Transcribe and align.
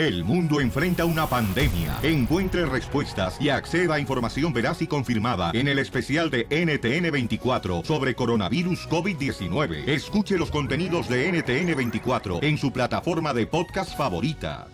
El 0.00 0.24
mundo 0.24 0.62
enfrenta 0.62 1.04
una 1.04 1.26
pandemia. 1.26 1.98
Encuentre 2.02 2.64
respuestas 2.64 3.36
y 3.38 3.50
acceda 3.50 3.96
a 3.96 4.00
información 4.00 4.50
veraz 4.50 4.80
y 4.80 4.86
confirmada 4.86 5.50
en 5.52 5.68
el 5.68 5.78
especial 5.78 6.30
de 6.30 6.48
NTN24 6.48 7.84
sobre 7.84 8.14
coronavirus 8.14 8.88
COVID-19. 8.88 9.86
Escuche 9.86 10.38
los 10.38 10.50
contenidos 10.50 11.06
de 11.06 11.30
NTN24 11.30 12.42
en 12.42 12.56
su 12.56 12.72
plataforma 12.72 13.34
de 13.34 13.46
podcast 13.46 13.94
favorita. 13.94 14.68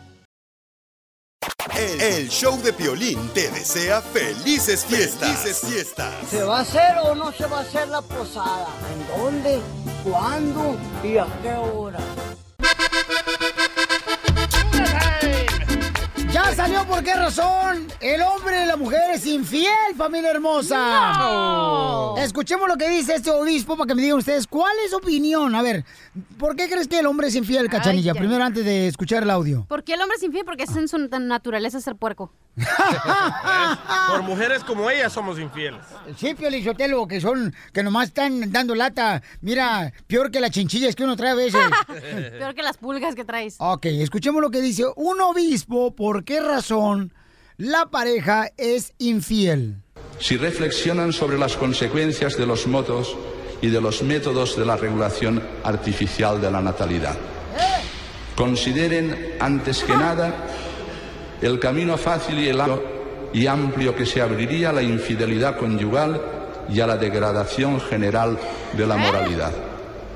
El, 1.77 2.01
el 2.01 2.29
show 2.29 2.63
de 2.63 2.72
Piolín 2.72 3.19
te 3.35 3.51
desea 3.51 4.03
felices 4.03 4.85
fiestas. 4.85 5.40
Felices 5.40 5.69
fiestas. 5.69 6.15
¿Se 6.31 6.45
va 6.45 6.58
a 6.58 6.61
hacer 6.61 6.99
o 7.03 7.17
no 7.17 7.33
se 7.33 7.47
va 7.47 7.58
a 7.58 7.63
hacer 7.63 7.88
la 7.88 8.01
posada? 8.01 8.69
¿En 8.93 9.21
dónde? 9.21 9.58
¿Cuándo? 10.04 10.79
¿Y 11.03 11.17
a 11.19 11.27
qué 11.43 11.51
hora? 11.51 11.99
Ya 16.37 16.55
salió 16.55 16.84
por 16.84 17.02
qué 17.02 17.14
razón. 17.14 17.88
El 17.98 18.20
hombre 18.20 18.62
y 18.62 18.66
la 18.66 18.77
mujer 18.77 19.00
es 19.14 19.24
infiel, 19.24 19.94
familia 19.96 20.32
hermosa. 20.32 21.14
No. 21.16 22.14
Escuchemos 22.18 22.68
lo 22.68 22.77
que 22.77 22.90
dice 22.90 23.14
este 23.14 23.30
obispo 23.30 23.74
para 23.74 23.88
que 23.88 23.94
me 23.94 24.02
digan 24.02 24.18
ustedes 24.18 24.46
cuál 24.46 24.77
es 24.84 24.91
su 24.91 24.98
opinión. 24.98 25.54
A 25.54 25.62
ver, 25.62 25.86
¿por 26.38 26.54
qué 26.54 26.68
crees 26.68 26.88
que 26.88 26.98
el 26.98 27.06
hombre 27.06 27.28
es 27.28 27.34
infiel, 27.36 27.70
Cachanilla? 27.70 28.12
ay. 28.12 28.18
Primero 28.18 28.44
antes 28.44 28.66
de 28.66 28.86
escuchar 28.86 29.22
el 29.22 29.30
audio. 29.30 29.64
¿Por 29.66 29.82
qué 29.82 29.94
el 29.94 30.02
hombre 30.02 30.18
es 30.18 30.22
infiel? 30.24 30.44
Porque 30.44 30.64
es 30.64 30.77
en 30.77 30.88
su 30.88 30.98
naturaleza 30.98 31.80
ser 31.80 31.96
puerco. 31.96 32.30
Por 34.08 34.22
mujeres 34.22 34.64
como 34.64 34.91
ella 34.91 35.10
somos 35.10 35.38
infieles. 35.38 35.80
Sí, 36.16 36.34
Piolichotelo, 36.34 37.06
que 37.06 37.20
son, 37.20 37.55
que 37.72 37.82
nomás 37.82 38.08
están 38.08 38.50
dando 38.50 38.74
lata. 38.74 39.22
Mira, 39.42 39.92
peor 40.06 40.30
que 40.30 40.41
las 40.41 40.50
chinchillas 40.50 40.94
que 40.94 41.05
uno 41.05 41.16
trae 41.16 41.32
a 41.32 41.34
veces. 41.34 41.60
Peor 42.38 42.55
que 42.55 42.62
las 42.62 42.78
pulgas 42.78 43.14
que 43.14 43.24
traes. 43.24 43.56
Ok, 43.58 43.86
escuchemos 43.86 44.41
lo 44.41 44.50
que 44.50 44.60
dice 44.60 44.84
un 44.96 45.20
obispo, 45.20 45.94
¿por 45.94 46.24
qué 46.26 46.40
razón 46.40 47.14
la 47.56 47.86
pareja 47.86 48.50
es 48.58 48.92
infiel? 48.98 49.77
Si 50.19 50.36
reflexionan 50.36 51.12
sobre 51.12 51.38
las 51.38 51.56
consecuencias 51.56 52.36
de 52.36 52.46
los 52.46 52.66
modos 52.66 53.16
y 53.62 53.68
de 53.68 53.80
los 53.80 54.02
métodos 54.02 54.56
de 54.56 54.66
la 54.66 54.77
regulación 54.77 55.42
artificial 55.64 56.41
de 56.41 56.50
la 56.50 56.60
natalidad. 56.60 57.16
Consideren, 58.34 59.36
antes 59.41 59.83
que 59.83 59.96
nada, 59.96 60.34
el 61.41 61.58
camino 61.58 61.96
fácil 61.96 62.38
y, 62.38 62.48
el 62.48 62.61
y 63.33 63.46
amplio 63.46 63.94
que 63.94 64.05
se 64.05 64.20
abriría 64.20 64.70
a 64.70 64.72
la 64.74 64.83
infidelidad 64.83 65.56
conyugal 65.56 66.20
y 66.68 66.80
a 66.80 66.86
la 66.86 66.96
degradación 66.96 67.80
general 67.80 68.38
de 68.77 68.86
la 68.86 68.96
moralidad. 68.96 69.52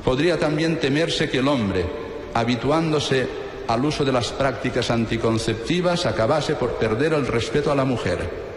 Podría 0.04 0.38
también 0.38 0.80
temerse 0.80 1.30
que 1.30 1.38
el 1.38 1.48
hombre, 1.48 1.86
habituándose 2.34 3.28
al 3.72 3.84
uso 3.84 4.04
de 4.04 4.12
las 4.12 4.32
prácticas 4.32 4.90
anticonceptivas, 4.90 6.06
acabase 6.06 6.54
por 6.54 6.74
perder 6.78 7.12
el 7.12 7.26
respeto 7.26 7.70
a 7.70 7.74
la 7.74 7.84
mujer. 7.84 8.50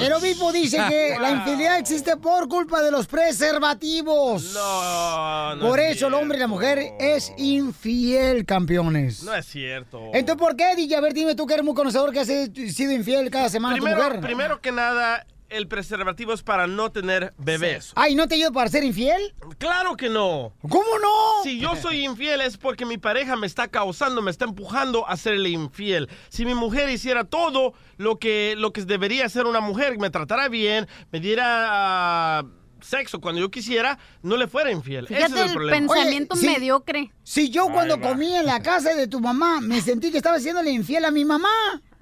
El 0.00 0.12
obispo 0.14 0.50
dice 0.52 0.78
que 0.88 1.16
la 1.20 1.30
infidelidad 1.30 1.78
existe 1.78 2.16
por 2.16 2.48
culpa 2.48 2.82
de 2.82 2.90
los 2.90 3.06
preservativos. 3.06 4.52
No, 4.52 5.54
no 5.54 5.68
Por 5.68 5.78
es 5.78 5.96
eso 5.96 6.08
el 6.08 6.14
hombre 6.14 6.38
y 6.38 6.40
la 6.40 6.48
mujer 6.48 6.94
es 6.98 7.32
infiel, 7.38 8.44
campeones. 8.44 9.22
No 9.22 9.32
es 9.32 9.46
cierto. 9.46 10.10
Entonces, 10.12 10.44
¿por 10.44 10.56
qué, 10.56 10.74
DJ? 10.74 10.96
A 10.96 11.00
ver, 11.00 11.14
dime 11.14 11.36
tú 11.36 11.46
que 11.46 11.54
eres 11.54 11.64
muy 11.64 11.74
conocedor 11.74 12.12
que 12.12 12.20
has 12.20 12.26
sido 12.26 12.92
infiel 12.92 13.30
cada 13.30 13.48
semana 13.48 13.76
a 13.76 13.78
tu 13.78 13.84
Primero, 13.84 14.04
mujer. 14.06 14.20
primero 14.20 14.60
que 14.60 14.72
nada, 14.72 15.24
el 15.52 15.68
preservativo 15.68 16.32
es 16.32 16.42
para 16.42 16.66
no 16.66 16.90
tener 16.90 17.34
bebés. 17.38 17.92
Ay, 17.94 18.14
¿no 18.14 18.26
te 18.26 18.34
ayuda 18.34 18.50
para 18.50 18.70
ser 18.70 18.84
infiel? 18.84 19.34
Claro 19.58 19.96
que 19.96 20.08
no. 20.08 20.52
¿Cómo 20.62 20.98
no? 21.00 21.42
Si 21.42 21.58
yo 21.60 21.76
soy 21.76 22.04
infiel 22.04 22.40
es 22.40 22.56
porque 22.56 22.86
mi 22.86 22.98
pareja 22.98 23.36
me 23.36 23.46
está 23.46 23.68
causando, 23.68 24.22
me 24.22 24.30
está 24.30 24.44
empujando 24.44 25.08
a 25.08 25.16
serle 25.16 25.50
infiel. 25.50 26.08
Si 26.28 26.44
mi 26.44 26.54
mujer 26.54 26.88
hiciera 26.90 27.24
todo 27.24 27.74
lo 27.96 28.18
que, 28.18 28.54
lo 28.56 28.72
que 28.72 28.84
debería 28.84 29.26
hacer 29.26 29.46
una 29.46 29.60
mujer, 29.60 29.98
me 29.98 30.10
tratara 30.10 30.48
bien, 30.48 30.88
me 31.10 31.20
diera 31.20 31.44
ah, 32.38 32.44
sexo 32.80 33.20
cuando 33.20 33.40
yo 33.40 33.50
quisiera, 33.50 33.98
no 34.22 34.36
le 34.36 34.48
fuera 34.48 34.70
infiel. 34.70 35.06
Ese 35.06 35.24
es 35.24 35.32
el 35.32 35.38
el 35.38 35.52
problema. 35.52 35.78
pensamiento 35.78 36.34
Oye, 36.34 36.46
mediocre. 36.46 37.12
Si 37.22 37.50
yo 37.50 37.68
cuando 37.68 38.00
comí 38.00 38.34
en 38.34 38.46
la 38.46 38.62
casa 38.62 38.94
de 38.94 39.06
tu 39.06 39.20
mamá 39.20 39.60
me 39.60 39.80
sentí 39.80 40.10
que 40.10 40.16
estaba 40.16 40.36
haciéndole 40.36 40.70
infiel 40.70 41.04
a 41.04 41.10
mi 41.10 41.24
mamá. 41.24 41.48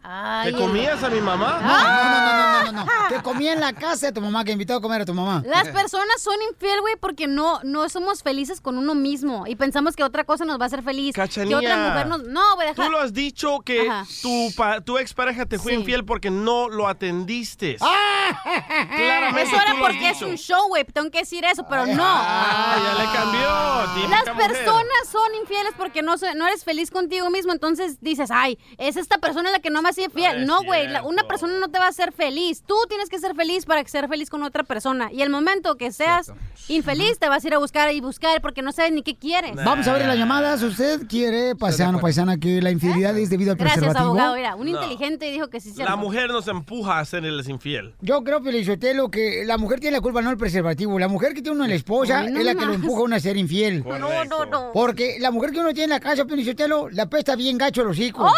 Ay, 0.02 0.52
¿Te 0.52 0.58
comías 0.58 1.02
a 1.04 1.10
mi 1.10 1.20
mamá? 1.20 1.60
No, 1.60 1.68
no, 1.68 1.84
no, 1.84 2.20
no, 2.20 2.72
no, 2.72 2.72
no, 2.72 2.84
no. 2.84 3.08
Que 3.08 3.22
comí 3.22 3.48
en 3.48 3.60
la 3.60 3.72
casa 3.74 4.06
de 4.06 4.12
tu 4.12 4.20
mamá, 4.20 4.44
que 4.44 4.52
invitó 4.52 4.74
a 4.74 4.80
comer 4.80 5.02
a 5.02 5.04
tu 5.04 5.12
mamá. 5.12 5.42
Las 5.44 5.68
personas 5.68 6.20
son 6.22 6.34
infiel, 6.50 6.80
güey, 6.80 6.96
porque 6.98 7.26
no, 7.26 7.60
no 7.64 7.88
somos 7.90 8.22
felices 8.22 8.60
con 8.62 8.78
uno 8.78 8.94
mismo 8.94 9.46
y 9.46 9.56
pensamos 9.56 9.96
que 9.96 10.02
otra 10.02 10.24
cosa 10.24 10.44
nos 10.46 10.58
va 10.58 10.64
a 10.64 10.66
hacer 10.68 10.82
feliz. 10.82 11.14
Cachanilla. 11.14 11.60
Que 11.60 11.66
otra 11.66 11.76
mujer 11.88 12.06
nos... 12.06 12.22
No, 12.24 12.54
güey, 12.54 12.68
deja... 12.68 12.82
Tú 12.82 12.90
lo 12.90 12.98
has 13.00 13.12
dicho 13.12 13.60
que 13.60 13.88
Ajá. 13.90 14.06
tu, 14.22 14.48
pa- 14.56 14.80
tu 14.80 14.96
expareja 14.98 15.44
te 15.46 15.58
fue 15.58 15.72
Sí. 15.72 15.78
infiel 15.78 16.04
porque 16.04 16.30
no 16.30 16.68
lo 16.68 16.88
atendiste. 16.88 17.76
Claramente 18.96 19.42
Eso 19.42 19.56
era 19.56 19.74
porque 19.78 20.08
es 20.10 20.22
un 20.22 20.36
show, 20.36 20.68
güey. 20.68 20.84
Tengo 20.84 21.10
que 21.10 21.18
decir 21.18 21.44
eso, 21.44 21.66
pero 21.68 21.86
no. 21.86 22.04
Ah, 22.04 22.76
ya 22.82 23.04
le 23.04 23.12
cambió. 23.12 23.94
típica 23.94 24.24
Las 24.24 24.34
mujer. 24.34 24.50
personas 24.52 25.08
son 25.10 25.34
infieles 25.40 25.72
porque 25.76 26.02
no 26.02 26.14
eres 26.14 26.64
feliz 26.64 26.90
contigo 26.90 27.28
mismo. 27.30 27.52
Entonces 27.52 28.00
dices, 28.00 28.30
ay, 28.30 28.58
es 28.78 28.96
esta 28.96 29.18
persona 29.18 29.50
la 29.50 29.58
que 29.60 29.70
no 29.70 29.82
me 29.82 29.89
hacía 29.90 30.10
fiel. 30.10 30.46
No 30.46 30.62
güey, 30.64 30.86
una 31.04 31.22
persona 31.24 31.58
no 31.58 31.68
te 31.68 31.78
va 31.78 31.86
a 31.86 31.88
hacer 31.88 32.12
feliz. 32.12 32.62
Tú 32.66 32.74
tienes 32.88 33.08
que 33.08 33.18
ser 33.18 33.34
feliz 33.34 33.66
para 33.66 33.86
ser 33.86 34.08
feliz 34.08 34.30
con 34.30 34.42
otra 34.42 34.62
persona. 34.64 35.10
Y 35.12 35.22
el 35.22 35.30
momento 35.30 35.76
que 35.76 35.92
seas 35.92 36.32
infeliz, 36.68 37.18
te 37.18 37.28
vas 37.28 37.44
a 37.44 37.48
ir 37.48 37.54
a 37.54 37.58
buscar 37.58 37.92
y 37.92 38.00
buscar 38.00 38.40
porque 38.40 38.62
no 38.62 38.72
sabes 38.72 38.92
ni 38.92 39.02
qué 39.02 39.16
quieres. 39.16 39.54
Vamos 39.56 39.86
a 39.88 39.92
ver 39.92 40.06
las 40.06 40.16
llamadas. 40.16 40.62
¿Usted 40.62 41.06
quiere, 41.08 41.54
paisano, 41.56 42.00
paisana, 42.00 42.38
que 42.38 42.62
la 42.62 42.70
infidelidad 42.70 43.16
es 43.18 43.30
debido 43.30 43.52
al 43.52 43.58
Gracias, 43.58 43.78
preservativo? 43.80 44.10
abogado. 44.10 44.34
Mira, 44.36 44.54
un 44.56 44.70
No. 44.70 44.80
inteligente 44.80 45.30
dijo 45.30 45.48
que 45.48 45.60
sí 45.60 45.70
se 45.72 45.84
La 45.84 45.96
mujer 45.96 46.30
nos 46.30 46.46
empuja 46.48 46.98
a 46.98 47.04
serles 47.04 47.48
infiel. 47.48 47.94
Yo 48.00 48.22
creo, 48.24 48.42
Pelizotelo, 48.42 49.10
que 49.10 49.42
la 49.44 49.58
mujer 49.58 49.80
tiene 49.80 49.96
la 49.96 50.00
culpa, 50.00 50.22
no 50.22 50.30
el 50.30 50.36
preservativo. 50.36 50.98
La 50.98 51.08
mujer 51.08 51.34
que 51.34 51.42
tiene 51.42 51.56
una 51.56 51.66
la 51.68 51.74
esposa 51.74 52.20
Ay, 52.20 52.32
no 52.32 52.38
es 52.40 52.46
la 52.46 52.54
que 52.54 52.64
lo 52.66 52.74
empuja 52.74 53.00
a 53.00 53.04
uno 53.04 53.16
a 53.16 53.20
ser 53.20 53.36
infiel. 53.36 53.84
No, 53.86 54.24
no, 54.24 54.44
no. 54.46 54.70
Porque 54.72 55.16
la 55.18 55.30
mujer 55.30 55.50
que 55.50 55.58
uno 55.60 55.68
tiene 55.70 55.84
en 55.84 55.90
la 55.90 56.00
casa, 56.00 56.24
Pelizotelo, 56.24 56.88
la 56.90 57.06
pesta 57.10 57.34
bien 57.36 57.58
gacho 57.58 57.82
a 57.82 57.84
los 57.84 57.98
hijos. 57.98 58.30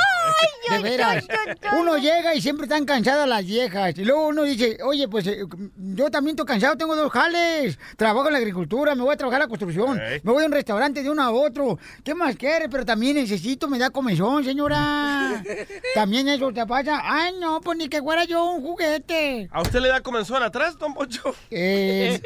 Ay, 0.70 0.76
De 0.76 0.82
veras. 0.82 1.24
ay. 1.28 1.36
Uno 1.78 1.97
llega 1.98 2.34
y 2.34 2.41
siempre 2.41 2.64
están 2.66 2.84
cansadas 2.84 3.28
las 3.28 3.44
viejas. 3.44 3.94
Y 3.97 4.04
luego 4.04 4.28
uno 4.28 4.42
dice, 4.42 4.78
oye, 4.84 5.08
pues 5.08 5.26
eh, 5.26 5.38
yo 5.76 6.10
también 6.10 6.34
estoy 6.34 6.47
cansado, 6.47 6.76
tengo 6.76 6.94
dos 6.97 7.10
jales. 7.12 7.78
Trabajo 7.97 8.26
en 8.28 8.32
la 8.34 8.38
agricultura, 8.38 8.94
me 8.94 9.03
voy 9.03 9.14
a 9.14 9.16
trabajar 9.16 9.41
en 9.41 9.44
la 9.44 9.48
construcción. 9.48 10.00
Me 10.22 10.32
voy 10.32 10.42
a 10.42 10.47
un 10.47 10.53
restaurante 10.53 11.03
de 11.03 11.10
uno 11.10 11.22
a 11.22 11.30
otro. 11.30 11.78
¿Qué 12.04 12.14
más 12.14 12.36
quiere? 12.36 12.69
Pero 12.69 12.84
también 12.84 13.16
necesito, 13.16 13.69
me 13.69 13.78
da 13.78 13.91
comezón, 13.91 14.44
señora. 14.44 15.42
también 15.94 16.28
eso 16.28 16.53
te 16.53 16.66
pasa. 16.66 17.00
Ay, 17.04 17.34
no, 17.41 17.60
pues 17.60 17.78
ni 17.78 17.88
que 17.88 18.03
fuera 18.03 18.24
yo 18.24 18.44
un 18.53 18.62
juguete. 18.62 19.48
¿A 19.53 19.62
usted 19.62 19.80
le 19.80 19.88
da 19.88 20.00
comenzón 20.00 20.42
atrás, 20.42 20.78
don 20.78 20.94
Pocho? 20.94 21.34
Eh, 21.50 22.20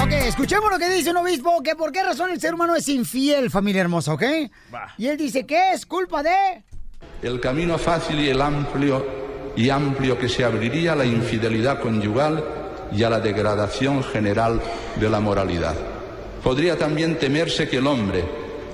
Ok, 0.03 0.13
escuchemos 0.13 0.71
lo 0.71 0.79
que 0.79 0.91
dice 0.91 1.11
un 1.11 1.17
obispo, 1.17 1.63
que 1.63 1.75
por 1.75 1.93
qué 1.93 2.03
razón 2.03 2.31
el 2.31 2.39
ser 2.39 2.53
humano 2.53 2.77
es 2.77 2.87
infiel, 2.91 3.51
familia 3.51 3.81
hermosa, 3.81 4.13
¿ok? 4.13 4.23
Va. 4.75 4.93
Y 4.99 5.07
él 5.07 5.17
dice 5.17 5.47
que 5.47 5.73
es 5.73 5.87
culpa 5.87 6.23
de... 6.23 6.63
El 7.23 7.41
camino 7.41 7.79
fácil 7.79 8.21
y 8.21 8.29
el 8.29 8.43
amplio 8.43 9.07
y 9.57 9.71
amplio 9.71 10.19
que 10.19 10.29
se 10.29 10.45
abriría 10.45 10.93
a 10.93 10.97
la 10.97 11.07
infidelidad 11.07 11.81
conyugal 11.81 12.45
y 12.93 13.03
a 13.03 13.09
la 13.09 13.19
degradación 13.19 14.05
general 14.05 14.61
de 14.97 15.09
la 15.09 15.21
moralidad. 15.21 15.77
Podría 16.45 16.77
también 16.77 17.19
temerse 17.19 17.67
que 17.67 17.79
el 17.79 17.87
hombre, 17.87 18.23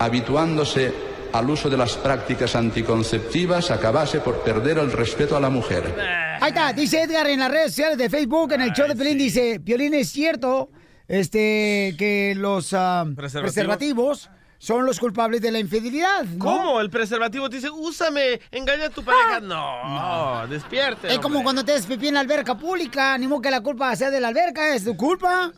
habituándose 0.01 0.93
al 1.33 1.51
uso 1.51 1.69
de 1.69 1.77
las 1.77 1.97
prácticas 1.97 2.57
anticonceptivas, 2.57 3.71
acabase 3.71 4.21
por 4.21 4.43
perder 4.43 4.79
el 4.79 4.93
respeto 4.93 5.37
a 5.37 5.41
la 5.41 5.51
mujer. 5.51 5.95
Ahí 6.41 6.49
está, 6.49 6.73
dice 6.73 7.03
Edgar 7.03 7.27
en 7.29 7.41
las 7.41 7.51
redes 7.51 7.73
sociales 7.73 7.99
de 7.99 8.11
Facebook, 8.11 8.53
en 8.53 8.63
el 8.63 8.73
show 8.73 8.87
de 8.87 8.97
Pelín, 8.97 9.19
dice, 9.19 9.61
Piolín, 9.61 9.95
es 9.95 10.11
cierto 10.11 10.71
este, 11.09 11.95
que 11.99 12.35
los 12.37 12.73
ah, 12.73 13.05
Preservativos. 13.15 13.53
preservativos 13.55 14.31
son 14.59 14.87
los 14.87 14.99
culpables 14.99 15.41
de 15.41 15.51
la 15.51 15.59
infidelidad. 15.59 16.25
¿no? 16.25 16.45
¿Cómo? 16.45 16.81
El 16.81 16.91
preservativo 16.91 17.49
te 17.49 17.57
dice, 17.57 17.71
úsame, 17.71 18.41
engaña 18.51 18.87
a 18.87 18.91
tu 18.91 19.05
pareja. 19.05 19.41
No, 19.41 20.47
despierte. 20.49 21.09
Es 21.09 21.19
como 21.19 21.37
hombre. 21.37 21.45
cuando 21.45 21.65
te 21.65 21.73
des 21.73 21.87
pipí 21.87 22.09
en 22.09 22.15
la 22.15 22.21
alberca 22.21 22.57
pública, 22.57 23.17
ni 23.19 23.29
modo 23.29 23.43
que 23.43 23.51
la 23.51 23.61
culpa 23.61 23.95
sea 23.97 24.11
de 24.11 24.21
la 24.21 24.29
alberca, 24.29 24.75
es 24.75 24.85
tu 24.85 24.97
culpa. 24.97 25.53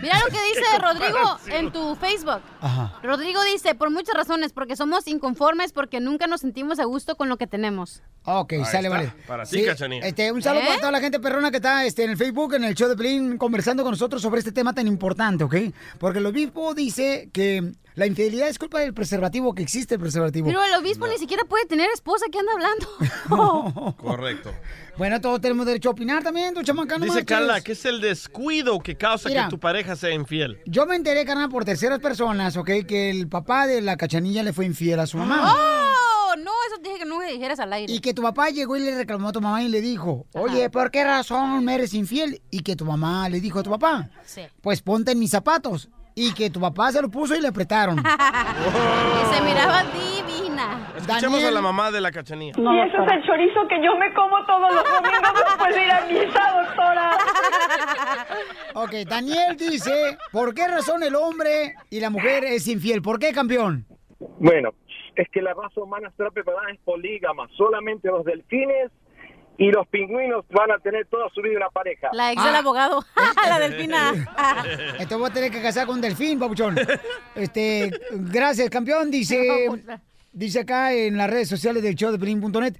Mira 0.00 0.18
lo 0.20 0.26
que 0.26 0.38
dice 0.54 0.78
Rodrigo 0.80 1.38
en 1.48 1.72
tu 1.72 1.94
Facebook. 1.96 2.40
Ajá. 2.60 2.98
Rodrigo 3.02 3.42
dice, 3.44 3.74
por 3.74 3.90
muchas 3.90 4.14
razones, 4.14 4.52
porque 4.52 4.76
somos 4.76 5.06
inconformes, 5.06 5.72
porque 5.72 6.00
nunca 6.00 6.26
nos 6.26 6.40
sentimos 6.40 6.78
a 6.78 6.84
gusto 6.84 7.16
con 7.16 7.28
lo 7.28 7.36
que 7.36 7.46
tenemos. 7.46 8.02
Ok, 8.24 8.52
Ahí 8.52 8.64
sale, 8.64 8.88
está, 8.88 8.90
vale. 8.90 9.12
para 9.26 9.44
ti, 9.44 9.64
Cachanilla. 9.64 10.06
Este, 10.06 10.30
un 10.32 10.42
saludo 10.42 10.62
¿Eh? 10.62 10.66
para 10.66 10.78
toda 10.78 10.92
la 10.92 11.00
gente 11.00 11.20
perrona 11.20 11.50
que 11.50 11.56
está 11.56 11.84
este, 11.84 12.04
en 12.04 12.10
el 12.10 12.16
Facebook, 12.16 12.54
en 12.54 12.64
el 12.64 12.74
show 12.74 12.88
de 12.88 12.96
Pelín, 12.96 13.36
conversando 13.38 13.82
con 13.82 13.92
nosotros 13.92 14.22
sobre 14.22 14.38
este 14.38 14.52
tema 14.52 14.72
tan 14.74 14.86
importante, 14.86 15.44
¿ok? 15.44 15.56
Porque 15.98 16.18
el 16.20 16.26
obispo 16.26 16.74
dice 16.74 17.30
que 17.32 17.72
la 17.94 18.06
infidelidad 18.06 18.48
es 18.48 18.58
culpa 18.58 18.80
del 18.80 18.94
preservativo, 18.94 19.54
que 19.54 19.62
existe 19.62 19.94
el 19.94 20.00
preservativo. 20.00 20.46
Pero 20.46 20.62
el 20.62 20.74
obispo 20.74 21.06
ni 21.06 21.18
siquiera 21.18 21.44
puede 21.44 21.66
tener 21.66 21.90
esposa 21.90 22.26
que 22.32 22.38
anda 22.38 22.52
hablando. 22.52 23.96
Correcto. 23.98 24.52
Bueno, 24.98 25.20
todos 25.20 25.40
tenemos 25.40 25.64
derecho 25.66 25.88
a 25.88 25.92
opinar 25.92 26.22
también, 26.22 26.54
tu 26.54 26.62
chamaca, 26.62 26.98
no 26.98 27.04
Dice 27.04 27.16
marches. 27.18 27.26
Carla 27.38 27.60
que 27.62 27.72
es 27.72 27.84
el 27.84 28.00
descuido 28.00 28.78
que 28.80 28.96
causa 28.96 29.28
Mira. 29.28 29.44
que 29.44 29.50
tu 29.50 29.58
pareja 29.60 29.96
sea 29.96 30.10
infiel. 30.12 30.58
Yo 30.66 30.86
me 30.86 30.96
enteré, 30.96 31.24
carnal, 31.24 31.48
por 31.48 31.64
terceras 31.64 31.98
personas, 32.00 32.56
¿ok? 32.56 32.70
Que 32.86 33.10
el 33.10 33.28
papá 33.28 33.66
de 33.66 33.80
la 33.80 33.96
cachanilla 33.96 34.42
le 34.42 34.52
fue 34.52 34.66
infiel 34.66 35.00
a 35.00 35.06
su 35.06 35.16
mamá. 35.16 35.54
¡Oh! 35.54 36.36
No, 36.38 36.50
eso 36.66 36.80
te 36.82 36.88
dije 36.88 37.00
que 37.00 37.04
no 37.04 37.18
me 37.18 37.30
dijeras 37.30 37.58
al 37.60 37.72
aire. 37.74 37.92
Y 37.92 38.00
que 38.00 38.14
tu 38.14 38.22
papá 38.22 38.48
llegó 38.48 38.76
y 38.76 38.80
le 38.80 38.94
reclamó 38.96 39.28
a 39.28 39.32
tu 39.32 39.40
mamá 39.42 39.62
y 39.62 39.68
le 39.68 39.82
dijo, 39.82 40.26
oye, 40.32 40.70
¿por 40.70 40.90
qué 40.90 41.04
razón 41.04 41.62
me 41.64 41.74
eres 41.74 41.92
infiel? 41.92 42.40
Y 42.50 42.60
que 42.60 42.74
tu 42.74 42.86
mamá 42.86 43.28
le 43.28 43.40
dijo 43.40 43.58
a 43.60 43.62
tu 43.62 43.70
papá, 43.70 44.08
Sí. 44.24 44.40
pues 44.62 44.80
ponte 44.80 45.12
en 45.12 45.18
mis 45.18 45.30
zapatos. 45.30 45.90
Y 46.14 46.34
que 46.34 46.50
tu 46.50 46.60
papá 46.60 46.92
se 46.92 47.00
lo 47.00 47.08
puso 47.08 47.34
y 47.34 47.40
le 47.40 47.48
apretaron. 47.48 47.98
Y 48.04 49.34
se 49.34 49.42
miraba 49.42 49.82
divina. 49.84 50.88
Escuchemos 50.96 51.40
Daniel. 51.40 51.48
a 51.48 51.50
la 51.52 51.60
mamá 51.62 51.90
de 51.90 52.00
la 52.00 52.10
cachanilla. 52.10 52.54
Y 52.56 52.80
ese 52.80 52.96
es 52.96 53.12
el 53.12 53.22
chorizo 53.24 53.66
que 53.68 53.82
yo 53.82 53.96
me 53.96 54.12
como 54.14 54.44
todos 54.46 54.74
los 54.74 54.84
domingos 54.84 55.32
después 55.46 55.74
de 55.74 55.84
ir 55.84 55.92
a 55.92 56.00
misa, 56.06 56.62
doctora. 56.62 57.18
ok, 58.74 58.92
Daniel 59.08 59.56
dice, 59.56 60.18
¿por 60.30 60.54
qué 60.54 60.68
razón 60.68 61.02
el 61.02 61.14
hombre 61.16 61.74
y 61.90 62.00
la 62.00 62.10
mujer 62.10 62.44
es 62.44 62.68
infiel? 62.68 63.02
¿Por 63.02 63.18
qué, 63.18 63.32
campeón? 63.32 63.86
Bueno, 64.38 64.70
es 65.16 65.28
que 65.30 65.42
la 65.42 65.54
raza 65.54 65.80
humana 65.80 66.08
está 66.08 66.30
preparada 66.30 66.70
es 66.72 66.80
polígama. 66.80 67.48
Solamente 67.56 68.08
los 68.08 68.24
delfines 68.24 68.90
y 69.58 69.70
los 69.70 69.86
pingüinos 69.88 70.44
van 70.50 70.70
a 70.72 70.78
tener 70.78 71.06
toda 71.06 71.28
su 71.34 71.42
vida 71.42 71.56
una 71.58 71.68
pareja. 71.68 72.08
La 72.12 72.32
ex 72.32 72.40
Ah. 72.42 72.46
del 72.46 72.56
abogado. 72.56 73.04
la 73.48 73.58
delfina. 73.58 74.12
Entonces 74.98 75.18
voy 75.18 75.30
a 75.30 75.32
tener 75.32 75.50
que 75.50 75.62
casar 75.62 75.86
con 75.86 75.96
un 75.96 76.00
delfín, 76.00 76.38
papuchón. 76.38 76.76
Este, 77.34 77.90
gracias, 78.12 78.70
campeón. 78.70 79.10
Dice, 79.10 79.68
dice 80.32 80.60
acá 80.60 80.92
en 80.94 81.16
las 81.16 81.28
redes 81.30 81.48
sociales 81.48 81.82
del 81.82 81.94
show 81.94 82.10
de 82.10 82.18
Pelín.net. 82.18 82.74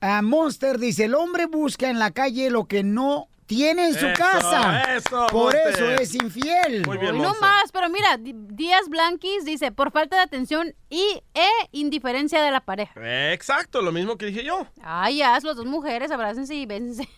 ah, 0.00 0.22
Monster 0.22 0.78
dice, 0.78 1.04
el 1.04 1.14
hombre 1.14 1.46
busca 1.46 1.88
en 1.90 1.98
la 1.98 2.10
calle 2.10 2.50
lo 2.50 2.64
que 2.64 2.82
no 2.82 3.28
tiene 3.46 3.86
en 3.88 3.94
su 3.94 4.06
Eso, 4.06 4.14
casa. 4.16 4.94
eso, 4.96 5.26
Por 5.30 5.54
eso 5.54 5.90
es 5.90 6.14
infiel. 6.14 6.84
Muy 6.86 6.98
bien, 6.98 7.18
no 7.18 7.34
más, 7.40 7.70
pero 7.72 7.88
mira, 7.88 8.18
Díaz 8.18 8.88
Blanquis 8.88 9.44
dice, 9.44 9.72
por 9.72 9.90
falta 9.92 10.16
de 10.16 10.22
atención 10.22 10.74
y 10.88 11.22
e 11.34 11.48
indiferencia 11.72 12.42
de 12.42 12.50
la 12.50 12.60
pareja. 12.60 12.94
Exacto, 13.32 13.82
lo 13.82 13.92
mismo 13.92 14.16
que 14.16 14.26
dije 14.26 14.44
yo. 14.44 14.66
Ay, 14.82 15.18
ya, 15.18 15.32
las 15.32 15.42
dos 15.42 15.66
mujeres, 15.66 16.10
abrácense 16.10 16.54
y 16.54 16.66
bésense. 16.66 17.08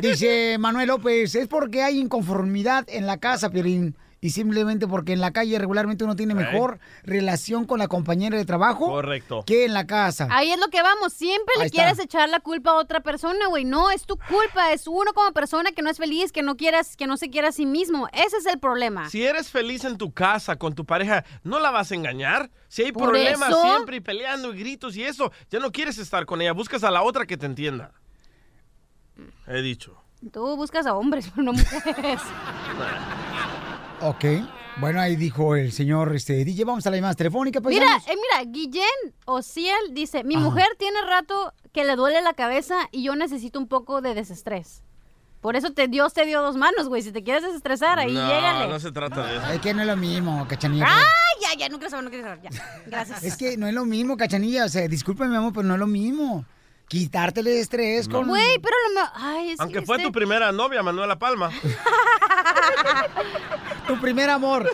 Dice 0.00 0.56
Manuel 0.60 0.88
López, 0.88 1.34
es 1.34 1.48
porque 1.48 1.82
hay 1.82 1.98
inconformidad 1.98 2.84
en 2.88 3.06
la 3.06 3.18
casa, 3.18 3.50
Piolín. 3.50 3.96
Y 4.26 4.30
simplemente 4.30 4.88
porque 4.88 5.12
en 5.12 5.20
la 5.20 5.30
calle 5.30 5.56
regularmente 5.56 6.02
uno 6.02 6.16
tiene 6.16 6.34
mejor 6.34 6.80
relación 7.04 7.64
con 7.64 7.78
la 7.78 7.86
compañera 7.86 8.36
de 8.36 8.44
trabajo 8.44 8.86
Correcto. 8.88 9.44
que 9.46 9.64
en 9.66 9.72
la 9.72 9.86
casa. 9.86 10.26
Ahí 10.32 10.50
es 10.50 10.58
lo 10.58 10.66
que 10.66 10.82
vamos, 10.82 11.12
siempre 11.12 11.54
Ahí 11.54 11.60
le 11.60 11.66
está. 11.66 11.76
quieres 11.76 11.98
echar 12.00 12.28
la 12.28 12.40
culpa 12.40 12.72
a 12.72 12.74
otra 12.74 12.98
persona, 12.98 13.46
güey. 13.46 13.64
No, 13.64 13.88
es 13.92 14.04
tu 14.04 14.16
culpa, 14.18 14.72
es 14.72 14.88
uno 14.88 15.12
como 15.14 15.30
persona 15.30 15.70
que 15.70 15.80
no 15.82 15.90
es 15.90 15.98
feliz, 15.98 16.32
que 16.32 16.42
no 16.42 16.56
quieras, 16.56 16.96
que 16.96 17.06
no 17.06 17.16
se 17.16 17.30
quiera 17.30 17.50
a 17.50 17.52
sí 17.52 17.66
mismo. 17.66 18.08
Ese 18.12 18.38
es 18.38 18.46
el 18.46 18.58
problema. 18.58 19.08
Si 19.10 19.22
eres 19.24 19.48
feliz 19.48 19.84
en 19.84 19.96
tu 19.96 20.10
casa 20.12 20.56
con 20.56 20.74
tu 20.74 20.84
pareja, 20.84 21.24
¿no 21.44 21.60
la 21.60 21.70
vas 21.70 21.92
a 21.92 21.94
engañar? 21.94 22.50
Si 22.66 22.82
hay 22.82 22.90
Por 22.90 23.04
problemas 23.10 23.48
eso- 23.48 23.62
siempre 23.62 23.98
y 23.98 24.00
peleando 24.00 24.52
y 24.52 24.58
gritos 24.58 24.96
y 24.96 25.04
eso, 25.04 25.30
ya 25.50 25.60
no 25.60 25.70
quieres 25.70 25.98
estar 25.98 26.26
con 26.26 26.42
ella, 26.42 26.50
buscas 26.50 26.82
a 26.82 26.90
la 26.90 27.04
otra 27.04 27.26
que 27.26 27.36
te 27.36 27.46
entienda. 27.46 27.92
He 29.46 29.62
dicho. 29.62 30.02
Tú 30.32 30.56
buscas 30.56 30.84
a 30.86 30.94
hombres, 30.96 31.30
pero 31.30 31.42
no 31.44 31.52
mujeres. 31.52 32.20
Ok. 34.00 34.24
Bueno, 34.78 35.00
ahí 35.00 35.16
dijo 35.16 35.56
el 35.56 35.72
señor 35.72 36.14
este, 36.14 36.44
DJ. 36.44 36.64
Vamos 36.64 36.86
a 36.86 36.90
la 36.90 36.96
llamada 36.96 37.14
telefónica. 37.14 37.60
Mira, 37.60 37.86
paisanos. 37.86 38.08
eh, 38.08 38.14
mira, 38.14 38.50
Guillén 38.52 39.14
Ociel 39.24 39.94
dice, 39.94 40.22
mi 40.22 40.34
Ajá. 40.34 40.44
mujer 40.44 40.66
tiene 40.78 41.00
rato 41.02 41.54
que 41.72 41.84
le 41.84 41.96
duele 41.96 42.20
la 42.20 42.34
cabeza 42.34 42.88
y 42.92 43.02
yo 43.04 43.16
necesito 43.16 43.58
un 43.58 43.68
poco 43.68 44.02
de 44.02 44.14
desestrés. 44.14 44.82
Por 45.40 45.54
eso 45.56 45.70
te, 45.72 45.86
Dios 45.88 46.12
te 46.12 46.26
dio 46.26 46.42
dos 46.42 46.56
manos, 46.56 46.88
güey. 46.88 47.02
Si 47.02 47.12
te 47.12 47.22
quieres 47.22 47.42
desestresar, 47.42 47.98
ahí 47.98 48.12
no, 48.12 48.20
llégale. 48.26 48.68
no 48.68 48.80
se 48.80 48.90
trata 48.92 49.24
de 49.26 49.36
eso. 49.36 49.46
Es 49.52 49.60
que 49.60 49.72
no 49.72 49.80
es 49.82 49.86
lo 49.86 49.96
mismo, 49.96 50.46
cachanilla. 50.48 50.86
¡Ay, 50.88 51.02
ya, 51.40 51.58
ya! 51.58 51.68
No 51.68 51.78
quiero 51.78 51.90
saber, 51.90 52.04
no 52.04 52.10
quiero 52.10 52.26
saber. 52.26 52.42
Ya. 52.42 52.50
Gracias. 52.86 53.22
Es 53.24 53.36
que 53.36 53.56
no 53.56 53.66
es 53.66 53.74
lo 53.74 53.84
mismo, 53.84 54.16
cachanilla. 54.16 54.64
O 54.64 54.68
sea, 54.68 54.88
discúlpame, 54.88 55.30
mi 55.30 55.36
amor, 55.36 55.52
pero 55.52 55.62
no 55.68 55.74
es 55.74 55.80
lo 55.80 55.86
mismo. 55.86 56.44
Quitártele 56.88 57.52
el 57.52 57.58
estrés 57.58 58.08
con. 58.08 58.28
Güey, 58.28 58.58
pero 58.60 58.74
lo... 58.88 59.00
me- 59.00 59.08
Ay, 59.14 59.50
es 59.50 59.60
Aunque 59.60 59.80
que 59.80 59.86
fue 59.86 59.96
este- 59.96 60.06
tu 60.08 60.12
primera 60.12 60.52
novia, 60.52 60.82
Manuela 60.82 61.18
Palma. 61.18 61.50
tu 63.88 64.00
primer 64.00 64.30
amor. 64.30 64.70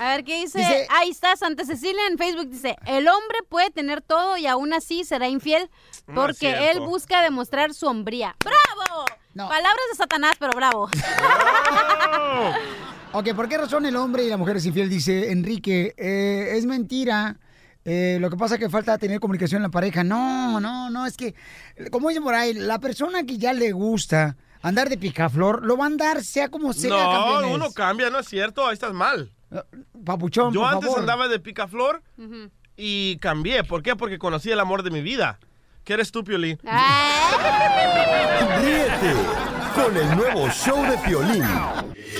A 0.00 0.08
ver, 0.16 0.24
¿qué 0.24 0.40
dice? 0.40 0.58
Dice- 0.58 0.86
Ahí 0.90 1.10
está, 1.10 1.36
Santa 1.36 1.64
Cecilia 1.64 2.06
en 2.10 2.18
Facebook 2.18 2.48
dice, 2.48 2.76
el 2.86 3.08
hombre 3.08 3.38
puede 3.48 3.70
tener 3.70 4.00
todo 4.00 4.36
y 4.36 4.46
aún 4.46 4.72
así 4.72 5.04
será 5.04 5.28
infiel 5.28 5.68
No 6.06 6.14
porque 6.14 6.70
él 6.70 6.80
busca 6.80 7.22
demostrar 7.22 7.74
su 7.74 7.86
hombría. 7.86 8.34
¡Bravo! 8.42 9.04
No. 9.34 9.48
Palabras 9.48 9.84
de 9.90 9.96
Satanás, 9.96 10.34
pero 10.38 10.52
bravo. 10.54 10.88
Ok, 13.12 13.34
¿por 13.34 13.48
qué 13.48 13.58
razón 13.58 13.86
el 13.86 13.96
hombre 13.96 14.24
y 14.24 14.28
la 14.28 14.36
mujer 14.36 14.56
es 14.56 14.66
infiel? 14.66 14.88
Dice 14.88 15.30
Enrique, 15.30 15.94
eh, 15.96 16.56
es 16.56 16.66
mentira. 16.66 17.36
Eh, 17.84 18.18
lo 18.20 18.30
que 18.30 18.36
pasa 18.36 18.54
es 18.54 18.60
que 18.60 18.70
falta 18.70 18.96
tener 18.98 19.18
comunicación 19.20 19.58
en 19.58 19.62
la 19.64 19.68
pareja. 19.70 20.04
No, 20.04 20.60
no, 20.60 20.88
no, 20.90 21.04
es 21.06 21.16
que, 21.16 21.34
como 21.90 22.08
dicen 22.08 22.22
por 22.22 22.34
ahí, 22.34 22.54
la 22.54 22.78
persona 22.78 23.24
que 23.24 23.38
ya 23.38 23.52
le 23.52 23.72
gusta 23.72 24.36
andar 24.62 24.88
de 24.88 24.96
picaflor, 24.98 25.64
lo 25.64 25.76
va 25.76 25.84
a 25.84 25.86
andar 25.88 26.22
sea 26.22 26.48
como 26.48 26.72
sea, 26.72 26.90
No, 26.90 26.98
campeones. 27.10 27.54
uno 27.56 27.72
cambia, 27.72 28.10
no 28.10 28.20
es 28.20 28.28
cierto, 28.28 28.66
ahí 28.66 28.74
estás 28.74 28.92
mal. 28.92 29.32
Papuchón, 30.04 30.52
Yo 30.54 30.60
por 30.60 30.70
antes 30.74 30.86
favor. 30.86 31.00
andaba 31.00 31.28
de 31.28 31.40
picaflor 31.40 32.02
y 32.76 33.16
cambié. 33.18 33.64
¿Por 33.64 33.82
qué? 33.82 33.96
Porque 33.96 34.18
conocí 34.18 34.50
el 34.50 34.60
amor 34.60 34.82
de 34.84 34.90
mi 34.90 35.00
vida. 35.02 35.38
¿Qué 35.84 35.94
eres 35.94 36.12
tú, 36.12 36.22
Piolín? 36.22 36.58
Ríete 38.62 39.14
con 39.74 39.96
el 39.96 40.16
nuevo 40.16 40.48
show 40.50 40.80
de 40.84 40.96
Piolín. 40.98 41.42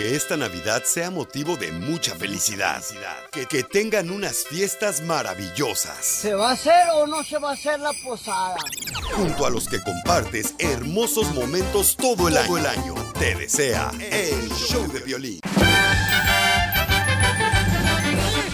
Que 0.03 0.17
esta 0.17 0.37
Navidad 0.37 0.83
sea 0.83 1.13
motivo 1.13 1.57
de 1.57 1.71
mucha 1.71 2.17
felicidad. 2.17 2.83
Que, 3.31 3.47
que 3.47 3.63
tengan 3.63 4.11
unas 4.11 4.45
fiestas 4.49 5.01
maravillosas. 5.01 6.05
¿Se 6.05 6.35
va 6.35 6.49
a 6.49 6.53
hacer 6.55 6.89
o 6.93 7.07
no 7.07 7.23
se 7.23 7.39
va 7.39 7.51
a 7.51 7.53
hacer 7.53 7.79
la 7.79 7.93
posada? 8.05 8.57
Junto 9.15 9.47
a 9.47 9.51
los 9.51 9.69
que 9.69 9.81
compartes 9.81 10.57
hermosos 10.59 11.33
momentos 11.33 11.97
todo 11.97 12.27
el 12.27 12.37
año. 12.37 12.49
Todo 12.49 12.59
el 12.59 12.67
año. 12.67 12.95
Te 13.17 13.37
desea 13.37 13.93
el 14.01 14.51
show 14.51 14.91
de 14.91 15.03
Piolín. 15.03 15.39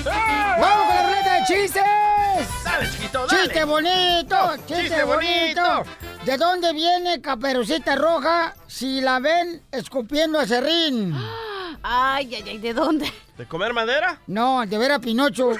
¡Vamos 0.05 0.87
con 0.87 0.97
la 0.97 1.03
ruleta 1.07 1.33
de 1.33 1.45
chistes! 1.47 1.83
Dale, 2.63 2.91
chiquito, 2.91 3.27
dale. 3.27 3.43
¡Chiste 3.45 3.65
bonito! 3.65 4.37
¡Chiste, 4.67 4.83
Chiste 4.83 5.05
bonito! 5.05 5.63
bonito. 5.63 6.09
¿De 6.27 6.37
dónde 6.37 6.75
viene 6.75 7.23
Caperucita 7.23 7.97
Roja 7.97 8.55
si 8.67 9.01
la 9.01 9.19
ven 9.19 9.63
escupiendo 9.73 10.39
a 10.39 10.47
Serrín? 10.47 11.17
Ay, 11.83 12.35
ay, 12.35 12.45
ay, 12.47 12.59
¿de 12.59 12.75
dónde? 12.75 13.13
¿De 13.37 13.47
comer 13.47 13.73
madera? 13.73 14.19
No, 14.27 14.65
de 14.67 14.79
ver 14.79 14.93
a 14.93 14.99
Pinocho. 14.99 15.53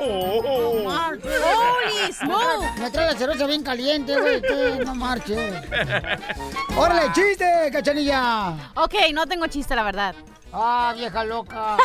Oh. 0.00 0.84
¡Holy 0.88 2.12
smoke! 2.12 2.78
Me 2.78 2.90
trae 2.90 3.12
la 3.12 3.18
cerveza 3.18 3.46
bien 3.46 3.62
caliente, 3.62 4.16
güey. 4.18 4.42
No 4.84 4.94
marches. 4.94 5.54
¡Órale, 6.76 7.12
chiste, 7.12 7.70
cachanilla! 7.72 8.72
Ok, 8.74 8.94
no 9.12 9.26
tengo 9.26 9.46
chiste, 9.46 9.74
la 9.74 9.82
verdad. 9.82 10.14
¡Ah, 10.52 10.94
vieja 10.96 11.24
loca! 11.24 11.76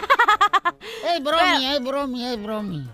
es 1.05 1.24
bromi, 1.24 1.65
es 1.67 1.83
bromi, 1.83 2.25
es 2.25 2.41
bromi. 2.41 2.88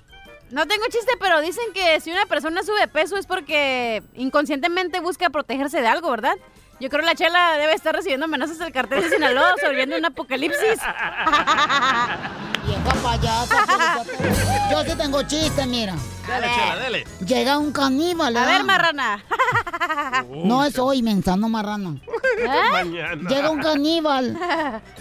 No 0.52 0.68
tengo 0.68 0.84
chiste, 0.90 1.12
pero 1.20 1.42
dicen 1.42 1.66
que 1.74 2.00
si 2.02 2.12
una 2.12 2.26
persona 2.26 2.64
sube 2.64 2.88
peso 2.88 3.18
es 3.18 3.28
porque 3.28 4.02
inconscientemente 4.16 5.00
busca 5.00 5.30
protegerse 5.30 5.82
de 5.82 5.88
algo, 5.88 6.10
¿verdad? 6.10 6.36
Yo 6.80 6.90
creo 6.90 7.02
que 7.02 7.08
la 7.08 7.16
chela 7.16 7.58
debe 7.58 7.74
estar 7.74 7.94
recibiendo 7.94 8.26
amenazas 8.26 8.58
del 8.58 8.72
cartel 8.72 9.02
de 9.02 9.10
Sinaloa 9.10 9.56
sobreviviendo 9.60 9.98
un 9.98 10.06
apocalipsis. 10.06 10.80
Vieja 12.66 12.94
payasa. 13.04 14.04
Yo 14.72 14.84
sí 14.84 14.96
tengo 14.98 15.24
chiste, 15.24 15.66
mira. 15.66 15.96
Dale, 16.28 16.48
chela, 16.54 16.76
dale. 16.76 17.04
Llega 17.26 17.58
un 17.58 17.72
caníbal, 17.72 18.38
A 18.38 18.42
¿verdad? 18.42 18.56
ver, 18.58 18.64
marrana. 18.66 19.24
No 20.46 20.64
es 20.64 20.78
hoy, 20.78 21.02
mensano 21.02 21.50
marrano. 21.50 22.00
Mañana. 22.72 23.30
Llega 23.30 23.50
un 23.50 23.60
caníbal 23.62 24.38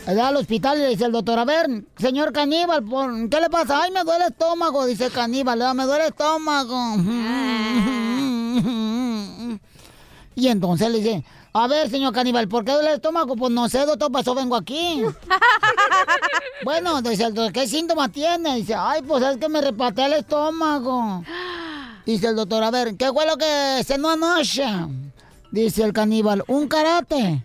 allá 0.06 0.28
al 0.28 0.36
hospital 0.36 0.78
y 0.78 0.82
le 0.82 0.88
dice 0.88 1.04
el 1.04 1.12
doctor, 1.12 1.38
a 1.38 1.44
ver, 1.44 1.66
señor 1.98 2.32
caníbal, 2.32 2.82
¿por- 2.82 3.28
¿qué 3.28 3.40
le 3.40 3.50
pasa? 3.50 3.82
Ay, 3.82 3.90
me 3.90 4.02
duele 4.04 4.24
el 4.26 4.30
estómago, 4.32 4.86
dice 4.86 5.06
el 5.06 5.12
caníbal, 5.12 5.60
"Ah, 5.62 5.74
me 5.74 5.84
duele 5.84 6.04
el 6.04 6.08
estómago. 6.10 6.96
Y 10.34 10.46
entonces 10.46 10.88
le 10.90 10.98
dice, 10.98 11.24
a 11.58 11.66
ver, 11.66 11.90
señor 11.90 12.12
caníbal, 12.12 12.48
¿por 12.48 12.64
qué 12.64 12.72
duele 12.72 12.90
el 12.90 12.96
estómago? 12.96 13.36
Pues 13.36 13.52
no 13.52 13.68
sé, 13.68 13.84
doctor, 13.84 14.12
pasó, 14.12 14.34
vengo 14.34 14.56
aquí. 14.56 15.02
bueno, 16.64 17.02
dice 17.02 17.24
el 17.24 17.34
doctor, 17.34 17.52
¿qué 17.52 17.66
síntomas 17.66 18.12
tiene? 18.12 18.56
Dice, 18.56 18.74
ay, 18.76 19.02
pues 19.02 19.22
es 19.24 19.36
que 19.36 19.48
me 19.48 19.60
repatea 19.60 20.06
el 20.06 20.12
estómago. 20.14 21.24
Dice 22.06 22.28
el 22.28 22.36
doctor, 22.36 22.62
a 22.62 22.70
ver, 22.70 22.96
¿qué 22.96 23.12
fue 23.12 23.26
lo 23.26 23.36
que 23.36 23.82
cenó 23.84 24.10
anoche? 24.10 24.64
Dice 25.50 25.82
el 25.82 25.92
caníbal, 25.92 26.44
un 26.46 26.68
karate. 26.68 27.44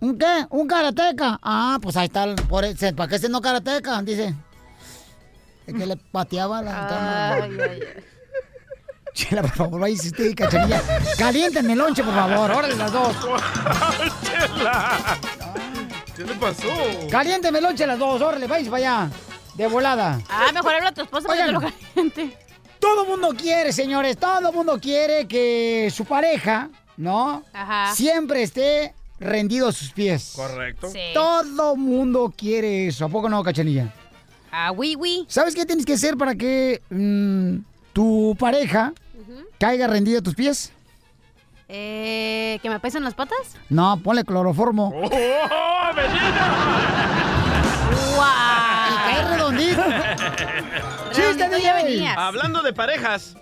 ¿Un 0.00 0.18
qué? 0.18 0.46
¿Un 0.50 0.68
karateca? 0.68 1.38
Ah, 1.42 1.78
pues 1.80 1.96
ahí 1.96 2.06
está, 2.06 2.34
por 2.48 2.64
ese, 2.64 2.92
¿para 2.92 3.08
qué 3.08 3.18
cenó 3.18 3.40
karateca? 3.40 4.02
Dice. 4.02 4.34
Es 5.66 5.74
que 5.74 5.86
le 5.86 5.96
pateaba 5.96 6.62
la 6.62 6.86
cama. 6.86 7.48
Chela, 9.16 9.40
por 9.40 9.52
favor, 9.52 9.80
vaya 9.80 9.94
usted, 9.94 10.34
cachanilla. 10.34 10.82
Calienten 11.16 11.70
el 11.70 11.78
lonche, 11.78 12.04
por 12.04 12.12
favor. 12.14 12.50
Órale, 12.50 12.76
las 12.76 12.92
dos. 12.92 13.16
Chela. 14.22 15.18
¿Qué 16.14 16.22
le 16.24 16.34
pasó? 16.34 16.68
Calienten 17.10 17.56
el 17.56 17.62
lonche 17.62 17.86
las 17.86 17.98
dos. 17.98 18.20
Órale, 18.20 18.46
vais 18.46 18.68
para 18.68 18.76
allá. 18.76 19.10
De 19.54 19.66
volada. 19.68 20.20
Ah, 20.28 20.50
mejor 20.52 20.74
habla 20.74 20.90
a 20.90 20.92
tu 20.92 21.00
esposa 21.00 21.28
para 21.28 21.46
que 21.46 21.48
Oigan. 21.48 21.62
lo 21.62 21.72
caliente. 21.94 22.36
Todo 22.78 23.06
mundo 23.06 23.30
quiere, 23.34 23.72
señores, 23.72 24.18
todo 24.18 24.52
mundo 24.52 24.78
quiere 24.78 25.26
que 25.26 25.90
su 25.90 26.04
pareja, 26.04 26.68
¿no? 26.98 27.42
Ajá. 27.54 27.94
Siempre 27.94 28.42
esté 28.42 28.92
rendido 29.18 29.68
a 29.68 29.72
sus 29.72 29.92
pies. 29.92 30.34
Correcto. 30.36 30.90
Sí. 30.90 31.00
Todo 31.14 31.74
mundo 31.74 32.34
quiere 32.36 32.88
eso. 32.88 33.06
¿A 33.06 33.08
poco 33.08 33.30
no, 33.30 33.42
cachanilla? 33.42 33.94
Ah, 34.52 34.72
oui, 34.72 34.94
oui. 34.94 35.24
¿Sabes 35.26 35.54
qué 35.54 35.64
tienes 35.64 35.86
que 35.86 35.94
hacer 35.94 36.18
para 36.18 36.34
que 36.34 36.82
mm, 36.90 37.56
tu 37.94 38.36
pareja 38.38 38.92
caiga 39.58 39.86
rendido 39.86 40.18
a 40.18 40.22
tus 40.22 40.34
pies? 40.34 40.72
Eh, 41.68 42.58
¿Que 42.62 42.70
me 42.70 42.78
pesen 42.78 43.02
las 43.02 43.14
patas? 43.14 43.56
No, 43.68 44.00
ponle 44.02 44.24
cloroformo. 44.24 44.92
¡Oh! 44.94 45.08
Y 48.88 48.96
cae 49.04 49.24
redondito. 49.36 49.82
¡Chiste, 51.12 51.32
Redondito 51.32 51.58
ya 51.58 51.74
venías. 51.74 52.16
Hablando 52.16 52.62
de 52.62 52.72
parejas, 52.72 53.36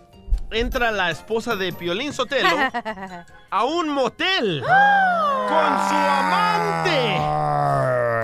entra 0.51 0.91
la 0.91 1.11
esposa 1.11 1.57
de 1.57 1.73
Piolín 1.73 2.13
Sotelo 2.13 2.49
a 3.51 3.65
un 3.65 3.89
motel 3.89 4.63
con 4.63 5.89
su 5.89 5.95
amante. 5.95 7.17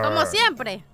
Como 0.03 0.27
siempre. 0.27 0.85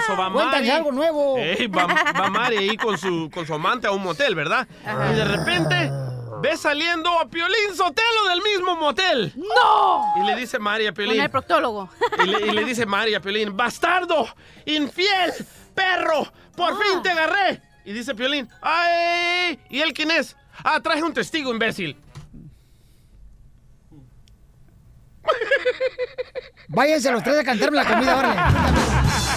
¿Verdad? 0.00 0.16
So, 0.16 0.16
va 0.16 0.30
Mari- 0.30 0.70
algo 0.70 0.92
nuevo. 0.92 1.36
Ey, 1.38 1.66
va, 1.66 1.86
va 1.86 2.30
Mari 2.30 2.56
ahí 2.56 2.76
con 2.76 2.96
su, 2.98 3.30
con 3.32 3.46
su 3.46 3.54
amante 3.54 3.86
a 3.86 3.90
un 3.92 4.02
motel, 4.02 4.34
¿verdad? 4.34 4.66
Y 5.10 5.14
de 5.14 5.24
repente 5.24 5.90
ve 6.42 6.56
saliendo 6.56 7.18
a 7.18 7.28
Piolín 7.28 7.74
Sotelo 7.76 8.28
del 8.30 8.40
mismo 8.42 8.76
motel. 8.76 9.32
¡No! 9.36 10.04
Y 10.22 10.26
le 10.26 10.36
dice 10.36 10.58
Mari 10.58 10.86
a 10.86 10.90
Con 10.90 10.94
Piolín. 10.96 11.20
el 11.20 11.30
proctólogo. 11.30 11.88
Y 12.24 12.26
le, 12.26 12.46
y 12.46 12.50
le 12.52 12.64
dice 12.64 12.86
Mari 12.86 13.14
a 13.14 13.20
Piolín, 13.20 13.56
bastardo, 13.56 14.26
infiel, 14.66 15.32
perro, 15.74 16.32
por 16.56 16.76
fin 16.82 17.02
te 17.02 17.10
agarré. 17.10 17.60
Y 17.84 17.92
dice 17.92 18.14
Piolín, 18.14 18.48
¡ay! 18.62 19.58
¿Y 19.68 19.80
él 19.80 19.92
quién 19.92 20.10
es? 20.10 20.36
Ah, 20.64 20.80
traje 20.80 21.02
un 21.02 21.12
testigo, 21.14 21.50
imbécil. 21.52 21.96
Váyanse 26.68 27.10
los 27.10 27.22
tres 27.22 27.38
a 27.38 27.44
cantarme 27.44 27.76
la 27.76 27.84
comida, 27.86 28.16
órale. 28.16 28.40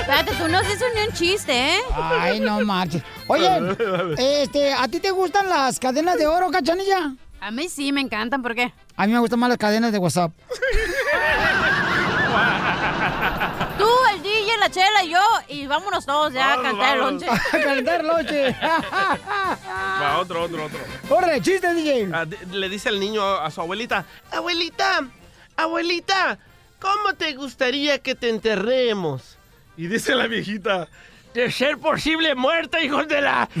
Espérate, 0.00 0.34
tú 0.34 0.48
no 0.48 0.58
has 0.58 0.68
dicho 0.68 0.84
ni 0.94 1.06
un 1.06 1.12
chiste, 1.12 1.52
¿eh? 1.52 1.78
Ay, 1.94 2.40
no 2.40 2.60
marches. 2.60 3.02
Oye, 3.26 3.48
este, 4.18 4.72
¿a 4.72 4.86
ti 4.88 5.00
te 5.00 5.10
gustan 5.10 5.48
las 5.48 5.78
cadenas 5.78 6.16
de 6.18 6.26
oro, 6.26 6.50
cachanilla? 6.50 7.14
A 7.40 7.50
mí 7.50 7.68
sí 7.68 7.92
me 7.92 8.00
encantan, 8.00 8.42
¿por 8.42 8.54
qué? 8.54 8.72
A 8.96 9.06
mí 9.06 9.12
me 9.12 9.18
gustan 9.18 9.38
más 9.38 9.48
las 9.48 9.58
cadenas 9.58 9.92
de 9.92 9.98
WhatsApp. 9.98 10.32
Tú, 13.78 13.88
el 14.14 14.22
DJ, 14.22 14.56
la 14.58 14.70
chela 14.70 15.02
y 15.04 15.10
yo, 15.10 15.20
y 15.48 15.66
vámonos 15.66 16.06
todos 16.06 16.32
ya 16.32 16.52
a 16.52 16.56
Vamos, 16.56 16.72
cantar 16.72 16.94
el 16.94 17.00
lonche. 17.00 17.26
A 17.28 17.38
calentar 17.50 18.04
lonche. 18.04 18.56
Va, 18.60 20.18
otro, 20.20 20.42
otro, 20.44 20.64
otro. 20.66 20.78
¡Órale, 21.10 21.40
chiste, 21.40 21.72
DJ! 21.74 22.08
Ah, 22.12 22.24
le 22.52 22.68
dice 22.68 22.88
el 22.88 23.00
niño 23.00 23.22
a 23.22 23.50
su 23.50 23.60
abuelita, 23.60 24.04
abuelita, 24.30 25.00
abuelita, 25.56 26.38
¿cómo 26.84 27.14
te 27.16 27.32
gustaría 27.34 27.98
que 27.98 28.14
te 28.14 28.28
enterremos? 28.28 29.38
Y 29.76 29.86
dice 29.86 30.14
la 30.14 30.26
viejita, 30.26 30.86
de 31.32 31.50
ser 31.50 31.78
posible 31.78 32.34
muerta, 32.34 32.80
hijos 32.80 33.08
de 33.08 33.20
la... 33.22 33.48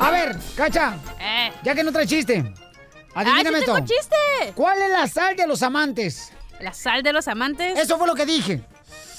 A 0.00 0.10
ver, 0.10 0.36
cacha, 0.56 0.96
Eh. 1.20 1.52
ya 1.62 1.74
que 1.74 1.82
no 1.82 1.92
trae 1.92 2.06
chiste. 2.06 2.52
Adivíname 3.14 3.58
¡Ay, 3.58 3.60
sí 3.60 3.64
tengo 3.66 3.78
esto. 3.78 3.94
chiste! 3.94 4.52
¿Cuál 4.54 4.80
es 4.82 4.90
la 4.90 5.06
sal 5.08 5.36
de 5.36 5.46
los 5.46 5.62
amantes? 5.62 6.32
¿La 6.60 6.72
sal 6.72 7.02
de 7.02 7.12
los 7.12 7.26
amantes? 7.28 7.78
Eso 7.78 7.98
fue 7.98 8.06
lo 8.06 8.14
que 8.14 8.24
dije. 8.26 8.60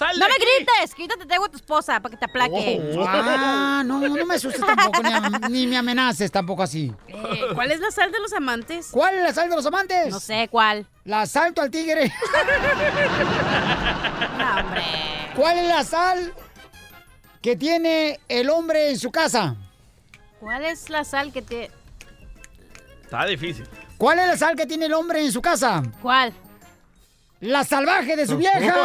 ¡Sal 0.01 0.17
¡No 0.17 0.25
me 0.27 0.33
grites! 0.33 0.95
Quítate, 0.95 1.27
te 1.27 1.35
hago 1.35 1.45
a 1.45 1.49
tu 1.49 1.57
esposa 1.57 1.99
para 1.99 2.11
que 2.11 2.17
te 2.17 2.25
aplaque. 2.25 2.81
Oh. 2.97 3.05
Ah, 3.07 3.83
no, 3.85 3.99
no 3.99 4.25
me 4.25 4.33
asustes 4.33 4.59
tampoco, 4.65 5.03
ni, 5.03 5.13
am- 5.13 5.41
ni 5.51 5.67
me 5.67 5.77
amenaces 5.77 6.31
tampoco 6.31 6.63
así. 6.63 6.91
Eh, 7.07 7.41
¿Cuál 7.53 7.69
es 7.71 7.79
la 7.79 7.91
sal 7.91 8.11
de 8.11 8.19
los 8.19 8.33
amantes? 8.33 8.87
¿Cuál 8.91 9.13
es 9.15 9.21
la 9.23 9.31
sal 9.33 9.47
de 9.49 9.55
los 9.55 9.65
amantes? 9.67 10.09
No 10.11 10.19
sé 10.19 10.47
cuál. 10.49 10.87
La 11.05 11.27
salto 11.27 11.61
al 11.61 11.69
tigre. 11.69 12.11
No, 14.37 14.59
hombre. 14.59 14.83
¿Cuál 15.35 15.57
es 15.59 15.67
la 15.67 15.83
sal 15.83 16.33
que 17.41 17.55
tiene 17.55 18.19
el 18.27 18.49
hombre 18.49 18.89
en 18.89 18.97
su 18.99 19.11
casa? 19.11 19.55
¿Cuál 20.39 20.65
es 20.65 20.89
la 20.89 21.03
sal 21.03 21.31
que 21.31 21.41
te... 21.43 21.69
Está 23.03 23.25
difícil. 23.25 23.67
¿Cuál 23.97 24.17
es 24.19 24.27
la 24.27 24.37
sal 24.37 24.55
que 24.55 24.65
tiene 24.65 24.85
el 24.87 24.93
hombre 24.93 25.21
en 25.23 25.31
su 25.31 25.41
casa? 25.41 25.83
¿Cuál? 26.01 26.33
La 27.41 27.63
salvaje 27.63 28.15
de 28.15 28.27
su 28.27 28.37
vieja. 28.37 28.75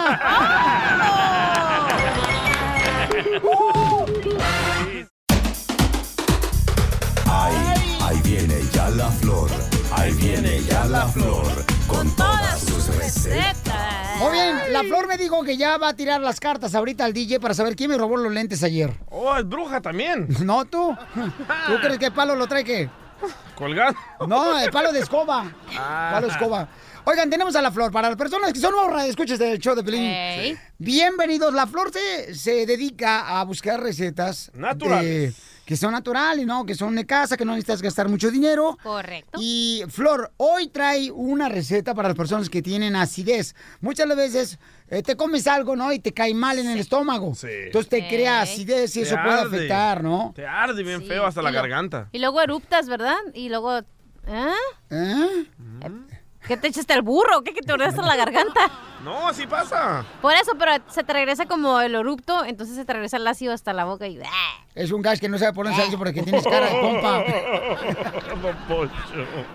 Ahí, 7.31 7.99
ahí 8.03 8.21
viene 8.23 8.55
ya 8.73 8.89
la 8.91 9.11
flor. 9.11 9.51
Ahí 9.93 10.13
viene 10.15 10.61
ya 10.63 10.85
la 10.87 11.07
flor. 11.07 11.47
Con 11.87 12.15
todas 12.17 12.61
sus 12.61 12.97
recetas. 12.97 14.19
Muy 14.21 14.33
bien, 14.33 14.73
la 14.73 14.83
flor 14.85 15.07
me 15.07 15.19
dijo 15.19 15.43
que 15.45 15.57
ya 15.57 15.77
va 15.77 15.89
a 15.91 15.95
tirar 15.95 16.21
las 16.21 16.41
cartas 16.41 16.75
ahorita 16.75 17.05
al 17.05 17.13
DJ 17.13 17.39
para 17.41 17.55
saber 17.55 17.77
quién 17.77 17.91
me 17.91 17.99
robó 17.99 18.17
los 18.17 18.33
lentes 18.33 18.63
ayer. 18.63 18.93
Oh, 19.11 19.37
es 19.37 19.47
bruja 19.47 19.81
también. 19.81 20.27
No, 20.47 20.65
tú. 20.65 20.97
¿Tú 21.15 21.81
crees 21.81 21.99
que 21.99 22.07
el 22.07 22.13
palo 22.13 22.35
lo 22.35 22.47
trae 22.47 22.65
qué? 22.65 22.89
Colgando. 23.55 23.99
No, 24.27 24.59
el 24.59 24.71
palo 24.71 24.93
de 24.93 25.01
escoba. 25.01 25.45
Ah. 25.77 26.11
Palo 26.15 26.27
de 26.27 26.33
escoba. 26.33 26.69
Oigan, 27.09 27.31
tenemos 27.31 27.55
a 27.55 27.63
la 27.63 27.71
flor. 27.71 27.93
Para 27.93 28.09
las 28.09 28.17
personas 28.19 28.53
que 28.53 28.59
son 28.59 28.73
nuevas 28.73 29.07
escuchas 29.07 29.39
del 29.39 29.61
show 29.61 29.77
de 29.77 29.85
Pelín. 29.85 30.03
Ey. 30.03 30.57
Bienvenidos. 30.77 31.55
La 31.55 31.67
flor 31.69 31.93
se, 31.93 32.35
se 32.35 32.67
dedica 32.67 33.39
a 33.39 33.45
buscar 33.45 33.81
recetas. 33.81 34.51
Naturales. 34.55 35.37
de- 35.37 35.57
que 35.67 35.77
son 35.77 35.91
naturales, 35.93 36.47
¿no? 36.47 36.65
Que 36.65 36.77
son 36.77 36.95
de 36.95 37.05
casa, 37.07 37.37
que 37.37 37.45
no 37.45 37.51
necesitas 37.53 37.83
gastar 37.83 38.09
mucho 38.09 38.31
dinero. 38.31 38.79
Correcto. 38.85 39.39
Y 39.43 39.83
Flor, 39.89 40.33
hoy 40.37 40.69
trae 40.69 41.11
una 41.11 41.49
receta 41.49 41.93
para 41.93 42.09
las 42.09 42.17
personas 42.17 42.49
que 42.49 42.63
tienen 42.63 42.95
acidez. 42.95 43.57
Muchas 43.81 44.07
veces 44.17 44.59
eh, 44.89 45.03
te 45.03 45.17
comes 45.17 45.47
algo, 45.49 45.75
¿no? 45.75 45.93
Y 45.93 45.99
te 45.99 46.13
cae 46.13 46.35
mal 46.35 46.61
en 46.61 46.69
el 46.71 46.79
estómago. 46.79 47.35
Sí. 47.35 47.49
Entonces 47.51 47.89
te 47.89 48.07
crea 48.07 48.43
acidez 48.43 48.97
y 48.97 49.01
Te 49.01 49.07
eso 49.07 49.17
puede 49.25 49.41
afectar, 49.41 50.05
¿no? 50.05 50.33
Te 50.37 50.47
arde 50.47 50.85
bien 50.85 51.01
Sí, 51.01 51.09
feo 51.09 51.27
hasta 51.27 51.43
la 51.43 51.51
lo- 51.51 51.57
garganta. 51.61 52.09
Y 52.13 52.21
luego 52.21 52.41
eruptas, 52.41 52.89
¿verdad? 52.89 53.17
Y 53.35 53.49
luego... 53.49 53.81
¿Ah? 54.29 54.55
¿Eh? 54.91 55.47
¿Qué 56.47 56.57
te 56.57 56.69
echaste 56.69 56.93
al 56.95 57.03
burro? 57.03 57.43
¿Qué 57.43 57.53
que 57.53 57.61
te 57.63 57.73
ordenaste 57.73 58.03
la 58.03 58.17
garganta? 58.17 58.61
No, 59.05 59.29
así 59.29 59.47
pasa. 59.47 60.05
Por 60.23 60.33
eso, 60.35 60.53
pero 60.59 60.73
se 60.89 61.03
te 61.05 61.13
regresa 61.13 61.47
como 61.47 61.81
el 61.81 61.95
erupto, 61.95 62.45
entonces 62.45 62.77
se 62.77 62.85
te 62.85 62.93
regresa 62.93 63.17
el 63.19 63.27
ácido 63.27 63.53
hasta 63.53 63.73
la 63.73 63.85
boca 63.85 64.07
y... 64.07 64.19
¡ah! 64.21 64.65
Es 64.75 64.91
un 64.93 65.03
gas 65.03 65.21
que 65.21 65.29
no 65.29 65.39
sabe 65.39 65.53
por 65.53 65.65
dónde 65.67 65.77
salirse 65.79 65.99
porque 65.99 66.23
tienes 66.23 66.45
cara 66.45 66.67
de 66.67 66.81
compa. 66.81 67.25
Don 68.43 68.57
Poncho. 68.69 68.95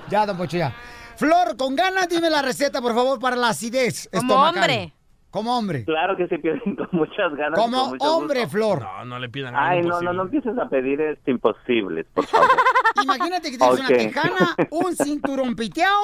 Ya, 0.09 0.25
don 0.25 0.37
Pocho, 0.37 0.57
ya. 0.57 0.73
Flor, 1.15 1.55
con 1.57 1.75
ganas, 1.75 2.07
dime 2.09 2.29
la 2.29 2.41
receta, 2.41 2.81
por 2.81 2.93
favor, 2.95 3.19
para 3.19 3.35
la 3.35 3.49
acidez 3.49 4.09
Como 4.11 4.21
estomacal. 4.23 4.55
hombre. 4.63 4.93
Como 5.29 5.57
hombre. 5.57 5.85
Claro 5.85 6.17
que 6.17 6.27
sí, 6.27 6.37
Piolín, 6.39 6.75
con 6.75 6.89
muchas 6.91 7.33
ganas. 7.37 7.57
y 7.57 7.61
Como 7.61 7.79
con 7.81 7.89
mucho 7.91 8.15
hombre, 8.17 8.39
gusto. 8.41 8.51
Flor. 8.57 8.81
No, 8.81 9.05
no 9.05 9.19
le 9.19 9.29
pidan 9.29 9.55
algo 9.55 9.69
Ay, 9.69 9.81
no, 9.81 9.83
no, 9.83 10.11
imposible. 10.11 10.13
no 10.17 10.23
empieces 10.23 10.57
a 10.57 10.69
pedir 10.69 10.99
este 11.01 11.31
imposibles, 11.31 12.05
por 12.13 12.25
favor. 12.25 12.49
Imagínate 13.03 13.49
que 13.51 13.57
tienes 13.57 13.79
una 13.79 13.87
tejana, 13.87 14.55
un 14.71 14.95
cinturón 14.95 15.55
piteado, 15.55 16.01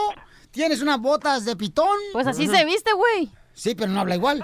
tienes 0.58 0.82
unas 0.82 1.00
botas 1.00 1.46
de 1.46 1.56
pitón. 1.56 1.98
Pues 2.12 2.28
así 2.28 2.48
se 2.48 2.66
viste, 2.66 2.92
güey. 2.94 3.30
Sí, 3.54 3.76
pero 3.76 3.92
no 3.92 4.02
habla 4.02 4.16
igual. 4.16 4.44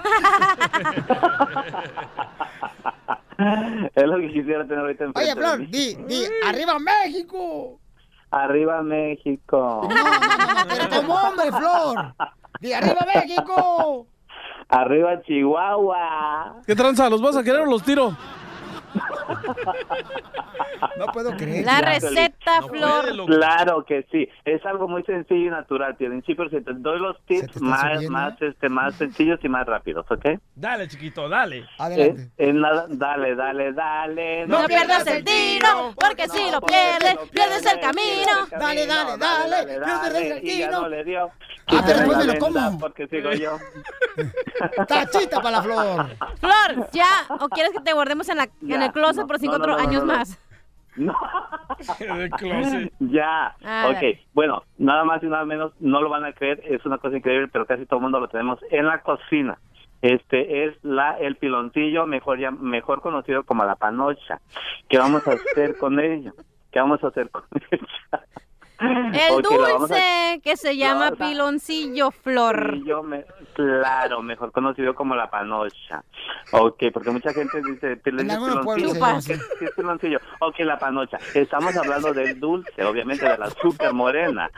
es 3.94 4.04
lo 4.04 4.16
que 4.18 4.28
quisiera 4.32 4.62
tener 4.64 4.78
ahorita 4.78 5.04
enfrente 5.04 5.32
Oye, 5.32 5.34
Flor, 5.40 5.58
di, 5.68 5.94
di, 6.06 6.24
¡arriba 6.46 6.78
México! 6.78 7.80
Arriba 8.30 8.82
México. 8.82 9.88
Pero 10.68 10.88
como 10.88 11.14
hombre, 11.14 11.52
Flor. 11.52 12.14
De 12.60 12.74
arriba 12.74 13.06
México. 13.14 14.06
Arriba 14.68 15.22
Chihuahua. 15.22 16.62
¿Qué 16.66 16.74
tranza? 16.74 17.08
¿Los 17.10 17.22
vas 17.22 17.36
a 17.36 17.44
querer 17.44 17.60
o 17.60 17.66
los 17.66 17.82
tiro? 17.84 18.16
No 20.96 21.06
puedo 21.06 21.32
creer. 21.36 21.64
La 21.64 21.80
receta, 21.80 22.62
Flor. 22.68 23.26
Claro 23.26 23.84
que 23.84 24.06
sí, 24.12 24.28
es 24.44 24.64
algo 24.66 24.86
muy 24.86 25.02
sencillo 25.04 25.46
y 25.48 25.50
natural, 25.50 25.96
tienen 25.96 26.22
sí, 26.24 26.34
pero 26.34 26.50
te 26.50 26.60
doy 26.60 27.00
los 27.00 27.16
tips 27.26 27.60
más, 27.60 27.80
subiendo? 27.94 28.10
más, 28.10 28.42
este, 28.42 28.68
más 28.68 28.94
sencillos 28.94 29.40
y 29.42 29.48
más 29.48 29.66
rápidos, 29.66 30.06
¿ok? 30.10 30.38
Dale, 30.54 30.86
chiquito, 30.88 31.28
dale. 31.28 31.66
Nada- 32.38 32.86
dale, 32.88 33.34
dale, 33.34 33.72
dale. 33.72 34.46
No 34.46 34.66
pierdas 34.66 35.06
el 35.06 35.24
tiro, 35.24 35.94
porque 35.98 36.28
si 36.28 36.50
lo 36.50 36.60
pierdes, 36.60 37.16
pierdes 37.30 37.66
el 37.66 37.80
camino. 37.80 38.32
Dale, 38.50 38.86
dale, 38.86 39.16
dale. 39.18 39.66
Pierdes 39.80 40.30
el 40.32 40.40
tiro. 40.42 40.88
le 40.88 41.04
dio. 41.04 41.30
Ah, 41.66 41.82
pero 41.86 41.98
después 41.98 42.18
me 42.18 42.24
lo 42.34 42.38
como. 42.38 42.78
Porque 42.78 43.06
sigo 43.08 43.30
yo. 43.32 43.56
Tachita 44.86 45.40
para 45.40 45.56
la 45.58 45.62
flor. 45.62 46.06
Flor, 46.38 46.88
ya. 46.92 47.06
¿O 47.40 47.48
quieres 47.48 47.72
que 47.72 47.80
te 47.80 47.92
guardemos 47.94 48.28
en, 48.28 48.36
la, 48.36 48.48
en 48.68 48.82
el 48.86 48.92
closet 48.92 49.22
no, 49.22 49.26
por 49.26 49.38
cinco 49.38 49.58
no, 49.58 49.58
no, 49.58 49.64
otros 49.72 49.82
no, 49.82 49.88
años 49.88 50.04
no, 50.04 50.12
no. 50.12 50.18
más? 50.18 50.40
Ya, 53.00 53.56
Ah, 53.64 53.86
ok. 53.88 53.94
dale. 53.94 54.20
Bueno, 54.32 54.62
nada 54.78 55.04
más 55.04 55.22
y 55.22 55.26
nada 55.26 55.44
menos, 55.44 55.72
no 55.80 56.00
lo 56.00 56.08
van 56.08 56.24
a 56.24 56.32
creer, 56.32 56.60
es 56.64 56.84
una 56.86 56.98
cosa 56.98 57.16
increíble, 57.16 57.48
pero 57.52 57.66
casi 57.66 57.84
todo 57.86 57.98
el 57.98 58.02
mundo 58.04 58.20
lo 58.20 58.28
tenemos 58.28 58.58
en 58.70 58.86
la 58.86 59.00
cocina. 59.02 59.58
Este 60.02 60.64
es 60.66 60.76
la 60.84 61.12
el 61.18 61.36
piloncillo, 61.36 62.06
mejor 62.06 62.38
ya, 62.38 62.50
mejor 62.50 63.00
conocido 63.00 63.42
como 63.44 63.64
la 63.64 63.74
panocha. 63.76 64.40
¿Qué 64.88 64.98
vamos 64.98 65.26
a 65.26 65.32
hacer 65.32 65.76
con 65.78 65.98
ello? 65.98 66.32
¿Qué 66.70 66.78
vamos 66.78 67.02
a 67.02 67.08
hacer 67.08 67.30
con 67.30 67.44
ella? 67.70 68.24
El 68.80 69.32
Ok, 69.34 69.50
la 69.52 69.72
vamos 69.72 69.90
a- 69.90 69.94
dulce 69.94 70.40
que 70.42 70.56
se 70.56 70.76
llama 70.76 71.12
piloncillo, 71.12 72.10
Flor. 72.10 72.82
Yo 72.84 73.02
me, 73.02 73.24
claro, 73.54 74.20
mejor 74.22 74.50
conocido 74.50 74.94
como 74.94 75.14
la 75.14 75.30
panocha. 75.30 76.02
Ok, 76.52 76.82
porque 76.92 77.10
mucha 77.10 77.32
gente 77.32 77.62
dice 77.62 77.96
pil- 78.02 78.20
En 78.20 78.30
algunos 78.32 78.64
pueblos 78.64 78.92
piloncillo. 78.94 79.36
llama 79.36 79.48
¿Qué- 79.50 79.58
qué 79.60 79.64
es 79.66 79.70
piloncillo? 79.76 80.18
Ok, 80.40 80.58
la 80.60 80.78
panocha. 80.78 81.18
Estamos 81.34 81.76
hablando 81.76 82.12
del 82.12 82.38
dulce, 82.40 82.84
obviamente 82.84 83.28
de 83.28 83.38
la 83.38 83.46
azúcar 83.46 83.92
morena. 83.92 84.50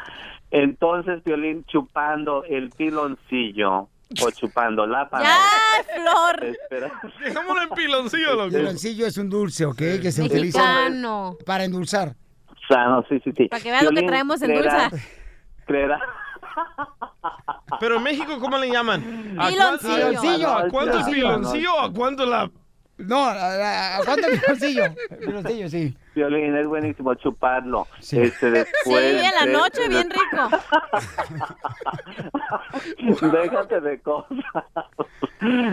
Entonces, 0.51 1.23
Violín 1.25 1.65
chupando 1.67 2.45
el 2.45 2.71
piloncillo 2.71 3.89
o 4.23 4.31
chupando 4.31 4.87
la 4.87 5.09
panocha. 5.11 5.31
¡Ya, 5.31 5.95
Flor! 6.03 6.45
Espera. 6.45 7.01
Dejémoslo 7.21 7.63
en 7.63 7.69
piloncillo, 7.71 8.31
loco. 8.33 8.45
El 8.45 8.53
piloncillo 8.53 9.07
es 9.07 9.19
un 9.19 9.29
dulce, 9.29 9.67
¿ok? 9.67 9.77
Que 10.01 10.11
se 10.13 10.23
utiliza 10.23 10.63
para 11.45 11.65
endulzar. 11.65 12.15
Sano, 12.69 13.05
sí, 13.09 13.21
sí, 13.25 13.33
sí. 13.37 13.49
Para 13.49 13.63
que 13.63 13.71
veas 13.71 13.83
lo 13.85 13.91
que 13.91 14.03
traemos 14.03 14.43
en 14.43 14.51
creerá- 14.51 14.89
dulce. 14.91 15.07
creerá- 15.67 16.01
Pero 17.81 17.97
en 17.97 18.03
México, 18.03 18.39
¿cómo 18.41 18.59
le 18.59 18.71
llaman? 18.71 19.37
¿A 19.39 19.49
Piloncillo. 19.49 20.51
¿A 20.57 20.69
cuánto 20.69 20.99
el 20.99 21.05
Piloncillo. 21.05 21.81
a 21.81 21.93
cuánto 21.93 22.27
la...? 22.27 22.51
No, 22.99 23.25
¿a, 23.27 23.97
a 23.99 24.01
cuánto 24.05 24.27
el 24.27 24.41
piloncillo? 24.41 24.85
El 25.11 25.19
piloncillo, 25.19 25.69
sí. 25.69 25.95
Violín, 26.17 26.57
es 26.57 26.67
buenísimo 26.67 27.13
chuparlo. 27.15 27.87
Sí. 28.01 28.19
Este, 28.21 28.47
Sí, 28.47 28.51
después 28.53 29.05
en 29.05 29.35
la 29.35 29.45
de- 29.47 29.53
noche, 29.53 29.89
bien 29.89 30.09
rico. 30.11 30.49
Déjate 33.33 33.81
de 33.83 34.01
cosas. 34.01 34.39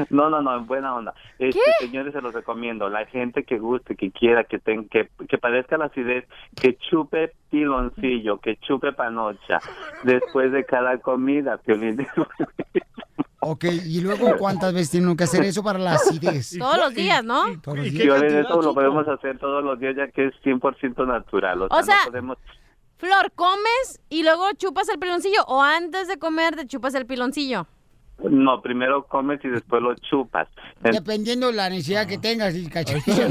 No, 0.10 0.30
no, 0.30 0.42
no, 0.42 0.58
en 0.58 0.66
buena 0.68 0.96
onda. 0.96 1.14
Este, 1.40 1.60
señores, 1.80 2.12
se 2.14 2.22
los 2.22 2.34
recomiendo. 2.34 2.90
La 2.90 3.06
gente 3.06 3.44
que 3.44 3.58
guste, 3.58 3.96
que 3.96 4.12
quiera, 4.12 4.44
que, 4.44 4.60
ten, 4.60 4.90
que, 4.90 5.10
que 5.30 5.38
padezca 5.38 5.78
la 5.78 5.86
acidez, 5.86 6.26
que 6.60 6.76
chupe 6.76 7.32
piloncillo, 7.50 8.40
que 8.40 8.58
chupe 8.58 8.92
panocha 8.92 9.60
después 10.04 10.52
de 10.52 10.66
cada 10.66 10.98
comida. 10.98 11.58
Piolín. 11.58 12.06
Ok, 13.46 13.66
y 13.66 14.02
luego, 14.02 14.38
¿cuántas 14.38 14.74
veces 14.74 14.92
tienen 14.92 15.16
que 15.16 15.24
hacer 15.26 15.44
eso 15.44 15.64
para 15.64 15.80
la 15.80 15.94
acidez? 15.94 16.56
Todos 16.60 16.78
los 16.78 16.94
días, 16.94 17.24
¿no? 17.24 17.44
Todos 17.62 17.78
los 17.80 17.88
¿Y 17.88 17.92
días. 17.92 18.22
qué 18.22 18.40
eso 18.40 18.62
lo 18.62 18.74
podemos 18.74 19.08
hacer 19.08 19.38
todos 19.40 19.64
los 19.64 19.80
días 19.80 19.96
ya 19.96 20.08
que 20.08 20.28
es 20.28 20.34
100% 20.44 21.06
natural. 21.08 21.64
O 21.64 21.68
sea, 21.70 21.80
O 21.80 21.84
sea, 21.84 21.96
no 22.06 22.12
podemos... 22.12 22.38
Flor, 22.98 23.32
¿comes 23.36 24.00
y 24.10 24.24
luego 24.24 24.46
chupas 24.58 24.88
el 24.90 24.98
piloncillo? 24.98 25.44
¿O 25.48 25.62
antes 25.62 26.08
de 26.08 26.18
comer 26.18 26.56
te 26.56 26.66
chupas 26.68 26.96
el 26.96 27.06
piloncillo? 27.06 27.68
No, 28.20 28.62
primero 28.62 29.06
comes 29.08 29.40
y 29.44 29.50
después 29.50 29.82
lo 29.82 29.96
chupas. 29.96 30.48
En- 30.84 30.92
Dependiendo 30.94 31.48
de 31.48 31.54
la 31.54 31.70
necesidad 31.70 32.08
que 32.08 32.18
tengas, 32.18 32.56
y. 32.56 32.70
Ya, 32.70 32.82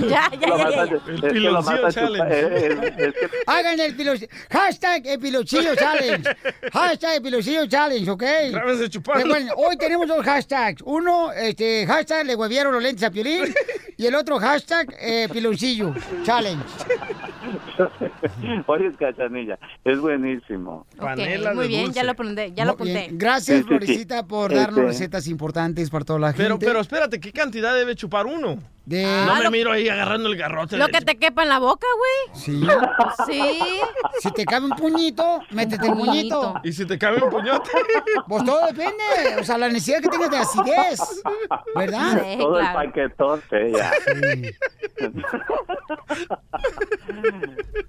ya, 0.06 0.30
ya, 0.30 0.82
El 0.82 1.32
piloncillo 1.32 1.88
chupar- 1.88 1.94
challenge. 1.94 2.88
es 2.98 3.14
que 3.14 3.28
Hagan 3.46 3.80
el 3.80 3.96
piloncillo. 3.96 4.28
Hashtag 4.50 5.06
el 5.06 5.18
piloncillo 5.20 5.74
challenge. 5.76 6.28
Hashtag 6.72 7.14
el 7.16 7.22
piloncillo 7.22 7.66
challenge, 7.66 8.10
¿ok? 8.10 8.22
Chupando. 8.90 9.24
Recuerden, 9.24 9.48
hoy 9.56 9.76
tenemos 9.78 10.08
dos 10.08 10.22
hashtags. 10.24 10.82
Uno, 10.84 11.32
este, 11.32 11.86
hashtag 11.86 12.26
le 12.26 12.34
huevearon 12.34 12.74
los 12.74 12.82
lentes 12.82 13.04
a 13.04 13.10
Piolín. 13.10 13.44
Y 13.96 14.06
el 14.06 14.14
otro 14.14 14.38
hashtag, 14.40 14.94
eh, 15.00 15.28
piloncillo 15.32 15.94
challenge. 16.24 16.62
Oye, 18.66 18.92
cachanilla, 18.98 19.58
es 19.84 19.98
buenísimo. 20.00 20.86
Ok, 20.96 21.00
Panela 21.00 21.54
muy 21.54 21.64
de 21.64 21.68
bien, 21.68 21.92
ya 21.92 22.04
lo 22.04 22.12
apunté. 22.12 22.52
Ya 22.54 22.64
lo 22.64 22.72
apunté. 22.72 23.08
Gracias, 23.12 23.58
sí, 23.58 23.62
sí. 23.62 23.68
Florecita, 23.68 24.26
por 24.26 24.54
darnos 24.54 24.78
Este- 24.78 24.86
recetas 24.88 25.26
importantes 25.28 25.90
para 25.90 26.04
toda 26.04 26.18
la 26.18 26.28
gente. 26.28 26.42
Pero, 26.42 26.58
pero 26.58 26.80
espérate, 26.80 27.20
¿qué 27.20 27.32
cantidad 27.32 27.74
debe 27.74 27.94
chupar 27.94 28.26
uno? 28.26 28.56
De... 28.84 29.04
no 29.26 29.36
me 29.36 29.44
lo- 29.44 29.50
miro 29.52 29.70
ahí 29.72 29.88
agarrando 29.88 30.28
el 30.28 30.36
garrote. 30.36 30.76
Lo 30.76 30.86
de- 30.86 30.92
que 30.92 31.00
te 31.02 31.16
quepa 31.16 31.44
en 31.44 31.48
la 31.50 31.58
boca, 31.60 31.86
güey. 31.96 32.36
Sí. 32.40 32.66
Sí. 33.26 33.60
Si 34.20 34.30
te 34.32 34.44
cabe 34.44 34.66
un 34.66 34.72
puñito, 34.76 35.40
métete 35.50 35.86
el 35.86 35.92
puñito. 35.92 36.40
puñito. 36.40 36.60
¿Y 36.64 36.72
si 36.72 36.84
te 36.84 36.98
cabe 36.98 37.22
un 37.22 37.30
puñote? 37.30 37.70
Pues 38.28 38.44
todo 38.44 38.66
depende. 38.66 39.02
O 39.40 39.44
sea, 39.44 39.56
la 39.58 39.68
necesidad 39.68 40.00
que 40.00 40.08
tengas 40.08 40.30
de 40.30 40.36
acidez. 40.38 41.22
¿Verdad? 41.76 42.22
Sí, 42.24 42.38
Todo 42.38 42.58
claro. 42.58 42.80
el 42.80 42.86
paquetote 42.88 43.72
ya. 43.72 43.92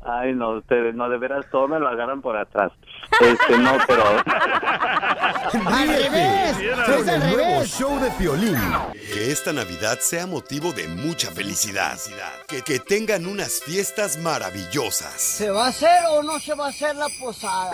Ay, 0.05 0.33
no, 0.33 0.57
ustedes, 0.57 0.93
no, 0.95 1.09
de 1.09 1.17
veras, 1.17 1.45
todo 1.51 1.67
me 1.67 1.79
lo 1.79 1.87
agarran 1.87 2.21
por 2.21 2.37
atrás. 2.37 2.71
Este, 3.21 3.57
no, 3.57 3.77
pero... 3.87 4.03
Al 5.65 5.87
revés. 5.87 6.57
Es 6.57 7.07
al 7.07 7.21
revés. 7.21 7.69
show 7.77 7.99
de 7.99 8.09
Piolín. 8.11 8.57
Que 9.13 9.31
esta 9.31 9.53
Navidad 9.53 9.99
sea 9.99 10.25
motivo 10.25 10.71
de 10.73 10.87
mucha 10.87 11.31
felicidad. 11.31 11.97
Que, 12.47 12.61
que 12.61 12.79
tengan 12.79 13.25
unas 13.25 13.61
fiestas 13.61 14.17
maravillosas. 14.17 15.13
¿Se 15.21 15.49
va 15.49 15.65
a 15.65 15.69
hacer 15.69 16.05
o 16.09 16.23
no 16.23 16.39
se 16.39 16.53
va 16.55 16.67
a 16.67 16.69
hacer 16.69 16.95
la 16.95 17.07
posada? 17.19 17.73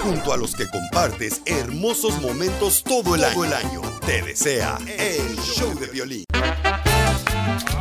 Junto 0.00 0.32
a 0.32 0.36
los 0.36 0.54
que 0.54 0.68
compartes 0.68 1.40
hermosos 1.46 2.20
momentos 2.20 2.82
todo 2.82 3.14
el 3.14 3.24
año. 3.24 3.34
Todo 3.34 3.44
el 3.44 3.52
año. 3.54 3.80
Te 4.04 4.22
desea 4.22 4.78
el 4.98 5.36
show 5.38 5.74
de 5.78 5.88
Piolín. 5.88 6.24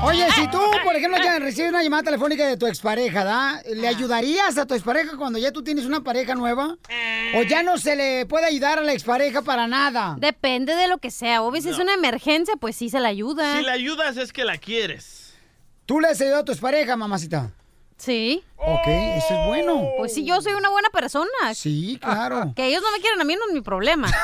Oye, 0.03 0.27
si 0.35 0.47
tú, 0.49 0.59
por 0.83 0.95
ejemplo, 0.95 1.17
ya 1.23 1.39
recibes 1.39 1.69
una 1.69 1.81
llamada 1.81 2.03
telefónica 2.03 2.45
de 2.45 2.57
tu 2.57 2.67
expareja, 2.67 3.23
¿da? 3.23 3.61
¿Le 3.73 3.87
ayudarías 3.87 4.57
a 4.57 4.65
tu 4.65 4.73
expareja 4.73 5.17
cuando 5.17 5.39
ya 5.39 5.51
tú 5.51 5.63
tienes 5.63 5.85
una 5.85 6.01
pareja 6.01 6.35
nueva? 6.35 6.77
¿O 7.35 7.43
ya 7.43 7.63
no 7.63 7.77
se 7.77 7.95
le 7.95 8.25
puede 8.25 8.45
ayudar 8.45 8.79
a 8.79 8.81
la 8.81 8.93
expareja 8.93 9.41
para 9.41 9.65
nada? 9.65 10.15
Depende 10.19 10.75
de 10.75 10.87
lo 10.87 10.97
que 10.97 11.09
sea. 11.09 11.41
Obvio, 11.41 11.61
si 11.61 11.69
es 11.69 11.79
una 11.79 11.93
emergencia, 11.93 12.55
pues 12.57 12.75
sí 12.75 12.89
se 12.89 12.99
la 12.99 13.07
ayuda. 13.07 13.57
Si 13.57 13.63
la 13.63 13.71
ayudas 13.71 14.17
es 14.17 14.33
que 14.33 14.43
la 14.43 14.57
quieres. 14.57 15.33
¿Tú 15.85 15.99
le 15.99 16.09
has 16.09 16.21
ayudado 16.21 16.41
a 16.41 16.45
tu 16.45 16.51
expareja, 16.51 16.95
mamacita? 16.95 17.51
Sí. 18.03 18.43
Ok, 18.57 18.85
eso 18.85 19.33
es 19.33 19.47
bueno. 19.47 19.87
Pues 19.97 20.13
sí, 20.13 20.25
yo 20.25 20.41
soy 20.41 20.51
una 20.53 20.69
buena 20.69 20.89
persona. 20.89 21.53
Sí, 21.53 21.97
claro. 22.01 22.51
Que 22.55 22.67
ellos 22.67 22.81
no 22.81 22.91
me 22.91 22.99
quieren 22.99 23.21
a 23.21 23.23
mí 23.23 23.33
no 23.35 23.47
es 23.47 23.53
mi 23.53 23.61
problema. 23.61 24.11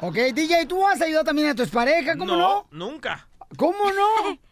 Ok, 0.00 0.16
DJ, 0.34 0.66
¿tú 0.66 0.84
has 0.86 1.00
ayudado 1.00 1.24
también 1.24 1.48
a 1.48 1.54
tu 1.54 1.62
expareja? 1.62 2.16
¿Cómo 2.16 2.36
no? 2.36 2.66
Nunca. 2.72 3.28
¿Cómo 3.56 3.92
no? 3.92 4.38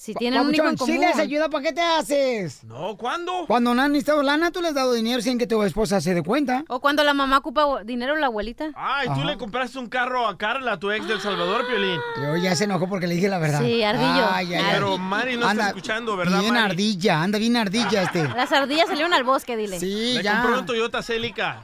Si 0.00 0.14
tienen 0.14 0.40
un 0.40 0.54
hijo 0.54 0.66
en 0.66 0.78
común. 0.78 0.94
Si 0.94 0.98
les 0.98 1.18
ayuda, 1.18 1.50
¿para 1.50 1.62
qué 1.62 1.72
te 1.74 1.82
haces? 1.82 2.64
No, 2.64 2.96
¿cuándo? 2.96 3.44
Cuando 3.46 3.74
no 3.74 3.82
han 3.82 3.92
necesitado 3.92 4.22
lana, 4.22 4.50
tú 4.50 4.62
les 4.62 4.70
has 4.70 4.74
dado 4.76 4.94
dinero 4.94 5.20
sin 5.20 5.36
que 5.38 5.46
tu 5.46 5.62
esposa 5.62 6.00
se 6.00 6.14
dé 6.14 6.22
cuenta. 6.22 6.64
O 6.68 6.80
cuando 6.80 7.04
la 7.04 7.12
mamá 7.12 7.36
ocupa 7.36 7.84
dinero 7.84 8.16
la 8.16 8.28
abuelita. 8.28 8.70
Ay, 8.74 9.08
tú 9.08 9.12
Ajá. 9.12 9.24
le 9.26 9.36
compraste 9.36 9.78
un 9.78 9.90
carro 9.90 10.26
a 10.26 10.38
Carla, 10.38 10.78
tu 10.78 10.90
ex 10.90 11.06
del 11.06 11.20
Salvador, 11.20 11.66
Piolín. 11.66 12.00
Yo 12.16 12.34
ya 12.38 12.56
se 12.56 12.64
enojó 12.64 12.88
porque 12.88 13.06
le 13.06 13.16
dije 13.16 13.28
la 13.28 13.38
verdad. 13.38 13.60
Sí, 13.60 13.82
ardillo. 13.82 14.26
Ay, 14.32 14.54
ay, 14.54 14.54
ay. 14.54 14.64
Pero 14.72 14.96
Mari 14.96 15.36
no 15.36 15.50
está 15.50 15.66
escuchando, 15.68 16.16
¿verdad, 16.16 16.40
Bien 16.40 16.54
Mari? 16.54 16.64
ardilla, 16.70 17.22
anda 17.22 17.38
bien 17.38 17.58
ardilla 17.58 18.02
este. 18.04 18.26
Las 18.34 18.50
ardillas 18.52 18.86
salieron 18.88 19.12
al 19.12 19.24
bosque, 19.24 19.54
dile. 19.54 19.78
Sí, 19.78 20.14
Le 20.14 20.22
ya. 20.22 20.40
compró 20.40 20.60
un 20.60 20.64
Toyota 20.66 21.02
Celica. 21.02 21.60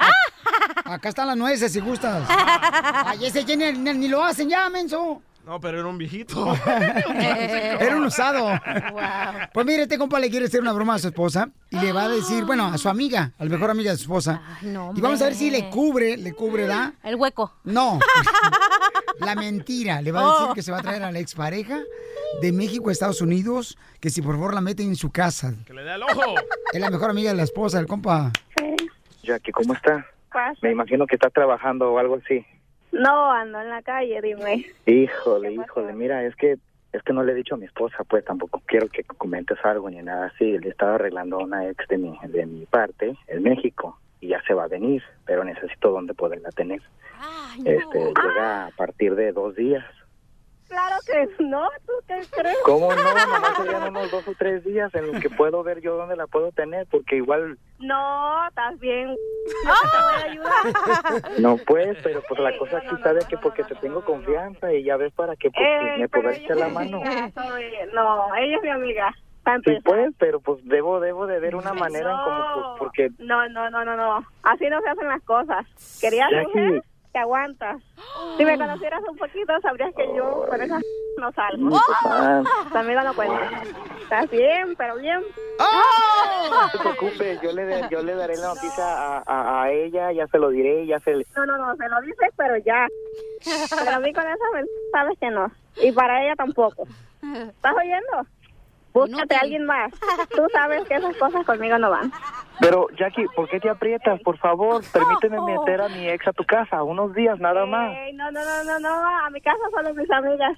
Acá 0.84 1.08
están 1.08 1.26
las 1.28 1.38
nueces 1.38 1.72
si 1.72 1.80
gustas. 1.80 2.22
Ay, 2.28 3.24
ese 3.24 3.46
ya 3.46 3.56
ni, 3.56 3.72
ni- 3.72 3.94
ni 3.94 4.08
lo 4.08 4.22
hacen 4.22 4.50
ya, 4.50 4.68
menso. 4.68 5.22
No, 5.46 5.60
pero 5.60 5.78
era 5.78 5.86
un 5.86 5.96
viejito. 5.96 6.44
Era 6.66 7.96
un 7.96 8.04
usado. 8.04 8.60
Pues 9.54 9.64
mire, 9.64 9.82
este 9.84 9.96
compa 9.96 10.18
le 10.18 10.28
quiere 10.28 10.46
hacer 10.46 10.60
una 10.60 10.72
broma 10.72 10.94
a 10.94 10.98
su 10.98 11.06
esposa 11.06 11.50
y 11.70 11.78
le 11.78 11.92
va 11.92 12.02
a 12.04 12.08
decir, 12.08 12.44
bueno, 12.44 12.66
a 12.66 12.76
su 12.78 12.88
amiga, 12.88 13.32
al 13.38 13.48
mejor 13.48 13.70
amiga 13.70 13.92
de 13.92 13.96
su 13.96 14.02
esposa. 14.04 14.42
no, 14.62 14.92
y 14.96 15.00
vamos 15.00 15.22
a 15.22 15.26
ver 15.26 15.34
si 15.36 15.50
le 15.50 15.70
cubre, 15.70 16.16
le 16.16 16.32
cubre, 16.32 16.66
¿da? 16.66 16.94
El 17.04 17.14
hueco. 17.14 17.52
No. 17.62 18.00
la 19.20 19.36
mentira. 19.36 20.02
Le 20.02 20.10
va 20.10 20.20
a 20.20 20.24
decir 20.32 20.46
Oh. 20.50 20.54
que 20.54 20.62
se 20.62 20.72
va 20.72 20.78
a 20.78 20.82
traer 20.82 21.04
a 21.04 21.12
la 21.12 21.20
expareja 21.20 21.78
de 22.42 22.50
México 22.52 22.88
a 22.88 22.92
Estados 22.92 23.20
Unidos, 23.20 23.78
que 24.00 24.10
si 24.10 24.22
por 24.22 24.34
favor 24.34 24.52
la 24.52 24.60
mete 24.60 24.82
en 24.82 24.96
su 24.96 25.12
casa. 25.12 25.54
Que 25.64 25.72
le 25.74 25.84
dé 25.84 25.94
el 25.94 26.02
ojo. 26.02 26.34
Es 26.72 26.80
la 26.80 26.90
mejor 26.90 27.08
amiga 27.10 27.30
de 27.30 27.36
la 27.36 27.44
esposa 27.44 27.78
del 27.78 27.86
compa. 27.86 28.32
Jackie, 29.22 29.52
¿cómo 29.52 29.74
está? 29.74 30.04
Me 30.60 30.72
imagino 30.72 31.06
que 31.06 31.14
está 31.14 31.30
trabajando 31.30 31.92
o 31.92 31.98
algo 32.00 32.16
así. 32.24 32.44
No, 33.00 33.30
ando 33.30 33.60
en 33.60 33.70
la 33.70 33.82
calle, 33.82 34.20
dime. 34.22 34.66
Híjole, 34.86 35.52
híjole, 35.52 35.92
mira, 35.92 36.24
es 36.24 36.34
que 36.36 36.58
es 36.92 37.02
que 37.02 37.12
no 37.12 37.22
le 37.22 37.32
he 37.32 37.34
dicho 37.34 37.54
a 37.54 37.58
mi 37.58 37.66
esposa, 37.66 38.04
pues 38.04 38.24
tampoco 38.24 38.62
quiero 38.64 38.88
que 38.88 39.04
comentes 39.04 39.58
algo 39.64 39.90
ni 39.90 40.00
nada 40.02 40.26
así. 40.28 40.58
Le 40.58 40.70
estaba 40.70 40.94
arreglando 40.94 41.38
a 41.38 41.44
una 41.44 41.68
ex 41.68 41.86
de 41.88 41.98
mi, 41.98 42.18
de 42.26 42.46
mi 42.46 42.64
parte 42.64 43.16
en 43.26 43.42
México 43.42 43.98
y 44.20 44.28
ya 44.28 44.42
se 44.46 44.54
va 44.54 44.64
a 44.64 44.68
venir, 44.68 45.02
pero 45.26 45.44
necesito 45.44 45.90
dónde 45.90 46.14
poderla 46.14 46.50
tener. 46.50 46.80
Este, 47.64 47.98
llega 47.98 48.66
a 48.66 48.70
partir 48.70 49.14
de 49.14 49.32
dos 49.32 49.54
días. 49.56 49.84
Claro 50.68 50.96
que 51.06 51.44
no, 51.44 51.68
¿tú 51.86 51.92
qué 52.08 52.20
crees? 52.30 52.56
¿Cómo 52.64 52.92
no? 52.92 53.02
Nomás 53.02 53.56
serían 53.56 53.88
unos 53.88 54.10
dos 54.10 54.26
o 54.26 54.34
tres 54.36 54.64
días 54.64 54.92
en 54.94 55.12
los 55.12 55.20
que 55.20 55.30
puedo 55.30 55.62
ver 55.62 55.80
yo 55.80 55.96
dónde 55.96 56.16
la 56.16 56.26
puedo 56.26 56.50
tener, 56.52 56.86
porque 56.90 57.16
igual 57.16 57.58
No, 57.78 58.48
estás 58.48 58.78
bien. 58.80 59.08
Yo 59.08 59.90
te 59.90 60.02
voy 60.02 60.14
a 60.14 60.30
ayudar. 60.30 61.32
no 61.40 61.56
pues, 61.58 61.98
pero 62.02 62.22
pues 62.28 62.40
la 62.40 62.56
cosa 62.58 62.78
aquí 62.78 62.96
sabe 63.02 63.20
que 63.28 63.38
porque 63.38 63.62
te 63.64 63.74
tengo 63.76 64.04
confianza 64.04 64.72
y 64.72 64.82
ya 64.84 64.96
ves 64.96 65.12
para 65.12 65.36
que 65.36 65.50
pues, 65.50 65.64
Eh, 65.64 65.96
me 65.98 66.08
puedas 66.08 66.36
echar 66.38 66.56
la 66.56 66.68
mano. 66.68 67.00
No, 67.92 68.34
ella 68.34 68.56
es 68.56 68.62
mi 68.62 68.70
amiga. 68.70 69.14
Sí, 69.64 69.78
pues, 69.84 70.12
pero 70.18 70.40
pues 70.40 70.58
debo 70.64 70.98
debo 70.98 71.28
de 71.28 71.38
ver 71.38 71.54
una 71.54 71.72
manera 71.72 72.10
en 72.10 72.16
como 72.16 72.54
pues, 72.54 72.66
porque 72.78 73.10
No, 73.18 73.48
no, 73.48 73.70
no, 73.70 73.84
no, 73.84 73.96
no. 73.96 74.26
Así 74.42 74.68
no 74.68 74.80
se 74.80 74.88
hacen 74.88 75.06
las 75.06 75.22
cosas. 75.22 75.64
Querías 76.00 76.28
mujer, 76.32 76.82
te 77.16 77.20
aguantas. 77.20 77.82
Si 78.36 78.44
me 78.44 78.58
conocieras 78.58 79.00
un 79.08 79.16
poquito, 79.16 79.58
sabrías 79.62 79.94
que 79.94 80.06
yo 80.14 80.44
con 80.50 80.60
esas 80.60 80.82
no 81.18 81.32
salgo. 81.32 81.80
Papá. 82.02 82.42
Conmigo 82.70 83.00
no 83.00 83.14
cuentas. 83.14 83.68
Estás 84.02 84.30
bien, 84.30 84.76
pero 84.76 84.96
bien. 84.96 85.22
no 85.58 86.70
te 86.70 86.78
preocupes, 86.78 87.40
yo 87.40 87.52
le 87.52 87.88
yo 87.90 88.02
le 88.02 88.14
daré 88.14 88.36
la 88.36 88.48
noticia 88.48 88.84
a, 88.84 89.22
a, 89.26 89.62
a 89.62 89.70
ella, 89.72 90.12
ya 90.12 90.26
se 90.26 90.38
lo 90.38 90.50
diré, 90.50 90.86
ya 90.86 91.00
se 91.00 91.14
le... 91.14 91.26
No, 91.34 91.46
no, 91.46 91.56
no, 91.56 91.74
se 91.76 91.88
lo 91.88 92.02
dices, 92.02 92.28
pero 92.36 92.58
ya. 92.58 92.86
Pero 93.42 93.96
a 93.96 94.00
mí 94.00 94.12
con 94.12 94.24
esa 94.26 94.44
sabes 94.92 95.18
que 95.18 95.30
no. 95.30 95.50
Y 95.76 95.92
para 95.92 96.22
ella 96.22 96.36
tampoco. 96.36 96.86
¿Estás 97.22 97.74
oyendo? 97.74 98.28
Búscate 98.96 99.36
a 99.36 99.40
alguien 99.40 99.66
más. 99.66 99.92
Tú 100.34 100.46
sabes 100.52 100.86
que 100.88 100.94
esas 100.94 101.16
cosas 101.16 101.44
conmigo 101.44 101.76
no 101.78 101.90
van. 101.90 102.10
Pero 102.60 102.88
Jackie, 102.98 103.26
¿por 103.34 103.48
qué 103.48 103.60
te 103.60 103.68
aprietas? 103.68 104.20
Por 104.22 104.38
favor, 104.38 104.82
permíteme 104.92 105.38
meter 105.40 105.82
a 105.82 105.88
mi 105.88 106.08
ex 106.08 106.26
a 106.26 106.32
tu 106.32 106.44
casa, 106.44 106.82
unos 106.82 107.14
días 107.14 107.38
nada 107.38 107.66
más. 107.66 107.94
Ey, 107.94 108.14
no, 108.14 108.30
no, 108.30 108.40
no, 108.40 108.64
no, 108.64 108.78
no. 108.80 109.24
A 109.24 109.28
mi 109.30 109.40
casa 109.40 109.58
solo 109.70 109.92
mis 109.94 110.10
amigas. 110.10 110.56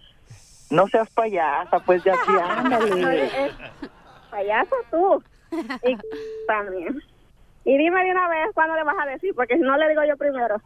No 0.70 0.86
seas 0.86 1.10
payasa, 1.10 1.80
pues 1.80 2.04
Jackie, 2.04 2.36
ándale. 2.48 3.24
Es 3.24 3.52
payaso 4.30 4.76
tú. 4.90 5.22
Y 5.82 5.96
también. 6.46 7.02
Y 7.68 7.76
dime 7.76 8.02
de 8.02 8.12
una 8.12 8.26
vez 8.30 8.48
cuándo 8.54 8.74
le 8.76 8.82
vas 8.82 8.96
a 8.98 9.04
decir, 9.04 9.34
porque 9.34 9.56
si 9.56 9.60
no 9.60 9.76
le 9.76 9.90
digo 9.90 10.02
yo 10.02 10.16
primero. 10.16 10.56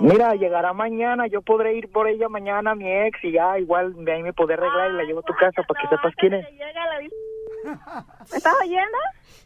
Mira, 0.00 0.34
llegará 0.36 0.72
mañana, 0.72 1.26
yo 1.26 1.42
podré 1.42 1.74
ir 1.74 1.92
por 1.92 2.08
ella 2.08 2.30
mañana, 2.30 2.74
mi 2.74 2.90
ex, 2.90 3.22
y 3.24 3.32
ya 3.32 3.58
igual 3.58 3.92
de 4.06 4.10
ahí 4.10 4.22
me 4.22 4.32
podré 4.32 4.54
arreglar 4.54 4.90
y 4.90 4.94
la 4.94 5.02
llevo 5.02 5.20
a 5.20 5.22
tu 5.22 5.34
casa 5.34 5.62
para 5.68 5.82
que 5.82 5.88
sepas 5.88 6.14
quién 6.16 6.32
es. 6.32 6.46
¿Me 7.64 8.38
estás 8.38 8.54
oyendo? 8.62 8.98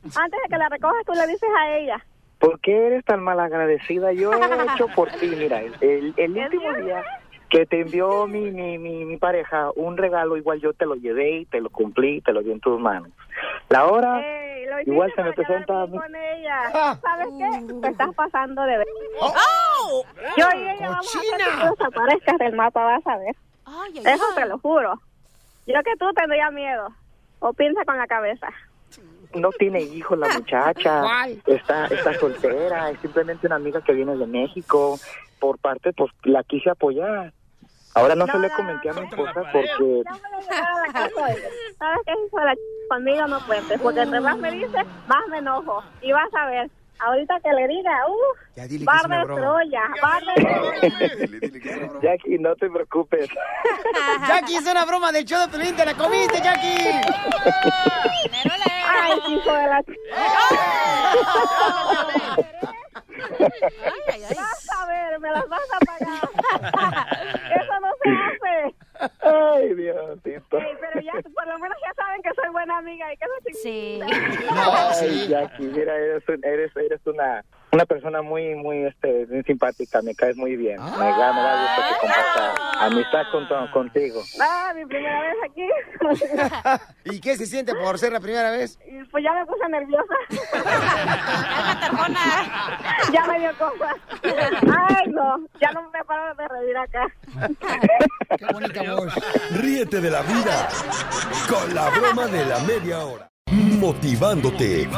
Antes 0.04 0.40
de 0.40 0.48
que 0.50 0.56
la 0.56 0.68
recojas, 0.68 1.04
tú 1.04 1.12
le 1.14 1.26
dices 1.26 1.50
a 1.58 1.76
ella. 1.78 2.06
¿Por 2.38 2.60
qué 2.60 2.86
eres 2.86 3.04
tan 3.04 3.24
malagradecida? 3.24 4.12
Yo 4.12 4.32
he 4.32 4.72
hecho 4.72 4.86
por 4.94 5.10
ti, 5.10 5.34
mira, 5.36 5.62
el, 5.62 5.74
el, 5.80 6.14
el 6.16 6.38
último 6.38 6.72
día 6.74 7.02
que 7.50 7.66
te 7.66 7.80
envió 7.80 8.26
mi, 8.26 8.50
mi, 8.50 8.78
mi, 8.78 9.04
mi 9.04 9.16
pareja 9.16 9.70
un 9.74 9.96
regalo, 9.96 10.36
igual 10.36 10.60
yo 10.60 10.72
te 10.72 10.86
lo 10.86 10.94
llevé 10.94 11.38
y 11.40 11.46
te 11.46 11.60
lo 11.60 11.68
cumplí 11.68 12.20
te 12.20 12.32
lo 12.32 12.42
di 12.42 12.52
en 12.52 12.60
tus 12.60 12.80
manos. 12.80 13.10
La 13.68 13.86
hora, 13.86 14.22
igual 14.86 15.12
se 15.14 15.22
me 15.22 15.32
presenta 15.32 15.82
a 15.82 15.86
bien 15.86 15.92
mí. 15.92 15.98
con 15.98 16.14
ella. 16.14 16.96
¿Sabes 17.00 17.28
qué? 17.38 17.74
Te 17.80 17.88
estás 17.88 18.14
pasando 18.14 18.62
de 18.62 18.78
ver. 18.78 18.86
Yo 20.36 20.46
y 20.56 20.62
ella 20.62 20.88
vamos 20.90 21.16
a 21.16 21.18
hacer 21.18 21.36
que 21.36 21.44
tú 21.44 21.70
desaparezcas 21.76 22.38
del 22.38 22.56
mapa, 22.56 22.84
vas 22.84 23.06
a 23.06 23.18
ver. 23.18 23.34
Eso 23.94 24.24
te 24.34 24.46
lo 24.46 24.58
juro. 24.58 24.94
Yo 25.66 25.74
que 25.84 25.96
tú 25.98 26.06
tendría 26.14 26.50
miedo. 26.50 26.88
O 27.40 27.52
piensa 27.52 27.84
con 27.84 27.98
la 27.98 28.06
cabeza. 28.06 28.48
No 29.34 29.50
tiene 29.50 29.80
hijos 29.82 30.18
la 30.18 30.28
muchacha, 30.28 31.04
está, 31.46 31.86
está 31.86 32.14
soltera, 32.18 32.90
es 32.90 32.98
simplemente 32.98 33.46
una 33.46 33.56
amiga 33.56 33.80
que 33.80 33.92
viene 33.92 34.16
de 34.16 34.26
México. 34.26 34.98
Por 35.38 35.58
parte, 35.58 35.92
pues 35.92 36.10
la 36.24 36.42
quise 36.42 36.70
apoyar. 36.70 37.32
Ahora 37.94 38.14
no, 38.14 38.26
se 38.26 38.38
le 38.38 38.50
comenté 38.50 38.88
a 38.90 38.92
mi 38.94 39.00
esposa 39.06 39.42
porque 39.52 39.68
Llegar 39.68 40.14
a 40.64 40.86
la 40.86 40.92
casa 40.92 41.26
de 41.26 41.32
ella. 41.32 41.48
¿Sabes 41.78 42.00
qué 42.06 42.12
hizo 42.26 42.38
la 42.38 42.52
ch- 42.54 42.88
conmigo 42.88 43.26
no 43.26 43.46
cuentes? 43.46 43.80
Porque 43.80 44.00
entre 44.02 44.20
más 44.20 44.38
me 44.38 44.50
dices, 44.52 44.86
más 45.08 45.26
me 45.28 45.38
enojo. 45.38 45.82
Y 46.00 46.12
vas 46.12 46.32
a 46.34 46.46
ver. 46.46 46.70
Ahorita 47.02 47.40
que 47.42 47.50
le 47.54 47.66
diga, 47.66 47.90
uh, 48.08 48.34
que 48.54 48.84
bar 48.84 49.08
de. 49.08 49.24
Troya, 49.34 49.82
bar 50.02 50.22
de 50.22 51.98
Jackie, 52.02 52.38
no 52.38 52.54
te 52.56 52.68
preocupes. 52.68 53.28
Jackie, 54.28 54.56
es 54.56 54.66
una 54.70 54.84
broma 54.84 55.10
del 55.10 55.24
show 55.24 55.40
de 55.40 55.48
Pelín, 55.48 55.74
te 55.74 55.86
la 55.86 55.94
comiste, 55.94 56.40
Jackie. 56.42 56.90
Ay, 58.86 59.18
hijo 59.34 59.52
de 59.52 59.66
la... 59.66 59.82
Vas 63.28 64.68
a 64.78 64.86
ver, 64.86 65.20
me 65.20 65.30
las 65.30 65.48
vas 65.48 65.68
a 65.72 65.78
pagar. 65.80 67.06
Eso 67.60 67.80
no 67.80 67.88
se 68.02 68.10
hace. 68.10 68.74
Ay, 69.22 69.74
Diosito. 69.74 70.58
Ey, 70.58 70.76
pero 70.80 71.00
ya, 71.00 71.12
por 71.34 71.46
lo 71.46 71.58
menos 71.58 71.78
ya 71.82 71.94
saben 71.94 72.22
que 72.22 72.30
soy 72.34 72.48
buena 72.50 72.78
amiga 72.78 73.12
y 73.12 73.16
que 73.16 73.26
no 73.26 73.32
Sí. 73.62 74.00
Ay, 74.50 75.28
Jackie, 75.28 75.64
mira, 75.64 75.96
eres, 75.96 76.22
eres, 76.42 76.76
eres 76.76 77.06
una, 77.06 77.44
una 77.72 77.86
persona 77.86 78.20
muy, 78.22 78.54
muy, 78.56 78.84
este, 78.86 79.26
muy 79.28 79.42
simpática, 79.44 80.02
me 80.02 80.14
caes 80.14 80.36
muy 80.36 80.56
bien. 80.56 80.76
Me, 80.80 80.88
da, 81.06 81.32
me 81.32 81.40
da 81.40 81.62
gusto 81.62 81.82
que 81.88 81.94
comparta 82.00 82.54
amistad 82.86 83.22
con, 83.30 83.46
tu- 83.48 83.70
contigo. 83.72 84.20
Ah, 84.40 84.72
mi 84.74 84.84
primera 84.86 85.20
vez 85.20 85.36
aquí. 85.48 85.68
¿Y 87.16 87.20
qué 87.20 87.36
se 87.36 87.46
siente 87.46 87.72
por 87.74 87.98
ser 87.98 88.12
la 88.12 88.20
primera 88.20 88.50
vez? 88.50 88.78
Pues 89.10 89.24
ya 89.24 89.32
me 89.32 89.46
puse 89.46 89.68
nerviosa. 89.68 90.14
ya 93.12 93.24
me 93.26 93.38
dio 93.38 93.50
cosas. 93.58 93.96
Ay, 94.22 95.06
no, 95.08 95.38
ya 95.60 95.70
no 95.72 95.90
me 95.90 96.04
paro 96.04 96.34
de 96.34 96.48
reír 96.48 96.76
acá. 96.76 97.06
Qué 98.38 98.46
bonita 98.52 98.82
voz. 98.94 99.14
Ríete 99.52 100.00
de 100.00 100.10
la 100.10 100.22
vida 100.22 100.68
con 101.48 101.74
la 101.74 101.90
broma 101.90 102.26
de 102.26 102.44
la 102.46 102.58
media 102.60 102.98
hora. 103.04 103.29
Motivándote 103.50 104.88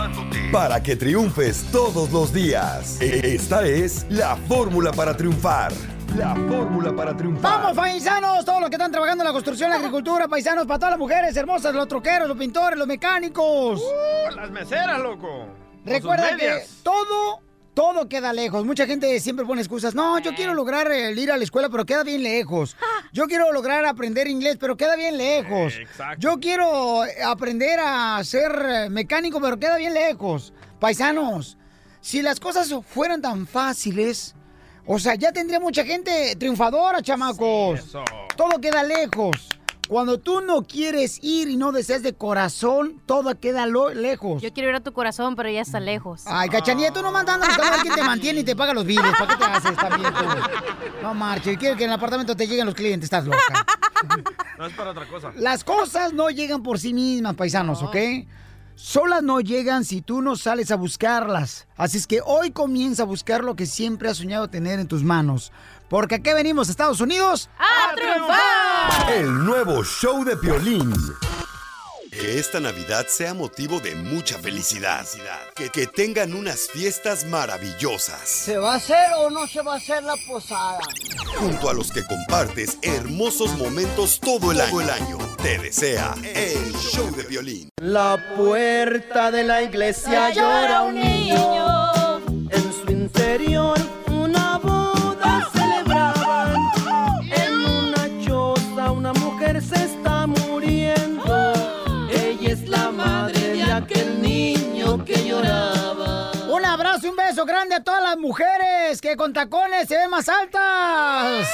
para 0.52 0.82
que 0.82 0.94
triunfes 0.94 1.64
todos 1.72 2.12
los 2.12 2.34
días. 2.34 3.00
Esta 3.00 3.66
es 3.66 4.06
la 4.10 4.36
fórmula 4.36 4.92
para 4.92 5.16
triunfar. 5.16 5.72
La 6.18 6.34
fórmula 6.34 6.94
para 6.94 7.16
triunfar. 7.16 7.60
Vamos, 7.62 7.76
paisanos, 7.76 8.44
todos 8.44 8.60
los 8.60 8.68
que 8.68 8.76
están 8.76 8.92
trabajando 8.92 9.24
en 9.24 9.28
la 9.28 9.32
construcción, 9.32 9.70
la 9.70 9.76
agricultura, 9.76 10.28
paisanos, 10.28 10.66
para 10.66 10.78
todas 10.78 10.90
las 10.92 10.98
mujeres 10.98 11.34
hermosas, 11.34 11.74
los 11.74 11.88
troqueros, 11.88 12.28
los 12.28 12.36
pintores, 12.36 12.78
los 12.78 12.86
mecánicos. 12.86 13.80
Uh, 13.80 14.36
las 14.36 14.50
meseras, 14.50 15.00
loco. 15.00 15.46
Recuerda 15.86 16.36
que 16.36 16.64
todo, 16.82 17.40
todo 17.74 18.08
queda 18.08 18.32
lejos. 18.32 18.64
Mucha 18.64 18.86
gente 18.86 19.18
siempre 19.20 19.46
pone 19.46 19.60
excusas. 19.60 19.94
No, 19.94 20.18
yo 20.18 20.34
quiero 20.34 20.54
lograr 20.54 20.90
el 20.90 21.18
ir 21.18 21.30
a 21.30 21.36
la 21.36 21.44
escuela, 21.44 21.68
pero 21.68 21.84
queda 21.84 22.04
bien 22.04 22.22
lejos. 22.22 22.76
Yo 23.12 23.26
quiero 23.26 23.52
lograr 23.52 23.84
aprender 23.84 24.26
inglés, 24.26 24.56
pero 24.58 24.74
queda 24.74 24.96
bien 24.96 25.18
lejos. 25.18 25.74
Yo 26.18 26.40
quiero 26.40 27.02
aprender 27.24 27.78
a 27.78 28.22
ser 28.24 28.50
eh, 28.66 28.88
mecánico, 28.88 29.38
pero 29.38 29.58
queda 29.58 29.76
bien 29.76 29.92
lejos. 29.92 30.54
Paisanos, 30.80 31.58
si 32.00 32.22
las 32.22 32.40
cosas 32.40 32.74
fueran 32.88 33.20
tan 33.20 33.46
fáciles, 33.46 34.34
o 34.86 34.98
sea, 34.98 35.14
ya 35.14 35.30
tendría 35.30 35.60
mucha 35.60 35.84
gente 35.84 36.34
triunfadora, 36.36 37.02
chamacos. 37.02 37.96
Todo 38.34 38.58
queda 38.60 38.82
lejos. 38.82 39.48
Cuando 39.92 40.18
tú 40.18 40.40
no 40.40 40.62
quieres 40.62 41.18
ir 41.22 41.50
y 41.50 41.56
no 41.58 41.70
deseas 41.70 42.02
de 42.02 42.14
corazón, 42.14 43.02
todo 43.04 43.38
queda 43.38 43.66
lo- 43.66 43.90
lejos. 43.92 44.40
Yo 44.40 44.50
quiero 44.54 44.70
ir 44.70 44.74
a 44.76 44.80
tu 44.80 44.94
corazón, 44.94 45.36
pero 45.36 45.50
ya 45.50 45.60
está 45.60 45.80
lejos. 45.80 46.22
Ay, 46.24 46.48
cachanilla, 46.48 46.90
tú 46.94 47.02
no 47.02 47.12
mandas 47.12 47.36
a 47.58 47.70
ver 47.70 47.80
quién 47.82 47.94
te 47.94 48.02
mantiene 48.02 48.40
y 48.40 48.44
te 48.44 48.56
paga 48.56 48.72
los 48.72 48.86
biles. 48.86 49.12
¿Para 49.18 49.28
qué 49.28 49.36
te 49.36 49.44
haces 49.44 49.76
también 49.76 50.10
tú? 50.14 50.24
No 51.02 51.12
marches, 51.12 51.58
quiero 51.58 51.76
que 51.76 51.84
en 51.84 51.90
el 51.90 51.96
apartamento 51.96 52.34
te 52.34 52.46
lleguen 52.46 52.64
los 52.64 52.74
clientes, 52.74 53.04
estás 53.04 53.26
loca. 53.26 53.36
No 54.58 54.66
es 54.66 54.72
para 54.74 54.90
otra 54.92 55.06
cosa. 55.06 55.30
Las 55.36 55.62
cosas 55.62 56.12
no 56.14 56.30
llegan 56.30 56.62
por 56.62 56.78
sí 56.78 56.94
mismas, 56.94 57.34
paisanos, 57.34 57.82
¿ok? 57.82 57.96
Solas 58.74 59.22
no 59.22 59.40
llegan 59.40 59.84
si 59.84 60.00
tú 60.00 60.22
no 60.22 60.36
sales 60.36 60.70
a 60.70 60.76
buscarlas. 60.76 61.66
Así 61.76 61.98
es 61.98 62.06
que 62.06 62.20
hoy 62.24 62.50
comienza 62.50 63.02
a 63.02 63.06
buscar 63.06 63.44
lo 63.44 63.54
que 63.56 63.66
siempre 63.66 64.08
has 64.08 64.16
soñado 64.16 64.48
tener 64.48 64.80
en 64.80 64.88
tus 64.88 65.02
manos. 65.04 65.52
Porque 65.92 66.14
aquí 66.14 66.32
venimos, 66.32 66.70
Estados 66.70 67.02
Unidos, 67.02 67.50
¡A 67.58 67.94
triunfar! 67.94 69.12
El 69.12 69.44
nuevo 69.44 69.84
show 69.84 70.24
de 70.24 70.38
Piolín. 70.38 70.90
Que 72.10 72.38
esta 72.38 72.60
Navidad 72.60 73.08
sea 73.08 73.34
motivo 73.34 73.78
de 73.78 73.94
mucha 73.94 74.38
felicidad. 74.38 75.04
Que, 75.54 75.68
que 75.68 75.86
tengan 75.86 76.32
unas 76.32 76.70
fiestas 76.70 77.26
maravillosas. 77.26 78.26
¿Se 78.26 78.56
va 78.56 78.72
a 78.72 78.76
hacer 78.76 79.12
o 79.18 79.28
no 79.28 79.46
se 79.46 79.60
va 79.60 79.74
a 79.74 79.76
hacer 79.76 80.02
la 80.02 80.14
posada? 80.26 80.78
Junto 81.36 81.68
a 81.68 81.74
los 81.74 81.92
que 81.92 82.06
compartes 82.06 82.78
hermosos 82.80 83.54
momentos 83.58 84.18
todo 84.18 84.50
el 84.50 84.62
año. 84.62 84.70
Todo 84.70 84.80
el 84.80 84.90
año. 84.90 85.18
Te 85.42 85.58
desea 85.58 86.14
el 86.22 86.72
show 86.72 87.14
de 87.14 87.24
violín. 87.24 87.68
La 87.82 88.18
puerta 88.34 89.30
de 89.30 89.44
la 89.44 89.60
iglesia 89.60 90.30
llora 90.30 90.84
un 90.84 90.94
niño. 90.94 92.16
En 92.48 92.72
su 92.72 92.90
interior 92.90 93.91
aquel 103.72 104.20
niño 104.20 105.04
que 105.04 105.26
lloraba. 105.26 106.30
Un 106.48 106.64
abrazo 106.64 107.06
y 107.06 107.10
un 107.10 107.16
beso 107.16 107.44
grande 107.46 107.74
a 107.74 107.82
todas 107.82 108.02
las 108.02 108.18
mujeres 108.18 109.00
que 109.00 109.16
con 109.16 109.32
tacones 109.32 109.88
se 109.88 109.96
ven 109.96 110.10
más 110.10 110.28
altas. 110.28 111.48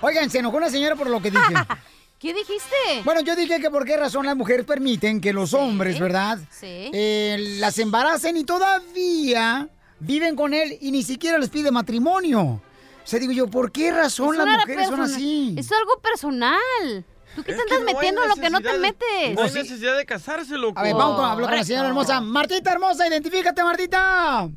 Oigan, 0.00 0.30
se 0.30 0.38
enojó 0.38 0.58
una 0.58 0.70
señora 0.70 0.94
por 0.94 1.08
lo 1.08 1.20
que 1.20 1.30
dije. 1.30 1.42
¿Qué 2.18 2.34
dijiste? 2.34 3.02
Bueno, 3.04 3.20
yo 3.20 3.36
dije 3.36 3.60
que 3.60 3.70
por 3.70 3.84
qué 3.84 3.96
razón 3.96 4.26
las 4.26 4.36
mujeres 4.36 4.66
permiten 4.66 5.20
que 5.20 5.32
los 5.32 5.54
hombres, 5.54 6.00
¿verdad? 6.00 6.38
Sí. 6.50 6.90
Eh, 6.92 7.36
las 7.60 7.78
embaracen 7.78 8.36
y 8.36 8.44
todavía 8.44 9.68
viven 10.00 10.34
con 10.34 10.52
él 10.52 10.76
y 10.80 10.90
ni 10.90 11.02
siquiera 11.04 11.38
les 11.38 11.48
pide 11.48 11.70
matrimonio. 11.70 12.40
O 12.42 12.60
sea, 13.04 13.18
digo 13.20 13.32
yo, 13.32 13.46
¿por 13.46 13.72
qué 13.72 13.92
razón 13.92 14.34
Eso 14.34 14.44
las 14.44 14.58
mujeres 14.58 14.88
son 14.88 15.00
así? 15.00 15.54
Es 15.56 15.70
algo 15.72 15.98
personal. 16.00 17.06
¿Tú 17.38 17.44
qué 17.44 17.52
Es 17.52 17.56
te 17.56 17.62
andas 17.62 17.78
no 17.78 17.84
metiendo 17.84 18.22
en 18.24 18.28
lo 18.28 18.34
que 18.34 18.50
no 18.50 18.60
te 18.60 18.78
metes? 18.78 19.34
No 19.36 19.42
hay 19.42 19.52
necesidad 19.52 19.96
de 19.96 20.04
casarse, 20.04 20.58
loco. 20.58 20.76
A 20.76 20.82
ver, 20.82 20.94
vamos 20.94 21.20
a 21.20 21.32
hablar 21.32 21.50
con 21.50 21.58
la 21.58 21.64
señora 21.64 21.86
hermosa. 21.86 22.20
Martita 22.20 22.72
hermosa, 22.72 23.06
identifícate, 23.06 23.62
Martita. 23.62 24.48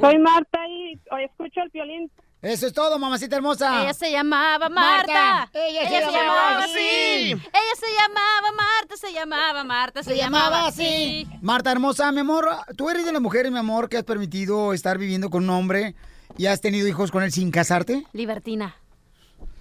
Soy 0.00 0.18
Marta 0.18 0.58
y 0.68 1.00
hoy 1.10 1.24
escucho 1.24 1.60
el 1.62 1.70
violín. 1.70 2.10
Eso 2.40 2.68
es 2.68 2.72
todo, 2.72 3.00
mamacita 3.00 3.34
hermosa. 3.34 3.82
Ella 3.82 3.94
se 3.94 4.12
llamaba 4.12 4.68
Marta. 4.68 5.12
Marta. 5.12 5.58
Ella 5.58 5.88
se 5.88 6.12
llamaba 6.12 6.58
así. 6.62 7.30
Ella 7.32 7.74
se 7.80 7.86
llamaba 7.98 8.52
Marta, 8.56 8.96
se 8.96 9.12
llamaba 9.12 9.64
Marta, 9.64 10.02
se, 10.04 10.10
Se 10.10 10.16
llamaba 10.16 10.66
así. 10.68 11.26
Marta 11.42 11.72
hermosa, 11.72 12.12
mi 12.12 12.20
amor, 12.20 12.48
tú 12.76 12.90
eres 12.90 13.04
de 13.04 13.12
las 13.12 13.20
mujeres, 13.20 13.50
mi 13.50 13.58
amor, 13.58 13.88
que 13.88 13.96
has 13.96 14.04
permitido 14.04 14.72
estar 14.72 14.98
viviendo 14.98 15.30
con 15.30 15.42
un 15.42 15.50
hombre 15.50 15.96
y 16.38 16.46
has 16.46 16.60
tenido 16.60 16.86
hijos 16.86 17.10
con 17.10 17.24
él 17.24 17.32
sin 17.32 17.50
casarte. 17.50 18.04
Libertina. 18.12 18.76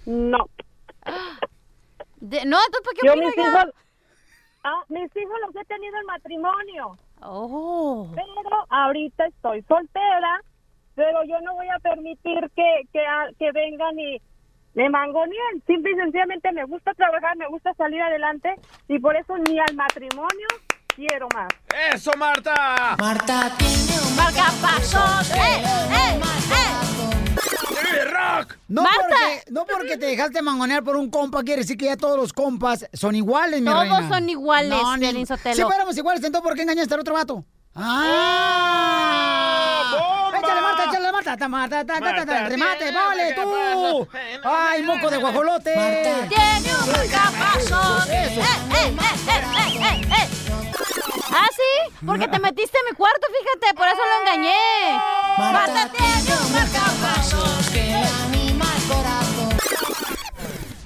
No. 0.05 0.49
De- 2.17 2.45
no, 2.45 2.57
entonces, 2.65 2.81
¿por 2.83 2.93
qué 2.95 3.01
Yo 3.07 3.15
mis 3.15 3.37
hijos, 3.37 3.73
ah, 4.63 4.83
mis 4.89 5.15
hijos 5.15 5.35
los 5.45 5.55
he 5.55 5.65
tenido 5.65 5.97
en 5.99 6.05
matrimonio. 6.05 6.97
Oh. 7.21 8.07
Pero 8.15 8.65
ahorita 8.69 9.25
estoy 9.27 9.61
soltera, 9.63 10.41
pero 10.95 11.23
yo 11.25 11.39
no 11.41 11.53
voy 11.55 11.67
a 11.69 11.79
permitir 11.79 12.49
que, 12.55 12.81
que, 12.91 13.05
a- 13.05 13.29
que 13.37 13.51
vengan 13.51 13.97
y 13.99 14.21
me 14.73 14.89
mangoneen. 14.89 15.61
Simple 15.67 15.91
y 15.91 15.95
sencillamente 15.95 16.51
me 16.51 16.65
gusta 16.65 16.93
trabajar, 16.93 17.37
me 17.37 17.47
gusta 17.47 17.73
salir 17.75 18.01
adelante 18.01 18.55
y 18.87 18.99
por 18.99 19.15
eso 19.15 19.37
ni 19.49 19.59
al 19.59 19.75
matrimonio 19.75 20.47
quiero 20.95 21.27
más. 21.33 21.47
¡Eso, 21.93 22.11
Marta! 22.17 22.95
Marta 22.97 23.51
tiene 23.57 23.99
un 24.07 24.15
marcapasos. 24.15 25.29
¡Eh, 25.31 25.63
eh, 25.91 26.19
rock! 28.05 28.57
No 28.67 28.83
Marta. 28.83 28.99
porque, 29.01 29.43
no 29.51 29.65
porque 29.65 29.97
te 29.97 30.05
dejaste 30.07 30.41
mangonear 30.41 30.83
por 30.83 30.95
un 30.95 31.09
compa, 31.09 31.43
quiere 31.43 31.61
decir 31.61 31.77
que 31.77 31.85
ya 31.85 31.97
todos 31.97 32.17
los 32.17 32.33
compas 32.33 32.85
son 32.93 33.15
iguales, 33.15 33.61
mi 33.61 33.67
Todos 33.67 33.81
reina. 33.89 34.09
son 34.09 34.29
iguales, 34.29 34.69
No, 34.69 34.97
ni-. 34.97 35.25
Si 35.25 35.61
fuéramos 35.63 35.97
iguales, 35.97 36.23
entonces 36.23 36.47
¿por 36.47 36.55
qué 36.55 36.61
engañaste 36.63 36.93
al 36.93 36.99
otro 37.01 37.13
vato? 37.13 37.45
¡Ah! 37.75 39.01
¡Échale, 40.45 40.61
Marta, 40.61 40.83
échale, 40.85 41.11
Marta! 41.11 41.37
ta, 41.37 41.47
Marta, 41.47 41.85
ta, 41.85 41.93
ta, 41.99 41.99
ta, 41.99 42.15
ta, 42.15 42.25
Marta, 42.25 42.49
¡Remate, 42.49 42.91
vale, 42.91 43.33
tú! 43.33 44.07
¡Ay, 44.43 44.83
moco 44.83 45.09
de 45.09 45.17
guajolote! 45.17 45.73
Tiene 46.29 46.75
un 46.75 46.91
marcapasos. 46.91 48.07
Eh, 48.09 48.37
eh, 48.37 48.41
eh, 48.71 48.95
eh, 48.95 49.43
eh, 49.57 49.79
eh, 49.81 50.01
eh. 50.01 50.29
¿Ah, 51.31 51.47
sí? 51.51 51.95
Porque 52.05 52.27
te 52.27 52.39
metiste 52.39 52.77
en 52.77 52.85
mi 52.91 52.95
cuarto, 52.95 53.27
fíjate, 53.27 53.75
por 53.75 53.87
eso 53.87 53.97
lo 53.97 54.21
engañé. 54.21 54.99
Marta 55.37 55.89
tiene 55.91 56.37
un 56.39 56.53
marcapasos 56.53 57.69
que 57.71 57.93
anima 58.25 58.65
el 58.77 58.83
corazón. 58.87 59.49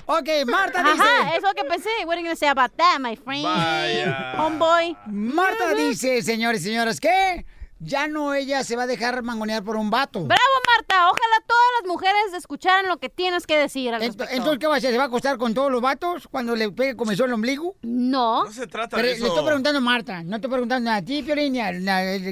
Ok, 0.06 0.30
Marta 0.48 0.82
dice... 0.84 1.04
Ajá, 1.04 1.36
es 1.36 1.44
lo 1.44 1.54
que 1.54 1.64
pensé. 1.66 1.90
What 2.06 2.14
are 2.14 2.22
you 2.22 2.28
gonna 2.28 2.36
say 2.36 2.48
about 2.50 2.72
that, 2.78 3.00
my 3.00 3.16
friend? 3.16 3.44
Vaya. 3.44 4.34
Homeboy. 4.38 4.98
Marta 5.06 5.74
dice, 5.76 6.24
señores 6.24 6.62
y 6.62 6.66
señoras, 6.66 7.00
que 7.00 7.46
ya 7.80 8.08
no 8.08 8.34
ella 8.34 8.64
se 8.64 8.76
va 8.76 8.84
a 8.84 8.88
dejar 8.88 9.22
mangonear 9.24 9.64
por 9.64 9.76
un 9.76 9.90
vato. 9.90 10.20
Bravo, 10.26 10.42
Marta. 10.76 11.08
Ojalá 11.10 11.44
todas 11.48 11.64
las 11.82 11.88
mujeres 11.88 12.34
escucharan 12.38 12.88
lo 12.88 12.98
que 12.98 13.10
tienes 13.10 13.48
que 13.48 13.58
decir 13.58 13.94
al 13.94 14.02
respecto. 14.02 14.34
Entonces, 14.34 14.60
¿qué 14.60 14.68
va 14.68 14.76
a 14.76 14.78
hacer? 14.78 14.92
¿Se 14.92 14.98
va 14.98 15.04
a 15.06 15.08
acostar 15.08 15.38
con 15.38 15.54
todos 15.54 15.72
los 15.72 15.82
vatos 15.82 16.28
cuando 16.30 16.56
le 16.56 16.72
pegue 16.72 16.96
comenzó 16.96 17.26
el 17.26 17.34
ombligo? 17.34 17.76
No. 17.82 18.44
No 18.46 18.52
se 18.52 18.68
trata 18.68 18.96
Pero 18.98 19.08
de 19.08 19.14
le 19.14 19.18
eso. 19.18 19.28
estoy 19.28 19.46
preguntando 19.46 19.78
a 19.80 19.82
Marta, 19.82 20.24
no 20.24 20.36
estoy 20.36 20.52
preguntando 20.52 20.92
a 20.92 21.02
ti, 21.02 21.24
Piolín, 21.24 21.54
ni 21.54 21.60
al 21.62 21.84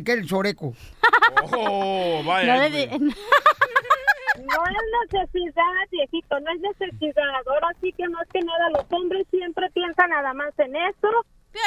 que 0.04 0.12
es 0.14 0.18
el 0.20 0.28
soreco. 0.28 0.74
Oh, 1.56 2.22
No 2.24 2.28
vaya. 2.30 2.68
le 2.68 2.70
di- 2.70 2.88
No 4.38 4.64
es 4.66 5.12
necesidad, 5.12 5.64
viejito, 5.92 6.40
no 6.40 6.52
es 6.52 6.60
necesidad. 6.62 7.24
Ahora 7.48 7.70
sí 7.82 7.92
que 7.98 8.08
más 8.10 8.28
que 8.32 8.40
nada 8.40 8.70
los 8.70 8.86
hombres 8.92 9.26
siempre 9.32 9.70
piensan 9.72 10.10
nada 10.12 10.34
más 10.34 10.54
en 10.60 10.76
eso. 10.76 11.10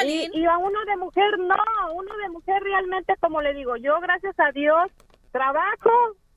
Y, 0.03 0.27
Piolín. 0.27 0.31
y 0.33 0.45
a 0.45 0.57
uno 0.57 0.79
de 0.85 0.97
mujer 0.97 1.37
no, 1.39 1.55
uno 1.93 2.15
de 2.17 2.29
mujer 2.29 2.61
realmente, 2.63 3.15
como 3.19 3.41
le 3.41 3.53
digo, 3.53 3.75
yo 3.77 3.99
gracias 3.99 4.39
a 4.39 4.51
Dios 4.51 4.91
trabajo 5.31 5.89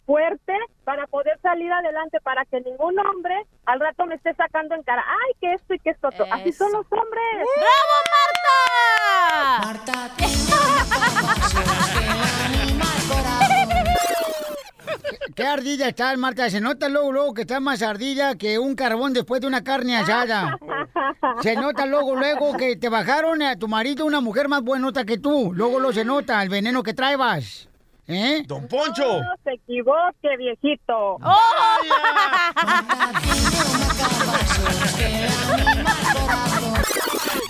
fuerte 0.07 0.53
para 0.85 1.07
poder 1.07 1.39
salir 1.41 1.73
adelante, 1.73 2.19
para 2.23 2.45
que 2.45 2.61
ningún 2.61 2.99
hombre 2.99 3.35
al 3.67 3.81
rato 3.81 4.05
me 4.07 4.17
esté 4.17 4.35
sacando 4.35 4.75
en 4.75 4.83
cara, 4.83 5.03
ay, 5.07 5.33
que 5.41 5.53
esto 5.55 5.75
y 5.75 5.79
que 5.79 5.91
esto 5.91 6.09
otro. 6.09 6.27
Así 6.31 6.53
son 6.53 6.69
Eso. 6.69 6.79
los 6.79 6.87
hombres. 6.93 7.25
¡Bravo, 7.57 7.97
Marta! 9.65 9.67
Marta. 9.67 10.11
Qué 15.35 15.45
ardilla 15.47 15.89
está, 15.89 16.17
Marta. 16.17 16.51
Se 16.51 16.61
nota 16.61 16.89
luego, 16.89 17.11
luego 17.13 17.35
que 17.35 17.43
está 17.43 17.61
más 17.61 17.83
ardilla 17.83 18.37
que 18.37 18.59
un 18.59 18.75
carbón 18.75 19.13
después 19.15 19.41
de 19.41 19.47
una 19.47 19.65
carne 19.65 19.97
asada. 19.97 20.59
Se 21.41 21.55
nota 21.57 21.87
luego, 21.87 22.15
luego 22.17 22.57
que 22.57 22.77
te 22.77 22.89
bajaron 22.89 23.43
a 23.43 23.57
tu 23.57 23.69
marido 23.69 24.05
una 24.07 24.21
mujer 24.21 24.49
más 24.49 24.63
buenota 24.63 25.05
que 25.05 25.19
tú. 25.19 25.53
Luego 25.55 25.81
lo 25.81 25.93
se 25.93 26.05
nota 26.05 26.43
el 26.43 26.49
veneno 26.49 26.83
que 26.83 26.95
traebas. 26.95 27.69
¿Eh? 28.07 28.43
Don 28.47 28.69
Poncho. 28.69 29.23
No 29.23 29.35
se 29.43 29.53
equivoque, 29.53 30.37
viejito. 30.37 31.17
Corazón. 31.21 31.35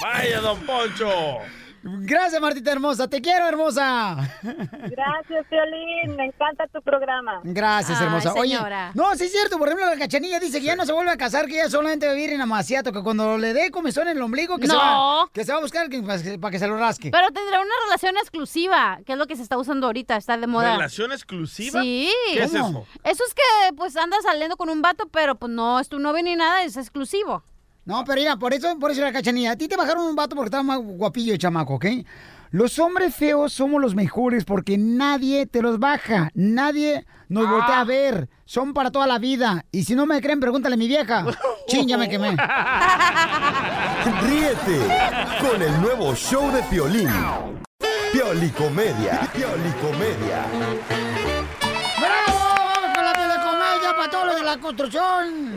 Vaya, 0.03 0.40
don 0.40 0.61
Poncho. 0.61 1.11
Gracias, 1.87 2.40
Martita 2.40 2.73
hermosa. 2.73 3.09
Te 3.09 3.20
quiero, 3.20 3.47
hermosa. 3.47 4.16
Gracias, 4.42 5.47
Violín. 5.51 6.16
Me 6.16 6.27
encanta 6.27 6.66
tu 6.68 6.81
programa. 6.83 7.40
Gracias, 7.44 7.99
Ay, 8.01 8.07
hermosa. 8.07 8.33
Oye, 8.35 8.59
no, 8.94 9.14
sí 9.16 9.25
es 9.25 9.33
cierto. 9.33 9.59
Por 9.59 9.68
ejemplo, 9.68 9.87
la 9.87 9.99
cachanilla 9.99 10.40
dice 10.40 10.61
que 10.61 10.66
ya 10.66 10.77
no 10.77 10.87
se 10.87 10.92
vuelve 10.92 11.11
a 11.12 11.16
casar, 11.16 11.47
que 11.47 11.57
ya 11.57 11.68
solamente 11.68 12.07
va 12.07 12.12
a 12.12 12.14
vivir 12.14 12.31
en 12.31 12.40
Amaciato, 12.40 12.92
que 12.92 13.03
cuando 13.03 13.37
le 13.38 13.53
dé 13.53 13.70
comezón 13.70 14.09
en 14.09 14.16
el 14.16 14.23
ombligo, 14.23 14.59
que, 14.59 14.66
se, 14.66 14.75
va, 14.75 15.29
que 15.33 15.44
se 15.44 15.53
va 15.53 15.59
a 15.59 15.61
buscar 15.61 15.88
que- 15.90 16.03
para 16.03 16.23
que, 16.23 16.38
para 16.38 16.51
que 16.51 16.59
se 16.59 16.66
lo 16.66 16.77
rasque. 16.79 17.11
Pero 17.11 17.27
tendrá 17.29 17.61
una 17.61 17.75
relación 17.85 18.16
exclusiva, 18.16 18.99
que 19.05 19.12
es 19.12 19.18
lo 19.18 19.27
que 19.27 19.37
se 19.37 19.42
está 19.42 19.59
usando 19.59 19.87
ahorita, 19.87 20.16
está 20.16 20.37
de 20.37 20.47
moda. 20.47 20.73
¿Relación 20.77 21.12
exclusiva? 21.12 21.83
Sí. 21.83 22.11
¿Qué 22.33 22.44
es 22.44 22.55
eso? 22.55 22.87
Eso 23.05 23.25
es 23.27 23.35
que 23.35 23.73
pues 23.77 23.97
andas 23.97 24.23
saliendo 24.23 24.57
con 24.57 24.70
un 24.70 24.81
vato, 24.83 25.07
pero 25.11 25.35
pues 25.35 25.53
no 25.53 25.79
es 25.81 25.88
tu 25.88 25.99
novio 25.99 26.23
ni 26.23 26.35
nada, 26.37 26.62
es 26.62 26.77
exclusivo. 26.77 27.42
No, 27.85 28.05
pero 28.05 28.20
mira, 28.20 28.37
por 28.37 28.55
eso, 28.55 28.79
por 28.79 28.90
eso 28.90 29.03
la 29.03 29.12
cachanilla. 29.12 29.53
A 29.53 29.57
ti 29.57 29.68
te 29.68 29.77
bajaron 29.77 30.07
un 30.07 30.16
vato 30.16 30.35
porque 30.35 30.47
estaba 30.47 30.62
más 30.62 30.79
guapillo 30.83 31.33
el 31.33 31.38
chamaco, 31.38 31.75
¿ok? 31.75 31.87
Los 32.51 32.79
hombres 32.79 33.14
feos 33.14 33.53
somos 33.53 33.81
los 33.81 33.94
mejores 33.94 34.44
porque 34.44 34.79
nadie 34.79 35.47
te 35.47 35.61
los 35.61 35.79
baja. 35.79 36.31
Nadie 36.35 37.05
nos 37.29 37.51
voltea 37.51 37.81
a 37.81 37.85
ver. 37.85 38.29
Son 38.44 38.73
para 38.73 38.92
toda 38.92 39.07
la 39.07 39.18
vida. 39.18 39.64
Y 39.73 39.85
si 39.85 39.94
no 39.94 40.07
me 40.07 40.20
creen, 40.20 40.40
pregúntale 40.40 40.75
a 40.75 40.79
mi 40.79 40.87
vieja. 40.87 41.27
Chin, 41.66 41.88
ya 41.88 41.99
me 41.99 42.09
quemé. 42.09 42.37
Ríete 44.23 44.79
con 45.40 45.61
el 45.61 45.81
nuevo 45.81 46.14
show 46.14 46.51
de 46.53 46.62
Piolín. 46.62 47.11
Piolicomedia. 48.12 49.29
Piolicomedia. 49.35 50.44
¡Bravo! 51.99 52.38
¡Vamos 52.73 52.94
con 52.94 53.05
la 53.05 53.12
telecomedia 53.12 53.97
para 53.97 54.11
todos 54.11 54.27
los 54.27 54.37
de 54.37 54.42
la 54.44 54.59
construcción! 54.59 55.55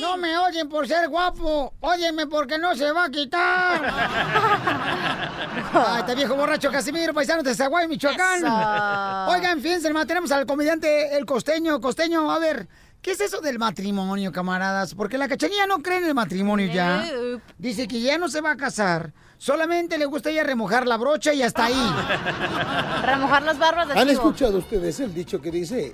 No 0.00 0.16
me 0.16 0.36
oyen 0.38 0.68
por 0.68 0.86
ser 0.86 1.08
guapo, 1.08 1.74
óyenme 1.80 2.26
porque 2.26 2.58
no 2.58 2.74
se 2.74 2.90
va 2.92 3.04
a 3.04 3.10
quitar. 3.10 3.82
Ay, 5.74 6.00
este 6.00 6.14
viejo 6.14 6.34
borracho 6.34 6.70
Casimiro, 6.70 7.12
paisano 7.12 7.42
de 7.42 7.54
Zaguay, 7.54 7.88
Michoacán. 7.88 8.38
Eso. 8.38 9.32
Oigan, 9.32 9.60
fíjense, 9.60 9.88
hermano, 9.88 10.06
tenemos 10.06 10.30
al 10.32 10.46
comediante 10.46 11.16
El 11.16 11.26
Costeño. 11.26 11.80
Costeño, 11.80 12.30
a 12.30 12.38
ver, 12.38 12.68
¿Qué 13.02 13.12
es 13.12 13.20
eso 13.20 13.40
del 13.40 13.58
matrimonio, 13.58 14.32
camaradas? 14.32 14.94
Porque 14.94 15.18
la 15.18 15.28
cachanilla 15.28 15.66
no 15.66 15.78
cree 15.78 15.98
en 15.98 16.06
el 16.06 16.14
matrimonio 16.14 16.66
ya. 16.72 17.08
Dice 17.56 17.86
que 17.86 18.00
ya 18.00 18.18
no 18.18 18.28
se 18.28 18.40
va 18.40 18.52
a 18.52 18.56
casar. 18.56 19.12
Solamente 19.38 19.98
le 19.98 20.04
gusta 20.04 20.30
ella 20.30 20.42
remojar 20.42 20.86
la 20.86 20.96
brocha 20.96 21.32
y 21.32 21.42
hasta 21.42 21.66
ahí. 21.66 21.74
Remojar 23.04 23.44
las 23.44 23.56
barbas 23.56 23.88
de 23.88 23.94
¿Han 23.94 24.08
escuchado 24.08 24.58
ustedes 24.58 24.98
el 24.98 25.14
dicho 25.14 25.40
que 25.40 25.52
dice, 25.52 25.92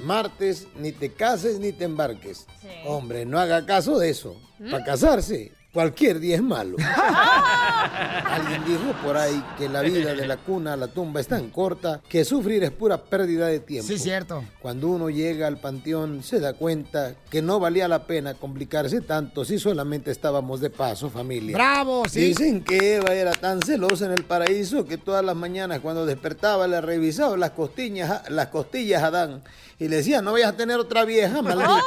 martes 0.00 0.66
ni 0.76 0.92
te 0.92 1.12
cases 1.12 1.58
ni 1.58 1.72
te 1.72 1.84
embarques? 1.84 2.46
Hombre, 2.86 3.24
no 3.24 3.38
haga 3.38 3.66
caso 3.66 3.98
de 3.98 4.10
eso. 4.10 4.36
¿Mm? 4.58 4.70
Para 4.70 4.84
casarse, 4.84 5.52
cualquier 5.72 6.20
día 6.20 6.36
es 6.36 6.42
malo. 6.42 6.76
Alguien 8.24 8.64
dijo 8.64 8.92
por 9.02 9.16
ahí 9.16 9.42
que 9.58 9.68
la 9.68 9.82
vida 9.82 10.14
de 10.14 10.26
la 10.26 10.36
cuna 10.36 10.74
a 10.74 10.76
la 10.76 10.88
tumba 10.88 11.20
es 11.20 11.28
tan 11.28 11.50
corta 11.50 12.00
que 12.08 12.24
sufrir 12.24 12.62
es 12.64 12.70
pura 12.70 12.98
pérdida 12.98 13.46
de 13.46 13.60
tiempo. 13.60 13.88
Sí, 13.88 13.98
cierto. 13.98 14.44
Cuando 14.60 14.88
uno 14.88 15.10
llega 15.10 15.46
al 15.46 15.58
panteón 15.58 16.22
se 16.22 16.40
da 16.40 16.52
cuenta 16.52 17.14
que 17.30 17.42
no 17.42 17.60
valía 17.60 17.88
la 17.88 18.06
pena 18.06 18.34
complicarse 18.34 19.00
tanto 19.00 19.44
si 19.44 19.58
solamente 19.58 20.10
estábamos 20.10 20.60
de 20.60 20.70
paso, 20.70 21.10
familia. 21.10 21.56
¡Bravo! 21.56 22.04
Sí. 22.08 22.20
Dicen 22.20 22.62
que 22.62 22.96
Eva 22.96 23.14
era 23.14 23.32
tan 23.32 23.62
celosa 23.62 24.06
en 24.06 24.12
el 24.12 24.24
paraíso 24.24 24.84
que 24.84 24.98
todas 24.98 25.24
las 25.24 25.36
mañanas 25.36 25.80
cuando 25.80 26.06
despertaba 26.06 26.66
le 26.66 26.80
revisaba 26.80 27.36
las 27.36 27.50
costillas, 27.50 28.30
las 28.30 28.48
costillas 28.48 29.02
a 29.02 29.06
Adán 29.06 29.42
y 29.80 29.88
le 29.88 29.96
decía, 29.96 30.20
no 30.20 30.32
vayas 30.32 30.50
a 30.50 30.56
tener 30.56 30.78
otra 30.78 31.06
vieja, 31.06 31.40
maldito. 31.40 31.70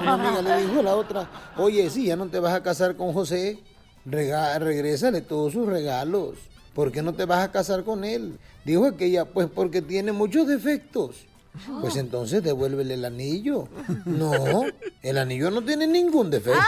Una 0.00 0.14
amiga 0.14 0.40
le 0.40 0.66
dijo 0.66 0.80
a 0.80 0.82
la 0.82 0.96
otra, 0.96 1.28
oye, 1.58 1.90
si 1.90 2.06
ya 2.06 2.16
no 2.16 2.26
te 2.28 2.40
vas 2.40 2.51
a 2.52 2.62
casar 2.62 2.96
con 2.96 3.12
José, 3.12 3.58
rega- 4.06 4.58
regrésale 4.58 5.20
todos 5.20 5.52
sus 5.52 5.66
regalos. 5.66 6.36
¿Por 6.74 6.90
qué 6.90 7.02
no 7.02 7.12
te 7.12 7.24
vas 7.26 7.44
a 7.44 7.52
casar 7.52 7.84
con 7.84 8.04
él? 8.04 8.38
Dijo 8.64 8.86
aquella, 8.86 9.24
pues 9.26 9.48
porque 9.54 9.82
tiene 9.82 10.12
muchos 10.12 10.46
defectos. 10.46 11.26
Pues 11.82 11.96
entonces 11.96 12.42
devuélvele 12.42 12.94
el 12.94 13.04
anillo. 13.04 13.68
No, 14.06 14.62
el 15.02 15.18
anillo 15.18 15.50
no 15.50 15.62
tiene 15.62 15.86
ningún 15.86 16.30
defecto. 16.30 16.60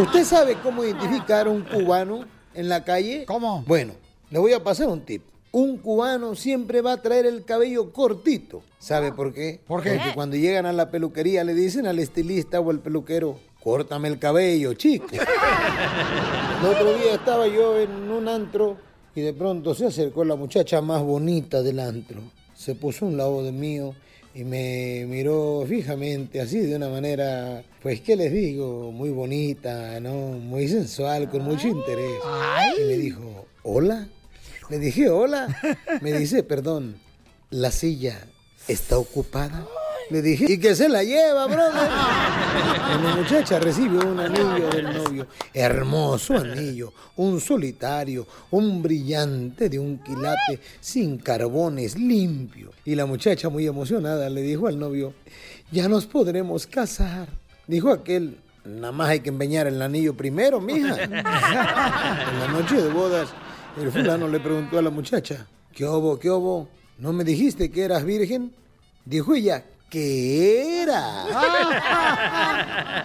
¿Usted 0.00 0.24
sabe 0.24 0.56
cómo 0.62 0.82
identificar 0.84 1.46
a 1.46 1.50
un 1.50 1.62
cubano 1.62 2.24
en 2.54 2.68
la 2.68 2.82
calle? 2.84 3.24
¿Cómo? 3.26 3.62
Bueno, 3.66 3.92
le 4.30 4.38
voy 4.40 4.52
a 4.52 4.62
pasar 4.64 4.88
un 4.88 5.00
tip. 5.02 5.22
Un 5.52 5.76
cubano 5.78 6.34
siempre 6.34 6.80
va 6.80 6.94
a 6.94 6.96
traer 7.02 7.26
el 7.26 7.44
cabello 7.44 7.92
cortito. 7.92 8.62
¿Sabe 8.80 9.12
por 9.12 9.32
qué? 9.32 9.60
¿Por 9.68 9.82
qué? 9.84 9.90
Porque 9.98 10.14
cuando 10.14 10.34
llegan 10.36 10.66
a 10.66 10.72
la 10.72 10.90
peluquería 10.90 11.44
le 11.44 11.54
dicen 11.54 11.86
al 11.86 12.00
estilista 12.00 12.58
o 12.58 12.70
al 12.70 12.80
peluquero, 12.80 13.38
córtame 13.64 14.08
el 14.08 14.18
cabello, 14.18 14.74
chico. 14.74 15.06
El 16.60 16.66
otro 16.66 16.94
día 16.98 17.14
estaba 17.14 17.48
yo 17.48 17.78
en 17.78 18.10
un 18.10 18.28
antro 18.28 18.76
y 19.14 19.22
de 19.22 19.32
pronto 19.32 19.74
se 19.74 19.86
acercó 19.86 20.24
la 20.24 20.36
muchacha 20.36 20.82
más 20.82 21.02
bonita 21.02 21.62
del 21.62 21.80
antro. 21.80 22.20
Se 22.54 22.74
puso 22.74 23.06
a 23.06 23.08
un 23.08 23.16
lado 23.16 23.42
de 23.42 23.52
mío 23.52 23.94
y 24.34 24.44
me 24.44 25.06
miró 25.08 25.64
fijamente, 25.66 26.40
así 26.40 26.58
de 26.58 26.76
una 26.76 26.88
manera, 26.88 27.62
pues, 27.82 28.00
¿qué 28.00 28.16
les 28.16 28.32
digo? 28.32 28.92
Muy 28.92 29.10
bonita, 29.10 29.98
¿no? 30.00 30.12
Muy 30.12 30.68
sensual, 30.68 31.30
con 31.30 31.42
mucho 31.42 31.68
interés. 31.68 32.20
Y 32.78 32.84
me 32.86 32.98
dijo, 32.98 33.46
¿hola? 33.62 34.08
Le 34.68 34.78
dije, 34.78 35.08
hola. 35.08 35.48
Me 36.00 36.12
dice, 36.12 36.42
perdón, 36.42 36.96
¿la 37.50 37.70
silla 37.70 38.26
está 38.68 38.98
ocupada? 38.98 39.66
Le 40.10 40.20
dije, 40.20 40.52
¿y 40.52 40.58
que 40.58 40.74
se 40.74 40.88
la 40.88 41.02
lleva, 41.02 41.46
brother? 41.46 41.88
La 43.02 43.16
muchacha 43.16 43.58
recibe 43.58 43.98
un 43.98 44.20
anillo 44.20 44.68
del 44.70 44.84
novio, 44.92 45.26
hermoso 45.52 46.36
anillo, 46.36 46.92
un 47.16 47.40
solitario, 47.40 48.26
un 48.50 48.82
brillante 48.82 49.68
de 49.68 49.78
un 49.78 49.98
quilate, 49.98 50.60
sin 50.80 51.18
carbones, 51.18 51.98
limpio. 51.98 52.70
Y 52.84 52.94
la 52.94 53.06
muchacha, 53.06 53.48
muy 53.48 53.66
emocionada, 53.66 54.28
le 54.28 54.42
dijo 54.42 54.66
al 54.66 54.78
novio, 54.78 55.14
ya 55.72 55.88
nos 55.88 56.06
podremos 56.06 56.66
casar. 56.66 57.28
Dijo 57.66 57.90
aquel, 57.90 58.36
nada 58.64 58.92
más 58.92 59.08
hay 59.08 59.20
que 59.20 59.30
empeñar 59.30 59.66
el 59.66 59.80
anillo 59.80 60.14
primero, 60.14 60.60
mija. 60.60 61.02
En 61.04 61.12
la 61.12 62.48
noche 62.52 62.76
de 62.76 62.90
bodas, 62.90 63.30
el 63.80 63.90
fulano 63.90 64.28
le 64.28 64.38
preguntó 64.38 64.78
a 64.78 64.82
la 64.82 64.90
muchacha, 64.90 65.46
¿qué 65.72 65.84
hubo, 65.86 66.18
qué 66.18 66.30
hubo? 66.30 66.68
¿No 66.98 67.12
me 67.12 67.24
dijiste 67.24 67.70
que 67.70 67.84
eras 67.84 68.04
virgen? 68.04 68.52
Dijo 69.04 69.34
ella, 69.34 69.64
¿qué 69.94 70.82
era? 70.82 71.24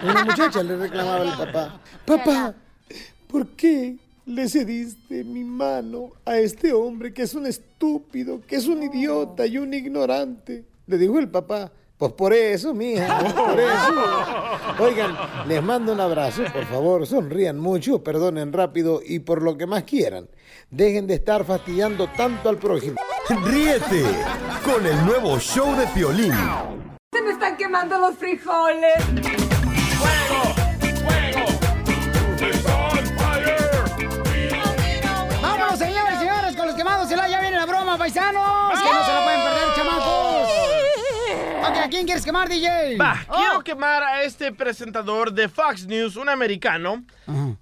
Una 0.02 0.24
muchacha 0.24 0.60
le 0.64 0.76
reclamaba 0.76 1.20
al 1.22 1.46
papá, 1.46 1.80
papá, 2.04 2.54
¿por 3.28 3.46
qué 3.50 3.96
le 4.26 4.48
cediste 4.48 5.22
mi 5.22 5.44
mano 5.44 6.10
a 6.24 6.38
este 6.38 6.72
hombre 6.72 7.12
que 7.14 7.22
es 7.22 7.34
un 7.34 7.46
estúpido, 7.46 8.40
que 8.40 8.56
es 8.56 8.66
un 8.66 8.82
idiota 8.82 9.46
y 9.46 9.58
un 9.58 9.72
ignorante? 9.72 10.64
Le 10.88 10.98
dijo 10.98 11.20
el 11.20 11.28
papá, 11.28 11.70
pues 11.96 12.12
por 12.14 12.32
eso, 12.32 12.74
mija, 12.74 13.20
por 13.36 13.60
eso. 13.60 14.82
Oigan, 14.82 15.16
les 15.46 15.62
mando 15.62 15.92
un 15.92 16.00
abrazo, 16.00 16.42
por 16.52 16.64
favor, 16.64 17.06
sonrían 17.06 17.60
mucho, 17.60 18.02
perdonen 18.02 18.52
rápido 18.52 19.00
y 19.06 19.20
por 19.20 19.42
lo 19.42 19.56
que 19.56 19.66
más 19.66 19.84
quieran. 19.84 20.28
Dejen 20.70 21.06
de 21.06 21.14
estar 21.14 21.44
fastidiando 21.44 22.08
tanto 22.16 22.48
al 22.48 22.56
prójimo. 22.56 22.96
Ríete 23.44 24.02
con 24.64 24.84
el 24.84 25.06
nuevo 25.06 25.38
show 25.38 25.76
de 25.76 25.86
Piolín. 25.88 26.32
Se 27.12 27.22
me 27.22 27.32
están 27.32 27.56
quemando 27.56 27.98
los 27.98 28.16
frijoles. 28.16 28.94
Vámonos, 35.42 35.78
señores 35.78 36.14
y 36.14 36.18
señores, 36.18 36.56
con 36.56 36.68
los 36.68 36.76
quemados. 36.76 37.08
Se 37.08 37.16
la 37.16 37.28
ya 37.28 37.40
viene 37.40 37.56
la 37.56 37.66
broma, 37.66 37.98
paisanos. 37.98 38.78
Que 38.78 38.92
no 38.94 39.04
se 39.04 39.12
la 39.12 39.24
pueden 39.24 39.40
perder, 39.42 39.74
chamacos. 39.74 40.48
Ok, 41.68 41.76
¿a 41.78 41.88
quién 41.90 42.06
quieres 42.06 42.24
quemar, 42.24 42.48
DJ? 42.48 42.96
Va, 42.96 43.26
quiero 43.36 43.64
quemar 43.64 44.04
a 44.04 44.22
este 44.22 44.52
presentador 44.52 45.32
de 45.32 45.48
Fox 45.48 45.86
News, 45.86 46.14
un 46.14 46.28
americano, 46.28 47.04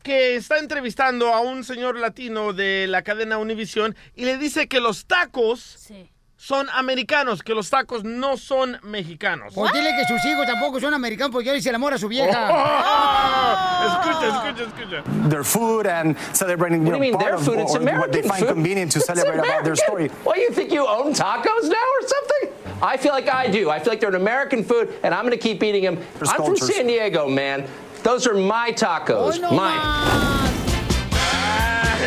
que 0.02 0.36
está 0.36 0.58
entrevistando 0.58 1.32
a 1.32 1.40
un 1.40 1.64
señor 1.64 1.98
latino 1.98 2.52
de 2.52 2.86
la 2.86 3.00
cadena 3.00 3.38
Univision 3.38 3.96
y 4.14 4.26
le 4.26 4.36
dice 4.36 4.68
que 4.68 4.80
los 4.80 5.06
tacos 5.06 5.90
son 6.40 6.68
americanos, 6.72 7.42
que 7.42 7.52
los 7.52 7.68
tacos 7.68 8.04
no 8.04 8.36
son 8.36 8.78
mexicanos. 8.84 9.52
Pues 9.54 9.72
dile 9.72 9.90
que 9.98 10.04
sus 10.06 10.24
hijos 10.24 10.46
tampoco 10.46 10.78
son 10.80 10.94
americanos 10.94 11.32
porque 11.32 11.46
ya 11.46 11.52
le 11.52 11.58
hice 11.58 11.70
el 11.70 11.74
amor 11.74 11.94
a 11.94 11.98
su 11.98 12.06
vieja. 12.06 12.28
Escucha, 13.88 14.28
escucha, 14.28 14.64
escucha. 14.64 15.28
their 15.28 15.42
food 15.44 15.86
and 15.86 16.16
celebrating 16.32 16.82
you 16.82 16.86
you 16.86 16.92
know, 16.92 16.98
mean 16.98 17.12
their 17.18 17.30
part 17.30 17.40
of 17.40 17.44
food? 17.44 17.58
It's 17.58 17.74
or 17.74 17.80
what 17.80 18.12
they 18.12 18.20
American 18.20 18.28
find 18.30 18.40
food. 18.40 18.48
convenient 18.54 18.92
to 18.92 19.00
celebrate 19.00 19.34
about 19.38 19.64
their 19.64 19.74
American. 19.74 19.76
story. 19.76 20.08
What, 20.24 20.38
you 20.38 20.50
think 20.50 20.72
you 20.72 20.86
own 20.86 21.12
tacos 21.12 21.68
now 21.68 21.76
or 21.76 22.08
something? 22.08 22.74
I 22.82 22.96
feel 22.96 23.12
like 23.12 23.28
I 23.28 23.48
do. 23.48 23.70
I 23.70 23.80
feel 23.80 23.92
like 23.92 24.00
they're 24.00 24.08
an 24.08 24.14
American 24.14 24.62
food, 24.62 24.94
and 25.02 25.12
I'm 25.12 25.24
going 25.26 25.36
to 25.36 25.42
keep 25.42 25.62
eating 25.64 25.82
them. 25.82 25.98
There's 26.18 26.30
I'm 26.30 26.36
from. 26.44 26.56
San 26.56 26.86
Diego, 26.86 27.28
man. 27.28 27.66
Those 28.04 28.28
are 28.28 28.34
my 28.34 28.70
tacos. 28.72 29.40
Mine. 29.50 30.47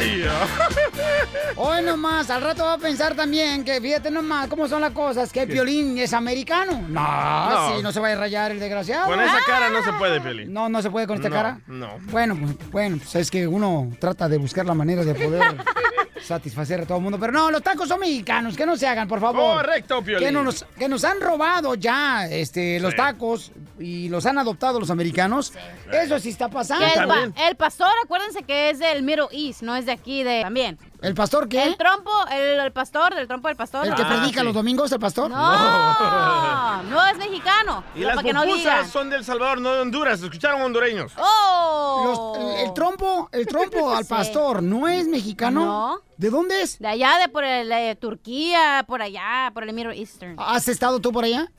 Hoy 1.56 1.82
nomás, 1.84 2.30
al 2.30 2.42
rato 2.42 2.64
va 2.66 2.74
a 2.74 2.78
pensar 2.78 3.16
también 3.16 3.64
que 3.64 3.80
fíjate 3.80 4.10
nomás 4.10 4.48
cómo 4.48 4.68
son 4.68 4.82
las 4.82 4.92
cosas, 4.92 5.32
que 5.32 5.42
el 5.44 5.48
Piolín 5.50 5.98
es 5.98 6.14
americano. 6.14 6.82
No, 6.88 7.50
No. 7.50 7.76
sí, 7.78 7.84
no 7.84 7.92
se 7.92 8.00
va 8.00 8.10
a 8.10 8.16
rayar 8.16 8.52
el 8.52 8.60
desgraciado. 8.60 9.08
Con 9.08 9.20
esa 9.20 9.40
cara 9.46 9.70
no 9.70 9.84
se 9.84 9.94
puede, 9.94 10.20
Peli. 10.22 10.46
No, 10.48 10.70
no 10.70 10.82
se 10.82 10.90
puede 10.90 11.08
con 11.08 11.18
esta 11.18 11.30
No, 11.30 11.36
cara. 11.36 11.60
no. 11.68 11.98
Bueno, 12.12 12.38
pues, 12.40 12.72
bueno, 12.72 12.98
pues 12.98 13.16
es 13.16 13.32
que 13.32 13.48
uno 13.48 13.90
trata 14.00 14.28
de 14.28 14.38
buscar 14.38 14.66
la 14.66 14.74
manera 14.74 15.04
de 15.04 15.14
poder 15.14 15.44
satisfacer 16.22 16.82
a 16.82 16.86
todo 16.86 16.98
el 16.98 17.04
mundo. 17.04 17.20
Pero 17.20 17.34
no, 17.34 17.52
los 17.52 17.62
tacos 17.62 17.88
son 17.88 18.00
mexicanos, 18.00 18.56
que 18.58 18.66
no 18.66 18.76
se 18.78 18.88
hagan, 18.88 19.08
por 19.08 19.20
favor. 19.20 19.58
Correcto, 19.58 20.02
Piolín. 20.04 20.28
Que, 20.28 20.32
no 20.32 20.44
nos, 20.44 20.64
que 20.78 20.88
nos 20.90 21.04
han 21.04 21.20
robado 21.22 21.76
ya 21.76 22.28
este, 22.28 22.80
los 22.80 22.96
tacos 22.96 23.52
y 23.82 24.10
los 24.10 24.26
han 24.26 24.38
adoptado 24.38 24.80
los 24.80 24.89
americanos. 24.89 25.54
Eso 25.91 26.20
sí 26.20 26.30
está 26.30 26.50
pasando. 26.50 26.86
El, 26.86 27.08
pa- 27.08 27.48
el 27.48 27.56
pastor, 27.56 27.91
acuérdense 28.04 28.44
que 28.44 28.70
es 28.70 28.80
del 28.80 29.04
Middle 29.04 29.28
East, 29.32 29.62
no 29.63 29.76
es 29.76 29.86
de 29.86 29.91
aquí, 29.91 30.24
de 30.24 30.41
también. 30.44 30.78
¿El 31.02 31.15
pastor 31.15 31.50
qué? 31.50 31.63
El 31.63 31.78
trompo, 31.78 32.12
el, 32.32 32.60
el 32.60 32.72
pastor, 32.72 33.15
del 33.15 33.28
trompo 33.28 33.48
del 33.48 33.58
pastor. 33.58 33.88
¿El 33.88 33.96
que 33.96 34.06
predica 34.06 34.44
los 34.44 34.54
domingos, 34.54 34.91
el 34.91 35.00
pastor? 35.00 35.32
No, 35.32 36.84
no 36.84 37.08
es 37.08 37.17
mexicano. 37.17 37.84
Y 37.96 38.02
las 38.02 38.22
que 38.22 38.34
no 38.34 38.44
digan. 38.46 38.88
son 38.88 39.10
del 39.10 39.24
Salvador, 39.26 39.60
no 39.62 39.74
de 39.74 39.80
Honduras. 39.82 40.22
¿Escucharon 40.22 40.62
hondureños? 40.62 41.13
¡Oh! 41.17 42.36
Los- 42.38 42.60
el, 42.60 42.67
el 42.67 42.74
trompo, 42.74 43.30
el 43.32 43.48
trompo 43.48 43.91
al 43.96 44.04
Sí. 44.06 44.10
pastor, 44.10 44.62
¿no 44.62 44.88
es 44.88 45.08
mexicano? 45.08 45.65
No. 45.65 46.00
¿De 46.17 46.30
dónde 46.30 46.62
es? 46.62 46.78
De 46.80 46.88
allá, 46.88 47.17
de 47.20 47.30
por 47.30 47.44
el, 47.44 47.72
eh, 47.72 47.96
Turquía, 48.00 48.84
por 48.88 49.02
allá, 49.02 49.50
por 49.54 49.63
el 49.63 49.74
Middle 49.74 49.98
Eastern. 49.98 50.36
¿Has 50.38 50.67
estado 50.67 51.00
tú 51.00 51.12
por 51.12 51.24
allá? 51.24 51.52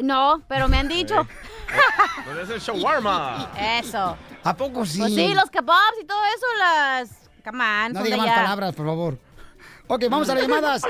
Eh, 0.00 0.02
No, 0.02 0.42
pero 0.48 0.68
me 0.68 0.78
han 0.78 0.88
dicho. 0.88 1.14
Pues 2.24 2.38
es 2.38 2.50
el 2.50 2.60
shawarma. 2.60 3.48
Eso. 3.56 4.16
¿A 4.42 4.54
poco 4.56 4.84
sí? 4.84 4.98
Pues 4.98 5.14
sí, 5.14 5.32
los 5.34 5.48
kebabs 5.50 5.96
y 6.02 6.04
todo 6.04 6.18
eso, 6.36 6.46
las... 6.58 7.10
Come 7.44 7.64
on, 7.64 7.92
No 7.92 8.00
son 8.00 8.04
diga 8.04 8.16
de 8.16 8.22
más 8.22 8.34
palabras, 8.34 8.74
por 8.74 8.86
favor. 8.86 9.18
Ok, 9.86 10.04
vamos 10.10 10.28
a 10.28 10.34
las 10.34 10.42
llamadas. 10.44 10.82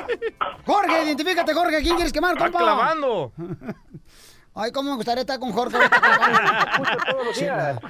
Jorge, 0.67 1.05
identifícate, 1.05 1.53
Jorge. 1.55 1.83
¿Quién 1.83 1.95
quieres 1.97 2.13
quemar, 2.13 2.33
Está 2.33 2.45
compa? 2.45 2.59
clavando. 2.61 3.33
Ay, 4.55 4.73
cómo 4.73 4.91
me 4.91 4.97
gustaría 4.97 5.21
estar 5.21 5.39
con 5.39 5.53
Jorge. 5.53 5.77
ahorita 5.77 6.01
clavando. 6.01 7.33
Chela. 7.35 7.81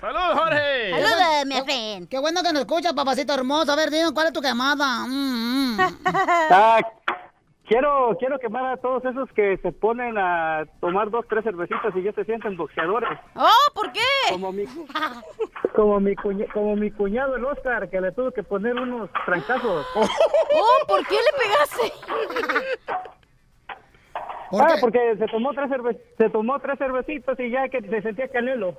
¡Saludos, 0.00 0.38
Jorge! 0.38 0.90
Saludos, 0.92 1.46
mi 1.46 1.60
friend. 1.62 2.08
Qué 2.08 2.18
bueno 2.18 2.42
que 2.42 2.52
nos 2.52 2.60
escuchas, 2.60 2.92
papacito 2.92 3.34
hermoso. 3.34 3.72
A 3.72 3.76
ver, 3.76 3.90
dime, 3.90 4.12
¿cuál 4.12 4.26
es 4.28 4.32
tu 4.32 4.40
quemada? 4.40 5.06
Mm, 5.06 5.76
mm. 5.76 5.80
Quiero 7.70 8.16
quiero 8.18 8.36
quemar 8.40 8.64
a 8.66 8.76
todos 8.78 9.04
esos 9.04 9.30
que 9.30 9.56
se 9.58 9.70
ponen 9.70 10.18
a 10.18 10.64
tomar 10.80 11.08
dos, 11.08 11.24
tres 11.28 11.44
cervecitas 11.44 11.94
y 11.94 12.02
ya 12.02 12.12
se 12.12 12.24
sienten 12.24 12.56
boxeadores. 12.56 13.16
¡Oh! 13.36 13.48
¿Por 13.72 13.92
qué? 13.92 14.00
Como 14.28 14.50
mi, 14.50 14.64
como 15.76 16.00
mi, 16.00 16.16
cuña- 16.16 16.52
como 16.52 16.74
mi 16.74 16.90
cuñado 16.90 17.36
el 17.36 17.44
Oscar, 17.44 17.88
que 17.88 18.00
le 18.00 18.10
tuvo 18.10 18.32
que 18.32 18.42
poner 18.42 18.74
unos 18.74 19.08
trancazos. 19.24 19.86
¡Oh! 19.94 20.86
¿Por 20.88 21.06
qué 21.06 21.14
le 21.14 21.38
pegaste? 21.38 21.92
Ah, 24.52 24.74
porque 24.80 25.14
se 25.16 25.26
tomó 25.28 25.52
tres 25.52 25.70
cerve- 25.70 26.00
se 26.18 26.28
tomó 26.28 26.58
tres 26.58 26.76
cervecitas 26.76 27.38
y 27.38 27.50
ya 27.50 27.68
que 27.68 27.82
se 27.82 28.02
sentía 28.02 28.26
canelo. 28.26 28.74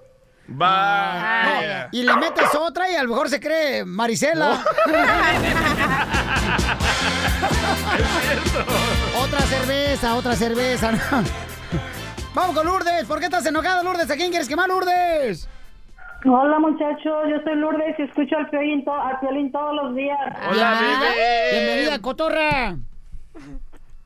Vaya. 0.54 1.88
Y 1.92 2.04
le 2.04 2.16
metes 2.16 2.54
otra 2.56 2.90
y 2.92 2.96
a 2.96 3.04
lo 3.04 3.10
mejor 3.10 3.30
se 3.30 3.40
cree 3.40 3.86
Marisela. 3.86 4.64
otra 9.24 9.40
cerveza, 9.42 10.16
otra 10.16 10.36
cerveza. 10.36 10.92
Vamos 12.34 12.56
con 12.56 12.66
Lourdes. 12.66 13.06
¿Por 13.06 13.20
qué 13.20 13.26
estás 13.26 13.46
enojada, 13.46 13.84
Lourdes? 13.84 14.10
¿A 14.10 14.16
quién 14.16 14.30
quieres 14.30 14.48
quemar, 14.48 14.70
Lourdes? 14.70 15.50
Hola 16.24 16.60
muchachos, 16.60 17.24
yo 17.30 17.42
soy 17.44 17.56
Lourdes 17.56 17.96
y 17.98 18.04
escucho 18.04 18.38
al 18.38 18.48
Piolín, 18.50 18.86
to- 18.86 18.94
al 18.94 19.20
Piolín 19.20 19.52
todos 19.52 19.74
los 19.76 19.96
días. 19.96 20.20
Bienvenida, 20.52 21.10
bienvenida, 21.52 22.00
cotorra. 22.00 22.76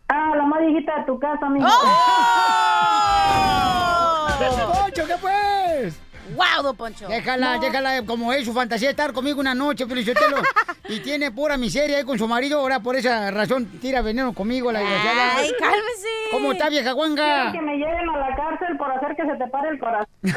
Ah, 0.07 0.31
la 0.37 0.43
más 0.45 0.61
viejita 0.61 0.95
de 0.99 1.03
tu 1.05 1.19
casa, 1.19 1.45
amigo. 1.45 1.67
Don 4.39 4.71
Poncho, 4.71 5.03
¿qué 5.07 5.15
pues? 5.19 5.99
¡Wow, 6.35 6.63
Don 6.63 6.75
Poncho! 6.75 7.07
Déjala, 7.07 7.55
No. 7.55 7.61
déjala, 7.61 8.01
como 8.05 8.33
es 8.33 8.45
su 8.45 8.53
fantasía 8.53 8.89
estar 8.89 9.13
conmigo 9.13 9.39
una 9.39 9.55
noche, 9.55 9.85
Felicitelo. 9.85 10.37
y 10.89 10.99
tiene 10.99 11.31
pura 11.31 11.57
miseria 11.57 11.97
ahí 11.97 12.03
con 12.03 12.17
su 12.17 12.27
marido, 12.27 12.59
ahora 12.59 12.79
por 12.79 12.95
esa 12.95 13.31
razón 13.31 13.65
tira 13.79 14.01
veneno 14.01 14.33
conmigo, 14.33 14.71
la 14.71 14.79
desgraciada. 14.79 15.37
Ay, 15.37 15.51
cálmese. 15.59 16.07
¿Cómo 16.31 16.51
está, 16.51 16.69
vieja 16.69 16.91
guanga? 16.91 17.51
Quiero 17.51 17.53
que 17.53 17.61
me 17.61 17.77
lleven 17.77 18.09
a 18.09 18.17
la 18.17 18.35
cárcel 18.35 18.77
por 18.77 18.91
hacer 18.91 19.15
que 19.15 19.25
se 19.25 19.35
te 19.37 19.47
pare 19.47 19.69
el 19.69 19.79
corazón. 19.79 20.07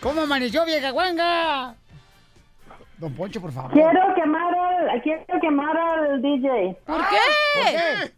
¿Cómo 0.00 0.22
amaneció, 0.22 0.64
vieja 0.64 0.90
guanga? 0.90 1.74
Don 2.98 3.12
Poncho, 3.14 3.40
por 3.40 3.52
favor. 3.52 3.72
Quiero 3.72 4.14
quemar 4.14 4.54
al, 4.54 5.02
quiero 5.02 5.24
quemar 5.40 5.76
al 5.76 6.22
DJ. 6.22 6.76
¿Por 6.86 6.98
qué? 7.08 7.16
¿Por 7.54 7.70
qué? 7.70 8.12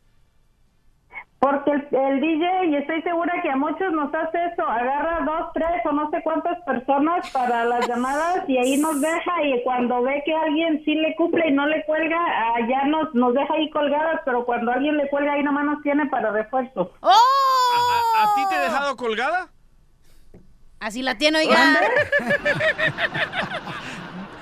Porque 1.40 1.70
el, 1.70 1.88
el 1.92 2.20
DJ, 2.20 2.64
y 2.66 2.76
estoy 2.76 3.00
segura 3.02 3.32
que 3.42 3.50
a 3.50 3.56
muchos 3.56 3.92
nos 3.92 4.12
hace 4.12 4.38
eso, 4.52 4.66
agarra 4.66 5.20
dos, 5.24 5.50
tres 5.54 5.80
o 5.84 5.92
no 5.92 6.10
sé 6.10 6.20
cuántas 6.22 6.60
personas 6.62 7.30
para 7.30 7.64
las 7.64 7.86
llamadas 7.86 8.48
y 8.48 8.58
ahí 8.58 8.76
nos 8.76 9.00
deja 9.00 9.42
y 9.44 9.62
cuando 9.62 10.02
ve 10.02 10.20
que 10.24 10.34
alguien 10.34 10.82
sí 10.84 10.96
le 10.96 11.14
cumple 11.14 11.46
y 11.48 11.52
no 11.52 11.66
le 11.66 11.84
cuelga, 11.84 12.18
ah, 12.18 12.56
ya 12.68 12.84
nos, 12.86 13.14
nos 13.14 13.34
deja 13.34 13.54
ahí 13.54 13.70
colgadas, 13.70 14.20
pero 14.24 14.44
cuando 14.44 14.72
alguien 14.72 14.96
le 14.96 15.08
cuelga 15.10 15.34
ahí 15.34 15.44
nomás 15.44 15.64
nos 15.64 15.82
tiene 15.82 16.06
para 16.06 16.32
refuerzo. 16.32 16.92
¡Oh! 17.00 17.12
¿A, 18.18 18.24
a 18.24 18.34
ti 18.34 18.42
te 18.48 18.56
he 18.56 18.58
dejado 18.58 18.96
colgada? 18.96 19.48
Así 20.80 21.02
la 21.02 21.16
tiene, 21.18 21.38
oiga. 21.38 21.56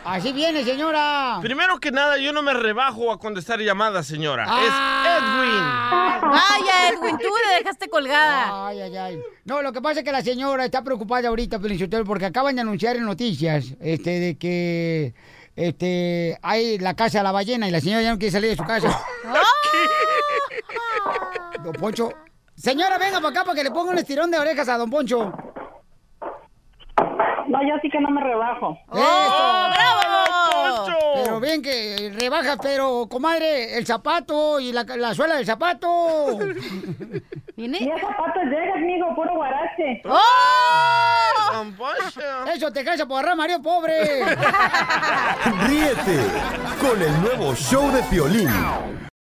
Así 0.06 0.32
viene, 0.32 0.64
señora. 0.64 1.38
Primero 1.42 1.80
que 1.80 1.90
nada, 1.90 2.16
yo 2.16 2.32
no 2.32 2.40
me 2.40 2.54
rebajo 2.54 3.10
a 3.10 3.18
contestar 3.18 3.58
llamadas, 3.58 4.06
señora. 4.06 4.46
Ah. 4.48 6.20
Vaya, 6.22 6.88
Edwin, 6.90 7.18
tú 7.18 7.28
le 7.28 7.58
dejaste 7.58 7.88
colgada. 7.88 8.68
Ay, 8.68 8.82
ay, 8.82 8.96
ay. 8.96 9.20
No, 9.44 9.62
lo 9.62 9.72
que 9.72 9.82
pasa 9.82 10.00
es 10.00 10.04
que 10.04 10.12
la 10.12 10.22
señora 10.22 10.64
está 10.64 10.84
preocupada 10.84 11.26
ahorita, 11.28 11.58
Pelichotelo, 11.58 12.04
porque 12.04 12.26
acaban 12.26 12.54
de 12.54 12.62
anunciar 12.62 12.94
en 12.94 13.04
noticias 13.04 13.74
este, 13.80 14.20
de 14.20 14.38
que 14.38 15.14
este, 15.56 16.38
hay 16.40 16.78
la 16.78 16.94
casa 16.94 17.18
de 17.18 17.24
la 17.24 17.32
ballena 17.32 17.66
y 17.66 17.72
la 17.72 17.80
señora 17.80 18.02
ya 18.02 18.12
no 18.12 18.18
quiere 18.18 18.30
salir 18.32 18.50
de 18.50 18.56
su 18.56 18.64
casa. 18.64 18.88
Don 21.64 21.72
Poncho. 21.72 22.10
Señora, 22.54 22.96
venga 22.98 23.16
para 23.20 23.30
acá 23.30 23.44
para 23.44 23.56
que 23.56 23.64
le 23.64 23.72
ponga 23.72 23.90
un 23.90 23.98
estirón 23.98 24.30
de 24.30 24.38
orejas 24.38 24.68
a 24.68 24.78
Don 24.78 24.88
Poncho. 24.88 25.32
No, 27.48 27.62
yo 27.62 27.74
sí 27.80 27.88
que 27.88 28.00
no 28.00 28.10
me 28.10 28.20
rebajo. 28.22 28.76
¡Eso! 28.92 28.98
¡Bravo! 28.98 29.95
Pero 31.26 31.40
bien 31.40 31.60
que 31.60 32.12
rebajas, 32.16 32.58
pero, 32.62 33.08
comadre, 33.10 33.76
el 33.76 33.84
zapato 33.84 34.60
y 34.60 34.72
la, 34.72 34.84
la 34.84 35.12
suela 35.12 35.36
del 35.36 35.46
zapato. 35.46 36.38
¿Viene? 37.56 37.78
Y 37.78 38.00
zapatos 38.00 38.44
llegas, 38.44 38.76
amigo, 38.76 39.14
puro 39.14 39.34
guarache. 39.34 40.02
¡Oh! 40.04 40.86
Eso 42.54 42.70
te 42.72 42.84
cansa 42.84 43.06
por 43.06 43.18
agarrar 43.18 43.36
marido 43.36 43.60
pobre. 43.62 44.24
Ríete 45.66 46.20
con 46.80 47.02
el 47.02 47.20
nuevo 47.22 47.54
show 47.54 47.90
de 47.90 48.02
Piolín. 48.04 48.50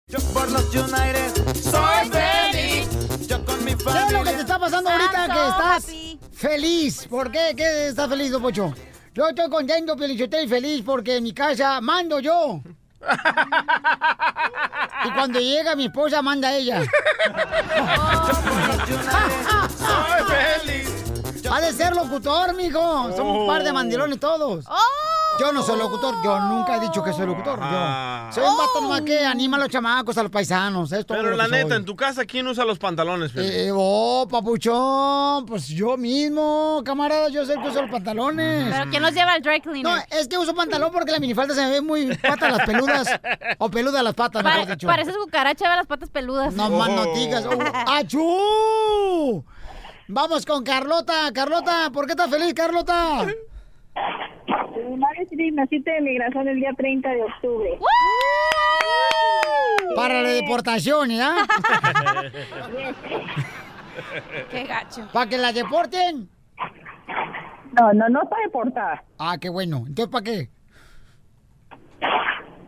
Yo 0.07 0.19
por 0.33 0.51
los 0.51 0.73
United 0.75 1.31
soy 1.55 2.09
feliz. 2.11 3.27
Yo 3.27 3.43
con 3.45 3.63
mi 3.65 3.73
¿Qué 3.75 3.89
es 4.05 4.11
lo 4.11 4.23
que 4.23 4.31
te 4.31 4.41
está 4.41 4.59
pasando 4.59 4.89
ahorita 4.89 5.25
I'm 5.25 5.31
que 5.31 5.47
estás 5.47 6.17
feliz? 6.33 7.07
¿Por 7.07 7.31
qué? 7.31 7.53
¿Qué 7.55 7.87
estás 7.87 8.09
feliz, 8.09 8.31
Don 8.31 8.41
Pocho? 8.41 8.73
Yo 9.15 9.29
estoy 9.29 9.49
contento, 9.49 9.95
Pelichotel, 9.95 10.43
y 10.43 10.49
feliz 10.49 10.83
porque 10.85 11.15
en 11.15 11.23
mi 11.23 11.33
casa 11.33 11.79
mando 11.79 12.19
yo. 12.19 12.59
Y 15.05 15.11
cuando 15.11 15.39
llega 15.39 15.73
mi 15.73 15.85
esposa, 15.85 16.21
manda 16.21 16.53
ella. 16.53 16.81
Soy 19.77 20.23
feliz. 20.65 20.84
Ha 21.51 21.61
de 21.61 21.73
ser 21.73 21.95
locutor, 21.95 22.55
mijo. 22.55 23.11
Son 23.15 23.27
un 23.27 23.47
par 23.47 23.63
de 23.63 23.71
mandilones 23.71 24.19
todos. 24.19 24.65
Yo 25.37 25.51
no 25.51 25.63
soy 25.63 25.77
locutor, 25.77 26.15
yo 26.23 26.39
nunca 26.39 26.77
he 26.77 26.79
dicho 26.79 27.03
que 27.03 27.11
soy 27.11 27.25
locutor. 27.25 27.59
Yo 27.59 28.31
soy 28.31 28.43
un 28.45 28.57
vato 28.57 28.79
nomás 28.81 29.01
que 29.01 29.25
anima 29.25 29.57
a 29.57 29.59
los 29.59 29.69
chamacos, 29.69 30.17
a 30.17 30.23
los 30.23 30.31
paisanos. 30.31 30.93
Es 30.93 31.05
todo 31.05 31.17
Pero 31.17 31.31
lo 31.31 31.35
la 31.35 31.49
soy. 31.49 31.57
neta, 31.63 31.75
en 31.75 31.83
tu 31.83 31.93
casa, 31.93 32.23
¿quién 32.23 32.47
usa 32.47 32.63
los 32.63 32.79
pantalones? 32.79 33.33
Eh, 33.35 33.69
oh, 33.73 34.25
papuchón, 34.31 35.45
pues 35.45 35.67
yo 35.67 35.97
mismo, 35.97 36.81
camarada, 36.85 37.27
yo 37.27 37.45
soy 37.45 37.55
el 37.55 37.61
que 37.61 37.67
uso 37.67 37.81
los 37.81 37.91
pantalones. 37.91 38.73
Pero 38.73 38.89
¿quién 38.89 39.03
nos 39.03 39.13
lleva 39.13 39.33
al 39.33 39.41
dry 39.41 39.59
cleaner? 39.59 39.83
No, 39.83 40.17
es 40.17 40.29
que 40.29 40.37
uso 40.37 40.55
pantalón 40.55 40.89
porque 40.93 41.11
la 41.11 41.19
minifalda 41.19 41.53
se 41.53 41.61
me 41.65 41.69
ve 41.69 41.81
muy 41.81 42.15
patas 42.15 42.53
las 42.57 42.65
peludas. 42.65 43.07
o 43.57 43.69
peludas 43.69 44.03
las 44.03 44.13
patas, 44.13 44.41
mejor 44.41 44.67
dicho. 44.67 44.87
pareces 44.87 45.17
cucaracha 45.17 45.69
de 45.69 45.75
las 45.75 45.85
patas 45.85 46.09
peludas. 46.09 46.53
No 46.53 46.69
más 46.69 46.89
no 46.89 47.13
digas. 47.13 47.45
Oh, 47.45 47.91
¡Achú! 47.91 49.43
Vamos 50.07 50.45
con 50.45 50.63
Carlota. 50.63 51.31
Carlota, 51.33 51.89
¿por 51.91 52.05
qué 52.05 52.11
estás 52.11 52.29
feliz, 52.29 52.53
Carlota? 52.53 53.25
Mi 53.25 53.33
cita 55.67 55.93
de 55.93 56.01
migración 56.01 56.47
el 56.47 56.57
día 56.57 56.73
30 56.77 57.09
de 57.09 57.23
octubre. 57.23 57.79
Para 59.95 60.21
la 60.21 60.29
deportación, 60.29 61.09
¿ya? 61.09 61.35
Qué 64.51 64.65
gacho. 64.65 65.07
¿Para 65.11 65.27
que 65.29 65.37
la 65.37 65.51
deporten? 65.53 66.29
No, 67.79 67.93
no, 67.93 68.09
no 68.09 68.23
está 68.23 68.35
deportada. 68.43 69.03
Ah, 69.17 69.37
qué 69.39 69.47
bueno. 69.49 69.85
Entonces, 69.87 70.11
¿para 70.11 70.23
qué? 70.23 70.49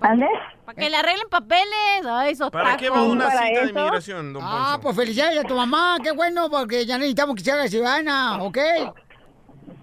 ¿Ande? 0.02 0.28
Para 0.66 0.76
que 0.78 0.89
le 0.89 0.98
arreglen 0.98 1.28
papeles. 1.30 2.06
Ay, 2.08 2.36
sotaco. 2.36 2.64
¿Para 2.64 2.78
qué 2.78 2.89
va 2.89 3.02
una 3.04 3.28
¿Para 3.28 3.48
cita 3.48 3.62
de 3.62 3.70
inmigración, 3.72 4.34
don 4.34 4.43
Ah, 4.45 4.70
Poncho? 4.74 4.82
pues 4.84 4.95
felicidades 4.95 5.39
a 5.39 5.43
tu 5.43 5.56
mamá. 5.56 5.98
Qué 6.04 6.12
bueno, 6.12 6.50
porque 6.50 6.86
ya 6.86 6.98
necesitamos 6.98 7.36
que 7.36 7.43
se 7.43 7.52
haga 7.52 7.68
ciudadana, 7.68 8.43
¿ok? 8.43 8.58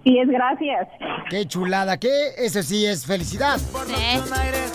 Sí, 0.03 0.19
es 0.19 0.27
gracias. 0.29 0.87
Qué 1.29 1.45
chulada, 1.47 1.97
¿qué? 1.97 2.33
Eso 2.37 2.61
sí 2.61 2.85
es 2.85 3.05
felicidad. 3.05 3.57
Sí. 3.57 3.93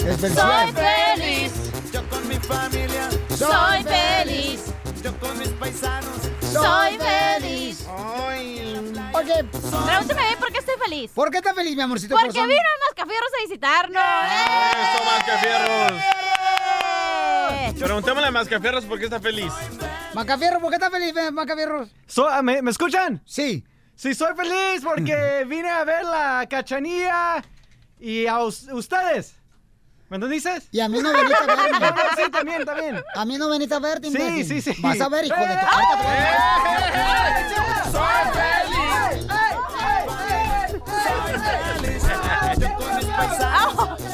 Es 0.06 0.20
felicidad. 0.20 0.64
Soy 0.66 0.74
feliz. 0.74 1.72
Yo 1.92 2.08
con 2.08 2.28
mi 2.28 2.34
familia 2.34 3.08
Soy 3.28 3.82
feliz. 3.84 4.74
Yo 5.02 5.16
con 5.18 5.38
mis 5.38 5.48
paisanos 5.48 6.10
Soy 6.52 6.98
feliz. 6.98 7.86
Oye, 9.12 9.44
Pregúntame 9.44 10.36
por 10.38 10.52
qué 10.52 10.58
estoy 10.58 10.74
feliz. 10.84 11.10
¿por 11.14 11.30
qué 11.30 11.38
estás 11.38 11.54
feliz, 11.54 11.76
mi 11.76 11.82
amorcito 11.82 12.14
Porque 12.14 12.28
corazón? 12.28 12.48
vino 12.48 12.62
Mascafierros 12.88 13.30
a 13.38 13.42
visitarnos. 13.42 14.02
¡Eso, 14.94 15.04
Mascafierros! 15.04 16.02
¡Eh! 17.52 17.74
Preguntémosle 17.78 18.28
a 18.28 18.30
Mascafierros 18.30 18.84
por 18.84 18.98
qué 18.98 19.04
está 19.04 19.20
feliz. 19.20 19.52
Macafierro, 20.14 20.60
¿por 20.60 20.70
qué 20.70 20.76
estás 20.76 20.90
feliz, 20.90 21.14
Macafierros? 21.32 21.88
So- 22.06 22.28
ah, 22.28 22.42
¿me, 22.42 22.62
me 22.62 22.70
escuchan? 22.70 23.22
Sí. 23.26 23.64
Sí, 23.94 24.14
soy 24.14 24.34
feliz 24.34 24.82
porque 24.82 25.44
vine 25.48 25.68
a 25.70 25.84
ver 25.84 26.04
la 26.04 26.46
cachanilla 26.48 27.42
y 27.98 28.26
a 28.26 28.40
us- 28.42 28.68
ustedes. 28.72 29.34
¿Me 30.10 30.18
dices? 30.28 30.68
Y 30.72 30.80
a 30.80 30.88
mí 30.88 30.98
no 31.00 31.12
veniste 31.12 31.36
a 31.42 31.46
verme. 31.46 31.78
No, 31.80 31.90
no, 31.90 32.02
sí, 32.16 32.30
también, 32.30 32.64
también. 32.64 33.02
A 33.14 33.24
mí 33.24 33.38
no 33.38 33.48
veniste 33.48 33.74
a 33.74 33.78
verte, 33.78 34.10
Sí, 34.10 34.18
imbécil. 34.18 34.62
sí, 34.62 34.74
sí. 34.74 34.82
Vas 34.82 35.00
a 35.00 35.08
ver, 35.08 35.24
hijo 35.24 35.36
de 35.36 35.46
tu... 35.46 35.52
¡Eh! 35.52 35.58
Ahorita 35.70 35.96
te 35.96 36.02
voy 36.04 36.16
a- 36.16 37.90
soy 37.90 39.20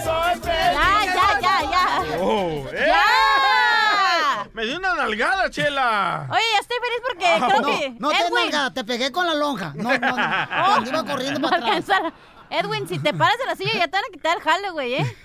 Soy 0.05 0.41
Ya, 0.45 1.05
ya, 1.05 1.41
ya, 1.41 1.71
ya. 1.71 2.19
Oh, 2.21 2.65
¡eh! 2.73 2.87
¡Ya! 2.87 4.49
Me 4.53 4.65
dio 4.65 4.79
una 4.79 4.95
nalgada, 4.95 5.51
Chela. 5.51 6.27
Oye, 6.31 6.41
ya 6.53 6.59
estoy 6.61 6.77
feliz 6.81 7.01
porque 7.07 7.47
creo 7.47 7.61
No, 7.61 7.67
que. 7.79 7.91
no 7.99 8.09
te 8.11 8.17
Edwin, 8.17 8.35
nalga, 8.51 8.71
te 8.75 8.85
pegué 8.85 9.13
con 9.13 9.27
la 9.27 9.35
lonja. 9.35 9.73
No, 9.75 9.91
no, 9.99 10.17
no. 10.17 10.87
Iba 10.87 11.05
corriendo 11.05 11.41
no 11.41 11.49
para 11.51 11.63
atrás. 11.63 11.91
alcanzar. 11.91 12.13
Edwin, 12.51 12.89
si 12.89 12.99
te 12.99 13.13
paras 13.13 13.39
de 13.39 13.47
la 13.47 13.57
silla 13.57 13.73
ya 13.75 13.89
te 13.89 13.97
van 13.97 14.05
a 14.09 14.13
quitar 14.13 14.37
el 14.37 14.43
jale, 14.43 14.71
güey, 14.71 14.95
¿eh? 14.95 15.17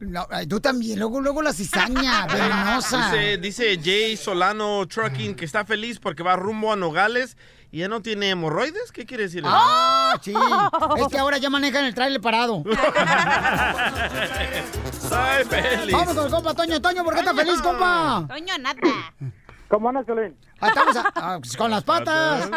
No, 0.00 0.26
tú 0.48 0.60
también, 0.60 0.98
luego, 1.00 1.20
luego 1.20 1.42
la 1.42 1.52
cizaña 1.52 2.26
venenosa. 2.32 3.10
Dice, 3.10 3.38
dice 3.38 3.80
Jay 3.82 4.16
Solano 4.16 4.86
Trucking 4.86 5.34
que 5.34 5.44
está 5.44 5.64
feliz 5.64 5.98
porque 5.98 6.22
va 6.22 6.36
rumbo 6.36 6.72
a 6.72 6.76
Nogales 6.76 7.36
y 7.72 7.78
ya 7.80 7.88
no 7.88 8.00
tiene 8.00 8.30
hemorroides. 8.30 8.92
¿Qué 8.92 9.04
quiere 9.06 9.24
decir 9.24 9.40
eso? 9.40 9.50
Ah, 9.52 10.16
sí. 10.22 10.32
Es 10.98 11.08
que 11.08 11.18
ahora 11.18 11.38
ya 11.38 11.50
manejan 11.50 11.84
el 11.84 11.94
trailer 11.94 12.20
parado. 12.20 12.62
Soy 15.00 15.44
feliz. 15.48 15.92
Vamos 15.92 16.14
con 16.14 16.24
el 16.26 16.30
compa 16.30 16.54
Toño. 16.54 16.80
Toño, 16.80 17.04
¿por 17.04 17.14
qué 17.14 17.20
estás 17.20 17.34
feliz, 17.36 17.60
compa? 17.60 18.24
Toño, 18.28 18.58
nada. 18.58 18.76
¿Cómo 19.68 19.88
andas, 19.88 20.04
Piolín? 20.06 20.36
Ah, 20.60 20.68
estamos 20.68 20.96
a- 20.96 21.12
ah, 21.16 21.38
pues, 21.40 21.56
con 21.56 21.70
las 21.70 21.84
patas. 21.84 22.48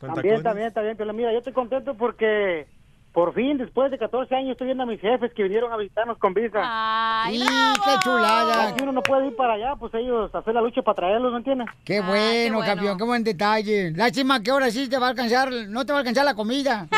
También, 0.00 0.42
también, 0.42 0.72
también, 0.72 0.96
pero 0.96 1.12
mira, 1.12 1.30
yo 1.32 1.38
estoy 1.38 1.52
contento 1.52 1.94
porque 1.96 2.66
por 3.12 3.34
fin, 3.34 3.58
después 3.58 3.90
de 3.90 3.98
14 3.98 4.34
años, 4.34 4.52
estoy 4.52 4.66
viendo 4.66 4.84
a 4.84 4.86
mis 4.86 5.00
jefes 5.00 5.32
que 5.34 5.42
vinieron 5.42 5.72
a 5.72 5.76
visitarnos 5.76 6.16
con 6.18 6.32
visa. 6.32 6.60
¡Ay, 6.62 7.40
qué 7.40 7.90
chulada! 8.04 8.68
Aquí 8.68 8.82
uno 8.82 8.92
no 8.92 9.02
puede 9.02 9.26
ir 9.26 9.36
para 9.36 9.54
allá, 9.54 9.74
pues 9.76 9.92
ellos 9.94 10.32
hacer 10.34 10.54
la 10.54 10.60
lucha 10.60 10.82
para 10.82 10.94
traerlos, 10.94 11.32
¿me 11.32 11.38
entiendes? 11.38 11.68
Qué 11.84 12.00
bueno, 12.00 12.60
campeón, 12.60 12.96
qué 12.98 13.04
buen 13.04 13.24
detalle. 13.24 13.90
Lástima 13.92 14.40
que 14.42 14.50
ahora 14.52 14.70
sí 14.70 14.88
te 14.88 14.98
va 14.98 15.06
a 15.06 15.10
alcanzar, 15.10 15.50
no 15.68 15.84
te 15.84 15.92
va 15.92 15.98
a 15.98 16.00
alcanzar 16.00 16.24
la 16.24 16.34
comida. 16.34 16.86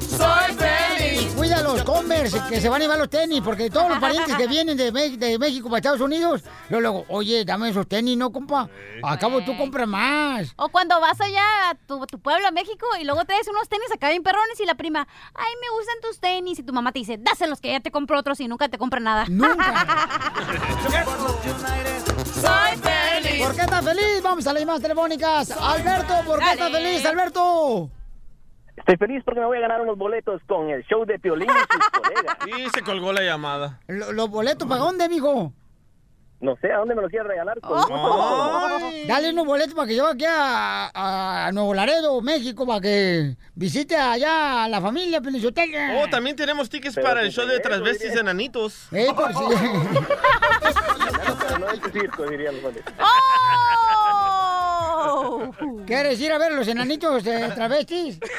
Soy 0.00 0.54
feliz. 0.56 1.34
Cuida 1.36 1.62
los 1.62 1.82
Converse, 1.82 2.40
que 2.48 2.60
se 2.60 2.68
van 2.68 2.80
a 2.80 2.84
llevar 2.84 2.98
los 2.98 3.08
tenis, 3.10 3.40
porque 3.44 3.70
todos 3.70 3.88
los 3.88 3.98
parientes 3.98 4.34
que 4.36 4.46
vienen 4.48 4.76
de, 4.76 4.92
Me- 4.92 5.16
de 5.16 5.38
México 5.38 5.68
para 5.68 5.78
Estados 5.78 6.00
Unidos, 6.00 6.42
luego, 6.68 6.80
luego, 6.82 7.04
oye, 7.08 7.44
dame 7.44 7.70
esos 7.70 7.86
tenis, 7.88 8.16
¿no, 8.16 8.30
compa? 8.30 8.68
Acabo 9.02 9.40
tú 9.42 9.56
compras 9.56 9.88
más. 9.88 10.52
O 10.56 10.68
cuando 10.68 11.00
vas 11.00 11.18
allá 11.20 11.70
a 11.70 11.74
tu, 11.86 12.04
tu 12.06 12.18
pueblo, 12.18 12.46
a 12.46 12.50
México, 12.60 12.86
y 13.00 13.04
luego 13.04 13.24
traes 13.24 13.48
unos 13.48 13.68
tenis 13.70 13.90
acá 13.92 14.10
bien 14.10 14.22
perrones 14.22 14.60
y 14.60 14.66
la 14.66 14.74
prima, 14.74 15.08
ay, 15.34 15.52
me 15.62 15.70
gustan 15.76 15.94
tus 16.02 16.20
tenis. 16.20 16.58
Y 16.58 16.62
tu 16.62 16.72
mamá 16.74 16.92
te 16.92 16.98
dice, 16.98 17.16
dáselos 17.18 17.58
que 17.60 17.72
ya 17.72 17.80
te 17.80 17.90
compro 17.90 18.18
otros 18.18 18.38
y 18.40 18.48
nunca 18.48 18.68
te 18.68 18.76
compra 18.76 19.00
nada. 19.00 19.24
Soy 22.34 22.76
feliz. 22.76 23.46
¿Por 23.46 23.54
qué 23.54 23.60
estás 23.62 23.84
feliz? 23.84 24.22
Vamos 24.22 24.46
a 24.46 24.52
las 24.52 24.60
llamadas 24.60 24.82
telefónicas. 24.82 25.50
Alberto, 25.52 26.14
¿por 26.26 26.38
qué 26.40 26.52
estás 26.52 26.70
feliz, 26.70 27.04
Alberto? 27.06 27.90
Estoy 28.76 28.96
feliz 28.96 29.22
porque 29.24 29.40
me 29.40 29.46
voy 29.46 29.58
a 29.58 29.60
ganar 29.60 29.80
unos 29.82 29.98
boletos 29.98 30.40
con 30.46 30.70
el 30.70 30.82
show 30.84 31.04
de 31.04 31.18
Piolín 31.18 31.48
y 31.50 31.74
sus 31.74 31.88
colegas. 32.02 32.36
Y 32.46 32.68
se 32.70 32.82
colgó 32.82 33.12
la 33.12 33.22
llamada. 33.22 33.80
Lo- 33.88 34.12
¿Los 34.12 34.30
boletos 34.30 34.66
para 34.68 34.80
dónde, 34.80 35.08
mijo? 35.08 35.52
No 36.40 36.56
sé 36.56 36.72
a 36.72 36.78
dónde 36.78 36.94
me 36.94 37.02
los 37.02 37.10
quieren 37.10 37.28
regalar. 37.28 37.60
Con 37.60 37.78
Dale 39.06 39.30
unos 39.30 39.44
boletos 39.46 39.74
para 39.74 39.86
que 39.86 39.96
yo 39.96 40.06
aquí 40.06 40.24
a, 40.26 40.90
a 41.46 41.52
Nuevo 41.52 41.74
Laredo, 41.74 42.22
México, 42.22 42.66
para 42.66 42.80
que 42.80 43.36
visite 43.54 43.94
allá 43.94 44.64
a 44.64 44.68
la 44.68 44.80
familia 44.80 45.20
Pelichotega. 45.20 46.00
Oh, 46.02 46.08
también 46.08 46.36
tenemos 46.36 46.70
tickets 46.70 46.96
para 46.96 47.20
el 47.20 47.30
show 47.30 47.46
de 47.46 47.60
transvestis 47.60 48.16
enanitos. 48.16 48.88
Eh, 48.92 49.08
por 49.14 49.34
si... 49.34 49.40
no 51.60 51.68
es 51.68 51.80
circo, 51.92 52.26
dirían 52.26 52.54
los 52.56 52.64
hombres. 52.64 52.84
¿Quieres 55.86 56.18
ir 56.20 56.32
a 56.32 56.38
ver 56.38 56.52
los 56.52 56.66
enanitos 56.68 57.22
de 57.22 57.48
travestis? 57.48 58.18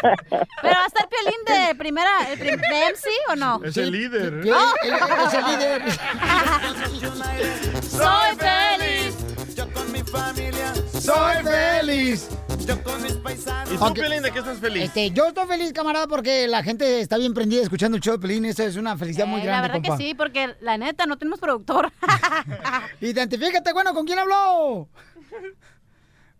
¿Pero 0.00 0.74
va 0.74 0.84
a 0.84 0.86
estar 0.86 1.08
Piolín 1.08 1.44
de 1.68 1.74
primera, 1.74 2.10
el 2.32 2.38
prim- 2.38 2.60
de 2.60 2.66
MC 2.90 3.08
o 3.30 3.36
no? 3.36 3.60
Es 3.64 3.76
el 3.76 3.90
líder. 3.90 4.42
Sí, 4.42 4.48
él- 4.50 4.54
él 4.84 4.94
es 5.26 5.34
el 5.34 5.44
líder. 5.46 5.82
Soy 7.82 8.36
feliz. 8.38 9.16
Yo 9.54 9.72
con 9.72 9.92
mi 9.92 10.02
familia. 10.02 10.72
Soy 11.00 11.36
feliz. 11.44 12.28
Yo 12.66 12.82
con 12.82 13.02
mis 13.02 13.12
paisanos. 13.14 13.72
¿Y 13.72 13.76
tú, 13.76 13.84
Ok. 13.84 13.94
Piolín, 13.94 14.22
de 14.22 14.32
qué 14.32 14.38
estás 14.40 14.58
feliz? 14.58 14.84
Este, 14.84 15.10
yo 15.12 15.26
estoy 15.28 15.46
feliz, 15.46 15.72
camarada, 15.72 16.06
porque 16.08 16.46
la 16.48 16.62
gente 16.62 17.00
está 17.00 17.16
bien 17.16 17.32
prendida 17.34 17.62
escuchando 17.62 17.96
el 17.96 18.02
show 18.02 18.14
de 18.16 18.20
Pelín. 18.20 18.44
Eso 18.44 18.62
es 18.64 18.76
una 18.76 18.96
felicidad 18.96 19.26
muy 19.26 19.40
Eh, 19.40 19.44
grande, 19.44 19.68
la 19.68 19.74
verdad 19.74 19.88
compa. 19.88 19.98
que 19.98 20.04
sí, 20.08 20.14
porque 20.14 20.56
la 20.60 20.76
neta 20.78 21.06
no 21.06 21.16
tenemos 21.16 21.38
productor. 21.40 21.92
Identifícate, 23.00 23.72
bueno, 23.72 23.94
¿con 23.94 24.04
quién 24.06 24.18
habló? 24.18 24.88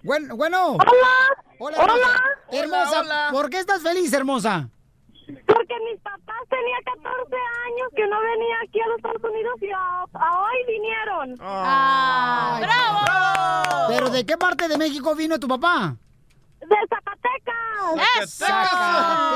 Bueno, 0.07 0.37
bueno. 0.37 0.75
Hola. 0.75 1.37
Hola, 1.59 1.79
Hola. 1.83 2.23
hermosa. 2.53 3.01
Hola. 3.01 3.29
¿por 3.33 3.51
qué 3.51 3.59
estás 3.59 3.83
feliz, 3.83 4.13
hermosa? 4.13 4.69
Porque 5.27 5.75
mis 5.91 6.01
papás 6.01 6.43
tenían 6.49 6.81
14 6.85 7.35
años 7.67 7.89
que 7.97 8.07
no 8.07 8.21
venía 8.21 8.55
aquí 8.63 8.81
a 8.81 8.87
los 8.87 8.99
Estados 8.99 9.25
Unidos 9.25 9.55
y 9.61 9.71
a, 9.73 10.05
a 10.13 10.43
hoy 10.43 10.65
vinieron. 10.69 11.37
Ah, 11.41 12.61
¡Bravo! 12.61 13.87
¿Pero 13.89 14.11
de 14.11 14.25
qué 14.25 14.37
parte 14.37 14.69
de 14.69 14.79
México 14.79 15.13
vino 15.17 15.41
tu 15.41 15.49
papá? 15.49 15.97
De 16.61 16.77
Zacatecas. 16.89 18.31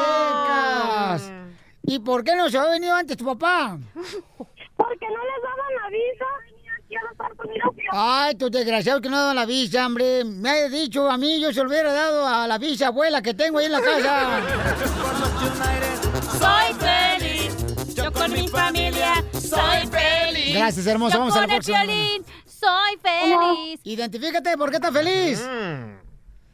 Zacatecas. 0.01 1.33
¿Y 1.83 1.99
por 1.99 2.23
qué 2.23 2.37
no 2.37 2.49
se 2.49 2.59
había 2.59 2.71
venido 2.71 2.95
antes 2.95 3.17
tu 3.17 3.25
papá? 3.25 3.77
Porque 4.77 5.07
no 5.09 5.25
les 5.25 5.43
daban 5.43 5.75
la 5.83 5.89
visa. 5.89 6.27
Venía 6.47 6.73
aquí 6.79 6.95
a 6.97 7.03
los 7.03 7.11
Estados 7.11 7.33
Unidos 7.33 7.40
y 7.40 7.40
Ay, 7.93 8.35
tu 8.35 8.51
desgraciado 8.51 9.01
que 9.01 9.09
no 9.09 9.19
daban 9.19 9.37
la 9.37 9.47
visa, 9.47 9.87
hombre. 9.87 10.25
Me 10.25 10.51
ha 10.51 10.69
dicho 10.69 11.11
a 11.11 11.17
mí, 11.17 11.41
yo 11.41 11.53
se 11.53 11.63
lo 11.63 11.69
hubiera 11.69 11.93
dado 11.93 12.27
a 12.27 12.47
la 12.47 12.59
visa 12.59 12.89
abuela 12.89 13.23
que 13.23 13.35
tengo 13.35 13.59
ahí 13.59 13.67
en 13.67 13.73
la 13.73 13.81
casa. 13.81 14.41
Soy 16.39 16.75
feliz. 16.75 17.95
Yo 17.95 18.13
con 18.13 18.33
mi 18.33 18.49
familia. 18.49 19.25
Soy 19.33 19.87
feliz. 19.91 20.55
Gracias, 20.55 20.87
hermosa. 20.87 21.15
Yo 21.15 21.21
Vamos 21.21 21.37
a 21.37 21.41
la 21.41 21.47
con 21.47 21.55
el 21.55 21.59
próxima. 21.59 21.83
Piolín 21.85 22.25
soy 22.61 22.99
feliz. 23.01 23.81
Identifícate, 23.85 24.57
¿por 24.59 24.71
qué 24.71 24.77
estás 24.77 24.93
feliz? 24.93 25.41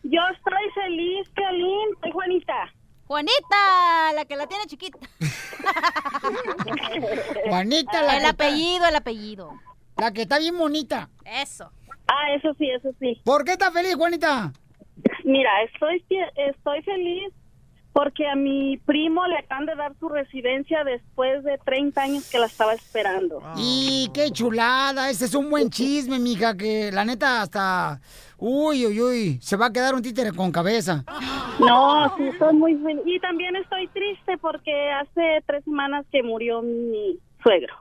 Yo 0.04 0.20
estoy 0.32 0.70
feliz, 0.74 1.28
Piolín. 1.34 1.88
Soy 2.00 2.12
Juanita. 2.12 2.72
Juanita, 3.08 4.12
la 4.14 4.24
que 4.24 4.36
la 4.36 4.46
tiene 4.46 4.66
chiquita. 4.66 4.98
Juanita, 7.48 8.02
la 8.02 8.16
El 8.16 8.22
que 8.22 8.26
apellido, 8.28 8.86
el 8.86 8.96
apellido. 8.96 9.50
La 9.96 10.12
que 10.12 10.22
está 10.22 10.38
bien 10.38 10.58
bonita. 10.58 11.08
Eso. 11.24 11.70
Ah, 12.08 12.34
eso 12.34 12.54
sí, 12.58 12.68
eso 12.70 12.90
sí. 13.00 13.20
¿Por 13.24 13.44
qué 13.44 13.52
estás 13.52 13.72
feliz, 13.72 13.94
Juanita? 13.94 14.52
Mira, 15.24 15.50
estoy, 15.64 16.04
estoy 16.36 16.82
feliz 16.82 17.32
porque 17.96 18.28
a 18.28 18.36
mi 18.36 18.76
primo 18.76 19.26
le 19.26 19.38
acaban 19.38 19.64
de 19.64 19.74
dar 19.74 19.94
su 19.98 20.10
residencia 20.10 20.84
después 20.84 21.42
de 21.44 21.56
30 21.64 22.02
años 22.02 22.30
que 22.30 22.38
la 22.38 22.44
estaba 22.44 22.74
esperando. 22.74 23.42
Y 23.56 24.10
qué 24.12 24.30
chulada, 24.30 25.08
ese 25.08 25.24
es 25.24 25.34
un 25.34 25.48
buen 25.48 25.70
chisme, 25.70 26.18
mija, 26.18 26.54
que 26.54 26.92
la 26.92 27.06
neta 27.06 27.40
hasta... 27.40 27.98
Uy, 28.36 28.84
uy, 28.84 29.00
uy, 29.00 29.38
se 29.40 29.56
va 29.56 29.66
a 29.66 29.72
quedar 29.72 29.94
un 29.94 30.02
títere 30.02 30.32
con 30.32 30.52
cabeza. 30.52 31.06
No, 31.58 32.14
sí, 32.18 32.24
estoy 32.24 32.52
muy 32.52 32.74
feliz. 32.74 33.02
Y 33.06 33.18
también 33.18 33.56
estoy 33.56 33.86
triste 33.88 34.36
porque 34.36 34.90
hace 34.90 35.42
tres 35.46 35.64
semanas 35.64 36.04
que 36.12 36.22
murió 36.22 36.60
mi 36.60 37.18
suegro. 37.42 37.74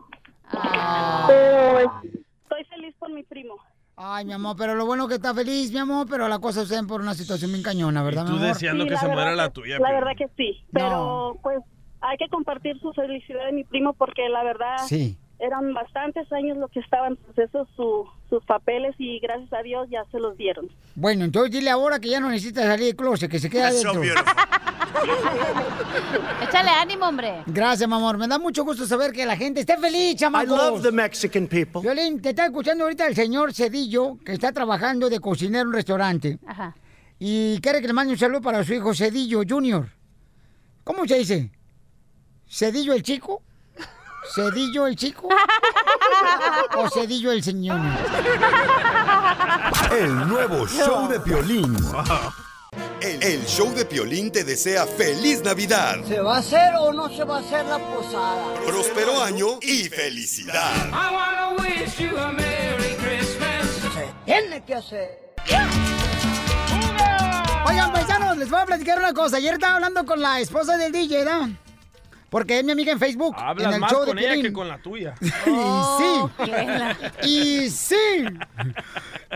Pero 1.27 1.79
estoy 1.79 2.63
feliz 2.69 2.95
por 2.99 3.11
mi 3.11 3.23
primo. 3.23 3.55
Ay, 3.97 4.25
mi 4.25 4.33
amor, 4.33 4.55
pero 4.57 4.75
lo 4.75 4.85
bueno 4.85 5.07
que 5.07 5.15
está 5.15 5.33
feliz, 5.33 5.71
mi 5.71 5.79
amor, 5.79 6.05
pero 6.09 6.27
la 6.27 6.39
cosa 6.39 6.61
sucede 6.61 6.83
por 6.85 6.99
una 7.01 7.13
situación 7.13 7.51
bien 7.51 7.63
cañona, 7.63 8.03
¿verdad, 8.03 8.25
tú 8.25 8.33
mi 8.33 8.37
amor? 8.39 8.49
deseando 8.49 8.83
Sí, 8.83 8.89
que 8.89 8.93
la 8.95 8.99
se 8.99 9.07
muera 9.07 9.35
la 9.35 9.49
tuya. 9.51 9.79
La 9.79 9.91
verdad 9.91 10.11
que 10.17 10.27
sí, 10.35 10.65
pero 10.73 11.37
pues 11.41 11.59
hay 12.01 12.17
que 12.17 12.27
compartir 12.27 12.77
su 12.81 12.91
felicidad 12.93 13.45
de 13.45 13.53
mi 13.53 13.63
primo 13.63 13.93
porque 13.93 14.27
la 14.29 14.43
verdad 14.43 14.77
Sí. 14.85 15.17
Eran 15.39 15.73
bastantes 15.73 16.31
años 16.31 16.57
lo 16.57 16.67
que 16.67 16.79
estaban 16.79 17.13
en 17.13 17.17
proceso 17.17 17.67
su, 17.75 18.05
sus 18.29 18.43
papeles 18.45 18.95
y 18.97 19.19
gracias 19.19 19.51
a 19.53 19.61
Dios 19.61 19.87
ya 19.89 20.03
se 20.11 20.19
los 20.19 20.37
dieron. 20.37 20.69
Bueno, 20.95 21.25
entonces 21.25 21.51
dile 21.51 21.69
ahora 21.69 21.99
que 21.99 22.09
ya 22.09 22.19
no 22.19 22.29
necesita 22.29 22.63
salir 22.63 22.87
del 22.87 22.95
closet, 22.95 23.29
que 23.29 23.39
se 23.39 23.49
queda 23.49 23.69
That's 23.69 23.81
so 23.81 23.89
adentro. 23.89 24.13
Échale 26.41 26.69
ánimo, 26.69 27.05
hombre. 27.05 27.43
Gracias, 27.47 27.87
mi 27.87 27.95
amor. 27.95 28.17
Me 28.17 28.27
da 28.27 28.39
mucho 28.39 28.63
gusto 28.63 28.85
saber 28.85 29.11
que 29.11 29.25
la 29.25 29.35
gente 29.35 29.59
esté 29.59 29.77
feliz, 29.77 30.15
chamacos. 30.15 30.57
I 30.57 30.57
love 30.57 30.81
the 30.81 30.91
Mexican 30.91 31.47
people. 31.47 31.81
Violín, 31.81 32.21
te 32.21 32.29
está 32.29 32.45
escuchando 32.45 32.85
ahorita 32.85 33.05
el 33.07 33.15
señor 33.15 33.53
Cedillo, 33.53 34.17
que 34.23 34.33
está 34.33 34.51
trabajando 34.51 35.09
de 35.09 35.19
cocinero 35.19 35.63
en 35.63 35.67
un 35.67 35.73
restaurante. 35.73 36.39
Ajá. 36.45 36.75
Y 37.19 37.59
quiere 37.61 37.81
que 37.81 37.87
le 37.87 37.93
mande 37.93 38.13
un 38.13 38.19
saludo 38.19 38.41
para 38.41 38.63
su 38.63 38.73
hijo 38.73 38.93
Cedillo 38.93 39.41
Junior. 39.47 39.89
¿Cómo 40.83 41.05
se 41.05 41.17
dice? 41.17 41.51
¿Cedillo 42.47 42.93
el 42.93 43.03
chico? 43.03 43.41
¿Cedillo 44.33 44.87
el 44.87 44.95
chico? 44.95 45.27
¿O 46.77 46.89
Cedillo 46.89 47.31
el 47.31 47.43
señor? 47.43 47.79
El 49.91 50.27
nuevo 50.27 50.67
show 50.67 51.07
de 51.07 51.19
Piolín. 51.19 51.75
El, 53.01 53.21
el 53.23 53.45
show 53.45 53.73
de 53.73 53.85
Piolín 53.85 54.31
te 54.31 54.43
desea 54.43 54.85
feliz 54.85 55.43
Navidad, 55.43 55.97
¿Se 56.07 56.19
va 56.19 56.37
a 56.37 56.39
hacer 56.39 56.73
o 56.79 56.91
no 56.91 57.07
se 57.09 57.23
va 57.23 57.37
a 57.37 57.39
hacer 57.39 57.65
la 57.65 57.77
posada? 57.77 58.53
próspero 58.65 59.21
año 59.21 59.59
y 59.61 59.83
felicidad. 59.89 60.73
I 60.89 61.13
wanna 61.13 61.61
wish 61.61 61.97
you 61.99 62.17
a 62.17 62.31
Merry 62.31 62.95
Christmas. 62.95 63.65
Tiene 64.25 64.63
que 64.65 64.75
hacer. 64.75 65.35
Oigan, 67.67 67.91
paisanos, 67.91 68.37
les 68.37 68.49
voy 68.49 68.59
a 68.59 68.65
platicar 68.65 68.97
una 68.99 69.13
cosa. 69.13 69.37
Ayer 69.37 69.53
estaba 69.53 69.75
hablando 69.75 70.05
con 70.05 70.19
la 70.21 70.39
esposa 70.39 70.75
del 70.77 70.91
DJ, 70.91 71.23
¿verdad? 71.25 71.47
Porque 72.35 72.59
es 72.59 72.65
mi 72.65 72.73
amiga 72.73 72.91
en 72.91 72.99
Facebook. 72.99 73.33
Hablas 73.37 73.67
en 73.69 73.73
el 73.75 73.79
más 73.79 73.89
show 73.93 74.01
de 74.01 74.07
con 74.07 74.19
ella 74.19 74.27
Piolín. 74.33 74.45
que 74.47 74.51
con 74.53 74.67
la 74.67 74.77
tuya. 74.79 75.15
y 75.21 75.29
sí. 77.23 77.29
Y 77.29 77.69
sí. 77.69 78.25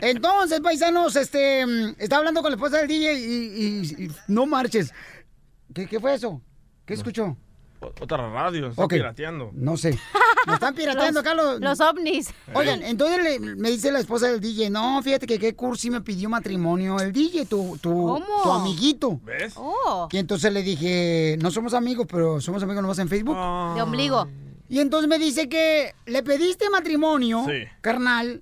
Entonces, 0.01 0.59
paisanos, 0.59 1.15
este, 1.15 1.61
estaba 1.97 2.19
hablando 2.19 2.41
con 2.41 2.51
la 2.51 2.57
esposa 2.57 2.79
del 2.79 2.89
DJ 2.89 3.13
y, 3.13 3.23
y- 3.23 4.03
y 4.05 4.11
no 4.27 4.45
marches. 4.45 4.93
¿Qué, 5.73 5.87
qué 5.87 5.97
fue 5.97 6.13
eso? 6.13 6.41
¿Qué 6.85 6.93
escuchó? 6.95 7.37
Otra 7.81 8.29
radio, 8.29 8.67
está 8.67 8.83
Ok. 8.83 8.93
pirateando. 8.93 9.51
No 9.53 9.77
sé. 9.77 9.97
Me 10.47 10.53
están 10.53 10.75
pirateando 10.75 11.21
Los- 11.21 11.25
acá 11.25 11.33
los... 11.33 11.59
los 11.61 11.79
ovnis. 11.79 12.29
Oigan, 12.53 12.81
entonces 12.83 13.23
le- 13.23 13.39
me 13.55 13.69
dice 13.71 13.91
la 13.91 13.99
esposa 13.99 14.27
del 14.27 14.41
DJ, 14.41 14.69
no, 14.69 15.01
fíjate 15.01 15.25
que 15.25 15.39
qué 15.39 15.55
cursi 15.55 15.89
me 15.89 16.01
pidió 16.01 16.29
matrimonio 16.29 16.99
el 16.99 17.13
DJ, 17.13 17.45
tu, 17.45 17.77
tu, 17.81 17.89
¿Cómo? 17.91 18.25
tu 18.43 18.51
amiguito. 18.51 19.19
¿Ves? 19.23 19.53
Oh. 19.55 20.09
Y 20.11 20.17
entonces 20.17 20.51
le 20.51 20.61
dije, 20.61 21.37
no 21.41 21.51
somos 21.51 21.73
amigos, 21.73 22.05
pero 22.09 22.41
somos 22.41 22.61
amigos 22.63 22.81
nomás 22.81 22.99
en 22.99 23.07
Facebook. 23.09 23.35
De 23.75 23.81
ombligo. 23.81 24.27
Y 24.67 24.79
entonces 24.79 25.07
me 25.09 25.17
dice 25.17 25.47
que 25.49 25.93
le 26.05 26.21
pediste 26.21 26.69
matrimonio, 26.69 27.43
Sí. 27.47 27.63
carnal, 27.81 28.41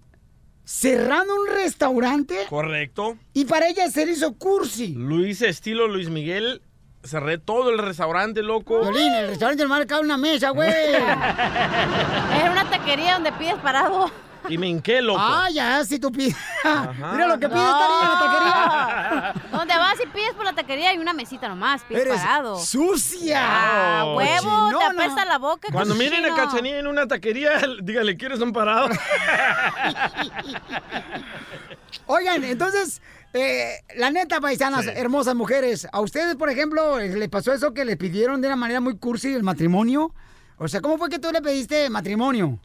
cerrando 0.63 1.33
un 1.33 1.47
restaurante 1.47 2.35
Correcto. 2.49 3.17
y 3.33 3.45
para 3.45 3.69
ella 3.69 3.89
se 3.89 4.05
le 4.05 4.11
hizo 4.13 4.33
cursi. 4.33 4.93
Lo 4.95 5.25
hice 5.25 5.47
estilo 5.47 5.87
Luis 5.87 6.09
Miguel. 6.09 6.61
Cerré 7.07 7.37
todo 7.37 7.69
el 7.69 7.77
restaurante, 7.79 8.43
loco. 8.43 8.81
Violín, 8.81 9.13
el 9.13 9.29
restaurante 9.29 9.63
normal 9.63 9.85
cabe 9.87 10.01
una 10.01 10.17
mesa, 10.17 10.49
güey. 10.49 10.69
Era 10.95 12.51
una 12.51 12.69
taquería 12.69 13.13
donde 13.13 13.31
pides 13.33 13.55
parado. 13.55 14.11
Y 14.49 14.57
me 14.57 14.67
hinqué, 14.67 15.01
loco. 15.01 15.19
Ah, 15.21 15.47
ya, 15.51 15.83
si 15.83 15.99
tú 15.99 16.09
pides. 16.11 16.35
Mira 17.11 17.27
lo 17.27 17.37
que 17.37 17.49
pide 17.49 17.59
esta 17.59 17.87
niña 17.87 18.03
en 18.03 18.09
la 18.13 18.19
taquería. 18.19 19.33
Donde 19.57 19.73
vas 19.77 19.95
y 20.01 20.07
pides 20.07 20.33
por 20.35 20.45
la 20.45 20.53
taquería 20.53 20.89
hay 20.91 20.97
una 20.99 21.11
mesita 21.13 21.49
nomás, 21.49 21.81
pides 21.83 22.03
Eres 22.05 22.21
parado. 22.21 22.57
sucia. 22.59 23.41
Ah, 23.43 24.03
Oh, 24.05 24.15
huevo, 24.15 24.79
te 24.79 24.85
apesta 24.85 25.25
la 25.25 25.37
boca. 25.37 25.67
Cuando 25.71 25.95
miren 25.95 26.25
a. 26.25 26.35
Cachanilla 26.35 26.79
en 26.79 26.87
una 26.87 27.07
taquería, 27.07 27.59
dígale, 27.83 28.15
¿quieres 28.15 28.39
un 28.39 28.53
parado? 28.53 28.87
Oigan, 32.05 32.43
entonces, 32.43 33.01
eh, 33.37 33.83
la 33.95 34.11
neta, 34.11 34.39
paisanas, 34.41 34.85
hermosas 34.87 35.35
mujeres, 35.35 35.87
¿a 35.91 36.01
ustedes, 36.01 36.35
por 36.35 36.49
ejemplo, 36.49 36.99
eh, 36.99 37.15
les 37.15 37.29
pasó 37.29 37.53
eso 37.53 37.73
que 37.73 37.85
les 37.85 37.97
pidieron 37.97 38.41
de 38.41 38.47
una 38.47 38.55
manera 38.55 38.79
muy 38.81 38.97
cursi 38.97 39.33
el 39.33 39.43
matrimonio? 39.43 40.13
O 40.57 40.67
sea, 40.67 40.81
¿cómo 40.81 40.97
fue 40.97 41.09
que 41.09 41.19
tú 41.19 41.29
le 41.31 41.41
pediste 41.41 41.89
matrimonio 41.89 42.59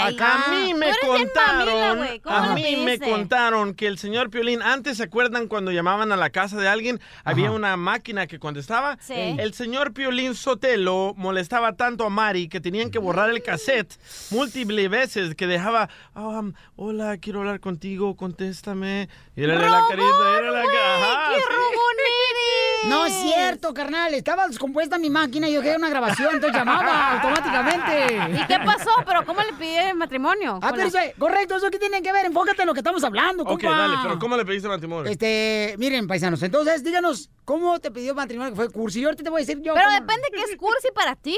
Ay, 0.00 0.16
a 0.20 0.50
mí 0.50 0.74
me 0.74 0.90
contaron, 1.04 1.66
mamila, 1.66 1.94
güey. 1.94 2.20
¿Cómo 2.20 2.36
a 2.36 2.54
mí 2.54 2.76
me 2.84 2.98
contaron 3.00 3.74
que 3.74 3.86
el 3.88 3.98
señor 3.98 4.30
Piolín, 4.30 4.62
antes 4.62 4.98
se 4.98 5.04
acuerdan 5.04 5.48
cuando 5.48 5.72
llamaban 5.72 6.12
a 6.12 6.16
la 6.16 6.30
casa 6.30 6.56
de 6.58 6.68
alguien, 6.68 7.00
había 7.24 7.50
una 7.50 7.76
máquina 7.76 8.26
que 8.28 8.38
contestaba. 8.38 8.98
Sí. 9.00 9.14
El 9.16 9.52
señor 9.54 9.92
Piolín 9.92 10.34
Sotelo 10.36 11.14
molestaba 11.16 11.72
tanto 11.74 12.04
a 12.04 12.10
Mari 12.10 12.48
que 12.48 12.60
tenían 12.60 12.90
que 12.90 12.98
borrar 13.00 13.30
el 13.30 13.42
cassette 13.42 13.91
múltiples 14.30 14.88
veces 14.90 15.34
que 15.34 15.46
dejaba, 15.46 15.88
"Ah, 16.14 16.42
hola, 16.76 17.16
quiero 17.18 17.40
hablar 17.40 17.60
contigo, 17.60 18.16
contéstame. 18.16 19.08
Y 19.36 19.44
era 19.44 19.54
la 19.54 19.80
carita, 19.88 20.38
era 20.38 20.50
la 20.50 20.62
cara. 20.62 21.30
¡Qué 21.34 21.40
robón 21.42 21.96
eres! 21.98 22.88
No 22.88 23.06
es 23.06 23.12
cierto, 23.14 23.72
carnal. 23.72 24.12
Estaba 24.14 24.48
descompuesta 24.48 24.98
mi 24.98 25.08
máquina 25.08 25.48
y 25.48 25.52
yo 25.52 25.60
quería 25.62 25.76
una 25.78 25.88
grabación, 25.88 26.30
entonces 26.34 26.58
llamaba 26.58 27.12
automáticamente. 27.12 28.40
¿Y 28.42 28.46
qué 28.46 28.58
pasó? 28.64 28.90
¿Pero 29.06 29.24
cómo 29.24 29.40
le 29.40 29.52
pidieron 29.52 29.98
matrimonio? 29.98 30.58
Ah, 30.60 30.72
pero 30.74 30.88
eso, 30.88 30.98
correcto, 31.18 31.56
eso 31.56 31.70
que 31.70 31.78
tiene 31.78 32.02
que 32.02 32.12
ver. 32.12 32.26
Enfócate 32.26 32.62
en 32.62 32.66
lo 32.68 32.74
que 32.74 32.80
estamos 32.80 33.02
hablando, 33.04 33.44
Ok, 33.44 33.50
compa. 33.62 33.70
dale, 33.78 33.94
pero 34.02 34.18
¿cómo 34.18 34.36
le 34.36 34.44
pediste 34.44 34.66
matrimonio? 34.68 35.10
Este, 35.10 35.76
miren, 35.78 36.06
paisanos, 36.08 36.42
entonces 36.42 36.82
díganos, 36.82 37.30
¿cómo 37.44 37.78
te 37.78 37.90
pidió 37.90 38.14
matrimonio 38.14 38.52
que 38.52 38.56
fue 38.56 38.70
cursi? 38.70 39.00
Yo 39.00 39.08
ahorita 39.08 39.22
te 39.24 39.30
voy 39.30 39.42
a 39.42 39.44
decir 39.46 39.62
yo. 39.62 39.74
Pero 39.74 39.86
cómo- 39.86 40.00
depende 40.00 40.28
qué 40.32 40.40
es 40.52 40.56
cursi 40.56 40.88
para 40.94 41.14
ti. 41.14 41.36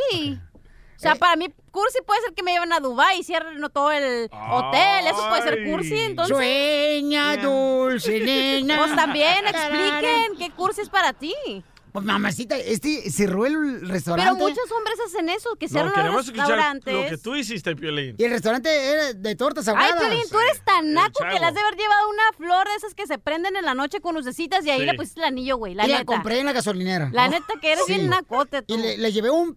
O 0.96 0.98
sea, 0.98 1.14
para 1.16 1.36
mí, 1.36 1.48
cursi 1.70 1.98
puede 2.06 2.20
ser 2.22 2.34
que 2.34 2.42
me 2.42 2.52
lleven 2.52 2.72
a 2.72 2.80
Dubai 2.80 3.20
y 3.20 3.24
cierren 3.24 3.60
todo 3.72 3.92
el 3.92 4.30
hotel. 4.50 5.06
Eso 5.06 5.28
puede 5.28 5.42
ser 5.42 5.64
cursi, 5.64 5.98
entonces. 5.98 6.36
Sueña, 6.36 7.36
dulce 7.36 8.20
nena. 8.20 8.78
Pues 8.78 8.94
también 8.94 9.46
expliquen 9.46 10.36
qué 10.38 10.50
cursi 10.56 10.80
es 10.82 10.88
para 10.88 11.12
ti. 11.12 11.34
Pues 11.94 12.04
mamacita, 12.04 12.56
este 12.56 13.08
cerró 13.08 13.46
el 13.46 13.52
Pero 13.54 13.86
restaurante. 13.92 14.42
muchos 14.42 14.68
hombres 14.76 14.96
hacen 15.06 15.28
eso, 15.28 15.50
que 15.54 15.66
No, 15.66 15.70
cierran 15.70 15.86
los 15.90 15.94
queremos 15.94 16.24
escuchar 16.24 16.46
restaurantes. 16.48 16.92
lo 16.92 17.02
que 17.08 17.18
tú 17.18 17.36
hiciste, 17.36 17.76
Piolín. 17.76 18.16
Y 18.18 18.24
el 18.24 18.32
restaurante 18.32 18.68
era 18.90 19.12
de 19.12 19.36
tortas 19.36 19.68
Ay, 19.68 19.74
ahogadas. 19.76 20.00
Piolín, 20.08 20.24
tú 20.28 20.40
eres 20.40 20.60
tan 20.64 20.92
naco 20.92 21.20
que 21.20 21.38
le 21.38 21.46
has 21.46 21.54
de 21.54 21.60
haber 21.60 21.76
llevado 21.76 22.08
una 22.10 22.22
flor 22.36 22.66
de 22.66 22.74
esas 22.74 22.94
que 22.94 23.06
se 23.06 23.18
prenden 23.18 23.54
en 23.54 23.64
la 23.64 23.74
noche 23.74 24.00
con 24.00 24.16
lucecitas 24.16 24.66
y 24.66 24.70
ahí 24.70 24.80
Sí. 24.80 24.86
le 24.86 24.94
pusiste 24.94 25.20
el 25.20 25.26
anillo, 25.26 25.56
güey. 25.56 25.74
La 25.74 25.86
y 25.86 25.90
la 25.90 25.98
neta. 25.98 26.04
compré 26.06 26.40
en 26.40 26.46
la 26.46 26.52
gasolinera. 26.52 27.10
La 27.12 27.28
neta 27.28 27.46
que 27.62 27.70
eres 27.70 27.84
Sí. 27.86 27.94
bien 27.94 28.08
nacote 28.10 28.62
tú. 28.62 28.74
Y 28.74 28.78
le, 28.78 28.98
le 28.98 29.12
llevé 29.12 29.30
un, 29.30 29.56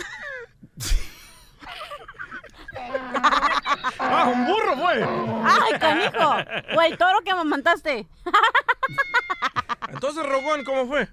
¡Ah, 3.99 4.31
un 4.33 4.45
burro 4.45 4.75
fue! 4.77 5.03
¡Ay, 5.43 5.79
canijo! 5.79 6.35
O 6.77 6.81
el 6.81 6.97
toro 6.97 7.21
que 7.23 7.31
amamantaste. 7.31 8.07
Entonces, 9.89 10.25
Rogón, 10.25 10.63
¿cómo 10.63 10.87
fue? 10.87 11.07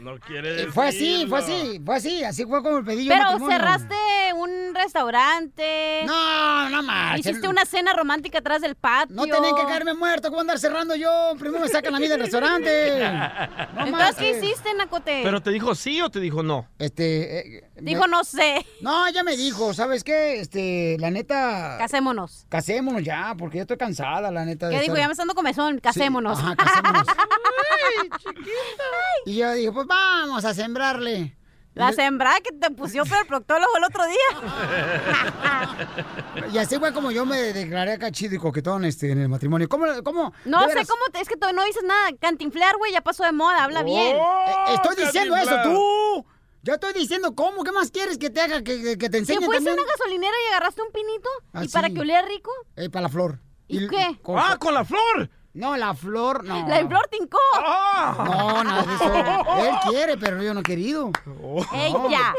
No 0.00 0.18
quiere 0.18 0.48
Eh, 0.48 0.52
decir. 0.52 0.72
Fue 0.72 0.88
así, 0.88 1.26
fue 1.28 1.38
así, 1.38 1.80
fue 1.84 1.96
así, 1.96 2.24
así 2.24 2.44
fue 2.44 2.62
como 2.62 2.78
el 2.78 2.84
pedillo 2.84 3.10
Pero 3.10 3.24
matrimonio. 3.24 3.56
cerraste 3.58 3.94
un 4.34 4.74
restaurante. 4.74 6.02
No, 6.06 6.68
no 6.70 6.82
más. 6.82 7.18
Hiciste 7.20 7.46
una 7.48 7.64
cena 7.64 7.92
romántica 7.92 8.38
atrás 8.38 8.60
del 8.62 8.74
patio. 8.74 9.14
No 9.14 9.22
tenían 9.24 9.54
que 9.54 9.62
caerme 9.64 9.94
muerto, 9.94 10.28
¿cómo 10.28 10.40
andar 10.40 10.58
cerrando 10.58 10.94
yo? 10.96 11.34
Primero 11.38 11.60
me 11.64 11.68
sacan 11.68 11.94
a 11.94 12.00
mí 12.00 12.08
del 12.08 12.20
restaurante. 12.24 12.70
No 13.80 13.86
Entonces, 13.86 14.16
¿qué 14.16 14.30
hiciste, 14.38 14.74
Nacote? 14.74 15.20
¿Pero 15.22 15.40
te 15.40 15.50
dijo 15.50 15.74
sí 15.74 16.00
o 16.02 16.10
te 16.10 16.20
dijo 16.20 16.42
no? 16.42 16.68
Este. 16.78 17.56
eh, 17.58 17.69
Dijo, 17.82 18.06
no 18.06 18.24
sé. 18.24 18.64
No, 18.80 19.08
ya 19.10 19.22
me 19.22 19.36
dijo, 19.36 19.72
¿sabes 19.74 20.04
qué? 20.04 20.40
Este, 20.40 20.96
la 20.98 21.10
neta. 21.10 21.76
Casémonos. 21.78 22.46
Casémonos 22.48 23.02
ya, 23.02 23.34
porque 23.38 23.58
yo 23.58 23.62
estoy 23.62 23.76
cansada, 23.76 24.30
la 24.30 24.44
neta. 24.44 24.68
de 24.68 24.74
¿Qué 24.76 24.80
dijo? 24.82 24.94
estar- 24.94 25.02
Ya 25.02 25.08
me 25.08 25.12
está 25.12 25.22
dando 25.22 25.34
comezón. 25.34 25.78
Casémonos. 25.80 26.38
Ajá, 26.38 26.56
casémonos. 26.56 27.06
Y 29.26 29.36
yo 29.36 29.52
dije, 29.52 29.70
pues 29.72 29.86
vamos 29.86 30.44
a 30.44 30.54
sembrarle. 30.54 31.36
La 31.74 31.92
sembrada 31.92 32.40
que 32.40 32.52
te 32.52 32.70
pusió 32.72 33.04
para 33.06 33.20
el 33.20 33.26
proctólogo 33.26 33.76
el 33.76 33.84
otro 33.84 34.04
día. 34.06 34.16
Y 36.52 36.58
así 36.58 36.78
fue 36.78 36.92
como 36.92 37.10
yo 37.12 37.24
me 37.26 37.36
declaré 37.52 37.92
acá 37.92 38.10
chido 38.10 38.34
y 38.34 38.38
coquetón 38.38 38.84
este, 38.84 39.10
en 39.12 39.20
el 39.20 39.28
matrimonio. 39.28 39.68
¿Cómo? 39.68 39.84
cómo 40.02 40.32
No 40.44 40.60
sé 40.62 40.66
veras? 40.68 40.88
cómo 40.88 41.02
te, 41.12 41.20
es 41.20 41.28
que 41.28 41.36
tú 41.36 41.46
no 41.54 41.64
dices 41.64 41.82
nada. 41.84 42.10
Cantinflear, 42.20 42.76
güey, 42.76 42.92
ya 42.92 43.00
pasó 43.02 43.24
de 43.24 43.32
moda, 43.32 43.62
habla 43.64 43.82
bien. 43.82 44.16
Eh, 44.16 44.74
Estoy 44.74 44.96
diciendo 44.96 45.36
eso, 45.36 45.56
tú. 45.62 46.26
Yo 46.62 46.74
estoy 46.74 46.92
diciendo, 46.92 47.34
¿cómo? 47.34 47.64
¿Qué 47.64 47.72
más 47.72 47.90
quieres 47.90 48.18
que 48.18 48.28
te 48.28 48.38
haga? 48.40 48.62
Que, 48.62 48.96
te 48.96 49.10
¿Que 49.10 49.18
enseñe 49.18 49.38
fuiste 49.44 49.70
a 49.70 49.72
una 49.72 49.82
gasolinera 49.84 50.34
y 50.44 50.48
agarraste 50.52 50.82
un 50.82 50.92
pinito? 50.92 51.28
Ah, 51.54 51.64
¿Y 51.64 51.68
para 51.68 51.88
que 51.88 52.00
oliera 52.00 52.20
rico? 52.22 52.50
Eh, 52.76 52.90
para 52.90 53.04
la 53.04 53.08
flor. 53.08 53.38
¿Y 53.66 53.88
qué? 53.88 54.20
¡Ah, 54.36 54.58
con 54.58 54.74
la 54.74 54.84
flor! 54.84 55.30
No, 55.52 55.76
la 55.76 55.94
flor, 55.94 56.44
no. 56.44 56.68
La 56.68 56.86
flor 56.86 57.08
tincó. 57.10 57.38
No, 57.56 58.62
nada 58.62 58.82
de 58.82 58.94
eso. 58.94 59.04
Él 59.68 59.74
quiere, 59.88 60.16
pero 60.16 60.40
yo 60.42 60.54
no 60.54 60.60
he 60.60 60.62
querido. 60.62 61.10
Ella. 61.74 62.34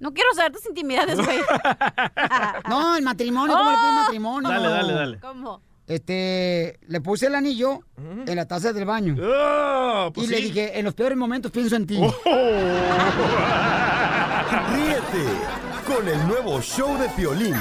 No 0.00 0.14
quiero 0.14 0.32
saber 0.34 0.52
tus 0.52 0.64
intimidades, 0.66 1.16
güey. 1.16 1.38
No, 2.68 2.96
el 2.96 3.02
matrimonio, 3.02 3.56
¿cómo 3.56 3.70
le 3.70 3.76
pides 3.76 3.94
matrimonio? 3.94 4.48
Dale, 4.48 4.68
dale, 4.68 4.92
dale. 4.92 5.20
¿Cómo? 5.20 5.62
Este, 5.88 6.78
le 6.86 7.00
puse 7.00 7.26
el 7.28 7.34
anillo 7.34 7.80
en 7.96 8.36
la 8.36 8.46
taza 8.46 8.74
del 8.74 8.84
baño. 8.84 9.16
Ah, 9.22 10.08
y 10.10 10.12
pues 10.12 10.28
le 10.28 10.36
sí. 10.36 10.42
dije, 10.44 10.78
en 10.78 10.84
los 10.84 10.92
peores 10.94 11.16
momentos 11.16 11.50
pienso 11.50 11.76
en 11.76 11.86
ti. 11.86 11.96
Ríete 14.74 15.24
con 15.86 16.06
el 16.06 16.28
nuevo 16.28 16.60
show 16.60 16.98
de 16.98 17.08
Piolín. 17.08 17.54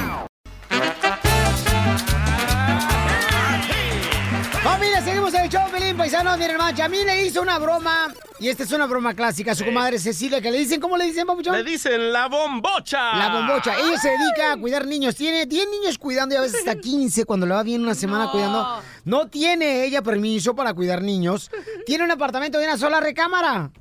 Familia, 4.64 5.02
seguimos 5.02 5.34
en 5.34 5.44
el 5.46 5.50
show, 5.50 5.62
Pelín 5.72 5.96
Paisanos. 5.96 6.38
Miren, 6.38 6.52
hermano, 6.52 6.84
a 6.84 6.88
mí 6.90 7.04
le 7.06 7.26
hizo 7.26 7.42
una 7.42 7.58
broma, 7.58 8.14
y 8.40 8.50
esta 8.50 8.64
es 8.64 8.72
una 8.72 8.86
broma 8.86 9.14
clásica, 9.14 9.52
a 9.52 9.56
su 9.56 9.64
comadre 9.64 9.98
Cecilia, 10.00 10.42
que 10.42 10.52
le 10.52 10.58
dicen, 10.60 10.82
¿cómo 10.82 10.98
le 10.98 11.06
dicen, 11.06 11.26
papuchón? 11.26 11.56
Le 11.56 11.64
dicen 11.64 12.12
la 12.12 12.28
bombocha. 12.28 13.16
La 13.16 13.30
bombocha. 13.34 13.76
Ella 13.80 13.98
se 13.98 14.10
dedica 14.10 14.54
a 14.54 14.58
cuidar 14.58 14.86
niños. 14.86 15.16
Tiene 15.16 15.46
10 15.46 15.68
niños 15.70 15.98
cuidando 15.98 16.36
y 16.36 16.38
a 16.38 16.42
veces 16.42 16.60
hasta 16.60 16.76
15 16.82 17.26
cuando 17.26 17.46
le 17.46 17.54
va 17.54 17.64
bien 17.64 17.82
una 17.82 17.96
semana 17.96 18.30
cuidando. 18.32 18.82
No 19.06 19.28
tiene 19.28 19.86
ella 19.86 20.02
permiso 20.02 20.56
para 20.56 20.74
cuidar 20.74 21.02
niños. 21.02 21.50
Tiene 21.86 22.04
un 22.04 22.12
apartamento 22.12 22.58
de 22.60 22.66
una 22.66 22.78
sola 22.78 23.00
recámara. 23.00 23.72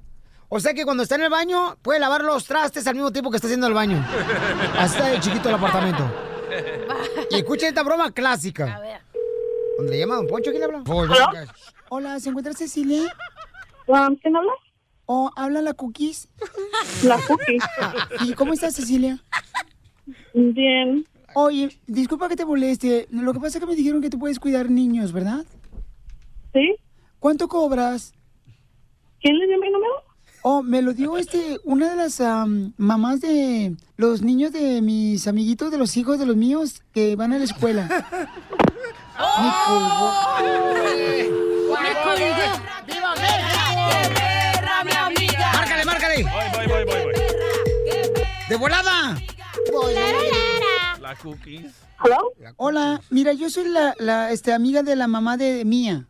O 0.48 0.60
sea 0.60 0.74
que 0.74 0.84
cuando 0.84 1.02
está 1.02 1.16
en 1.16 1.22
el 1.22 1.30
baño 1.30 1.76
puede 1.82 1.98
lavar 1.98 2.22
los 2.22 2.44
trastes 2.44 2.86
al 2.86 2.94
mismo 2.94 3.10
tiempo 3.10 3.30
que 3.30 3.38
está 3.38 3.48
haciendo 3.48 3.66
el 3.66 3.74
baño. 3.74 4.06
Así 4.78 4.94
está 4.96 5.08
de 5.08 5.18
chiquito 5.20 5.48
el 5.48 5.56
apartamento. 5.56 6.04
Y 7.28 7.36
escuchen 7.36 7.68
esta 7.70 7.82
broma 7.82 8.12
clásica. 8.12 8.76
A 8.76 8.80
ver. 8.80 9.00
¿Dónde 9.76 9.92
le 9.92 9.98
llama 9.98 10.16
Don 10.16 10.26
Poncho? 10.26 10.50
¿Quién 10.50 10.60
le 10.60 10.64
habla? 10.64 10.82
¿Aló? 10.86 11.50
Hola, 11.90 12.18
¿se 12.20 12.30
encuentra 12.30 12.52
Cecilia? 12.52 13.02
¿Quién 13.86 14.36
habla? 14.36 14.52
¿O 15.06 15.30
habla 15.36 15.62
la 15.62 15.74
Cookies? 15.74 16.28
La 17.04 17.18
Cookie. 17.26 17.58
¿Y 18.24 18.32
cómo 18.32 18.52
estás, 18.52 18.74
Cecilia? 18.74 19.22
Bien. 20.34 21.06
Oye, 21.34 21.78
disculpa 21.86 22.28
que 22.28 22.36
te 22.36 22.44
moleste. 22.44 23.06
Lo 23.10 23.32
que 23.32 23.40
pasa 23.40 23.58
es 23.58 23.60
que 23.60 23.70
me 23.70 23.76
dijeron 23.76 24.00
que 24.00 24.10
tú 24.10 24.18
puedes 24.18 24.40
cuidar 24.40 24.70
niños, 24.70 25.12
¿verdad? 25.12 25.44
¿Sí? 26.52 26.76
¿Cuánto 27.20 27.46
cobras? 27.46 28.14
¿Quién 29.20 29.38
le 29.38 29.46
dio 29.46 29.58
mi 29.58 29.70
número? 29.70 29.92
Oh, 30.42 30.62
me 30.62 30.80
lo 30.80 30.92
dio 30.92 31.18
este, 31.18 31.58
una 31.64 31.90
de 31.90 31.96
las 31.96 32.20
am, 32.20 32.72
mamás 32.76 33.20
de 33.20 33.74
los 33.96 34.22
niños 34.22 34.52
de 34.52 34.80
mis 34.80 35.26
amiguitos, 35.26 35.70
de 35.70 35.78
los 35.78 35.96
hijos 35.96 36.18
de 36.18 36.26
los 36.26 36.36
míos 36.36 36.82
que 36.92 37.16
van 37.16 37.32
a 37.32 37.38
la 37.38 37.44
escuela. 37.44 37.88
Me 39.18 39.50
colgó. 39.66 40.12
Me 41.82 41.92
colgó. 42.02 42.46
¡Viva 42.86 43.14
México! 43.14 44.14
perra, 44.14 44.84
mi 44.84 44.92
amiga! 44.92 45.52
¡Márcale, 45.52 45.84
márcale! 45.84 46.22
Voy, 46.22 46.32
voy, 46.54 46.66
voy, 46.66 46.84
voy, 46.84 47.04
voy. 47.04 47.14
¡De 48.48 48.56
volada! 48.56 49.16
La 51.00 51.14
cookies. 51.16 51.72
Hola, 52.56 53.00
mira, 53.10 53.32
yo 53.32 53.48
soy 53.48 53.68
la, 53.68 53.94
la 53.98 54.30
este, 54.32 54.52
amiga 54.52 54.82
de 54.82 54.96
la 54.96 55.06
mamá 55.06 55.36
de 55.36 55.64
Mía. 55.64 56.06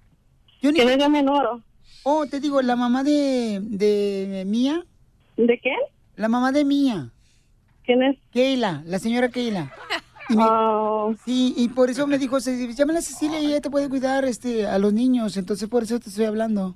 Yo 0.60 0.72
ni... 0.72 0.80
¿Quién 0.80 1.00
es 1.00 1.08
mi 1.08 1.22
número? 1.22 1.62
Oh, 2.02 2.26
te 2.26 2.40
digo, 2.40 2.60
la 2.62 2.76
mamá 2.76 3.04
de, 3.04 3.60
de 3.62 4.44
Mía. 4.46 4.84
¿De 5.36 5.58
quién? 5.60 5.78
La 6.16 6.28
mamá 6.28 6.50
de 6.52 6.64
Mía. 6.64 7.10
¿Quién 7.84 8.02
es? 8.02 8.18
Keila, 8.32 8.82
la 8.84 8.98
señora 8.98 9.28
Keila. 9.28 9.72
Y 10.28 10.36
me- 10.36 10.44
Oh, 10.44 11.14
Sí, 11.24 11.54
y 11.56 11.68
por 11.68 11.88
eso 11.90 12.06
me 12.06 12.18
dijo, 12.18 12.40
"Ce- 12.40 12.72
llámala 12.74 12.98
a 12.98 13.02
Cecilia 13.02 13.40
y 13.40 13.46
ella 13.46 13.60
te 13.60 13.70
puede 13.70 13.88
cuidar 13.88 14.24
este, 14.24 14.66
a 14.66 14.78
los 14.78 14.92
niños, 14.92 15.36
entonces 15.36 15.68
por 15.68 15.82
eso 15.84 15.98
te 16.00 16.08
estoy 16.08 16.24
hablando. 16.24 16.74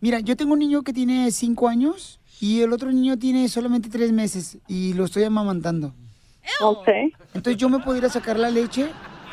Mira, 0.00 0.20
yo 0.20 0.36
tengo 0.36 0.52
un 0.52 0.58
niño 0.58 0.82
que 0.82 0.92
tiene 0.92 1.30
cinco 1.30 1.68
años 1.68 2.20
y 2.40 2.60
el 2.60 2.72
otro 2.72 2.90
niño 2.92 3.18
tiene 3.18 3.48
solamente 3.48 3.88
tres 3.88 4.12
meses 4.12 4.58
y 4.68 4.92
lo 4.94 5.04
estoy 5.04 5.24
amamantando. 5.24 5.94
ok. 6.60 6.88
Entonces 7.34 7.56
yo 7.56 7.68
me 7.68 7.78
podría 7.80 8.08
sacar 8.08 8.38
la 8.38 8.50
leche 8.50 8.90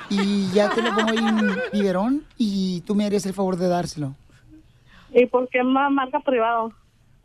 y 0.09 0.49
ya 0.53 0.69
te 0.69 0.81
lo 0.81 0.93
pongo 0.95 1.11
ahí 1.11 1.17
en 1.17 1.55
biberón 1.73 2.23
y 2.37 2.81
tú 2.81 2.95
me 2.95 3.05
harías 3.05 3.25
el 3.25 3.33
favor 3.33 3.57
de 3.57 3.67
dárselo. 3.67 4.15
¿Y 5.13 5.25
por 5.25 5.47
qué 5.49 5.63
más 5.63 5.91
marca 5.91 6.19
privado? 6.19 6.71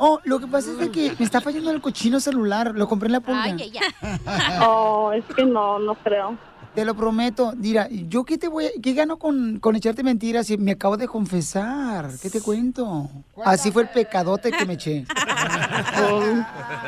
Oh, 0.04 0.18
lo 0.24 0.40
que 0.40 0.48
pasa 0.48 0.72
es 0.72 0.78
de 0.78 0.90
que 0.90 1.12
me 1.20 1.24
está 1.24 1.40
fallando 1.40 1.70
el 1.70 1.80
cochino 1.80 2.18
celular, 2.18 2.72
lo 2.74 2.88
compré 2.88 3.06
en 3.06 3.12
la 3.12 3.20
pulga. 3.20 3.44
Ay, 3.44 3.56
ella. 3.62 3.82
Oh, 4.66 5.12
es 5.12 5.24
que 5.36 5.44
no, 5.44 5.78
no 5.78 5.94
creo. 5.94 6.36
Te 6.74 6.84
lo 6.84 6.94
prometo. 6.96 7.52
Mira, 7.56 7.86
¿yo 7.88 8.24
qué 8.24 8.36
te 8.36 8.48
voy 8.48 8.64
a, 8.64 8.68
qué 8.82 8.94
gano 8.94 9.18
con, 9.18 9.60
con 9.60 9.76
echarte 9.76 10.02
mentiras 10.02 10.46
si 10.48 10.56
me 10.58 10.72
acabo 10.72 10.96
de 10.96 11.06
confesar? 11.06 12.08
¿Qué 12.20 12.30
te 12.30 12.40
cuento? 12.40 13.08
Así 13.44 13.70
fue 13.70 13.82
el 13.82 13.90
pecadote 13.90 14.50
que 14.50 14.64
me 14.66 14.72
eché. 14.72 15.04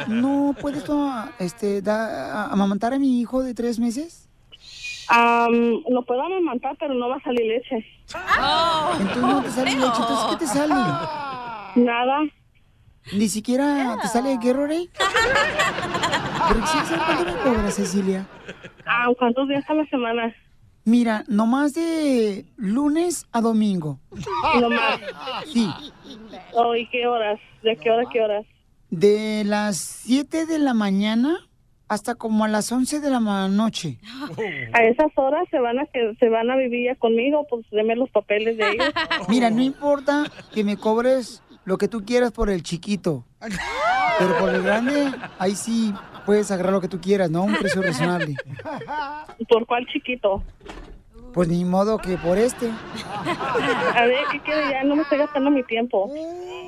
¿No 0.08 0.54
puedes 0.60 0.82
tú, 0.84 1.08
este, 1.38 1.82
da- 1.82 2.46
amamantar 2.46 2.94
a 2.94 2.98
mi 2.98 3.20
hijo 3.20 3.42
de 3.42 3.54
tres 3.54 3.78
meses? 3.78 4.28
Am, 5.08 5.52
lo 5.88 6.02
puedo 6.04 6.22
amamantar, 6.22 6.76
pero 6.80 6.94
no 6.94 7.08
va 7.10 7.16
a 7.16 7.22
salir 7.22 7.42
leche. 7.46 7.86
Entonces 9.00 9.22
no 9.22 9.42
te 9.42 9.50
sale 9.50 9.70
leche. 9.72 9.86
Entonces, 9.86 10.26
¿qué 10.30 10.36
te 10.36 10.46
sale? 10.46 10.74
Nada. 11.76 12.20
¿Ni 13.12 13.28
siquiera 13.28 13.98
te 14.00 14.08
sale 14.08 14.36
Gatorade? 14.36 14.88
¿Pero 16.48 16.66
sí, 16.66 16.78
¿sabes 16.86 17.02
cuánto 17.06 17.24
me 17.24 17.38
cobras, 17.38 17.74
Cecilia? 17.74 18.26
Ah, 18.86 19.08
¿Cuántos 19.18 19.48
días 19.48 19.68
a 19.68 19.74
la 19.74 19.86
semana? 19.86 20.34
Mira, 20.84 21.24
nomás 21.28 21.72
de 21.74 22.44
lunes 22.56 23.26
a 23.32 23.40
domingo. 23.40 23.98
No 24.60 24.68
más. 24.68 25.00
Sí. 25.52 25.68
Oh, 26.52 26.74
¿Y 26.74 26.86
qué 26.88 27.06
horas? 27.06 27.40
¿De 27.62 27.76
qué 27.76 27.90
hora 27.90 28.02
a 28.02 28.10
qué 28.12 28.20
horas? 28.20 28.46
De 28.90 29.44
las 29.44 29.78
7 29.78 30.44
de 30.46 30.58
la 30.58 30.74
mañana 30.74 31.38
hasta 31.88 32.14
como 32.14 32.44
a 32.44 32.48
las 32.48 32.70
11 32.70 33.00
de 33.00 33.10
la 33.10 33.20
noche. 33.48 33.98
A 34.72 34.84
esas 34.84 35.12
horas 35.16 35.46
se 35.50 35.58
van 35.58 35.78
a 35.78 35.86
que 35.86 36.14
se 36.18 36.28
van 36.28 36.50
a 36.50 36.56
vivir 36.56 36.86
ya 36.86 36.96
conmigo, 36.96 37.46
pues 37.48 37.64
deme 37.70 37.96
los 37.96 38.10
papeles 38.10 38.56
de 38.56 38.70
ellos. 38.70 38.86
Mira, 39.28 39.50
no 39.50 39.62
importa 39.62 40.24
que 40.52 40.64
me 40.64 40.76
cobres 40.76 41.42
lo 41.64 41.78
que 41.78 41.88
tú 41.88 42.04
quieras 42.04 42.32
por 42.32 42.50
el 42.50 42.62
chiquito. 42.62 43.24
Pero 44.18 44.38
por 44.38 44.54
el 44.54 44.62
grande, 44.62 45.12
ahí 45.38 45.56
sí 45.56 45.92
puedes 46.24 46.50
agarrar 46.50 46.72
lo 46.72 46.80
que 46.80 46.88
tú 46.88 47.00
quieras, 47.00 47.30
¿no? 47.30 47.42
Un 47.42 47.56
precio 47.56 47.82
razonable. 47.82 48.36
¿Por 49.48 49.66
cuál 49.66 49.86
chiquito? 49.86 50.42
Pues 51.32 51.48
ni 51.48 51.64
modo 51.64 51.98
que 51.98 52.16
por 52.16 52.38
este. 52.38 52.70
A 52.70 54.04
ver, 54.06 54.24
¿qué 54.30 54.40
quiere? 54.40 54.70
Ya 54.70 54.84
no 54.84 54.94
me 54.94 55.02
estoy 55.02 55.18
gastando 55.18 55.50
mi 55.50 55.64
tiempo. 55.64 56.08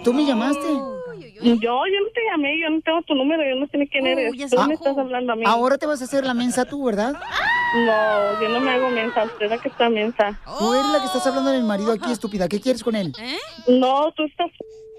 ¿Tú 0.03 0.13
me 0.13 0.27
llamaste? 0.27 0.67
Yo, 1.41 1.55
yo 1.55 2.01
no 2.01 2.11
te 2.15 2.21
llamé, 2.31 2.61
yo 2.61 2.71
no 2.71 2.81
tengo 2.81 3.03
tu 3.03 3.15
número, 3.15 3.43
yo 3.49 3.55
no 3.61 3.67
sé 3.69 3.79
ni 3.79 3.87
quién 3.89 4.07
eres. 4.07 4.33
Tú 4.51 4.61
me 4.63 4.75
estás 4.75 4.99
hablando 4.99 5.35
a 5.35 5.37
mí. 5.37 5.45
Ahora 5.47 5.79
te 5.79 5.87
vas 5.87 6.01
a 6.01 6.05
hacer 6.05 6.25
la 6.25 6.35
mensa 6.35 6.65
tú, 6.65 6.85
¿verdad? 6.85 7.15
No, 7.15 8.41
yo 8.43 8.49
no 8.49 8.61
me 8.61 8.71
hago 8.73 8.91
mensa, 8.91 9.25
usted 9.25 9.45
es 9.45 9.51
la 9.51 9.59
que 9.59 9.69
está 9.69 9.89
mensa. 9.89 10.41
Tú 10.59 10.75
eres 10.75 10.87
la 10.87 10.99
que 10.99 11.07
estás 11.07 11.27
hablando 11.27 11.51
del 11.51 11.65
marido 11.65 11.93
aquí, 11.93 12.11
estúpida. 12.11 12.49
¿Qué 12.49 12.61
quieres 12.61 12.83
con 12.83 12.97
él? 12.97 13.13
No, 13.69 14.13
tú 14.13 14.25
estás, 14.25 14.51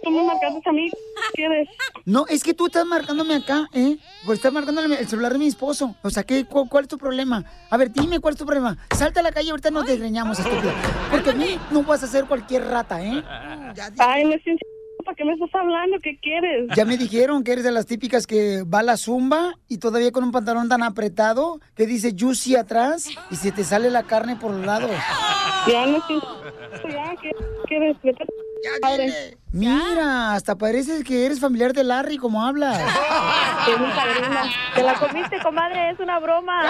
tú 0.04 0.12
me 0.12 0.24
marcaste 0.24 0.62
a 0.66 0.72
mí, 0.72 0.90
¿qué 0.90 1.34
quieres? 1.34 1.68
No, 2.06 2.26
es 2.28 2.44
que 2.44 2.54
tú 2.54 2.68
estás 2.68 2.86
marcándome 2.86 3.36
acá, 3.36 3.68
¿eh? 3.74 3.98
Pues 4.26 4.40
estás 4.40 4.54
marcándole 4.54 5.00
el 5.00 5.08
celular 5.08 5.34
de 5.34 5.40
mi 5.40 5.48
esposo. 5.48 5.96
O 6.04 6.10
sea, 6.10 6.24
¿qué, 6.24 6.46
cu- 6.46 6.68
¿cuál 6.70 6.84
es 6.86 6.88
tu 6.90 6.98
problema? 6.98 7.44
A 7.70 7.78
ver, 7.78 7.92
dime 7.92 8.20
cuál 8.20 8.34
es 8.34 8.40
tu 8.40 8.46
problema. 8.46 8.78
Salta 8.96 9.20
a 9.20 9.24
la 9.24 9.32
calle, 9.32 9.50
ahorita 9.52 9.72
nos 9.72 9.86
desgreñamos, 9.86 10.40
estúpida. 10.40 10.74
Porque 11.12 11.32
a 11.32 11.34
mí 11.34 11.58
no 11.72 11.84
vas 11.84 12.04
a 12.04 12.08
ser 12.08 12.26
cualquier 12.26 12.66
rata, 12.66 13.04
¿eh? 13.04 13.24
Ay, 14.00 14.24
no 14.24 14.34
es 14.34 14.42
para 15.04 15.16
¿Qué 15.16 15.24
me 15.24 15.34
estás 15.34 15.50
hablando? 15.56 15.98
¿Qué 16.04 16.18
quieres? 16.22 16.68
Ya 16.76 16.84
me 16.84 16.98
dijeron 16.98 17.44
que 17.44 17.54
eres 17.54 17.64
de 17.64 17.72
las 17.72 17.86
típicas 17.86 18.28
que 18.28 18.64
va 18.64 18.80
a 18.80 18.84
la 18.84 18.98
zumba 18.98 19.56
y 19.70 19.78
todavía 19.78 20.12
con 20.12 20.24
un 20.26 20.32
pantalón 20.34 20.68
tan 20.68 20.84
apretado 20.84 21.60
que 21.76 21.86
dice 21.86 22.14
juicy 22.18 22.56
atrás 22.58 23.10
y 23.32 23.36
se 23.38 23.52
te 23.54 23.64
sale 23.64 23.90
la 23.90 24.04
carne 24.04 24.36
por 24.36 24.52
los 24.52 24.66
lados. 24.66 24.92
Ya 25.68 25.86
no 25.86 25.98
estoy... 25.98 26.20
Ya, 26.92 27.16
¿qué 27.22 27.32
quieres? 27.68 27.96
Mira, 29.52 30.34
hasta 30.34 30.56
parece 30.56 31.04
que 31.04 31.26
eres 31.26 31.40
familiar 31.40 31.74
de 31.74 31.84
Larry 31.84 32.18
como 32.18 32.46
hablas. 32.46 32.80
Es 32.80 33.80
mi 33.80 33.88
padrino. 33.88 34.42
Te 34.76 34.84
la 34.84 34.94
comiste, 34.96 35.40
comadre, 35.42 35.92
es 35.92 36.00
una 36.00 36.20
broma. 36.20 36.64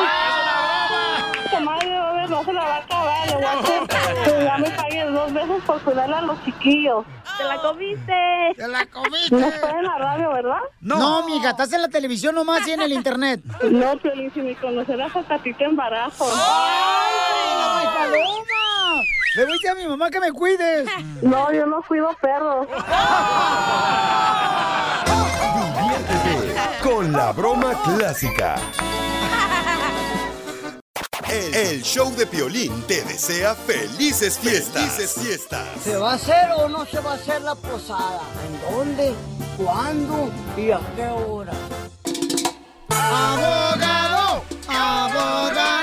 Comadre, 1.51 1.89
no, 1.89 2.27
no 2.27 2.43
se 2.43 2.53
la 2.53 2.63
va 2.63 2.75
a 2.75 2.77
acabar. 2.77 3.27
Le 3.27 3.35
voy 3.35 3.43
a 3.43 3.51
hacer 3.53 3.81
que 3.87 4.43
ya 4.43 4.57
me 4.57 4.69
pagues 4.71 5.11
dos 5.11 5.33
veces 5.33 5.63
por 5.65 5.81
cuidarle 5.81 6.15
a 6.15 6.21
los 6.21 6.43
chiquillos. 6.45 7.05
Te 7.37 7.43
la 7.43 7.57
comiste. 7.61 8.13
Te 8.55 8.67
la 8.67 8.85
comiste. 8.85 9.35
No 9.35 9.47
estoy 9.47 9.71
en 9.71 9.83
la 9.83 9.97
radio, 9.97 10.31
¿verdad? 10.31 10.61
No, 10.81 11.25
mija, 11.25 11.49
estás 11.51 11.73
en 11.73 11.81
la 11.81 11.89
televisión 11.89 12.35
nomás 12.35 12.67
y 12.67 12.71
en 12.71 12.81
el 12.81 12.93
internet. 12.93 13.41
No, 13.63 13.97
Piolín, 13.97 14.31
si 14.33 14.41
me 14.41 14.55
conocerás 14.55 15.15
hasta 15.15 15.35
a 15.35 15.39
ti 15.39 15.53
te 15.53 15.65
embarazo. 15.65 16.25
¡Ay, 16.33 17.85
paloma! 17.95 19.03
Le 19.35 19.43
voy 19.43 19.51
a 19.51 19.53
decir 19.53 19.69
a 19.69 19.75
mi 19.75 19.87
mamá 19.87 20.09
que 20.09 20.19
me 20.19 20.31
cuides. 20.31 20.89
No, 21.21 21.51
yo 21.53 21.67
no 21.67 21.83
cuido 21.87 22.09
perros. 22.21 22.67
Diviértete 25.75 26.55
con 26.83 27.11
la 27.13 27.31
broma 27.31 27.73
clásica. 27.83 28.55
El, 31.29 31.53
el 31.53 31.81
show 31.83 32.13
de 32.15 32.25
Piolín 32.25 32.83
te 32.87 33.03
desea 33.03 33.53
felices 33.53 34.39
fiestas. 34.39 34.91
Felices 34.91 35.13
fiestas. 35.21 35.67
¿Se 35.83 35.97
va 35.97 36.11
a 36.11 36.15
hacer 36.15 36.51
o 36.57 36.69
no 36.69 36.85
se 36.85 36.99
va 36.99 37.11
a 37.11 37.15
hacer 37.15 37.41
la 37.41 37.55
posada? 37.55 38.21
¿En 38.45 38.61
dónde? 38.61 39.13
¿Cuándo? 39.57 40.31
¿Y 40.55 40.71
a 40.71 40.79
qué 40.95 41.07
hora? 41.07 41.53
¡Abogado! 42.89 44.43
¡Abogado! 44.69 45.76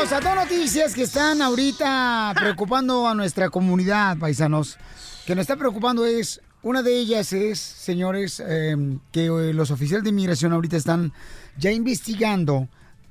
Dos 0.00 0.24
noticias 0.34 0.94
que 0.94 1.02
están 1.02 1.42
ahorita 1.42 2.32
preocupando 2.34 3.06
a 3.06 3.14
nuestra 3.14 3.50
comunidad, 3.50 4.16
paisanos. 4.16 4.78
Que 5.26 5.34
nos 5.34 5.42
está 5.42 5.56
preocupando 5.56 6.06
es, 6.06 6.40
una 6.62 6.80
de 6.82 6.96
ellas 6.96 7.34
es, 7.34 7.58
señores, 7.60 8.42
eh, 8.44 8.98
que 9.12 9.26
los 9.28 9.70
oficiales 9.70 10.02
de 10.02 10.08
inmigración 10.08 10.54
ahorita 10.54 10.78
están 10.78 11.12
ya 11.58 11.70
investigando 11.70 12.66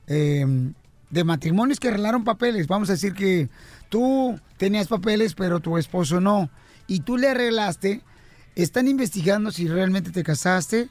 eh, 0.08 0.44
de 1.12 1.24
matrimonios 1.24 1.80
que 1.80 1.90
arreglaron 1.90 2.24
papeles. 2.24 2.66
Vamos 2.66 2.90
a 2.90 2.94
decir 2.94 3.14
que 3.14 3.50
tú 3.90 4.40
tenías 4.58 4.88
papeles, 4.88 5.36
pero 5.36 5.60
tu 5.60 5.78
esposo 5.78 6.20
no. 6.20 6.50
Y 6.88 7.02
tú 7.02 7.18
le 7.18 7.30
arreglaste. 7.30 8.02
Están 8.56 8.88
investigando 8.88 9.52
si 9.52 9.68
realmente 9.68 10.10
te 10.10 10.24
casaste 10.24 10.90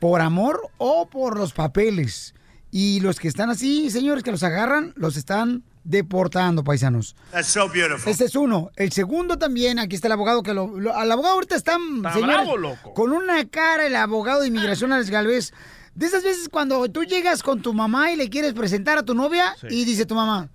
por 0.00 0.22
amor 0.22 0.70
o 0.78 1.10
por 1.10 1.38
los 1.38 1.52
papeles. 1.52 2.32
Y 2.70 3.00
los 3.00 3.18
que 3.20 3.28
están 3.28 3.48
así, 3.50 3.90
señores, 3.90 4.22
que 4.22 4.30
los 4.32 4.42
agarran, 4.42 4.92
los 4.96 5.16
están 5.16 5.62
deportando, 5.84 6.64
paisanos. 6.64 7.14
That's 7.30 7.46
so 7.46 7.68
beautiful. 7.68 8.10
Este 8.10 8.24
es 8.24 8.34
uno. 8.34 8.70
El 8.76 8.90
segundo 8.92 9.38
también, 9.38 9.78
aquí 9.78 9.94
está 9.94 10.08
el 10.08 10.12
abogado 10.12 10.42
que 10.42 10.52
lo, 10.52 10.78
lo- 10.78 10.94
al 10.94 11.10
abogado 11.10 11.34
ahorita 11.34 11.54
están, 11.54 11.80
Está 11.98 12.12
señores, 12.14 12.36
bravo, 12.36 12.56
loco. 12.56 12.92
con 12.92 13.12
una 13.12 13.44
cara 13.48 13.86
el 13.86 13.94
abogado 13.96 14.40
de 14.42 14.48
inmigración 14.48 14.92
Alex 14.92 15.10
Galvez. 15.10 15.52
De 15.94 16.06
esas 16.06 16.24
veces 16.24 16.48
cuando 16.50 16.86
tú 16.90 17.04
llegas 17.04 17.42
con 17.42 17.62
tu 17.62 17.72
mamá 17.72 18.10
y 18.10 18.16
le 18.16 18.28
quieres 18.28 18.52
presentar 18.52 18.98
a 18.98 19.02
tu 19.04 19.14
novia 19.14 19.54
Sí. 19.60 19.68
y 19.70 19.84
dice 19.84 20.04
tu 20.04 20.14
mamá, 20.16 20.48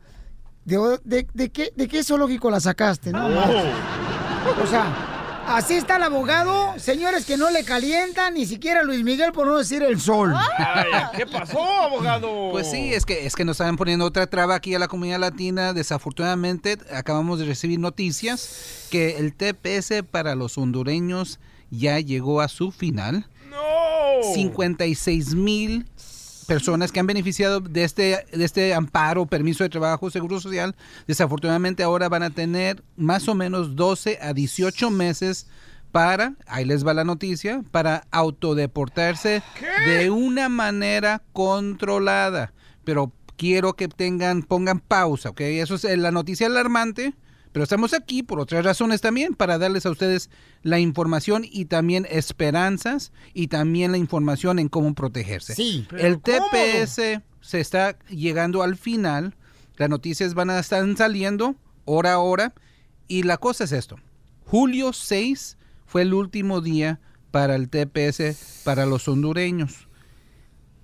¿de, 0.65 0.99
de- 1.05 1.27
de 1.33 1.49
qué, 1.49 1.71
¿de 1.75 1.87
qué 1.87 2.03
zoológico 2.03 2.51
la 2.51 2.59
sacaste? 2.59 3.11
No, 3.11 3.25
O 3.27 4.67
sea, 4.67 5.10
así 5.55 5.75
está 5.75 5.97
el 5.97 6.03
abogado, 6.03 6.73
señores 6.77 7.25
que 7.25 7.37
no 7.37 7.49
le 7.49 7.63
calientan 7.63 8.33
ni 8.33 8.45
siquiera 8.45 8.83
Luis 8.83 9.03
Miguel 9.03 9.31
por 9.31 9.47
no 9.47 9.57
decir 9.57 9.83
el 9.83 9.99
sol. 9.99 10.33
Ay, 10.57 10.85
¿Qué 11.15 11.25
pasó, 11.25 11.61
abogado? 11.81 12.49
Pues 12.51 12.69
sí, 12.69 12.93
es 12.93 13.05
que, 13.05 13.25
es 13.25 13.35
que 13.35 13.45
nos 13.45 13.59
están 13.59 13.77
poniendo 13.77 14.05
otra 14.05 14.27
traba 14.27 14.55
aquí 14.55 14.73
a 14.75 14.79
la 14.79 14.87
comunidad 14.87 15.19
latina. 15.19 15.73
Desafortunadamente, 15.73 16.77
acabamos 16.93 17.39
de 17.39 17.45
recibir 17.45 17.79
noticias 17.79 18.87
que 18.89 19.17
el 19.17 19.33
TPS 19.33 20.03
para 20.09 20.35
los 20.35 20.57
hondureños 20.57 21.39
ya 21.69 21.99
llegó 21.99 22.41
a 22.41 22.47
su 22.47 22.71
final. 22.71 23.27
¡No! 23.49 24.33
56 24.33 25.35
mil 25.35 25.85
personas 26.51 26.91
que 26.91 26.99
han 26.99 27.07
beneficiado 27.07 27.61
de 27.61 27.85
este, 27.85 28.25
de 28.29 28.43
este 28.43 28.73
amparo, 28.73 29.25
permiso 29.25 29.63
de 29.63 29.69
trabajo, 29.69 30.11
seguro 30.11 30.41
social, 30.41 30.75
desafortunadamente 31.07 31.81
ahora 31.81 32.09
van 32.09 32.23
a 32.23 32.29
tener 32.29 32.83
más 32.97 33.29
o 33.29 33.35
menos 33.35 33.77
12 33.77 34.19
a 34.21 34.33
18 34.33 34.91
meses 34.91 35.47
para, 35.93 36.33
ahí 36.47 36.65
les 36.65 36.85
va 36.85 36.93
la 36.93 37.05
noticia, 37.05 37.63
para 37.71 38.05
autodeportarse 38.11 39.41
de 39.85 40.09
una 40.09 40.49
manera 40.49 41.21
controlada. 41.31 42.51
Pero 42.83 43.13
quiero 43.37 43.77
que 43.77 43.87
tengan, 43.87 44.43
pongan 44.43 44.81
pausa, 44.81 45.29
¿ok? 45.29 45.39
Eso 45.39 45.75
es 45.75 45.85
eh, 45.85 45.95
la 45.95 46.11
noticia 46.11 46.47
alarmante. 46.47 47.13
Pero 47.51 47.63
estamos 47.63 47.93
aquí 47.93 48.23
por 48.23 48.39
otras 48.39 48.63
razones 48.63 49.01
también, 49.01 49.33
para 49.33 49.57
darles 49.57 49.85
a 49.85 49.91
ustedes 49.91 50.29
la 50.63 50.79
información 50.79 51.43
y 51.49 51.65
también 51.65 52.07
esperanzas 52.09 53.11
y 53.33 53.47
también 53.47 53.91
la 53.91 53.97
información 53.97 54.59
en 54.59 54.69
cómo 54.69 54.93
protegerse. 54.93 55.55
Sí, 55.55 55.87
El. 55.97 56.21
TPS 56.21 57.21
se 57.41 57.59
está 57.59 57.97
llegando 58.07 58.63
al 58.63 58.77
final, 58.77 59.35
las 59.77 59.89
noticias 59.89 60.33
van 60.33 60.49
a 60.49 60.59
estar 60.59 60.85
saliendo 60.95 61.55
hora 61.85 62.13
a 62.13 62.19
hora 62.19 62.53
y 63.07 63.23
la 63.23 63.37
cosa 63.37 63.63
es 63.65 63.71
esto. 63.71 63.97
Julio 64.45 64.93
6 64.93 65.57
fue 65.85 66.03
el 66.03 66.13
último 66.13 66.61
día 66.61 66.99
para 67.31 67.55
el 67.55 67.69
TPS 67.69 68.61
para 68.63 68.85
los 68.85 69.07
hondureños. 69.07 69.87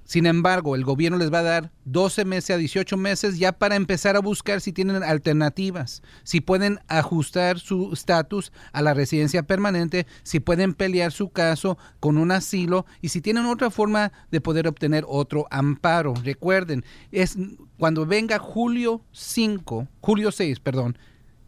Sin 0.08 0.26
embargo, 0.26 0.76
el 0.76 0.86
gobierno 0.86 1.18
les 1.18 1.34
va 1.34 1.39
a 1.39 1.43
dar 1.43 1.72
12 1.84 2.24
meses 2.24 2.51
a 2.51 2.58
18 2.58 2.95
meses 2.95 3.38
ya 3.38 3.51
para 3.51 3.76
empezar 3.76 4.16
a 4.16 4.22
buscar 4.22 4.62
si 4.62 4.72
tienen 4.72 5.03
alternativas, 5.03 6.01
si 6.24 6.39
pueden 6.39 6.80
ajustar 6.88 7.60
su 7.60 7.91
estatus 7.91 8.53
a 8.72 8.82
la 8.82 8.93
residencia 8.93 9.43
permanente, 9.43 10.08
si 10.24 10.39
pueden 10.39 10.74
pelear 10.74 11.12
su 11.12 11.30
caso 11.30 11.78
con 11.99 12.18
un 12.18 12.32
asilo 12.32 12.86
y 13.01 13.10
si 13.10 13.20
tienen 13.20 13.45
otra 13.47 13.70
forma 13.70 14.14
de 14.32 14.39
poder 14.39 14.70
obtener 14.70 15.03
otro 15.05 15.45
amparo. 15.51 16.14
Recuerden, 16.24 16.86
es 17.12 17.38
cuando 17.78 18.05
venga 18.05 18.39
julio 18.39 19.01
5, 19.12 19.89
julio 19.99 20.32
6, 20.32 20.62
perdón, 20.62 20.97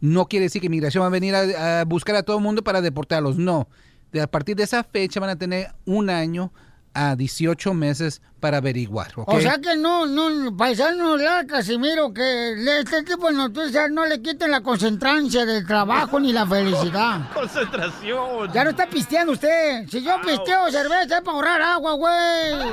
no 0.02 0.26
quiere 0.26 0.44
decir 0.44 0.60
que 0.60 0.66
inmigración 0.66 1.02
va 1.02 1.06
a 1.06 1.10
venir 1.10 1.34
a, 1.34 1.80
a 1.80 1.84
buscar 1.86 2.14
a 2.14 2.24
todo 2.24 2.36
el 2.36 2.42
mundo 2.42 2.62
para 2.62 2.82
deportarlos, 2.82 3.38
no. 3.38 3.68
De, 4.12 4.20
a 4.20 4.26
partir 4.26 4.54
de 4.54 4.64
esa 4.64 4.84
fecha 4.84 5.18
van 5.18 5.30
a 5.30 5.36
tener 5.36 5.68
un 5.86 6.10
año 6.10 6.52
a 6.94 7.14
18 7.16 7.72
meses 7.74 8.20
para 8.40 8.56
averiguar. 8.58 9.12
O 9.14 9.40
sea 9.40 9.58
que 9.58 9.76
no, 9.76 10.06
no, 10.06 10.56
paisano, 10.56 11.16
la 11.16 11.46
Casimiro, 11.46 12.12
que 12.12 12.54
este 12.80 13.02
tipo 13.02 13.28
de 13.28 13.34
noticias 13.34 13.90
no 13.90 14.06
le 14.06 14.20
quiten 14.20 14.50
la 14.50 14.60
concentrancia 14.62 15.44
del 15.44 15.66
trabajo 15.66 16.18
ni 16.18 16.32
la 16.32 16.46
felicidad. 16.46 17.30
Concentración. 17.34 18.52
Ya 18.52 18.64
no 18.64 18.70
está 18.70 18.88
pisteando 18.88 19.32
usted. 19.32 19.86
Si 19.88 20.02
yo 20.02 20.20
pisteo 20.22 20.70
cerveza 20.70 21.18
es 21.18 21.22
para 21.22 21.32
ahorrar 21.32 21.62
agua, 21.62 21.92
güey. 21.94 22.70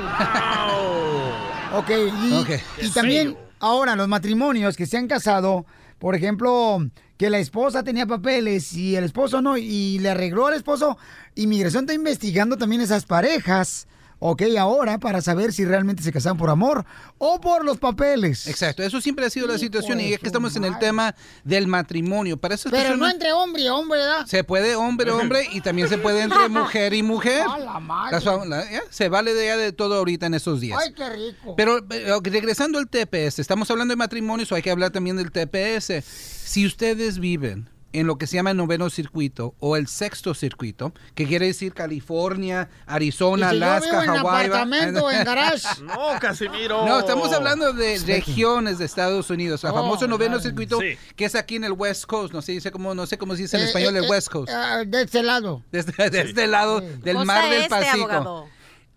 Ok, 1.74 1.90
y, 2.24 2.32
Ok. 2.34 2.50
y 2.82 2.90
también 2.90 3.36
ahora 3.60 3.94
los 3.94 4.08
matrimonios 4.08 4.76
que 4.76 4.86
se 4.86 4.96
han 4.96 5.06
casado, 5.06 5.66
por 5.98 6.14
ejemplo, 6.14 6.78
que 7.18 7.30
la 7.30 7.38
esposa 7.38 7.82
tenía 7.82 8.06
papeles 8.06 8.72
y 8.72 8.96
el 8.96 9.04
esposo 9.04 9.42
no, 9.42 9.56
y 9.58 9.98
le 9.98 10.10
arregló 10.10 10.46
al 10.46 10.54
esposo, 10.54 10.96
inmigración 11.34 11.84
está 11.84 11.94
investigando 11.94 12.56
también 12.56 12.80
esas 12.80 13.04
parejas. 13.04 13.86
Ok, 14.20 14.42
ahora 14.58 14.98
para 14.98 15.22
saber 15.22 15.52
si 15.52 15.64
realmente 15.64 16.02
se 16.02 16.12
casaron 16.12 16.38
por 16.38 16.50
amor 16.50 16.84
o 17.18 17.40
por 17.40 17.64
los 17.64 17.78
papeles. 17.78 18.48
Exacto, 18.48 18.82
eso 18.82 19.00
siempre 19.00 19.24
ha 19.26 19.30
sido 19.30 19.46
la 19.46 19.58
situación 19.58 20.00
y 20.00 20.12
es 20.12 20.18
que 20.18 20.26
estamos 20.26 20.56
en 20.56 20.64
el 20.64 20.76
tema 20.78 21.14
del 21.44 21.68
matrimonio. 21.68 22.36
Para 22.36 22.56
esas 22.56 22.72
Pero 22.72 22.96
no 22.96 23.08
entre 23.08 23.32
hombre 23.32 23.62
y 23.62 23.68
hombre, 23.68 23.98
¿verdad? 24.00 24.26
Se 24.26 24.42
puede 24.42 24.74
hombre, 24.74 25.12
hombre 25.12 25.48
y 25.52 25.60
también 25.60 25.88
se 25.88 25.98
puede 25.98 26.22
entre 26.22 26.48
mujer 26.48 26.94
y 26.94 27.02
mujer. 27.02 27.42
A 27.48 27.58
la 27.58 27.78
madre. 27.78 28.18
La- 28.46 28.70
ya, 28.70 28.82
se 28.90 29.08
vale 29.08 29.34
de, 29.34 29.46
ya 29.46 29.56
de 29.56 29.72
todo 29.72 29.94
ahorita 29.96 30.26
en 30.26 30.34
esos 30.34 30.60
días. 30.60 30.80
Ay, 30.82 30.92
qué 30.94 31.08
rico. 31.10 31.54
Pero 31.56 31.78
eh, 31.90 32.18
regresando 32.24 32.78
al 32.78 32.88
TPS, 32.88 33.38
estamos 33.38 33.70
hablando 33.70 33.92
de 33.92 33.96
matrimonios, 33.96 34.50
o 34.50 34.56
hay 34.56 34.62
que 34.62 34.70
hablar 34.70 34.90
también 34.90 35.16
del 35.16 35.30
TPS. 35.30 36.04
Si 36.04 36.66
ustedes 36.66 37.18
viven 37.20 37.68
en 37.92 38.06
lo 38.06 38.18
que 38.18 38.26
se 38.26 38.36
llama 38.36 38.50
el 38.50 38.56
noveno 38.56 38.90
circuito 38.90 39.54
o 39.60 39.76
el 39.76 39.86
sexto 39.88 40.34
circuito, 40.34 40.92
que 41.14 41.26
quiere 41.26 41.46
decir 41.46 41.72
California, 41.72 42.68
Arizona, 42.86 43.46
Y 43.48 43.54
si 43.54 43.58
yo 43.60 43.64
Alaska, 43.66 44.00
vivo 44.02 44.12
en 44.14 44.20
apartamento, 44.20 45.10
en 45.10 45.24
garage. 45.24 45.66
No, 45.82 46.18
Casimiro. 46.20 46.84
No, 46.86 46.98
estamos 47.00 47.32
hablando 47.32 47.72
de 47.72 47.98
regiones 48.06 48.78
de 48.78 48.84
Estados 48.84 49.30
Unidos. 49.30 49.64
El 49.64 49.70
Oh, 49.70 49.74
famoso 49.74 50.06
noveno 50.06 50.38
circuito 50.40 50.78
Sí. 50.80 50.96
que 51.16 51.24
es 51.24 51.34
aquí 51.34 51.56
en 51.56 51.64
el 51.64 51.72
West 51.72 52.04
Coast. 52.06 52.32
No 52.34 52.42
sé, 52.42 52.52
dice 52.52 52.70
cómo, 52.70 52.94
no 52.94 53.06
sé 53.06 53.16
cómo 53.18 53.34
se 53.36 53.42
dice 53.42 53.56
en 53.56 53.62
Eh, 53.64 53.66
español 53.66 53.94
eh, 53.96 53.98
el 54.00 54.04
eh, 54.04 54.08
West 54.10 54.28
Coast. 54.28 54.52
ah, 54.52 54.84
de 54.86 55.02
este 55.02 55.22
lado. 55.22 55.62
Desde, 55.72 56.10
de 56.10 56.20
este 56.20 56.46
lado 56.46 56.80
del 56.80 57.16
Costa 57.16 57.24
mar 57.24 57.44
del 57.50 57.62
este, 57.62 57.68
Pacífico. 57.70 58.04
abogado. 58.12 58.48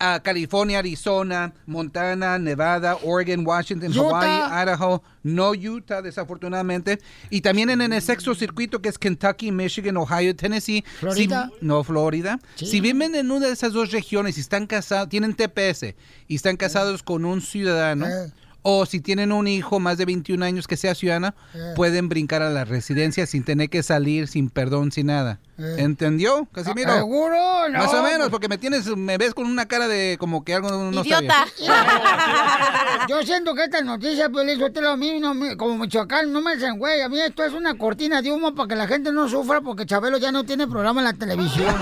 A 0.01 0.19
California, 0.19 0.79
Arizona, 0.79 1.53
Montana, 1.67 2.39
Nevada, 2.39 2.97
Oregon, 3.03 3.45
Washington, 3.45 3.91
Utah. 3.91 4.01
Hawaii, 4.01 4.63
Idaho, 4.63 5.03
no 5.23 5.51
Utah, 5.51 6.01
desafortunadamente. 6.01 6.99
Y 7.29 7.41
también 7.41 7.69
en, 7.69 7.81
el 7.81 8.01
sexto 8.01 8.33
circuito 8.33 8.81
que 8.81 8.89
es 8.89 8.97
Kentucky, 8.97 9.51
Michigan, 9.51 9.97
Ohio, 9.97 10.35
Tennessee. 10.35 10.83
¿Florida? 10.99 11.49
Si- 11.59 11.65
no, 11.65 11.83
Florida. 11.83 12.39
Sí. 12.55 12.65
Si 12.65 12.81
viven 12.81 13.13
en 13.15 13.29
una 13.29 13.47
de 13.47 13.53
esas 13.53 13.73
dos 13.73 13.91
regiones 13.91 14.37
y 14.37 14.41
están 14.41 14.65
casados, 14.65 15.09
tienen 15.09 15.35
TPS 15.35 15.95
y 16.27 16.35
están 16.35 16.57
casados 16.57 17.03
con 17.03 17.23
un 17.25 17.41
ciudadano. 17.41 18.07
Eh. 18.07 18.31
O 18.63 18.85
si 18.85 18.99
tienen 18.99 19.31
un 19.31 19.47
hijo 19.47 19.79
más 19.79 19.97
de 19.97 20.05
21 20.05 20.45
años 20.45 20.67
que 20.67 20.77
sea 20.77 20.93
ciudadano, 20.93 21.33
Eh. 21.55 21.73
pueden 21.75 22.09
brincar 22.09 22.41
a 22.43 22.49
la 22.51 22.63
residencia 22.63 23.25
sin 23.25 23.43
tener 23.43 23.69
que 23.69 23.81
salir, 23.81 24.27
sin 24.27 24.49
perdón, 24.49 24.91
sin 24.91 25.07
nada. 25.07 25.39
Eh. 25.57 25.75
¿Entendió, 25.79 26.47
Casimiro? 26.51 26.93
¿Seguro? 26.95 27.69
No. 27.69 27.79
Más 27.79 27.93
o 27.93 28.03
menos, 28.03 28.29
porque 28.29 28.47
me 28.47 28.57
tienes, 28.59 28.85
me 28.95 29.17
ves 29.17 29.33
con 29.33 29.47
una 29.47 29.67
cara 29.67 29.87
de 29.87 30.17
como 30.19 30.43
que 30.43 30.53
algo 30.55 30.69
no 30.91 31.01
está 31.01 31.19
bien. 31.21 31.31
Yo 33.09 33.21
siento 33.23 33.55
que 33.55 33.63
estas 33.63 33.83
noticias, 33.83 34.29
pues, 34.31 34.57
yo 34.57 34.67
a 34.89 34.97
mí, 34.97 35.19
no 35.19 35.33
me- 35.33 35.57
como 35.57 35.77
Michoacán, 35.77 36.31
no 36.31 36.41
me 36.41 36.51
hacen 36.53 36.77
güey. 36.77 37.01
A 37.01 37.09
mí 37.09 37.19
esto 37.19 37.43
es 37.43 37.53
una 37.53 37.75
cortina 37.77 38.21
de 38.21 38.31
humo 38.31 38.53
para 38.53 38.67
que 38.69 38.75
la 38.75 38.87
gente 38.87 39.11
no 39.11 39.27
sufra 39.27 39.61
porque 39.61 39.85
Chabelo 39.85 40.17
ya 40.19 40.31
no 40.31 40.43
tiene 40.43 40.67
programa 40.67 41.01
en 41.01 41.05
la 41.05 41.13
televisión. 41.13 41.75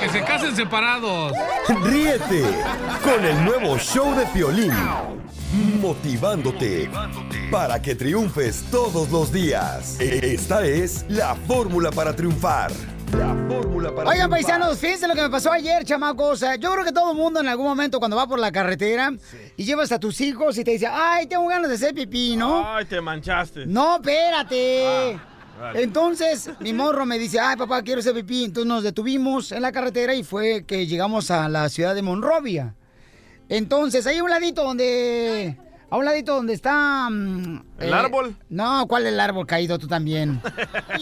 Que 0.00 0.08
se 0.08 0.22
casen 0.24 0.56
separados. 0.56 1.32
Ríete 1.84 2.42
con 3.04 3.22
el 3.24 3.44
nuevo 3.44 3.76
show 3.78 4.14
de 4.14 4.24
Piolín. 4.26 4.72
Motivándote 5.80 6.90
para 7.50 7.80
que 7.82 7.94
triunfes 7.94 8.64
todos 8.70 9.10
los 9.10 9.32
días. 9.32 9.98
Esta 10.00 10.64
es 10.64 11.04
la 11.08 11.34
fórmula 11.34 11.90
para 11.90 12.14
triunfar. 12.14 12.70
La 13.12 13.34
fórmula 13.48 13.88
para 13.94 14.08
Oigan, 14.10 14.30
triunfar. 14.30 14.30
paisanos, 14.30 14.78
fíjense 14.78 15.08
lo 15.08 15.14
que 15.14 15.22
me 15.22 15.30
pasó 15.30 15.50
ayer, 15.50 15.84
chamacos. 15.84 16.28
O 16.32 16.36
sea, 16.36 16.56
yo 16.56 16.70
creo 16.72 16.84
que 16.84 16.92
todo 16.92 17.10
el 17.10 17.16
mundo 17.16 17.40
en 17.40 17.48
algún 17.48 17.66
momento 17.66 17.98
cuando 17.98 18.16
va 18.16 18.26
por 18.26 18.38
la 18.38 18.52
carretera 18.52 19.12
y 19.56 19.64
llevas 19.64 19.90
a 19.92 19.98
tus 19.98 20.20
hijos 20.20 20.56
y 20.58 20.64
te 20.64 20.72
dice, 20.72 20.86
ay, 20.86 21.26
tengo 21.26 21.46
ganas 21.48 21.68
de 21.68 21.74
hacer 21.76 21.94
pipí, 21.94 22.36
¿no? 22.36 22.62
Ay, 22.66 22.84
te 22.84 23.00
manchaste. 23.00 23.66
No, 23.66 23.96
espérate. 23.96 25.18
vale. 25.60 25.82
Entonces, 25.82 26.50
mi 26.60 26.72
morro 26.72 27.04
me 27.06 27.18
dice, 27.18 27.40
ay, 27.40 27.56
papá, 27.56 27.82
quiero 27.82 28.00
hacer 28.00 28.14
pipí. 28.14 28.44
Entonces 28.44 28.68
nos 28.68 28.82
detuvimos 28.84 29.50
en 29.50 29.62
la 29.62 29.72
carretera 29.72 30.14
y 30.14 30.22
fue 30.22 30.64
que 30.64 30.86
llegamos 30.86 31.30
a 31.30 31.48
la 31.48 31.68
ciudad 31.68 31.94
de 31.94 32.02
Monrovia. 32.02 32.74
Entonces, 33.50 34.06
ahí 34.06 34.16
a 34.18 34.24
un 34.24 34.30
ladito 34.30 34.62
donde... 34.64 35.56
A 35.92 35.96
un 35.96 36.04
ladito 36.04 36.36
donde 36.36 36.54
está... 36.54 37.08
mm, 37.10 37.62
¿El 37.80 37.92
árbol? 37.92 38.36
No, 38.48 38.86
¿cuál 38.86 39.06
es 39.06 39.12
el 39.12 39.18
árbol 39.18 39.44
caído 39.44 39.76
tú 39.76 39.88
también? 39.88 40.40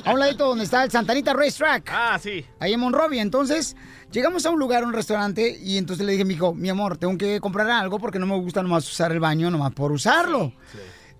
a 0.05 0.13
un 0.15 0.19
ladito 0.19 0.47
donde 0.49 0.65
está 0.65 0.83
el 0.83 0.91
Santanita 0.91 1.35
Racetrack. 1.35 1.91
Ah, 1.93 2.19
sí. 2.19 2.43
Ahí 2.59 2.73
en 2.73 2.81
Monrovia. 2.81 3.21
Entonces, 3.21 3.77
llegamos 4.11 4.47
a 4.47 4.51
un 4.51 4.59
lugar, 4.59 4.85
un 4.85 4.95
restaurante, 4.95 5.59
y 5.63 5.77
entonces 5.77 6.07
le 6.07 6.13
dije 6.13 6.23
a 6.23 6.27
mi 6.27 6.35
hijo, 6.35 6.55
mi 6.55 6.71
amor, 6.71 6.97
tengo 6.97 7.19
que 7.19 7.39
comprar 7.39 7.69
algo 7.69 7.99
porque 7.99 8.19
no 8.19 8.25
me 8.25 8.37
gusta 8.37 8.63
nomás 8.63 8.91
usar 8.91 9.13
el 9.13 9.21
baño, 9.21 9.51
nomás 9.51 9.75
por 9.75 9.93
usarlo. 9.93 10.53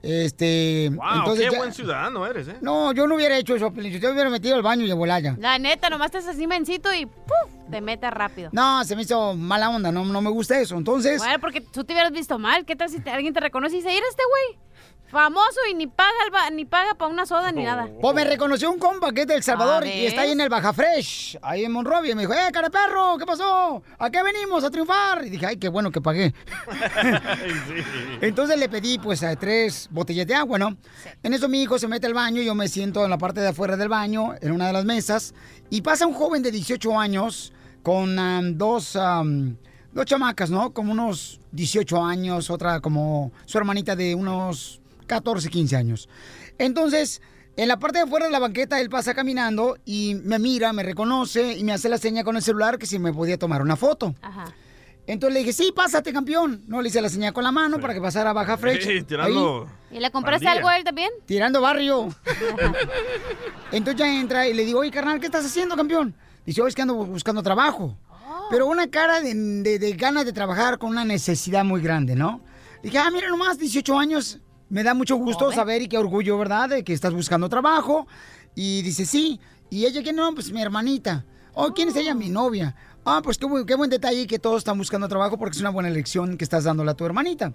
Este. 0.01 0.91
Wow, 0.95 1.05
entonces 1.17 1.47
qué 1.47 1.53
ya- 1.53 1.59
buen 1.59 1.75
ciudadano 1.75 2.25
eres, 2.27 2.49
¿eh? 2.49 2.57
No, 2.63 2.93
yo 2.93 3.07
no 3.07 3.17
hubiera 3.17 3.37
hecho 3.37 3.55
eso, 3.55 3.71
Pelín. 3.73 3.93
Yo 4.01 4.13
hubiera 4.13 4.31
metido 4.31 4.57
el 4.57 4.63
baño 4.63 4.85
y 4.85 4.89
de 4.89 4.95
volaya. 4.95 5.37
La 5.39 5.59
neta, 5.59 5.91
nomás 5.91 6.11
te 6.11 6.19
haces 6.19 6.31
así 6.31 6.47
mencito 6.47 6.89
y 6.95 7.05
¡puf! 7.05 7.58
Te 7.71 7.81
metes 7.81 8.11
rápido. 8.11 8.51
No, 8.53 8.85
se 8.85 8.97
me 8.97 9.03
hizo 9.03 9.35
mala 9.35 9.71
onda, 9.71 9.91
no, 9.93 10.05
no 10.05 10.21
me 10.21 10.31
gusta 10.31 10.59
eso. 10.59 10.77
Entonces, 10.77 11.19
Bueno, 11.19 11.39
porque 11.41 11.61
tú 11.61 11.85
te 11.85 11.93
hubieras 11.93 12.13
visto 12.13 12.39
mal. 12.39 12.65
¿Qué 12.65 12.77
tal 12.77 12.89
si 12.91 13.01
te- 13.01 13.11
alguien 13.11 13.33
te 13.35 13.41
reconoce 13.41 13.75
y 13.75 13.79
dice, 13.79 13.89
mira 13.89 14.07
este 14.11 14.23
güey? 14.29 14.61
Famoso 15.11 15.59
y 15.71 15.75
ni 15.75 15.87
paga 15.87 16.11
el 16.27 16.31
ba- 16.31 16.51
ni 16.51 16.67
paga 16.67 16.93
para 16.93 17.11
una 17.11 17.25
soda 17.25 17.51
ni 17.51 17.65
nada. 17.65 17.89
pues 17.99 18.15
me 18.15 18.25
reconoció 18.25 18.71
un 18.71 18.79
compa 18.79 19.11
que 19.11 19.23
es 19.23 19.27
de 19.27 19.37
El 19.37 19.43
Salvador 19.43 19.83
Ah, 19.83 19.87
y 19.87 20.05
está 20.05 20.21
ahí 20.21 20.33
en 20.33 20.41
el 20.43 20.51
Baja 20.51 20.75
Fresh, 20.75 21.39
ahí 21.41 21.65
en 21.65 21.73
Monrovia. 21.73 22.13
Y 22.13 22.15
me 22.15 22.21
dijo, 22.23 22.35
eh, 22.35 22.51
cara 22.53 22.69
perro, 22.69 23.17
¿qué 23.17 23.25
pasó? 23.25 23.83
¿A 23.99 24.11
qué 24.11 24.23
venimos? 24.23 24.63
A 24.65 24.71
triunfar. 24.71 25.25
Y 25.25 25.31
dije, 25.31 25.47
ay, 25.47 25.57
qué 25.57 25.71
bueno 25.71 25.91
que 25.91 26.03
pagué. 26.03 26.35
Entonces 28.21 28.59
le 28.59 28.69
pedí 28.69 28.99
pues 28.99 29.23
a 29.23 29.35
tres 29.37 29.89
botellas 29.91 30.27
de 30.27 30.35
agua, 30.35 30.59
¿no? 30.59 30.77
En 31.23 31.33
eso 31.35 31.49
mi 31.49 31.63
hijo 31.63 31.79
se 31.79 31.89
mete 31.89 32.07
al 32.07 32.15
baño, 32.15 32.43
yo 32.43 32.55
me 32.55 32.69
siento 32.69 33.03
en 33.05 33.11
la 33.11 33.19
parte 33.19 33.41
de 33.41 33.49
afuera 33.49 33.77
del 33.79 33.89
baño, 33.89 34.35
en 34.41 34.53
una 34.53 34.67
de 34.67 34.73
las 34.73 34.85
mesas, 34.85 35.35
y 35.71 35.81
pasa 35.83 36.07
un 36.07 36.15
joven 36.15 36.43
de 36.43 36.51
18 36.51 36.99
años 36.99 37.53
con 37.83 38.19
am, 38.19 38.57
dos, 38.57 38.99
dos 39.93 40.07
chamacas, 40.07 40.51
¿no? 40.51 40.73
Como 40.73 40.93
unos 40.93 41.41
18 41.53 42.05
años, 42.05 42.51
otra 42.51 42.81
como 42.81 43.33
su 43.47 43.59
hermanita 43.59 43.97
de 43.97 44.15
unos 44.15 44.81
14, 45.07 45.49
15 45.49 45.77
años. 45.77 46.09
Entonces, 46.59 47.23
en 47.57 47.69
la 47.69 47.79
parte 47.79 47.99
de 47.99 48.05
afuera 48.05 48.27
de 48.27 48.33
la 48.33 48.39
banqueta, 48.39 48.81
él 48.81 48.89
pasa 48.89 49.15
caminando 49.15 49.79
y 49.85 50.15
me 50.23 50.39
mira, 50.39 50.73
me 50.73 50.83
reconoce 50.83 51.57
y 51.57 51.65
me 51.65 51.73
hace 51.73 51.89
la 51.89 51.99
seña 51.99 52.23
con 52.23 52.37
el 52.37 52.43
celular 52.43 52.79
que 52.79 52.87
si 52.87 52.99
me 52.99 53.13
podía 53.13 53.39
tomar 53.39 53.63
una 53.63 53.77
foto. 53.77 54.15
Ajá. 54.23 54.55
Entonces 55.09 55.33
le 55.33 55.41
dije, 55.41 55.53
sí, 55.55 55.73
pásate, 55.75 56.13
campeón. 56.13 56.63
No, 56.67 56.83
le 56.83 56.89
hice 56.91 57.01
la 57.01 57.09
señal 57.09 57.33
con 57.33 57.43
la 57.43 57.51
mano 57.51 57.81
para 57.81 57.95
que 57.95 58.01
pasara 58.01 58.31
a 58.31 58.33
Baja 58.35 58.59
Fresh. 58.59 58.87
Sí, 58.87 59.03
tirando 59.09 59.67
¿Y 59.91 60.01
le 60.01 60.11
compraste 60.11 60.47
algo 60.47 60.69
a 60.69 60.77
él 60.77 60.85
también? 60.85 61.09
Tirando 61.25 61.63
barrio. 61.63 62.09
Entonces 63.73 63.99
ya 63.99 64.21
entra 64.21 64.47
y 64.47 64.53
le 64.53 64.67
digo, 64.67 64.81
oye, 64.81 64.91
carnal, 64.91 65.19
¿qué 65.19 65.27
estás 65.27 65.47
haciendo, 65.47 65.77
campeón? 65.77 66.15
Dice, 66.47 66.61
oye, 66.63 66.69
es 66.71 66.75
que 66.75 66.83
ando 66.83 66.95
buscando 66.95 67.43
trabajo. 67.43 67.99
Pero 68.51 68.67
una 68.67 68.89
cara 68.91 69.21
de, 69.21 69.35
de- 69.35 69.79
de 69.79 69.93
ganas 69.93 70.25
de 70.25 70.33
trabajar 70.33 70.79
con 70.79 70.91
una 70.91 71.05
necesidad 71.05 71.65
muy 71.65 71.81
grande, 71.83 72.15
¿no? 72.17 72.41
Dije, 72.83 72.99
ah, 72.99 73.11
mira 73.11 73.29
nomás, 73.29 73.59
18 73.59 73.99
años. 73.99 74.39
Me 74.71 74.83
da 74.83 74.95
mucho 74.95 75.17
gusto 75.17 75.51
saber 75.53 75.83
y 75.83 75.89
qué 75.89 75.99
orgullo, 75.99 76.39
¿verdad? 76.39 76.69
De 76.71 76.85
que 76.85 76.93
estás 76.93 77.13
buscando 77.13 77.49
trabajo. 77.49 78.07
Y 78.55 78.83
dice, 78.83 79.05
sí. 79.07 79.41
¿Y 79.71 79.85
ella 79.85 80.03
quién 80.03 80.17
no? 80.17 80.35
Pues 80.35 80.51
mi 80.53 80.63
hermanita. 80.63 81.25
Oh, 81.55 81.73
¿quién 81.75 81.89
es 81.89 81.97
ella? 81.97 82.15
Mi 82.15 82.29
novia. 82.31 82.75
Ah, 83.05 83.21
pues 83.23 83.37
qué 83.39 83.47
qué 83.67 83.75
buen 83.75 83.91
detalle 83.91 84.27
que 84.27 84.39
todos 84.39 84.59
están 84.59 84.79
buscando 84.79 85.09
trabajo 85.09 85.39
porque 85.39 85.57
es 85.57 85.61
una 85.61 85.71
buena 85.71 85.89
elección 85.89 86.37
que 86.39 86.45
estás 86.45 86.65
dándole 86.65 86.91
a 86.91 86.95
tu 86.95 87.05
hermanita. 87.05 87.53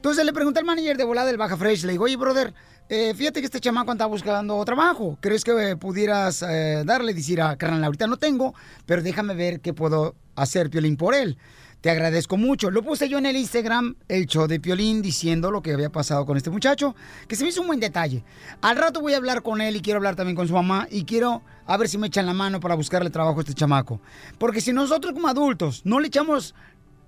Entonces 0.00 0.24
le 0.24 0.32
pregunté 0.32 0.60
al 0.60 0.64
manager 0.64 0.96
de 0.96 1.04
volada 1.04 1.26
del 1.26 1.36
Baja 1.36 1.58
Fresh, 1.58 1.84
le 1.84 1.92
digo, 1.92 2.04
oye, 2.04 2.16
brother, 2.16 2.54
eh, 2.88 3.12
fíjate 3.14 3.40
que 3.40 3.44
este 3.44 3.60
chamaco 3.60 3.92
anda 3.92 4.06
buscando 4.06 4.64
trabajo. 4.64 5.18
¿Crees 5.20 5.44
que 5.44 5.52
eh, 5.52 5.76
pudieras 5.76 6.42
eh, 6.42 6.84
darle? 6.86 7.12
Decir, 7.12 7.42
a 7.42 7.54
carnal, 7.56 7.84
ahorita 7.84 8.06
no 8.06 8.16
tengo, 8.16 8.54
pero 8.86 9.02
déjame 9.02 9.34
ver 9.34 9.60
qué 9.60 9.74
puedo 9.74 10.14
hacer, 10.36 10.70
Piolín, 10.70 10.96
por 10.96 11.14
él. 11.14 11.36
Te 11.82 11.90
agradezco 11.90 12.38
mucho. 12.38 12.70
Lo 12.70 12.82
puse 12.82 13.10
yo 13.10 13.18
en 13.18 13.26
el 13.26 13.36
Instagram, 13.36 13.96
el 14.08 14.24
show 14.24 14.46
de 14.46 14.58
Piolín, 14.58 15.02
diciendo 15.02 15.50
lo 15.50 15.60
que 15.60 15.74
había 15.74 15.90
pasado 15.90 16.24
con 16.24 16.38
este 16.38 16.48
muchacho, 16.48 16.96
que 17.28 17.36
se 17.36 17.44
me 17.44 17.50
hizo 17.50 17.60
un 17.60 17.66
buen 17.66 17.78
detalle. 17.78 18.24
Al 18.62 18.78
rato 18.78 19.02
voy 19.02 19.12
a 19.12 19.18
hablar 19.18 19.42
con 19.42 19.60
él 19.60 19.76
y 19.76 19.82
quiero 19.82 19.98
hablar 19.98 20.16
también 20.16 20.34
con 20.34 20.48
su 20.48 20.54
mamá 20.54 20.88
y 20.90 21.04
quiero 21.04 21.42
a 21.66 21.76
ver 21.76 21.90
si 21.90 21.98
me 21.98 22.06
echan 22.06 22.24
la 22.24 22.32
mano 22.32 22.58
para 22.58 22.74
buscarle 22.74 23.10
trabajo 23.10 23.38
a 23.38 23.42
este 23.42 23.52
chamaco. 23.52 24.00
Porque 24.38 24.62
si 24.62 24.72
nosotros 24.72 25.12
como 25.12 25.28
adultos 25.28 25.82
no 25.84 26.00
le 26.00 26.06
echamos 26.08 26.54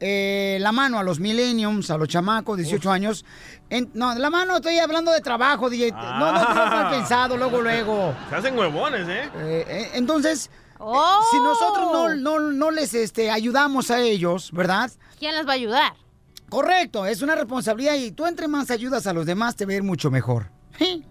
eh, 0.04 0.58
la 0.60 0.72
mano 0.72 0.98
a 0.98 1.04
los 1.04 1.20
millenniums, 1.20 1.88
a 1.90 1.96
los 1.96 2.08
chamacos, 2.08 2.56
18 2.58 2.90
años. 2.90 3.24
en- 3.70 3.90
no, 3.94 4.12
la 4.14 4.30
mano 4.30 4.56
estoy 4.56 4.78
hablando 4.80 5.12
de 5.12 5.20
trabajo, 5.20 5.70
DJ. 5.70 5.92
No, 5.92 6.32
no, 6.32 6.32
no, 6.32 6.54
mal 6.54 6.90
pensado, 6.90 7.36
luego, 7.36 7.60
luego. 7.62 8.14
Se 8.28 8.34
hacen 8.36 8.58
huevones, 8.58 9.08
¿eh? 9.08 9.30
Eh, 9.36 9.64
eh, 9.68 9.90
entonces, 9.94 10.50
eh, 10.80 10.84
si 11.30 11.38
nosotros 11.38 11.90
no, 11.92 12.14
no, 12.16 12.40
no 12.40 12.70
les 12.72 12.92
este, 12.94 13.30
ayudamos 13.30 13.90
a 13.92 14.00
ellos, 14.00 14.50
¿verdad? 14.52 14.90
¿Quién 15.18 15.36
les 15.36 15.46
va 15.46 15.52
a 15.52 15.54
ayudar? 15.54 15.92
Correcto, 16.50 17.06
es 17.06 17.22
una 17.22 17.34
responsabilidad 17.36 17.94
y 17.94 18.10
tú 18.10 18.26
entre 18.26 18.48
más 18.48 18.70
ayudas 18.70 19.06
a 19.06 19.12
los 19.12 19.24
demás 19.24 19.54
te 19.56 19.64
va 19.66 19.72
a 19.72 19.76
ir 19.76 19.82
mucho 19.84 20.10
mejor. 20.10 20.50
¿Sí? 20.78 21.04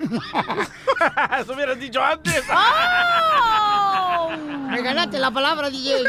Eso 1.40 1.52
hubieras 1.54 1.78
dicho 1.78 2.02
antes. 2.02 2.42
¡Oh! 2.50 3.69
Me 4.70 4.82
ganaste 4.82 5.18
la 5.18 5.30
palabra, 5.30 5.70
DJ. 5.70 6.04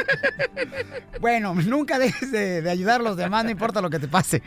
Bueno, 1.19 1.53
nunca 1.55 1.99
dejes 1.99 2.31
de, 2.31 2.61
de 2.61 2.69
ayudar 2.69 3.01
a 3.01 3.03
los 3.03 3.17
demás, 3.17 3.43
no 3.43 3.51
importa 3.51 3.81
lo 3.81 3.89
que 3.89 3.99
te 3.99 4.07
pase. 4.07 4.41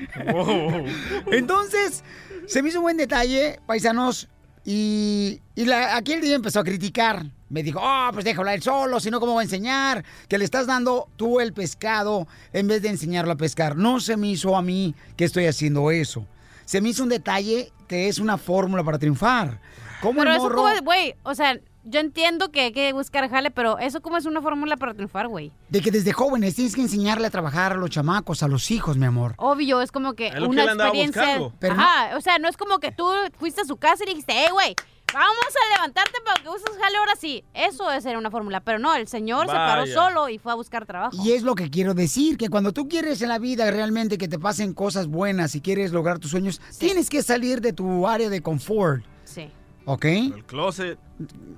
Entonces, 1.31 2.03
se 2.47 2.63
me 2.63 2.69
hizo 2.69 2.79
un 2.79 2.85
buen 2.85 2.97
detalle, 2.97 3.61
paisanos, 3.67 4.29
y, 4.65 5.41
y 5.55 5.65
la- 5.67 5.97
aquí 5.97 6.13
el 6.15 6.21
día 6.21 6.35
empezó 6.37 6.61
a 6.61 6.65
criticar. 6.65 7.25
Me 7.51 7.63
dijo, 7.63 7.79
oh, 7.83 8.09
pues 8.13 8.25
déjalo 8.25 8.49
a 8.51 8.55
él 8.55 8.63
solo, 8.63 8.99
si 8.99 9.11
no, 9.11 9.21
¿cómo 9.21 9.35
va 9.35 9.41
a 9.41 9.45
enseñar? 9.45 10.05
Que 10.29 10.39
le 10.39 10.45
estás 10.45 10.67
dando 10.67 11.09
tú 11.17 11.41
el 11.41 11.53
pescado 11.53 12.27
en 12.53 12.67
vez 12.67 12.83
de 12.83 12.89
enseñarlo 12.89 13.33
a 13.33 13.37
pescar. 13.37 13.77
No 13.77 14.01
se 14.01 14.17
me 14.17 14.29
hizo 14.29 14.57
a 14.57 14.63
mí 14.63 14.95
que 15.17 15.25
estoy 15.25 15.47
haciendo 15.47 15.91
eso. 15.91 16.27
Se 16.65 16.81
me 16.81 16.89
hizo 16.89 17.03
un 17.03 17.11
detalle 17.11 17.71
que 17.87 18.09
es 18.09 18.19
una 18.19 18.39
fórmula 18.39 18.83
para 18.83 18.99
triunfar. 18.99 19.61
¿Cómo 20.01 20.21
Pero 20.21 20.31
el 20.33 20.37
eso 20.39 20.45
morro- 20.49 20.57
como, 20.57 20.69
es- 20.71 20.83
güey, 20.83 21.15
o 21.23 21.35
sea, 21.35 21.59
yo 21.85 22.01
entiendo 22.01 22.51
que 22.51 22.63
hay 22.63 22.73
que 22.73 22.93
buscar 22.93 23.29
jale, 23.29 23.51
pero 23.51 23.79
eso 23.79 24.01
como 24.01 24.17
es 24.17 24.27
una 24.27 24.41
fórmula 24.41 24.77
para 24.77 24.95
triunfar, 24.95 25.29
güey. 25.29 25.53
De 25.69 25.81
que 25.81 25.91
desde 25.91 26.13
jóvenes 26.13 26.55
tienes 26.55 26.75
que 26.75 26.81
enseñarle 26.81 27.27
a 27.27 27.31
trabajar 27.31 27.73
a 27.73 27.77
los 27.77 27.91
chamacos, 27.91 28.43
a 28.43 28.49
los 28.49 28.71
hijos, 28.71 28.97
mi 28.97 29.07
amor. 29.07 29.35
Obvio, 29.39 29.81
es 29.81 29.93
como 29.93 30.15
que 30.15 30.29
Es 30.29 30.35
lo 30.37 30.49
una 30.49 30.65
experiencia. 30.65 31.39
Pero 31.59 31.75
Ajá, 31.75 32.17
o 32.17 32.21
sea, 32.21 32.39
no 32.39 32.49
es 32.49 32.57
como 32.57 32.79
que 32.79 32.93
tú 32.93 33.07
fuiste 33.39 33.61
a 33.61 33.65
su 33.65 33.77
casa 33.77 34.05
y 34.05 34.09
dijiste, 34.09 34.33
hey, 34.35 34.49
güey, 34.53 34.75
vamos 35.13 35.37
a 35.63 35.77
levantarte 35.77 36.19
para 36.25 36.43
que 36.43 36.49
uses 36.49 36.71
jale 36.81 36.97
ahora 36.97 37.15
sí. 37.17 37.45
Eso 37.55 37.89
debe 37.89 38.01
ser 38.01 38.17
una 38.17 38.31
fórmula, 38.31 38.61
pero 38.61 38.79
no, 38.79 38.95
el 38.95 39.07
señor 39.07 39.47
se 39.47 39.53
paró 39.53 39.87
solo 39.87 40.29
y 40.29 40.39
fue 40.39 40.53
a 40.53 40.57
buscar 40.57 40.87
trabajo. 40.87 41.17
Y 41.23 41.33
es 41.33 41.43
lo 41.43 41.55
que 41.55 41.71
quiero 41.71 41.95
decir, 41.95 42.37
que 42.37 42.49
cuando 42.49 42.73
tú 42.73 42.89
quieres 42.89 43.23
en 43.23 43.29
la 43.29 43.39
vida 43.39 43.71
realmente 43.71 44.19
que 44.19 44.29
te 44.29 44.39
pasen 44.39 44.75
cosas 44.75 45.07
buenas 45.07 45.55
y 45.55 45.61
quieres 45.61 45.93
lograr 45.93 46.19
tus 46.19 46.31
sueños, 46.31 46.61
tienes 46.79 47.11
que 47.11 47.23
salir 47.23 47.61
de 47.61 47.73
tu 47.73 48.07
área 48.07 48.29
de 48.29 48.41
confort, 48.43 49.05
Sí. 49.25 49.51
¿Ok? 49.85 50.05
El 50.05 50.45
closet. 50.47 50.99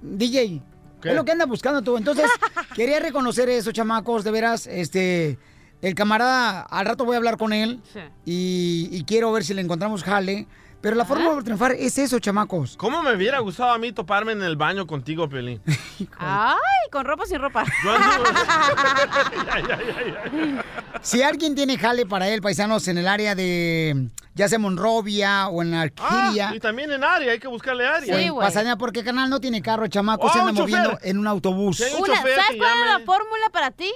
DJ, 0.02 0.62
Es 1.04 1.14
lo 1.14 1.24
que 1.24 1.32
anda 1.32 1.46
buscando 1.46 1.82
tú. 1.82 1.96
Entonces, 1.96 2.26
quería 2.74 3.00
reconocer 3.00 3.48
eso, 3.48 3.72
chamacos, 3.72 4.24
de 4.24 4.30
veras, 4.30 4.66
este... 4.66 5.38
El 5.82 5.94
camarada, 5.94 6.62
al 6.62 6.86
rato 6.86 7.04
voy 7.04 7.14
a 7.14 7.16
hablar 7.18 7.36
con 7.36 7.52
él 7.52 7.80
Sí. 7.92 8.00
y, 8.24 8.88
y 8.90 9.04
quiero 9.04 9.30
ver 9.30 9.44
si 9.44 9.52
le 9.52 9.60
encontramos 9.60 10.02
jale. 10.02 10.46
Pero 10.86 10.94
la 10.94 11.04
forma 11.04 11.34
de 11.34 11.42
triunfar 11.42 11.72
es 11.72 11.98
eso, 11.98 12.20
chamacos. 12.20 12.76
¿Cómo 12.76 13.02
me 13.02 13.12
hubiera 13.12 13.40
gustado 13.40 13.72
a 13.72 13.78
mí 13.78 13.90
toparme 13.90 14.30
en 14.30 14.42
el 14.42 14.54
baño 14.54 14.86
contigo, 14.86 15.28
Pelín? 15.28 15.60
Ay, 16.16 16.54
con 16.92 17.04
ropa 17.04 17.24
o 17.24 17.26
sin 17.26 17.40
ropa. 17.40 17.64
Si 21.02 21.22
alguien 21.22 21.54
tiene 21.54 21.76
jale 21.76 22.06
para 22.06 22.28
él, 22.28 22.40
paisanos, 22.40 22.88
en 22.88 22.98
el 22.98 23.06
área 23.06 23.34
de 23.34 24.08
ya 24.34 24.48
sea 24.48 24.58
Monrovia 24.58 25.48
o 25.48 25.62
en 25.62 25.74
Arquiria. 25.74 26.50
Ah, 26.50 26.54
y 26.54 26.60
también 26.60 26.90
en 26.90 27.02
área, 27.02 27.32
hay 27.32 27.38
que 27.38 27.48
buscarle 27.48 27.86
área. 27.86 28.14
o 28.14 28.18
en 28.18 28.36
Pasadena, 28.36 28.76
porque 28.78 29.02
canal 29.04 29.28
no 29.30 29.40
tiene 29.40 29.62
carro, 29.62 29.86
chamaco, 29.88 30.28
se 30.30 30.38
Oh, 30.38 30.42
anda 30.42 30.52
un 30.52 30.56
chofer. 30.58 30.78
moviendo 30.78 30.98
en 31.02 31.18
un 31.18 31.26
autobús. 31.26 31.80
Una, 31.98 32.16
¿Sabes 32.16 32.34
cuál 32.58 32.78
es 32.78 32.98
la 32.98 33.04
fórmula 33.04 33.48
para 33.52 33.70
ti? 33.70 33.90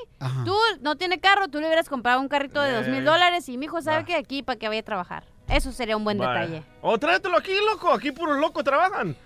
Tú 0.44 0.54
no 0.82 0.96
tienes 0.96 1.20
carro, 1.20 1.48
tú 1.48 1.60
le 1.60 1.66
hubieras 1.66 1.88
comprado 1.88 2.20
un 2.20 2.28
carrito 2.28 2.60
de 2.60 2.72
dos 2.72 2.88
mil 2.88 3.04
dólares 3.04 3.48
y 3.48 3.56
mi 3.58 3.66
hijo 3.66 3.80
sabe 3.80 4.04
que 4.04 4.14
aquí 4.16 4.42
para 4.42 4.58
que 4.58 4.68
vaya 4.68 4.80
a 4.80 4.84
trabajar. 4.84 5.24
Eso 5.48 5.72
sería 5.72 5.96
un 5.96 6.04
buen 6.04 6.18
detalle. 6.18 6.62
O 6.82 6.98
tráetelo 6.98 7.36
aquí, 7.36 7.52
loco. 7.70 7.92
Aquí 7.92 8.12
puros 8.12 8.38
locos 8.38 8.64
trabajan. 8.64 9.16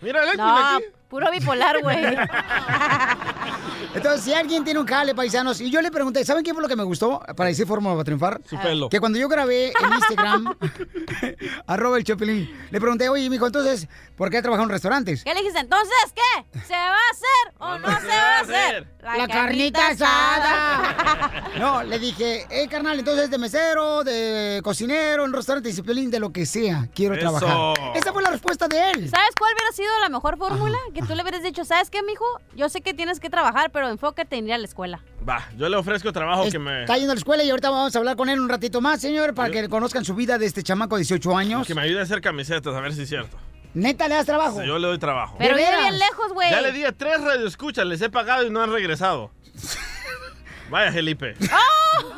Mira 0.00 0.22
el 0.22 0.28
Edwin 0.28 0.38
No, 0.38 0.76
aquí. 0.76 0.84
puro 1.08 1.30
bipolar, 1.30 1.80
güey. 1.82 2.16
Entonces, 3.94 4.22
si 4.22 4.34
alguien 4.34 4.64
tiene 4.64 4.80
un 4.80 4.86
jale, 4.86 5.14
paisanos, 5.14 5.60
y 5.60 5.70
yo 5.70 5.80
le 5.80 5.90
pregunté, 5.90 6.24
¿saben 6.24 6.42
qué 6.42 6.52
fue 6.52 6.60
lo 6.60 6.68
que 6.68 6.74
me 6.74 6.82
gustó 6.82 7.20
para 7.36 7.48
decir 7.48 7.64
fórmula 7.66 7.94
para 7.94 8.04
triunfar? 8.04 8.40
Su 8.44 8.58
pelo. 8.58 8.88
Que 8.88 8.98
cuando 8.98 9.18
yo 9.20 9.28
grabé 9.28 9.68
en 9.68 9.92
Instagram, 9.92 10.56
arroba 11.66 11.96
el 11.98 12.04
Chopelín, 12.04 12.50
le 12.70 12.80
pregunté, 12.80 13.08
oye, 13.08 13.30
mijo, 13.30 13.46
entonces, 13.46 13.86
¿por 14.16 14.30
qué 14.30 14.42
trabajar 14.42 14.64
en 14.64 14.70
restaurantes? 14.70 15.22
¿Qué 15.22 15.32
le 15.32 15.40
dijiste? 15.40 15.60
Entonces, 15.60 15.94
¿qué? 16.12 16.60
¿Se 16.66 16.72
va 16.72 16.96
a 16.96 17.10
hacer 17.12 17.54
o 17.58 17.78
no, 17.78 18.00
se 18.00 18.06
va 18.08 18.36
a 18.36 18.40
hacer? 18.40 18.88
La, 19.00 19.28
carnita 19.28 19.88
asada. 19.88 21.52
no, 21.58 21.84
le 21.84 21.98
dije, 22.00 22.46
hey, 22.50 22.66
carnal, 22.68 22.98
entonces 22.98 23.30
de 23.30 23.38
mesero, 23.38 24.02
de 24.02 24.60
cocinero, 24.64 25.24
en 25.24 25.32
restaurante, 25.32 25.68
dice 25.68 25.84
Piolín, 25.84 26.10
de 26.10 26.18
lo 26.18 26.32
que 26.32 26.46
sea, 26.46 26.88
quiero 26.94 27.14
Eso. 27.14 27.38
trabajar. 27.38 27.96
Esa 27.96 28.12
fue 28.12 28.22
la 28.22 28.30
respuesta 28.30 28.68
de 28.68 28.78
él. 28.90 29.08
¿Sabes 29.10 29.30
cuál 29.38 29.52
hubiera 29.54 29.72
sido 29.72 29.90
la 30.00 30.08
mejor 30.08 30.38
fórmula? 30.38 30.78
Que 30.94 31.02
tú 31.02 31.14
le 31.14 31.22
hubieras 31.22 31.42
dicho, 31.42 31.64
¿sabes 31.64 31.90
qué, 31.90 32.02
mijo? 32.02 32.24
Yo 32.54 32.68
sé 32.68 32.80
que 32.80 32.94
tienes 32.94 33.20
que 33.20 33.28
trabajar, 33.30 33.70
pero 33.70 33.88
enfócate 33.88 34.36
en 34.36 34.48
ir 34.48 34.54
a 34.54 34.58
la 34.58 34.64
escuela. 34.64 35.02
Va, 35.28 35.48
yo 35.56 35.68
le 35.68 35.76
ofrezco 35.76 36.12
trabajo 36.12 36.48
que 36.50 36.58
me... 36.58 36.82
Está 36.82 36.96
yendo 36.96 37.12
a 37.12 37.14
la 37.14 37.18
escuela 37.18 37.42
y 37.44 37.50
ahorita 37.50 37.70
vamos 37.70 37.94
a 37.94 37.98
hablar 37.98 38.16
con 38.16 38.28
él 38.28 38.40
un 38.40 38.48
ratito 38.48 38.80
más, 38.80 39.00
señor, 39.00 39.34
para 39.34 39.50
que 39.50 39.68
conozcan 39.68 40.04
su 40.04 40.14
vida 40.14 40.38
de 40.38 40.46
este 40.46 40.62
chamaco 40.62 40.96
de 40.96 41.00
18 41.00 41.36
años. 41.36 41.66
Que 41.66 41.74
me 41.74 41.82
ayude 41.82 42.00
a 42.00 42.02
hacer 42.04 42.20
camisetas, 42.20 42.74
a 42.74 42.80
ver 42.80 42.94
si 42.94 43.02
es 43.02 43.08
cierto. 43.08 43.36
Neta, 43.74 44.06
le 44.06 44.14
das 44.14 44.26
trabajo. 44.26 44.60
Sí, 44.60 44.66
yo 44.66 44.78
le 44.78 44.86
doy 44.86 44.98
trabajo. 44.98 45.34
Pero 45.36 45.56
vive 45.56 45.76
bien 45.76 45.98
lejos, 45.98 46.32
güey. 46.32 46.48
Ya 46.50 46.60
le 46.60 46.70
di 46.72 46.84
a 46.84 46.92
tres 46.92 47.20
radioescuchas, 47.20 47.84
les 47.84 48.00
he 48.02 48.08
pagado 48.08 48.46
y 48.46 48.50
no 48.50 48.62
han 48.62 48.70
regresado. 48.70 49.32
Vaya, 50.70 50.92
Felipe. 50.92 51.34
¡Oh! 51.40 52.14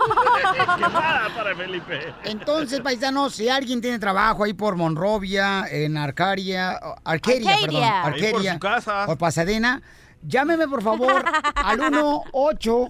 Qué 0.77 0.81
mala 0.89 1.31
para 1.37 1.55
Felipe. 1.55 2.15
Entonces, 2.25 2.81
paisanos, 2.81 3.35
si 3.35 3.49
alguien 3.49 3.81
tiene 3.81 3.99
trabajo 3.99 4.45
ahí 4.45 4.55
por 4.55 4.77
Monrovia, 4.77 5.67
en 5.71 5.97
Arcaria, 5.97 6.79
Arcadia, 7.05 7.55
Arcadia. 7.55 7.61
perdón, 7.61 7.83
Ahí 7.83 8.01
por 8.03 8.13
Arcadia, 8.31 8.53
su 8.55 8.59
casa. 8.61 9.05
o 9.09 9.17
Pasadena, 9.17 9.83
llámeme 10.23 10.67
por 10.69 10.83
favor 10.83 11.25
al 11.57 11.81
1 11.81 12.23
8 12.33 12.89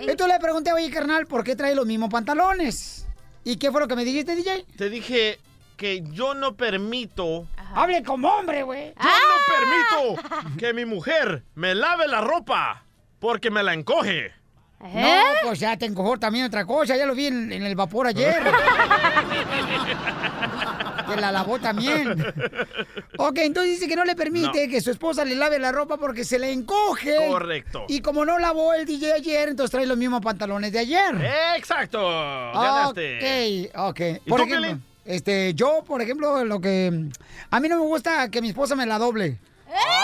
Entonces 0.00 0.28
le 0.28 0.38
pregunté, 0.40 0.72
oye, 0.72 0.90
carnal, 0.90 1.26
¿por 1.26 1.44
qué 1.44 1.54
trae 1.54 1.74
los 1.74 1.84
mismos 1.84 2.08
pantalones? 2.08 3.06
¿Y 3.44 3.56
qué 3.56 3.70
fue 3.70 3.80
lo 3.80 3.88
que 3.88 3.96
me 3.96 4.04
dijiste, 4.04 4.36
DJ? 4.36 4.64
Te 4.76 4.88
dije 4.88 5.38
que 5.76 6.02
yo 6.12 6.34
no 6.34 6.56
permito. 6.56 7.46
Hable 7.74 8.02
como 8.04 8.28
hombre, 8.28 8.62
güey. 8.62 8.94
Yo 8.94 9.10
no 9.10 10.16
permito 10.16 10.56
que 10.58 10.72
mi 10.72 10.84
mujer 10.86 11.42
me 11.54 11.74
lave 11.74 12.06
la 12.06 12.20
ropa 12.20 12.84
porque 13.18 13.50
me 13.50 13.62
la 13.62 13.74
encoge. 13.74 14.32
No, 14.82 15.22
pues 15.44 15.60
ya 15.60 15.76
te 15.76 15.86
encojó 15.86 16.18
también 16.18 16.46
otra 16.46 16.64
cosa. 16.64 16.96
Ya 16.96 17.06
lo 17.06 17.14
vi 17.14 17.26
en, 17.26 17.52
en 17.52 17.62
el 17.62 17.76
vapor 17.76 18.08
ayer. 18.08 18.42
que 21.14 21.20
la 21.20 21.32
lavó 21.32 21.58
también. 21.58 22.24
Ok, 23.18 23.38
entonces 23.38 23.72
dice 23.72 23.88
que 23.88 23.96
no 23.96 24.04
le 24.04 24.16
permite 24.16 24.68
que 24.68 24.80
su 24.80 24.90
esposa 24.90 25.24
le 25.24 25.34
lave 25.34 25.58
la 25.58 25.72
ropa 25.72 25.96
porque 25.96 26.24
se 26.24 26.38
le 26.38 26.52
encoge. 26.52 27.28
Correcto. 27.28 27.84
Y 27.88 28.00
como 28.00 28.24
no 28.24 28.38
lavó 28.38 28.74
el 28.74 28.86
DJ 28.86 29.12
ayer, 29.12 29.48
entonces 29.48 29.70
trae 29.70 29.86
los 29.86 29.96
mismos 29.96 30.20
pantalones 30.20 30.72
de 30.72 30.80
ayer. 30.80 31.14
Exacto. 31.56 32.00
Ganaste. 32.00 33.70
Ok, 33.74 33.78
ok. 33.90 34.00
¿Y 34.24 34.28
Por 34.28 34.40
tú, 34.40 34.46
ejemplo, 34.46 34.78
este, 35.04 35.54
yo, 35.54 35.82
por 35.86 36.00
ejemplo, 36.02 36.44
lo 36.44 36.60
que... 36.60 37.08
A 37.50 37.60
mí 37.60 37.68
no 37.68 37.76
me 37.76 37.82
gusta 37.82 38.30
que 38.30 38.40
mi 38.40 38.48
esposa 38.48 38.74
me 38.76 38.86
la 38.86 38.98
doble. 38.98 39.38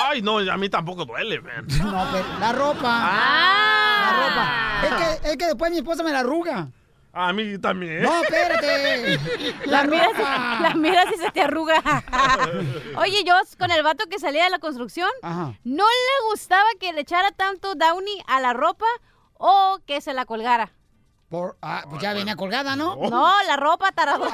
Ay, 0.07 0.23
no, 0.23 0.39
a 0.39 0.57
mí 0.57 0.69
tampoco 0.69 1.05
duele, 1.05 1.41
man. 1.41 1.67
No, 1.79 2.07
pero 2.13 2.39
la 2.39 2.53
ropa. 2.53 2.81
Ah. 2.85 4.01
La 4.81 4.89
ropa. 4.89 5.05
Es 5.13 5.21
que, 5.21 5.29
es 5.31 5.37
que 5.37 5.47
después 5.47 5.71
mi 5.71 5.79
esposa 5.79 6.03
me 6.03 6.13
la 6.13 6.21
arruga. 6.21 6.69
A 7.13 7.33
mí 7.33 7.59
también. 7.59 8.03
No, 8.03 8.23
espérate. 8.23 9.19
La, 9.67 9.83
La 9.83 9.85
miras, 9.85 10.13
la 10.61 10.75
miras 10.77 11.07
y 11.13 11.19
se 11.19 11.31
te 11.31 11.41
arruga. 11.43 11.83
Oye, 12.97 13.25
yo 13.25 13.35
con 13.59 13.71
el 13.71 13.83
vato 13.83 14.07
que 14.09 14.19
salía 14.19 14.45
de 14.45 14.51
la 14.51 14.59
construcción, 14.59 15.11
Ajá. 15.23 15.55
no 15.65 15.85
le 15.85 16.29
gustaba 16.31 16.69
que 16.79 16.93
le 16.93 17.01
echara 17.01 17.33
tanto 17.33 17.75
Downy 17.75 18.23
a 18.27 18.41
la 18.41 18.53
ropa 18.53 18.87
o 19.35 19.79
que 19.87 20.01
se 20.01 20.13
la 20.13 20.27
colgara. 20.27 20.71
Por, 21.29 21.57
ah, 21.61 21.85
pues 21.91 22.01
ya 22.01 22.13
venía 22.15 22.37
colgada, 22.37 22.77
¿no? 22.77 22.97
No, 22.97 23.33
la 23.47 23.57
ropa, 23.57 23.91
tarado. 23.93 24.29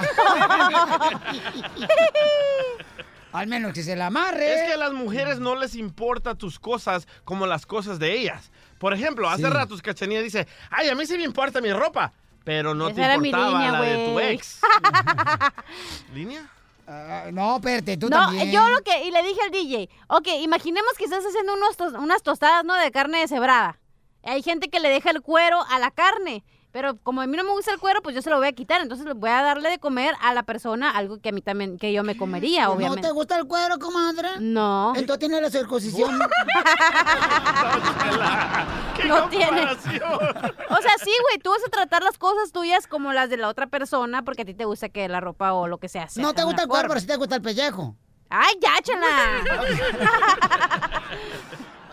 Al 3.34 3.46
menos 3.48 3.72
que 3.72 3.82
se 3.82 3.96
la 3.96 4.06
amarre. 4.06 4.54
Es 4.54 4.62
que 4.66 4.72
a 4.72 4.76
las 4.76 4.92
mujeres 4.92 5.40
no 5.40 5.56
les 5.56 5.74
importa 5.74 6.34
tus 6.36 6.58
cosas 6.58 7.06
como 7.24 7.46
las 7.46 7.66
cosas 7.66 7.98
de 7.98 8.12
ellas. 8.18 8.50
Por 8.78 8.94
ejemplo, 8.94 9.28
hace 9.28 9.42
Sí. 9.44 9.50
rato 9.50 9.74
Cachanilla 9.82 10.22
dice, 10.22 10.46
ay, 10.70 10.88
a 10.88 10.94
mí 10.94 11.04
sí 11.06 11.16
me 11.16 11.24
importa 11.24 11.60
mi 11.60 11.72
ropa, 11.72 12.12
pero 12.44 12.74
no 12.74 12.86
Esa 12.86 12.94
te 12.96 13.02
era 13.02 13.18
mi 13.18 13.28
importaba 13.30 13.58
línea, 13.58 13.72
la 13.72 13.80
de 13.82 14.06
tu 14.06 14.20
ex. 14.20 14.60
¿Línea? 16.14 16.48
Ah, 16.86 17.24
no, 17.32 17.56
espérate, 17.56 17.96
tú 17.96 18.08
no, 18.10 18.16
también. 18.26 18.50
yo 18.52 18.68
lo 18.68 18.82
que, 18.82 19.04
y 19.06 19.10
le 19.10 19.22
dije 19.22 19.40
al 19.42 19.50
DJ, 19.50 19.88
ok, 20.08 20.28
imaginemos 20.42 20.92
que 20.98 21.04
estás 21.04 21.24
haciendo 21.24 21.54
unos 21.54 21.76
tos- 21.78 21.94
unas 21.98 22.22
tostadas, 22.22 22.64
¿no? 22.64 22.74
De 22.74 22.90
carne 22.90 23.20
deshebrada. 23.20 23.78
Hay 24.22 24.42
gente 24.42 24.68
que 24.68 24.80
le 24.80 24.88
deja 24.90 25.10
el 25.10 25.22
cuero 25.22 25.64
a 25.70 25.78
la 25.78 25.90
carne. 25.90 26.44
Pero 26.74 26.98
como 27.04 27.20
a 27.20 27.26
mí 27.28 27.36
no 27.36 27.44
me 27.44 27.52
gusta 27.52 27.70
el 27.70 27.78
cuero, 27.78 28.02
pues 28.02 28.16
yo 28.16 28.22
se 28.22 28.30
lo 28.30 28.38
voy 28.38 28.48
a 28.48 28.52
quitar. 28.52 28.80
Entonces 28.80 29.06
voy 29.14 29.30
a 29.30 29.42
darle 29.42 29.70
de 29.70 29.78
comer 29.78 30.16
a 30.20 30.34
la 30.34 30.42
persona 30.42 30.90
algo 30.90 31.20
que 31.20 31.28
a 31.28 31.32
mí 31.32 31.40
también, 31.40 31.78
que 31.78 31.92
yo 31.92 32.02
me 32.02 32.16
comería, 32.16 32.64
¿No 32.64 32.72
obviamente. 32.72 33.06
te 33.06 33.12
gusta 33.12 33.38
el 33.38 33.46
cuero, 33.46 33.78
comadre? 33.78 34.40
No. 34.40 34.92
Entonces 34.96 35.20
tiene 35.20 35.40
la 35.40 35.50
circuncisión. 35.50 36.18
no 39.06 39.28
tiene. 39.28 39.62
O 39.62 39.76
sea, 39.76 40.92
sí, 41.04 41.12
güey, 41.22 41.38
tú 41.40 41.50
vas 41.50 41.62
a 41.64 41.70
tratar 41.70 42.02
las 42.02 42.18
cosas 42.18 42.50
tuyas 42.50 42.88
como 42.88 43.12
las 43.12 43.30
de 43.30 43.36
la 43.36 43.46
otra 43.46 43.68
persona 43.68 44.24
porque 44.24 44.42
a 44.42 44.44
ti 44.44 44.54
te 44.54 44.64
gusta 44.64 44.88
que 44.88 45.06
la 45.06 45.20
ropa 45.20 45.52
o 45.52 45.68
lo 45.68 45.78
que 45.78 45.88
sea. 45.88 46.08
sea 46.08 46.24
No 46.24 46.34
te 46.34 46.42
gusta 46.42 46.62
el 46.62 46.68
cuero, 46.68 46.88
pero 46.88 46.98
sí 46.98 47.06
te 47.06 47.14
gusta 47.14 47.36
el 47.36 47.42
pellejo. 47.42 47.94
¡Ay, 48.30 48.52
ya, 48.60 48.82
chala! 48.82 49.44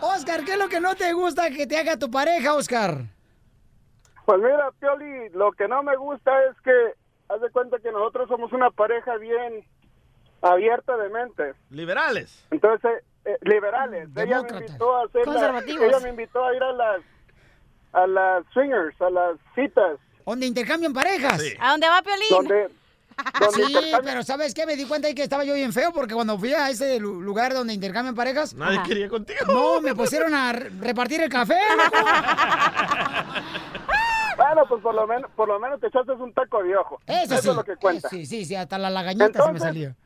Oscar, 0.00 0.44
¿qué 0.44 0.54
es 0.54 0.58
lo 0.58 0.68
que 0.68 0.80
no 0.80 0.96
te 0.96 1.12
gusta 1.12 1.50
que 1.50 1.68
te 1.68 1.78
haga 1.78 1.96
tu 1.96 2.10
pareja, 2.10 2.54
Oscar? 2.54 3.06
Pues 4.24 4.40
mira, 4.40 4.70
Pioli, 4.78 5.28
lo 5.30 5.52
que 5.52 5.68
no 5.68 5.82
me 5.82 5.96
gusta 5.96 6.30
es 6.44 6.60
que 6.62 6.94
haz 7.28 7.40
de 7.40 7.50
cuenta 7.50 7.78
que 7.78 7.90
nosotros 7.92 8.28
somos 8.28 8.52
una 8.52 8.70
pareja 8.70 9.16
bien 9.16 9.64
abierta 10.40 10.96
de 10.96 11.08
mente. 11.08 11.54
Liberales. 11.70 12.44
Entonces, 12.50 13.02
eh, 13.24 13.36
liberales. 13.42 14.08
Ella 14.16 14.42
me 14.42 14.48
invitó 14.58 14.96
a 14.96 15.04
hacer 15.04 15.26
la- 15.26 15.32
Conservativos. 15.32 15.82
ella 15.84 16.00
me 16.00 16.08
invitó 16.10 16.44
a 16.44 16.54
ir 16.54 16.62
a 16.62 16.72
las 16.72 17.00
a 17.92 18.06
las 18.06 18.44
swingers, 18.52 18.98
a 19.02 19.10
las 19.10 19.36
citas. 19.54 19.98
¿Donde 20.24 20.46
intercambian 20.46 20.92
parejas? 20.94 21.42
¿A 21.60 21.70
dónde 21.72 21.88
va 21.88 22.00
Piolín? 22.02 22.26
Donde 22.30 22.70
donde 23.38 23.64
Sí, 23.66 23.92
pero 24.02 24.22
¿sabes 24.22 24.54
qué? 24.54 24.64
Me 24.64 24.74
di 24.74 24.86
cuenta 24.86 25.06
ahí 25.06 25.14
que 25.14 25.22
estaba 25.22 25.44
yo 25.44 25.52
bien 25.54 25.72
feo 25.74 25.92
porque 25.92 26.14
cuando 26.14 26.38
fui 26.38 26.54
a 26.54 26.70
ese 26.70 26.98
lu- 26.98 27.20
lugar 27.20 27.52
donde 27.52 27.74
intercambian 27.74 28.14
parejas... 28.14 28.54
Nadie 28.54 28.82
quería 28.84 29.08
contigo. 29.10 29.40
No, 29.52 29.82
me 29.82 29.94
pusieron 29.94 30.34
a 30.34 30.50
re- 30.54 30.70
repartir 30.80 31.20
el 31.20 31.28
café. 31.28 31.58
Bueno, 34.52 34.68
pues 34.68 34.82
por 34.82 34.94
lo 34.94 35.06
menos 35.06 35.30
por 35.34 35.48
lo 35.48 35.58
menos 35.58 35.80
te 35.80 35.86
echaste 35.86 36.12
un 36.12 36.32
taco 36.34 36.62
de 36.62 36.76
ojo. 36.76 37.00
Eso, 37.06 37.38
sí. 37.38 37.48
es 37.48 37.56
lo 37.56 37.64
que 37.64 37.76
cuenta. 37.76 38.08
Sí, 38.10 38.26
sí, 38.26 38.44
sí, 38.44 38.54
hasta 38.54 38.76
la 38.76 38.90
lagañita 38.90 39.26
se 39.26 39.32
me 39.32 39.44
Entonces- 39.44 39.62
salía. 39.62 39.96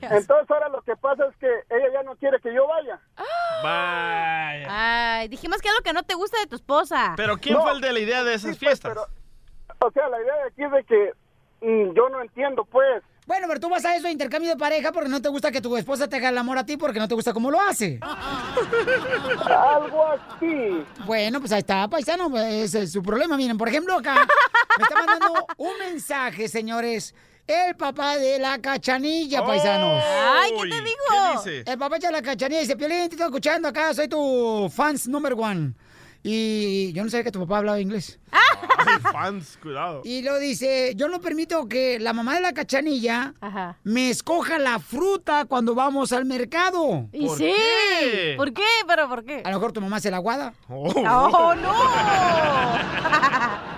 Entonces 0.00 0.50
ahora 0.50 0.68
lo 0.70 0.82
que 0.82 0.96
pasa 0.96 1.26
es 1.26 1.36
que 1.36 1.46
ella 1.46 1.86
ya 1.92 2.02
no 2.02 2.16
quiere 2.16 2.40
que 2.40 2.52
yo 2.52 2.66
vaya. 2.66 2.98
Vaya. 3.62 4.66
Ay, 5.18 5.28
dijimos 5.28 5.60
que 5.60 5.68
es 5.68 5.74
lo 5.74 5.82
que 5.82 5.92
no 5.92 6.02
te 6.02 6.14
gusta 6.14 6.40
de 6.40 6.46
tu 6.46 6.56
esposa. 6.56 7.14
Pero 7.16 7.36
¿quién 7.36 7.60
fue 7.60 7.70
el 7.72 7.80
de 7.80 7.92
la 7.92 7.98
idea 8.00 8.24
de 8.24 8.34
esas 8.34 8.58
fiestas? 8.58 8.96
O 9.78 9.90
sea, 9.92 10.08
la 10.08 10.20
idea 10.20 10.34
de 10.36 10.42
aquí 10.48 10.64
es 10.64 10.72
de 10.72 10.84
que 10.84 11.12
mm, 11.60 11.94
yo 11.94 12.08
no 12.08 12.22
entiendo, 12.22 12.64
pues. 12.64 13.04
Bueno, 13.24 13.46
pero 13.46 13.60
tú 13.60 13.68
vas 13.68 13.84
a 13.84 13.94
eso 13.94 14.06
de 14.06 14.12
intercambio 14.12 14.50
de 14.50 14.56
pareja 14.56 14.90
porque 14.90 15.08
no 15.08 15.22
te 15.22 15.28
gusta 15.28 15.52
que 15.52 15.60
tu 15.60 15.76
esposa 15.76 16.08
te 16.08 16.16
haga 16.16 16.30
el 16.30 16.38
amor 16.38 16.58
a 16.58 16.66
ti 16.66 16.76
porque 16.76 16.98
no 16.98 17.06
te 17.06 17.14
gusta 17.14 17.32
cómo 17.32 17.52
lo 17.52 17.60
hace. 17.60 18.00
Algo 18.02 20.06
así. 20.06 20.84
Bueno, 21.06 21.38
pues 21.38 21.52
ahí 21.52 21.60
está, 21.60 21.86
paisano, 21.88 22.36
ese 22.38 22.82
es 22.82 22.92
su 22.92 23.02
problema. 23.02 23.36
Miren, 23.36 23.56
por 23.56 23.68
ejemplo, 23.68 23.96
acá 23.96 24.26
me 24.76 24.82
está 24.82 24.96
mandando 24.96 25.46
un 25.56 25.78
mensaje, 25.78 26.48
señores. 26.48 27.14
El 27.46 27.76
papá 27.76 28.18
de 28.18 28.38
la 28.38 28.60
cachanilla, 28.60 29.44
paisanos. 29.44 30.02
Ay, 30.04 30.52
¿qué 30.52 30.68
te 30.68 30.80
digo? 30.80 31.02
¿Qué 31.08 31.50
dice? 31.50 31.70
El 31.70 31.78
papá 31.78 31.98
de 31.98 32.10
la 32.10 32.22
cachanilla 32.22 32.60
dice, 32.60 32.76
Piolín, 32.76 33.08
te 33.08 33.14
estoy 33.14 33.26
escuchando 33.26 33.68
acá, 33.68 33.94
soy 33.94 34.08
tu 34.08 34.70
fans 34.74 35.06
number 35.08 35.34
one. 35.34 35.74
Y 36.24 36.92
yo 36.92 37.02
no 37.02 37.10
sabía 37.10 37.24
que 37.24 37.32
tu 37.32 37.40
papá 37.40 37.58
hablaba 37.58 37.80
inglés. 37.80 38.18
Ay, 38.30 38.98
fans, 39.12 39.58
cuidado. 39.60 40.02
Y 40.04 40.22
lo 40.22 40.38
dice, 40.38 40.92
yo 40.96 41.08
no 41.08 41.20
permito 41.20 41.68
que 41.68 41.98
la 41.98 42.12
mamá 42.12 42.34
de 42.34 42.40
la 42.40 42.52
cachanilla 42.52 43.34
me 43.82 44.10
escoja 44.10 44.58
la 44.58 44.78
fruta 44.78 45.46
cuando 45.46 45.74
vamos 45.74 46.12
al 46.12 46.24
mercado. 46.24 47.08
Y 47.12 47.28
sí. 47.30 47.52
¿Por 48.36 48.52
qué? 48.52 48.62
¿Pero 48.86 49.08
por 49.08 49.24
qué? 49.24 49.42
A 49.44 49.50
lo 49.50 49.56
mejor 49.56 49.72
tu 49.72 49.80
mamá 49.80 50.00
se 50.00 50.10
la 50.10 50.18
guada. 50.18 50.54
¡Oh, 50.68 51.54
no! 51.54 51.72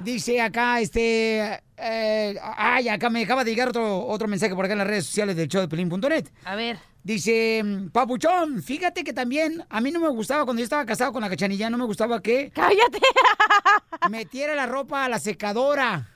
Dice 0.00 0.40
acá, 0.40 0.80
este... 0.80 1.60
eh, 1.76 2.38
ay, 2.56 2.88
acá 2.88 3.10
me 3.10 3.24
acaba 3.24 3.42
de 3.42 3.50
llegar 3.50 3.68
otro, 3.68 4.06
otro 4.06 4.28
mensaje 4.28 4.54
por 4.54 4.64
acá 4.64 4.74
en 4.74 4.78
las 4.78 4.86
redes 4.86 5.06
sociales 5.06 5.34
del 5.34 5.48
show 5.48 5.60
de 5.60 5.66
Pelín.net. 5.68 6.28
A 6.44 6.54
ver. 6.54 6.78
Dice, 7.08 7.64
Papuchón, 7.90 8.62
fíjate 8.62 9.02
que 9.02 9.14
también 9.14 9.64
a 9.70 9.80
mí 9.80 9.90
no 9.90 9.98
me 9.98 10.08
gustaba, 10.10 10.44
cuando 10.44 10.60
yo 10.60 10.64
estaba 10.64 10.84
casado 10.84 11.10
con 11.10 11.22
la 11.22 11.30
cachanilla, 11.30 11.70
no 11.70 11.78
me 11.78 11.86
gustaba 11.86 12.20
que... 12.20 12.50
¡Cállate! 12.54 13.00
metiera 14.10 14.54
la 14.54 14.66
ropa 14.66 15.06
a 15.06 15.08
la 15.08 15.18
secadora. 15.18 16.06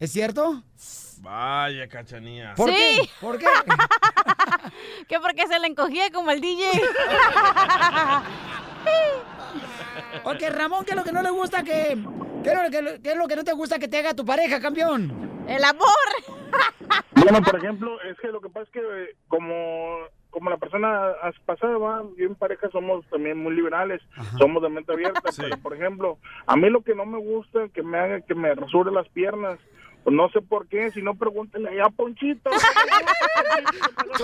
¿Es 0.00 0.10
cierto? 0.10 0.64
Vaya, 1.18 1.86
cachanía. 1.86 2.56
¿Por 2.56 2.68
Sí. 2.68 2.74
qué? 2.76 3.10
¿Por 3.20 3.38
qué? 3.38 3.46
¿Qué 5.06 5.20
porque 5.22 5.46
se 5.46 5.56
le 5.60 5.68
encogía 5.68 6.10
como 6.10 6.32
el 6.32 6.40
DJ? 6.40 6.64
Ok, 10.24 10.42
Ramón, 10.50 10.84
¿qué 10.84 10.90
es 10.90 10.96
lo 10.96 11.04
que 11.04 11.12
no 11.12 11.22
le 11.22 11.30
gusta 11.30 11.62
que... 11.62 11.96
¿Qué 12.42 12.50
es 12.50 12.54
lo 12.54 12.70
que, 12.70 13.00
qué 13.02 13.10
es 13.12 13.16
lo 13.16 13.26
que 13.28 13.36
no 13.36 13.44
te 13.44 13.52
gusta 13.52 13.78
que 13.78 13.88
te 13.88 13.98
haga 13.98 14.14
tu 14.14 14.24
pareja, 14.24 14.60
campeón? 14.60 15.44
¡El 15.48 15.64
amor! 15.64 15.88
Bueno, 17.12 17.42
por 17.42 17.56
ejemplo, 17.58 18.00
es 18.02 18.16
que 18.20 18.28
lo 18.28 18.40
que 18.40 18.48
pasa 18.48 18.62
es 18.64 18.70
que 18.70 18.78
eh, 18.78 19.14
como 19.26 19.98
como 20.30 20.48
la 20.50 20.56
persona 20.56 21.08
as- 21.22 21.34
pasada 21.44 21.76
va, 21.76 22.02
yo 22.16 22.24
en 22.26 22.34
pareja 22.36 22.68
somos 22.70 23.04
también 23.10 23.36
muy 23.42 23.54
liberales, 23.54 24.00
somos 24.38 24.62
de 24.62 24.68
mente 24.70 24.92
abierta, 24.92 25.20
pero 25.36 25.58
por 25.58 25.74
ejemplo, 25.74 26.16
a 26.46 26.56
mí 26.56 26.70
lo 26.70 26.80
que 26.82 26.94
no 26.94 27.04
me 27.04 27.18
gusta 27.18 27.64
es 27.64 27.72
que 27.72 27.82
me 27.82 27.98
haga 27.98 28.20
que 28.22 28.34
me 28.34 28.54
rasure 28.54 28.92
las 28.92 29.08
piernas. 29.08 29.58
Pues 30.04 30.14
no 30.16 30.30
sé 30.30 30.40
por 30.40 30.68
qué, 30.68 30.90
si 30.92 31.02
no 31.02 31.16
pregúntenle 31.16 31.70
allá 31.70 31.86
a 31.86 31.90
Ponchito. 31.90 32.48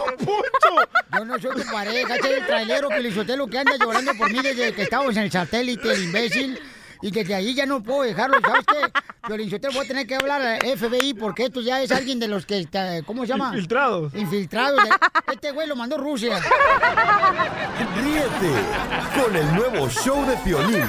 Yo 1.19 1.25
no 1.25 1.39
soy 1.39 1.63
tu 1.63 1.71
pareja, 1.71 2.15
este 2.15 2.29
es 2.31 2.39
el 2.39 2.47
trailero 2.47 2.89
que 2.89 3.37
lo 3.37 3.47
que 3.49 3.59
anda 3.59 3.73
llorando 3.79 4.13
por 4.17 4.31
mí 4.33 4.39
desde 4.41 4.73
que 4.73 4.83
estábamos 4.83 5.17
en 5.17 5.25
el 5.25 5.31
satélite, 5.33 5.93
el 5.93 6.05
imbécil. 6.05 6.59
Y 7.07 7.11
desde 7.11 7.35
ahí 7.35 7.55
ya 7.55 7.67
no 7.67 7.83
puedo 7.83 8.01
dejarlo, 8.01 8.39
¿sabes 8.41 8.65
qué? 8.67 9.01
Piolinsotelo, 9.27 9.75
voy 9.75 9.85
a 9.85 9.89
tener 9.89 10.07
que 10.07 10.15
hablar 10.15 10.41
al 10.41 10.59
FBI 10.79 11.13
porque 11.13 11.45
esto 11.45 11.61
ya 11.61 11.83
es 11.83 11.93
alguien 11.93 12.19
de 12.19 12.29
los 12.29 12.47
que, 12.47 12.61
está- 12.61 13.03
¿cómo 13.03 13.23
se 13.27 13.29
llama? 13.29 13.49
Infiltrados. 13.49 14.15
Infiltrados. 14.15 14.83
de- 14.85 14.91
Este 15.35 15.51
güey 15.53 15.69
lo 15.69 15.77
mandó 15.77 15.99
Rusia. 15.99 16.41
Ríete 18.03 19.23
con 19.23 19.37
el 19.37 19.55
nuevo 19.55 19.89
show 19.91 20.25
de 20.27 20.35
Piolín. 20.39 20.83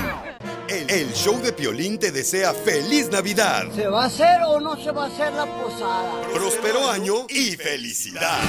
El, 0.70 0.90
el 0.90 1.14
show 1.14 1.38
de 1.42 1.52
Piolín 1.52 2.00
te 2.00 2.12
desea 2.14 2.54
feliz 2.54 3.10
Navidad, 3.12 3.66
¿Se 3.76 3.86
va 3.88 4.04
a 4.04 4.06
hacer 4.08 4.42
o 4.48 4.60
no 4.62 4.78
se 4.78 4.92
va 4.92 5.04
a 5.04 5.08
hacer 5.08 5.34
la 5.34 5.46
posada? 5.46 6.22
próspero 6.34 6.90
año 6.90 7.26
y 7.28 7.58
felicidad. 7.58 8.40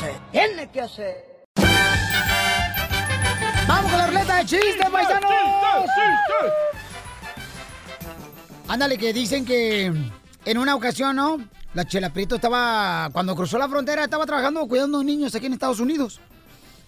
Se 0.00 0.14
tiene 0.30 0.70
que 0.70 0.80
hacer. 0.80 1.34
¡Vamos 3.68 3.90
con 3.90 3.98
la 3.98 4.06
ruleta 4.06 4.36
de 4.36 4.44
chistes, 4.44 4.90
paisanos! 4.90 5.30
Ándale, 8.68 8.98
que 8.98 9.12
dicen 9.12 9.44
que 9.44 9.92
en 10.44 10.58
una 10.58 10.74
ocasión, 10.74 11.16
¿no? 11.16 11.38
La 11.74 11.84
Chela 11.86 12.10
Prieto 12.10 12.36
estaba, 12.36 13.08
cuando 13.12 13.34
cruzó 13.34 13.58
la 13.58 13.68
frontera, 13.68 14.04
estaba 14.04 14.26
trabajando 14.26 14.66
cuidando 14.66 15.02
niños 15.02 15.34
aquí 15.34 15.46
en 15.46 15.54
Estados 15.54 15.80
Unidos. 15.80 16.20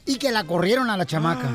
Y 0.04 0.16
que 0.16 0.30
la 0.30 0.44
corrieron 0.44 0.88
a 0.90 0.96
la 0.96 1.04
chamaca. 1.04 1.48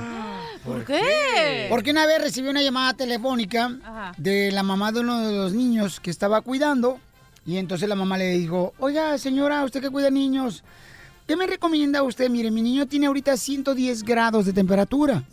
¿Por 0.66 0.86
qué? 0.86 1.68
Porque 1.70 1.92
una 1.92 2.06
vez 2.06 2.22
recibió 2.22 2.52
una 2.52 2.62
llamada 2.62 2.94
telefónica 2.94 3.72
Ajá. 3.84 4.12
de 4.18 4.52
la 4.52 4.64
mamá 4.64 4.92
de 4.92 5.00
uno 5.00 5.22
de 5.22 5.34
los 5.34 5.54
niños 5.54 6.00
que 6.00 6.12
estaba 6.12 6.42
cuidando. 6.42 7.00
Y 7.46 7.58
entonces 7.58 7.88
la 7.90 7.96
mamá 7.96 8.18
le 8.18 8.30
dijo, 8.32 8.74
oiga, 8.78 9.18
señora, 9.18 9.64
usted 9.64 9.82
que 9.82 9.90
cuida 9.90 10.12
niños, 10.12 10.64
¿qué 11.32 11.38
me 11.38 11.48
recomienda 11.48 12.04
usted? 12.04 12.30
Mire, 12.30 12.52
mi 12.52 12.62
niño 12.62 12.86
tiene 12.88 13.06
ahorita 13.06 13.38
110 13.38 14.04
grados 14.04 14.46
de 14.46 14.52
temperatura. 14.52 15.24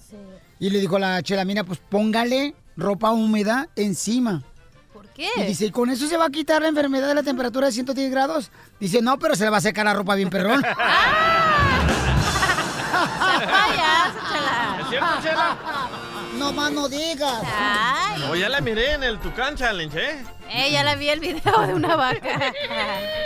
Y 0.61 0.71
le 0.71 0.79
dijo 0.79 0.97
la 0.97 1.21
chela, 1.25 1.45
mira, 1.45 1.65
pues 1.65 1.81
póngale 1.81 2.55
ropa 2.77 3.11
húmeda 3.11 3.69
encima. 3.75 4.45
¿Por 4.93 5.09
qué? 5.09 5.27
Y 5.39 5.43
dice, 5.43 5.67
¿y 5.67 5.71
con 5.73 5.91
eso 5.91 6.07
se 6.07 6.17
va 6.17 6.27
a 6.27 6.31
quitar 6.31 6.63
la 6.63 6.69
enfermedad 6.69 7.09
de 7.09 7.17
la 7.17 7.25
temperatura 7.25 7.67
de 7.67 7.73
110 7.73 8.13
grados? 8.13 8.53
Dice, 8.79 9.03
no, 9.03 9.19
pero 9.19 9.35
se 9.35 9.43
le 9.43 9.51
va 9.51 9.57
a 9.57 9.61
secar 9.61 9.87
la 9.87 9.95
ropa 9.95 10.15
bien 10.15 10.31
perrón. 10.31 10.63
chela. 13.43 14.79
¿Es 14.81 14.89
cierto, 14.89 15.09
Chela? 15.21 16.08
No 16.49 16.53
más 16.55 16.73
no 16.73 16.89
digas. 16.89 17.43
Ay. 17.45 18.23
O 18.31 18.35
ya 18.35 18.49
la 18.49 18.61
miré 18.61 18.93
en 18.93 19.03
el 19.05 19.19
Tucán 19.19 19.55
Challenge, 19.57 19.99
¿eh? 19.99 20.25
Eh, 20.51 20.71
ya 20.73 20.83
la 20.83 20.95
vi 20.95 21.09
el 21.11 21.21
video 21.21 21.67
de 21.67 21.75
una 21.75 21.95
vaca. 21.97 22.53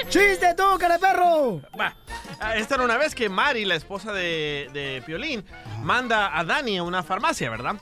¡Chiste 0.09 0.55
tú, 0.57 0.65
cara 0.78 0.99
perro! 0.99 1.61
Va. 1.78 1.94
Ah, 2.40 2.57
Esta 2.57 2.74
era 2.74 2.85
una 2.85 2.97
vez 2.97 3.15
que 3.15 3.28
Mari, 3.28 3.65
la 3.65 3.77
esposa 3.77 4.12
de, 4.12 4.69
de 4.73 5.03
Piolín, 5.07 5.44
manda 5.82 6.36
a 6.36 6.43
Dani 6.44 6.78
a 6.78 6.82
una 6.82 7.03
farmacia, 7.05 7.49
¿verdad? 7.51 7.77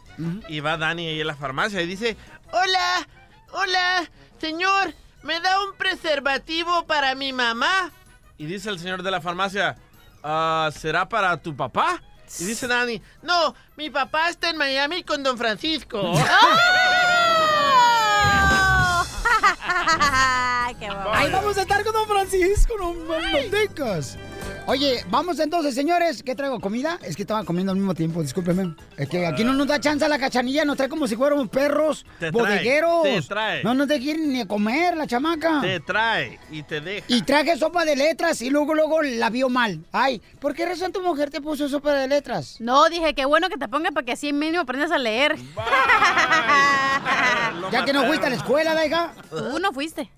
Y 0.49 0.61
va 0.61 0.77
Dani 0.77 1.07
ahí 1.09 1.21
a 1.23 1.25
la 1.25 1.35
farmacia 1.37 1.81
y 1.81 1.87
dice, 1.87 2.17
hola, 2.53 3.09
hola, 3.53 4.11
señor, 4.39 4.93
¿me 5.23 5.41
da 5.41 5.63
un 5.65 5.75
preservativo 5.77 6.85
para 6.87 7.15
mi 7.15 7.33
mamá? 7.33 7.91
Y 8.37 8.45
dice 8.45 8.69
el 8.69 8.79
señor 8.79 9.03
de 9.03 9.11
la 9.11 9.21
farmacia, 9.23 9.77
"Ah, 10.23 10.69
¿será 10.77 11.09
para 11.09 11.39
tu 11.39 11.57
papá? 11.57 12.03
Y 12.39 12.45
dice 12.45 12.67
Dani, 12.67 13.03
no, 13.23 13.55
mi 13.77 13.91
papá 13.91 14.29
está 14.29 14.51
en 14.51 14.57
Miami 14.57 15.03
con 15.03 15.23
don 15.23 15.37
Francisco. 15.37 16.01
¡Qué 20.79 20.87
Ahí 21.13 21.31
vamos 21.31 21.59
a 21.59 21.63
estar 21.63 21.83
con 21.85 21.93
Don 21.93 22.07
Francisco, 22.07 22.75
no 22.79 22.95
maldecas. 22.95 24.17
Oye, 24.71 25.05
vamos 25.11 25.41
entonces, 25.41 25.75
señores. 25.75 26.23
¿Qué 26.23 26.37
traigo? 26.37 26.61
¿Comida? 26.61 26.97
Es 27.03 27.17
que 27.17 27.23
estaba 27.23 27.43
comiendo 27.43 27.73
al 27.73 27.79
mismo 27.79 27.93
tiempo, 27.93 28.23
discúlpeme. 28.23 28.77
Es 28.97 29.09
que 29.09 29.27
aquí 29.27 29.43
no 29.43 29.53
nos 29.53 29.67
da 29.67 29.81
chance 29.81 30.05
a 30.05 30.09
la 30.09 30.17
cachanilla, 30.17 30.65
nos 30.65 30.77
trae 30.77 30.89
como 30.89 31.09
si 31.09 31.17
fuéramos 31.17 31.49
perros 31.49 32.07
Te 32.21 32.31
trae, 32.31 32.31
bodegueros. 32.31 33.03
te 33.03 33.23
trae. 33.23 33.65
No 33.65 33.75
nos 33.75 33.89
quieren 33.89 34.33
ni 34.33 34.47
comer 34.47 34.97
la 34.97 35.09
chamaca. 35.09 35.61
Te 35.61 35.81
trae 35.81 36.39
y 36.53 36.63
te 36.63 36.81
deja. 36.81 37.05
Y 37.09 37.23
traje 37.23 37.57
sopa 37.57 37.85
de 37.85 37.97
letras 37.97 38.43
y 38.43 38.51
luego, 38.51 38.77
luego 38.77 39.03
la 39.03 39.29
vio 39.29 39.49
mal. 39.49 39.85
Ay, 39.91 40.23
¿por 40.39 40.55
qué 40.55 40.67
razón 40.67 40.93
tu 40.93 41.03
mujer 41.03 41.31
te 41.31 41.41
puso 41.41 41.69
sopa 41.69 41.93
de 41.95 42.07
letras? 42.07 42.61
No, 42.61 42.89
dije, 42.89 43.13
qué 43.15 43.25
bueno 43.25 43.49
que 43.49 43.57
te 43.57 43.67
ponga 43.67 43.91
para 43.91 44.07
que 44.07 44.13
así 44.13 44.33
mínimo 44.33 44.63
aprendas 44.63 44.93
a 44.93 44.99
leer. 44.99 45.35
Ya 47.73 47.85
que 47.85 47.93
no 47.93 48.05
fuiste 48.05 48.27
a 48.27 48.31
la 48.31 48.37
escuela, 48.37 48.75
Daiga. 48.75 49.13
Tú 49.31 49.59
no 49.61 49.73
fuiste. 49.73 50.11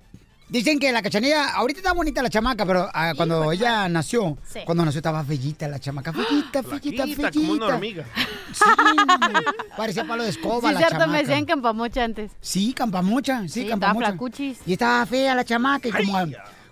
Dicen 0.53 0.79
que 0.79 0.93
la 0.93 1.01
cachanilla, 1.01 1.49
ahorita 1.55 1.81
está 1.81 1.95
bonita 1.95 2.23
la 2.23 2.29
chamaca, 2.29 2.67
pero 2.67 2.87
ah, 2.93 3.15
cuando 3.17 3.51
ella 3.53 3.89
nació, 3.89 4.37
Sí. 4.47 4.61
cuando 4.67 4.85
nació 4.85 4.99
estaba 4.99 5.23
bellita 5.23 5.67
la 5.67 5.79
chamaca, 5.79 6.13
fellita, 6.13 6.63
fellita, 6.63 7.05
Flaquita, 7.05 7.05
fellita. 7.07 7.31
como 7.33 7.53
una 7.55 7.67
hormiga. 7.69 8.05
Sí, 8.53 8.65
parecía 9.79 10.05
palo 10.07 10.25
de 10.25 10.29
escoba 10.29 10.69
Sí, 10.69 10.75
la 10.75 10.81
cierto, 10.81 10.97
me 10.97 11.01
chamaca. 11.05 11.19
decían 11.23 11.45
campamocha 11.47 12.05
antes. 12.05 12.33
Sí, 12.43 12.75
campamucha, 12.75 13.41
sí, 13.45 13.49
Sí, 13.49 13.71
estaba 13.71 13.95
flacuchis. 13.95 14.59
Y 14.67 14.75
estaba 14.75 15.07
fea 15.07 15.35
la 15.35 15.45
chamaca 15.45 15.89
y 15.89 15.91
como 15.91 16.19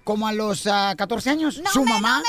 como 0.04 0.26
a 0.26 0.32
los 0.32 0.66
ah, 0.66 0.94
14 0.96 1.30
años, 1.30 1.62
su 1.72 1.84
mamá 1.84 2.22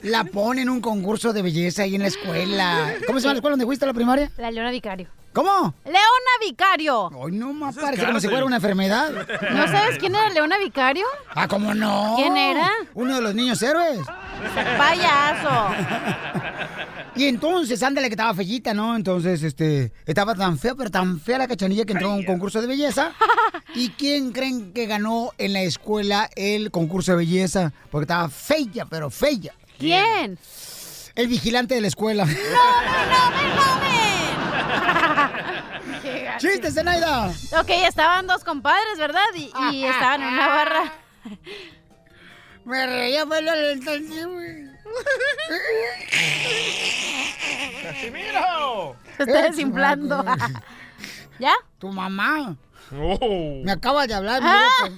la 0.00 0.24
pone 0.24 0.62
en 0.62 0.68
un 0.68 0.80
concurso 0.80 1.32
de 1.32 1.42
belleza 1.42 1.82
ahí 1.82 1.94
en 1.94 2.02
la 2.02 2.08
escuela. 2.08 2.94
¿Cómo 3.06 3.18
se 3.18 3.24
llama 3.24 3.34
la 3.34 3.38
escuela 3.38 3.52
donde 3.52 3.66
fuiste 3.66 3.84
a 3.84 3.88
la 3.88 3.94
primaria? 3.94 4.30
La 4.36 4.50
Leona 4.50 4.70
Vicario. 4.70 5.08
¿Cómo? 5.32 5.74
¡Leona 5.84 5.98
Vicario! 6.40 7.10
Ay, 7.24 7.32
no 7.32 7.52
más 7.52 7.74
parece 7.74 8.06
como 8.06 8.20
si 8.20 8.28
fuera 8.28 8.44
una 8.44 8.56
enfermedad. 8.56 9.10
¿No 9.50 9.66
sabes 9.66 9.98
quién 9.98 10.14
era 10.14 10.30
Leona 10.30 10.58
Vicario? 10.58 11.06
Ah, 11.34 11.48
¿cómo 11.48 11.74
no? 11.74 12.14
¿Quién 12.16 12.36
era? 12.36 12.70
Uno 12.94 13.16
de 13.16 13.20
los 13.20 13.34
niños 13.34 13.60
héroes. 13.60 13.98
Payaso. 14.78 15.74
Y 17.16 17.26
entonces, 17.26 17.80
ándale 17.84 18.08
que 18.08 18.14
estaba 18.14 18.34
fellita, 18.34 18.74
¿no? 18.74 18.96
Entonces, 18.96 19.44
este, 19.44 19.92
estaba 20.04 20.34
tan 20.34 20.58
fea, 20.58 20.74
pero 20.74 20.90
tan 20.90 21.20
fea 21.20 21.38
la 21.38 21.46
cachanilla 21.46 21.84
que 21.84 21.92
entró 21.92 22.10
a 22.10 22.16
un 22.16 22.24
concurso 22.24 22.60
de 22.60 22.66
belleza. 22.66 23.12
¿Y 23.74 23.90
quién 23.90 24.32
creen 24.32 24.72
que 24.72 24.86
ganó 24.86 25.30
en 25.38 25.52
la 25.52 25.62
escuela 25.62 26.28
el 26.34 26.72
concurso 26.72 26.83
de 26.88 27.16
belleza? 27.16 27.72
Porque 27.90 28.04
estaba 28.04 28.28
fea, 28.28 28.86
pero 28.88 29.10
fea. 29.10 29.52
¿Quién? 29.78 30.38
El 31.14 31.28
vigilante 31.28 31.74
de 31.74 31.80
la 31.80 31.88
escuela. 31.88 32.26
¡Chistes, 36.38 36.74
Zenaida! 36.74 37.28
Ok, 37.60 37.70
estaban 37.86 38.26
dos 38.26 38.42
compadres, 38.44 38.98
¿verdad? 38.98 39.22
Y, 39.34 39.52
y 39.72 39.84
estaban 39.84 40.22
en 40.22 40.32
una 40.34 40.48
barra. 40.48 40.92
Me 42.64 42.86
reía, 42.86 43.24
pero 43.26 43.42
no 43.42 43.54
lo 43.56 43.68
entendí, 43.70 44.22
güey. 44.22 44.64
¡Casimiro! 47.82 48.96
Se 49.16 49.22
está 49.24 49.42
desinflando. 49.42 50.24
¿Ya? 51.38 51.52
Tu 51.78 51.88
mamá. 51.88 52.56
Oh. 52.92 53.60
Me 53.64 53.72
acaba 53.72 54.06
de 54.06 54.14
hablar, 54.14 54.40
Ah. 54.44 54.68
me. 54.84 54.94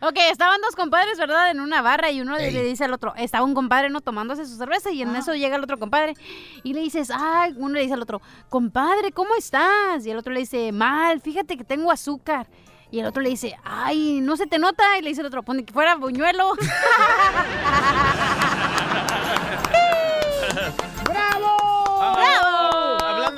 Ok, 0.06 0.16
estaban 0.30 0.60
dos 0.60 0.76
compadres, 0.76 1.18
¿verdad? 1.18 1.50
En 1.50 1.60
una 1.60 1.80
barra 1.82 2.10
y 2.10 2.20
uno 2.20 2.36
le- 2.36 2.48
Ey. 2.48 2.52
le 2.52 2.62
dice 2.62 2.84
al 2.84 2.92
otro, 2.92 3.14
estaba 3.16 3.44
un 3.44 3.54
compadre, 3.54 3.88
¿no? 3.90 4.00
Tomándose 4.02 4.46
su 4.46 4.56
cerveza 4.56 4.90
y 4.90 5.02
en 5.02 5.16
eso 5.16 5.34
llega 5.34 5.56
el 5.56 5.64
otro 5.64 5.78
compadre 5.78 6.14
y 6.62 6.74
le 6.74 6.80
dices, 6.80 7.10
ay, 7.12 7.54
uno 7.56 7.74
le 7.74 7.80
dice 7.80 7.94
al 7.94 8.02
otro, 8.02 8.20
compadre, 8.48 9.12
¿cómo 9.12 9.34
estás? 9.36 10.04
Y 10.04 10.10
el 10.10 10.18
otro 10.18 10.32
le 10.32 10.40
dice, 10.40 10.70
mal, 10.72 11.20
fíjate 11.20 11.56
que 11.56 11.64
tengo 11.64 11.90
azúcar. 11.90 12.46
Y 12.90 13.00
el 13.00 13.06
otro 13.06 13.20
le 13.20 13.30
dice, 13.30 13.56
ay, 13.64 14.20
no 14.20 14.36
se 14.36 14.46
te 14.46 14.60
nota. 14.60 14.84
Y 14.98 15.02
le 15.02 15.08
dice 15.08 15.20
el 15.22 15.26
otro, 15.26 15.42
pone 15.42 15.64
que 15.64 15.72
fuera 15.72 15.96
buñuelo. 15.96 16.52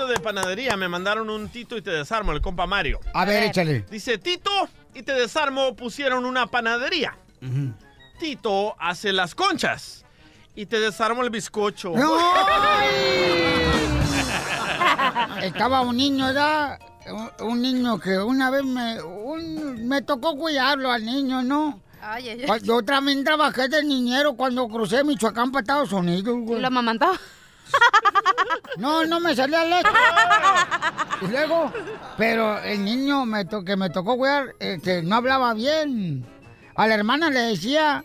de 0.09 0.19
panadería, 0.21 0.77
me 0.77 0.89
mandaron 0.89 1.31
un 1.31 1.49
Tito 1.49 1.77
y 1.77 1.83
te 1.83 1.91
desarmo, 1.91 2.33
el 2.33 2.41
compa 2.41 2.67
Mario. 2.67 3.01
A 3.15 3.25
ver, 3.25 3.43
échale. 3.45 3.85
Dice, 3.91 4.19
Tito 4.19 4.51
y 4.95 5.03
te 5.03 5.13
desarmo 5.13 5.75
pusieron 5.77 6.25
una 6.25 6.47
panadería. 6.47 7.17
Tito 8.19 8.75
hace 8.81 9.13
las 9.13 9.35
conchas 9.35 10.05
y 10.55 10.67
te 10.67 10.81
desarmo 10.81 11.23
el 11.23 11.31
bizcocho. 11.31 11.93
Estaba 15.43 15.81
un 15.83 15.97
niño, 15.97 16.27
¿verdad? 16.27 16.79
Un- 17.11 17.31
Un 17.49 17.63
niño 17.63 17.99
que 17.99 18.19
una 18.19 18.51
vez 18.51 18.65
me, 18.65 19.01
un- 19.03 19.87
me 19.89 20.03
tocó 20.03 20.37
cuidarlo 20.37 20.91
al 20.91 21.05
niño, 21.07 21.43
¿no? 21.43 21.81
Ay, 22.03 22.29
ay, 22.29 22.45
ay. 22.49 22.61
Yo 22.63 22.83
también 22.83 23.25
trabajé 23.25 23.69
de 23.69 23.83
niñero 23.83 24.35
cuando 24.35 24.69
crucé 24.69 25.03
Michoacán 25.05 25.51
para 25.51 25.63
Estados 25.63 25.93
Unidos, 25.93 26.37
güey. 26.43 26.59
¿Y 26.59 26.61
lo 26.61 26.67
amamantaba? 26.67 27.19
No, 28.77 29.05
no 29.07 29.19
me 29.19 29.35
salía 29.35 29.65
leche. 29.65 29.89
Y 31.23 31.27
luego, 31.27 31.73
pero 32.17 32.59
el 32.59 32.85
niño 32.85 33.25
me 33.27 33.45
to- 33.45 33.65
que 33.65 33.77
me 33.77 33.91
tocó 33.91 34.17
cuidar, 34.17 34.55
este, 34.61 35.03
no 35.03 35.17
hablaba 35.17 35.53
bien. 35.55 36.25
A 36.77 36.87
la 36.87 36.95
hermana 36.95 37.29
le 37.31 37.41
decía 37.41 38.05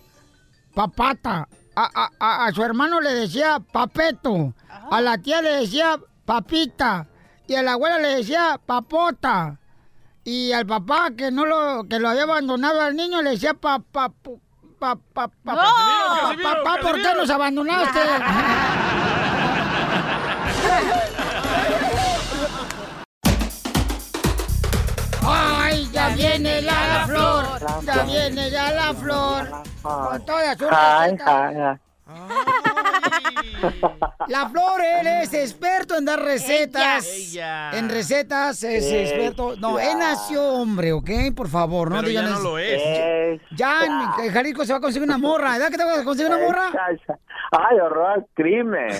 papata. 0.73 1.47
A, 1.75 1.89
a- 1.93 2.09
a- 2.19 2.45
a 2.47 2.51
su 2.51 2.63
hermano 2.63 3.01
le 3.01 3.13
decía 3.13 3.59
papeto. 3.59 4.53
A 4.89 4.99
la 5.01 5.17
tía 5.19 5.41
le 5.43 5.51
decía 5.59 5.99
papita. 6.25 7.07
Y 7.47 7.53
a 7.55 7.61
la 7.61 7.73
abuela 7.73 7.99
le 7.99 8.15
decía 8.15 8.59
papota. 8.65 9.59
Y 10.23 10.53
al 10.53 10.65
papá 10.65 11.09
que 11.15 11.29
no 11.29 11.45
lo, 11.45 11.83
que 11.87 11.99
lo 11.99 12.09
había 12.09 12.23
abandonado 12.23 12.81
al 12.81 12.95
niño 12.95 13.21
le 13.21 13.31
decía 13.31 13.53
papá. 13.53 14.11
Pa, 14.79 14.95
pa, 15.13 15.27
pa, 15.27 15.53
¡No! 15.53 15.55
Casimiro, 15.55 16.43
papá, 16.63 16.77
¿por 16.81 16.95
qué 17.01 17.13
nos 17.15 17.29
abandonaste? 17.29 17.99
¡Ay, 25.25 25.89
ya 25.91 26.09
viene 26.09 26.61
la 26.61 27.03
flor! 27.05 27.45
¡Ya 27.85 28.03
viene 28.03 28.49
ya 28.51 28.71
la 28.71 28.93
flor! 28.93 29.49
Con 29.81 30.71
Ay, 30.71 31.11
recetas. 31.11 31.27
ay, 31.27 31.55
ay. 31.61 32.72
La 34.27 34.49
Flor, 34.49 34.81
él 34.81 35.07
es 35.07 35.33
experto 35.33 35.95
en 35.97 36.05
dar 36.05 36.19
recetas. 36.21 37.05
Ella. 37.07 37.71
En 37.71 37.89
recetas 37.89 38.63
es 38.63 38.85
Ella. 38.85 39.01
experto. 39.01 39.55
No, 39.57 39.79
él 39.79 39.97
nació 39.97 40.43
hombre, 40.43 40.91
¿ok? 40.93 41.09
Por 41.35 41.47
favor, 41.49 41.89
no 41.89 41.97
Pero 41.97 42.09
ya 42.09 42.21
digan 42.21 42.25
no 42.31 42.39
eso. 42.39 42.43
lo 42.43 42.57
es. 42.59 43.41
Ya 43.55 43.79
en 44.23 44.31
Jalisco 44.31 44.65
se 44.65 44.73
va 44.73 44.77
a 44.77 44.81
conseguir 44.81 45.07
una 45.07 45.17
morra. 45.17 45.53
¿Verdad 45.53 45.69
que 45.69 45.77
te 45.77 45.83
vas 45.85 45.99
a 45.99 46.03
conseguir 46.03 46.31
una 46.31 46.43
morra? 46.43 46.71
Ay, 47.51 47.79
horror 47.79 48.09
al 48.11 48.25
crimen. 48.33 48.89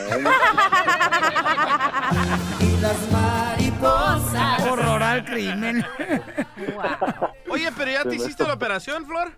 Y 2.60 2.78
las 2.82 3.12
mariposas. 3.12 4.62
Horror 4.70 5.04
al 5.04 5.26
crimen. 5.26 5.86
Oye, 7.50 7.70
pero 7.78 7.92
ya 7.92 8.04
te 8.04 8.16
hiciste 8.16 8.44
la 8.46 8.54
operación, 8.54 9.06
Flor. 9.06 9.32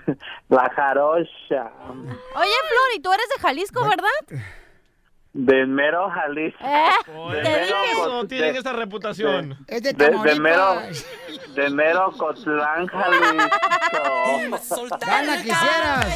La 0.48 0.70
jarocha. 0.74 1.72
Oye, 1.90 2.56
Flor, 2.68 2.88
¿y 2.96 3.00
tú 3.00 3.12
eres 3.12 3.26
de 3.34 3.40
Jalisco, 3.42 3.82
verdad? 3.88 4.42
De 5.32 5.66
mero 5.66 6.08
Jalisco. 6.10 6.64
Eh, 6.64 6.90
Por 7.14 7.32
te 7.34 7.62
eso 7.64 7.74
dije. 7.82 7.94
no 8.08 8.26
tienen 8.26 8.56
esa 8.56 8.72
reputación. 8.72 9.58
Es 9.66 9.82
de 9.82 9.92
De, 9.92 10.10
de 10.10 10.40
mero, 10.40 10.80
de 11.54 11.70
mero 11.70 12.10
Cotlán, 12.16 12.86
Jalisco. 12.86 13.50
Gana 15.06 15.36
quisieras. 15.36 16.06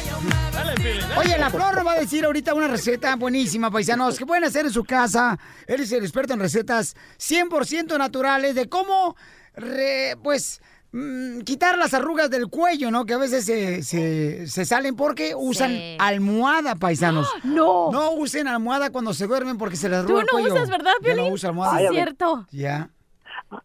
Dale, 0.53 0.73
Piolín, 0.75 1.01
dale. 1.07 1.19
Oye, 1.19 1.37
la 1.37 1.49
Flor 1.49 1.75
nos 1.75 1.85
va 1.85 1.91
a 1.93 1.99
decir 1.99 2.25
ahorita 2.25 2.53
una 2.53 2.67
receta 2.67 3.15
buenísima, 3.15 3.69
paisanos, 3.71 4.17
que 4.17 4.25
pueden 4.25 4.43
hacer 4.43 4.65
en 4.65 4.71
su 4.71 4.83
casa. 4.83 5.37
Él 5.67 5.81
es 5.81 5.91
el 5.91 6.03
experto 6.03 6.33
en 6.33 6.39
recetas 6.39 6.95
100% 7.19 7.97
naturales 7.99 8.55
de 8.55 8.67
cómo, 8.69 9.15
re- 9.55 10.15
pues, 10.23 10.61
mm, 10.91 11.39
quitar 11.41 11.77
las 11.77 11.93
arrugas 11.93 12.29
del 12.29 12.47
cuello, 12.47 12.91
¿no? 12.91 13.05
Que 13.05 13.13
a 13.13 13.17
veces 13.17 13.45
se, 13.45 13.83
se- 13.83 14.47
se 14.47 14.65
salen 14.65 14.95
porque 14.95 15.33
usan 15.35 15.71
Sí. 15.71 15.95
almohada, 15.99 16.75
paisanos. 16.75 17.27
No. 17.43 17.91
No 17.91 18.11
usen 18.13 18.47
almohada 18.47 18.89
cuando 18.91 19.13
se 19.13 19.27
duermen 19.27 19.57
porque 19.57 19.75
se 19.75 19.89
les 19.89 19.99
Tú 20.05 20.17
arruga 20.17 20.21
el 20.21 20.27
no 20.27 20.31
cuello. 20.39 20.53
usas, 20.55 20.69
¿verdad, 20.69 20.91
Ya 21.01 21.09
no 21.09 21.15
Piolín? 21.15 21.33
usa 21.33 21.49
almohada. 21.49 21.77
Ay, 21.77 21.85
es 21.85 21.91
cierto. 21.91 22.47
Ya. 22.51 22.89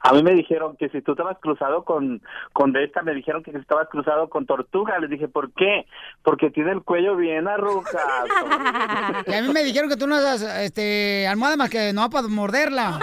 A 0.01 0.13
mí 0.13 0.23
me 0.23 0.33
dijeron 0.33 0.77
que 0.77 0.89
si 0.89 1.01
tú 1.01 1.13
estabas 1.13 1.39
cruzado 1.39 1.85
con, 1.85 2.21
con 2.53 2.73
de 2.73 2.85
esta, 2.85 3.03
me 3.03 3.15
dijeron 3.15 3.43
que 3.43 3.53
si 3.53 3.59
estabas 3.59 3.89
cruzado 3.89 4.29
con 4.29 4.45
tortuga. 4.47 4.99
Les 4.99 5.11
dije, 5.11 5.29
¿por 5.29 5.53
qué? 5.53 5.87
Porque 6.23 6.51
tiene 6.51 6.73
el 6.73 6.83
cuello 6.83 7.17
bien 7.17 7.47
arrugado. 7.49 8.27
Y 9.27 9.33
a 9.35 9.43
mí 9.43 9.49
me 9.53 9.63
dijeron 9.65 9.89
que 9.89 9.97
tú 9.97 10.07
no 10.07 10.17
usas 10.17 10.43
este, 10.43 11.27
almohada 11.29 11.57
más 11.57 11.71
que 11.71 11.93
no 11.93 12.09
para 12.11 12.27
morderla. 12.29 12.99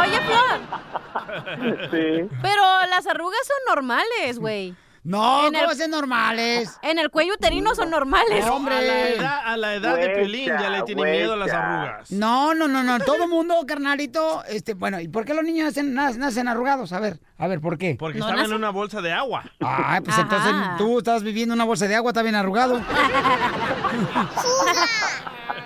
Oye, 0.00 0.18
Flor, 0.20 1.90
Sí. 1.90 2.28
pero 2.42 2.62
las 2.90 3.06
arrugas 3.06 3.38
son 3.46 3.74
normales, 3.74 4.38
güey. 4.38 4.74
No, 5.04 5.48
En 5.48 5.52
¿cómo 5.54 5.70
el- 5.72 5.76
ser 5.76 5.90
normales? 5.90 6.78
En 6.80 6.96
el 7.00 7.10
cuello 7.10 7.34
uterino 7.34 7.74
son 7.74 7.90
normales. 7.90 8.46
No, 8.46 8.54
hombre. 8.54 8.76
A 8.76 8.80
la 8.82 9.08
edad, 9.08 9.40
a 9.46 9.56
la 9.56 9.74
edad 9.74 9.96
de 9.96 10.10
Piolín 10.10 10.46
ya 10.46 10.70
le 10.70 10.82
tiene 10.82 11.02
miedo 11.02 11.32
a 11.32 11.36
las 11.36 11.50
arrugas. 11.50 12.10
No, 12.12 12.54
no, 12.54 12.68
no, 12.68 12.84
no. 12.84 13.00
Todo 13.00 13.26
mundo, 13.26 13.56
carnalito, 13.66 14.44
este, 14.44 14.74
bueno, 14.74 15.00
¿y 15.00 15.08
por 15.08 15.24
qué 15.24 15.34
los 15.34 15.42
niños 15.44 15.64
nacen, 15.66 15.92
nac- 15.94 16.16
nacen 16.18 16.46
arrugados? 16.46 16.92
A 16.92 17.00
ver, 17.00 17.18
a 17.36 17.48
ver, 17.48 17.60
¿por 17.60 17.78
qué? 17.78 17.96
Porque 17.98 18.20
estaba 18.20 18.44
en 18.44 18.52
una 18.52 18.70
bolsa 18.70 19.00
de 19.00 19.12
agua. 19.12 19.42
Ah, 19.60 20.00
pues 20.04 20.16
entonces 20.18 20.52
tú 20.78 20.98
estás 20.98 21.24
viviendo 21.24 21.52
una 21.52 21.64
bolsa 21.64 21.88
de 21.88 21.96
agua, 21.96 22.10
está 22.12 22.22
bien 22.22 22.36
arrugado. 22.36 22.80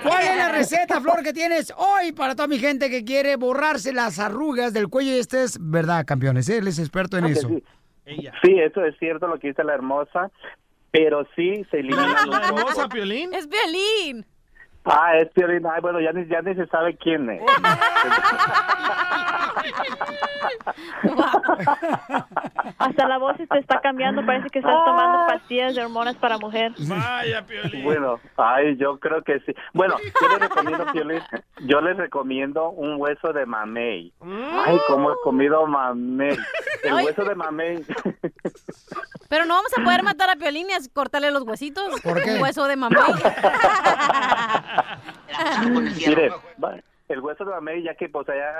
¿Cuál 0.03 0.23
es 0.25 0.37
la 0.37 0.49
receta, 0.51 1.01
Flor, 1.01 1.23
que 1.23 1.33
tienes 1.33 1.73
hoy 1.77 2.13
para 2.13 2.35
toda 2.35 2.49
mi 2.49 2.59
gente 2.59 2.89
que 2.89 3.05
quiere 3.05 3.37
borrarse 3.37 3.93
las 3.93 4.19
arrugas 4.19 4.73
del 4.73 4.89
cuello? 4.89 5.13
Y 5.13 5.19
este 5.19 5.43
es 5.43 5.59
verdad, 5.61 6.05
campeones, 6.07 6.49
¿eh? 6.49 6.59
él 6.59 6.69
es 6.69 6.79
experto 6.79 7.19
en 7.19 7.27
eso. 7.27 7.49
sí. 7.49 7.63
Sí, 8.07 8.59
eso 8.59 8.85
es 8.85 8.97
cierto 8.99 9.27
lo 9.27 9.39
que 9.39 9.49
dice 9.49 9.65
la 9.65 9.75
hermosa, 9.75 10.31
pero 10.91 11.27
sí 11.35 11.65
se 11.71 11.81
elimina 11.81 12.25
¿La 12.27 12.49
hermosa 12.49 12.89
Piolín? 12.89 13.35
Es 13.35 13.49
violín. 13.49 14.25
Ah, 14.87 15.17
es 15.19 15.29
Piolín. 15.33 15.67
Ay, 15.67 15.81
bueno, 15.81 16.01
ya 16.01 16.13
ni, 16.13 16.27
ya 16.27 16.41
ni 16.43 16.55
se 16.55 16.67
sabe 16.69 16.97
quién 16.97 17.29
es. 17.29 17.43
Hasta 22.79 23.09
la 23.09 23.19
voz 23.19 23.37
se 23.37 23.47
te 23.47 23.59
está 23.59 23.81
cambiando, 23.81 24.25
parece 24.25 24.49
que 24.51 24.61
estás 24.61 24.85
tomando 24.85 25.27
pastillas 25.27 25.75
de 25.75 25.83
hormonas 25.85 26.17
para 26.17 26.39
mujer. 26.39 26.73
Vaya, 26.79 27.45
Piolín. 27.45 27.83
Bueno, 27.85 28.21
ay, 28.37 28.77
yo 28.77 28.99
creo 29.01 29.23
que 29.23 29.41
sí. 29.41 29.53
Bueno, 29.73 29.97
yo 30.21 30.29
les 30.29 30.39
recomiendo, 30.41 30.87
Piolín, 30.93 31.23
yo 31.61 31.81
les 31.81 31.97
recomiendo 31.97 32.71
un 32.71 33.01
hueso 33.01 33.33
de 33.33 33.45
mamey. 33.47 34.13
Ay, 34.23 34.79
cómo 34.87 35.11
he 35.11 35.15
comido 35.25 35.67
mamey. 35.67 36.37
El 36.85 36.95
hueso 36.95 37.25
de 37.25 37.35
mamey. 37.35 37.85
Pero 39.29 39.45
no 39.47 39.55
vamos 39.55 39.73
a 39.77 39.83
poder 39.83 40.03
matar 40.05 40.31
a 40.31 40.37
Piolín 40.37 40.69
y 40.71 40.89
cortarle 40.91 41.31
los 41.33 41.43
huesitos. 41.43 42.01
¿Por 42.03 42.23
qué? 42.23 42.35
Un 42.37 42.43
hueso 42.43 42.67
de 42.67 42.77
mamá. 42.77 43.05
Mire, 46.07 46.31
el 47.09 47.21
hueso 47.21 47.45
de 47.45 47.53
mamey, 47.53 47.85
ya 47.85 47.95
que 47.95 48.09
pues 48.09 48.29
allá, 48.29 48.53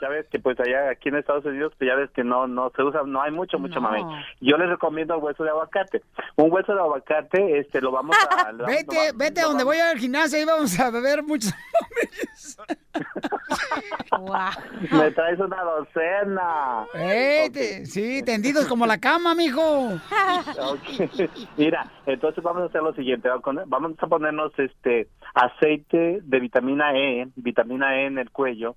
ya 0.00 0.08
ves 0.08 0.26
que 0.30 0.38
pues 0.38 0.58
allá 0.60 0.90
aquí 0.90 1.08
en 1.08 1.16
Estados 1.16 1.44
Unidos, 1.44 1.72
pues 1.76 1.88
ya 1.88 1.96
ves 1.96 2.10
que 2.10 2.22
no 2.22 2.46
no 2.46 2.70
se 2.76 2.82
usa, 2.82 3.02
no 3.04 3.20
hay 3.20 3.32
mucho, 3.32 3.58
mucho 3.58 3.80
mamey. 3.80 4.04
Yo 4.40 4.56
les 4.56 4.68
recomiendo 4.68 5.14
el 5.16 5.20
hueso 5.20 5.42
de 5.42 5.50
aguacate. 5.50 6.00
Un 6.36 6.52
hueso 6.52 6.74
de 6.74 6.80
aguacate, 6.80 7.58
este, 7.58 7.80
lo 7.80 7.90
vamos 7.90 8.16
a... 8.30 8.52
lo- 8.52 8.66
Vete, 8.66 9.10
vete 9.16 9.40
a 9.40 9.44
donde 9.46 9.64
vamos- 9.64 9.76
voy 9.76 9.78
al 9.78 9.98
gimnasio 9.98 10.40
y 10.40 10.44
vamos 10.44 10.78
a 10.78 10.90
beber 10.90 11.24
muchos. 11.24 11.52
Me 14.90 15.10
traes 15.12 15.38
una 15.40 15.62
docena. 15.62 16.86
Eh, 16.94 17.50
te- 17.52 17.86
sí, 17.86 18.22
tendidos 18.22 18.66
como 18.66 18.86
la 18.86 18.98
cama, 18.98 19.34
mijo. 19.34 19.88
Ok. 20.58 21.10
Mira, 21.56 21.90
entonces 22.06 22.42
vamos 22.44 22.62
a 22.62 22.66
hacer 22.66 22.82
lo 22.82 22.92
siguiente. 22.94 23.28
Vamos 23.66 23.94
a 23.98 24.06
ponernos 24.06 24.52
este 24.58 25.08
aceite 25.34 26.20
de 26.22 26.40
vitamina 26.40 26.96
E, 26.96 27.28
vitamina 27.36 27.96
E 28.00 28.06
en 28.06 28.18
el 28.18 28.30
cuello, 28.30 28.76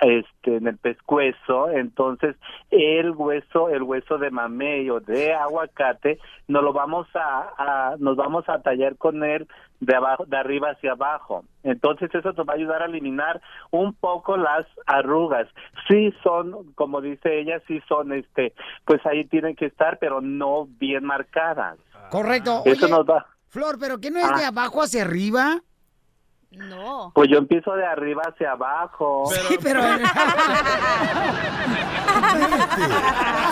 este, 0.00 0.56
en 0.56 0.66
el 0.68 0.76
pescuezo. 0.76 1.70
Entonces, 1.70 2.36
el 2.70 3.12
hueso, 3.12 3.70
el 3.70 3.82
hueso 3.82 4.18
de 4.18 4.30
mamey 4.30 4.90
o 4.90 5.00
de 5.00 5.32
aguacate, 5.32 6.18
nos 6.48 6.62
lo 6.62 6.72
vamos 6.74 7.06
a, 7.14 7.48
a- 7.56 7.96
nos 7.98 8.16
vamos 8.16 8.46
a 8.48 8.60
tallar 8.60 8.96
con 8.96 9.24
él 9.24 9.48
de 9.80 9.94
abajo, 9.94 10.24
de 10.26 10.36
arriba 10.36 10.70
hacia 10.70 10.92
abajo. 10.92 11.44
Entonces 11.62 12.14
eso 12.14 12.32
nos 12.32 12.46
va 12.46 12.52
a 12.52 12.56
ayudar 12.56 12.82
a 12.82 12.86
eliminar 12.86 13.40
un 13.70 13.94
poco 13.94 14.36
las 14.36 14.66
arrugas. 14.86 15.48
Sí 15.88 16.12
son, 16.22 16.72
como 16.74 17.00
dice 17.00 17.40
ella, 17.40 17.60
sí 17.66 17.80
son, 17.88 18.12
este, 18.12 18.52
pues 18.84 19.04
ahí 19.06 19.24
tienen 19.24 19.54
que 19.56 19.66
estar, 19.66 19.98
pero 19.98 20.20
no 20.20 20.66
bien 20.78 21.04
marcadas. 21.04 21.78
Correcto. 22.10 22.62
Eso 22.66 22.86
Oye, 22.86 22.94
nos 22.94 23.06
va. 23.06 23.26
Flor, 23.48 23.76
¿pero 23.80 23.98
qué 23.98 24.10
no 24.10 24.18
es 24.18 24.28
de 24.36 24.44
Ah. 24.44 24.48
abajo 24.48 24.82
hacia 24.82 25.02
arriba? 25.02 25.60
No. 26.50 27.12
Pues 27.14 27.28
yo 27.30 27.38
empiezo 27.38 27.72
de 27.74 27.84
arriba 27.84 28.22
hacia 28.26 28.52
abajo. 28.52 29.24
Sí, 29.48 29.58
pero... 29.62 29.80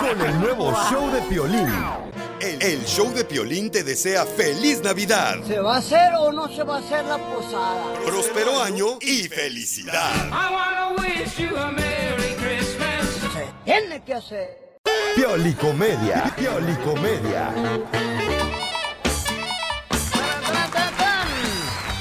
Con 0.01 0.21
el 0.21 0.39
nuevo 0.39 0.73
show 0.89 1.11
de 1.11 1.21
Piolín. 1.23 1.67
El, 2.39 2.61
el 2.61 2.85
show 2.85 3.11
de 3.13 3.23
Piolín 3.25 3.71
te 3.71 3.83
desea 3.83 4.25
feliz 4.25 4.81
Navidad, 4.83 5.35
¿Se 5.47 5.59
va 5.59 5.75
a 5.75 5.77
hacer 5.77 6.13
o 6.19 6.31
no 6.31 6.47
se 6.49 6.63
va 6.63 6.75
a 6.77 6.79
hacer 6.79 7.05
la 7.05 7.17
posada? 7.17 7.93
próspero 8.05 8.61
año 8.61 8.97
y 9.01 9.23
felicidad. 9.29 10.11
Se 13.33 13.47
tiene 13.63 14.03
que 14.03 14.13
hacer. 14.13 14.77
Piolicomedia, 15.15 16.33
Piolicomedia. 16.35 17.53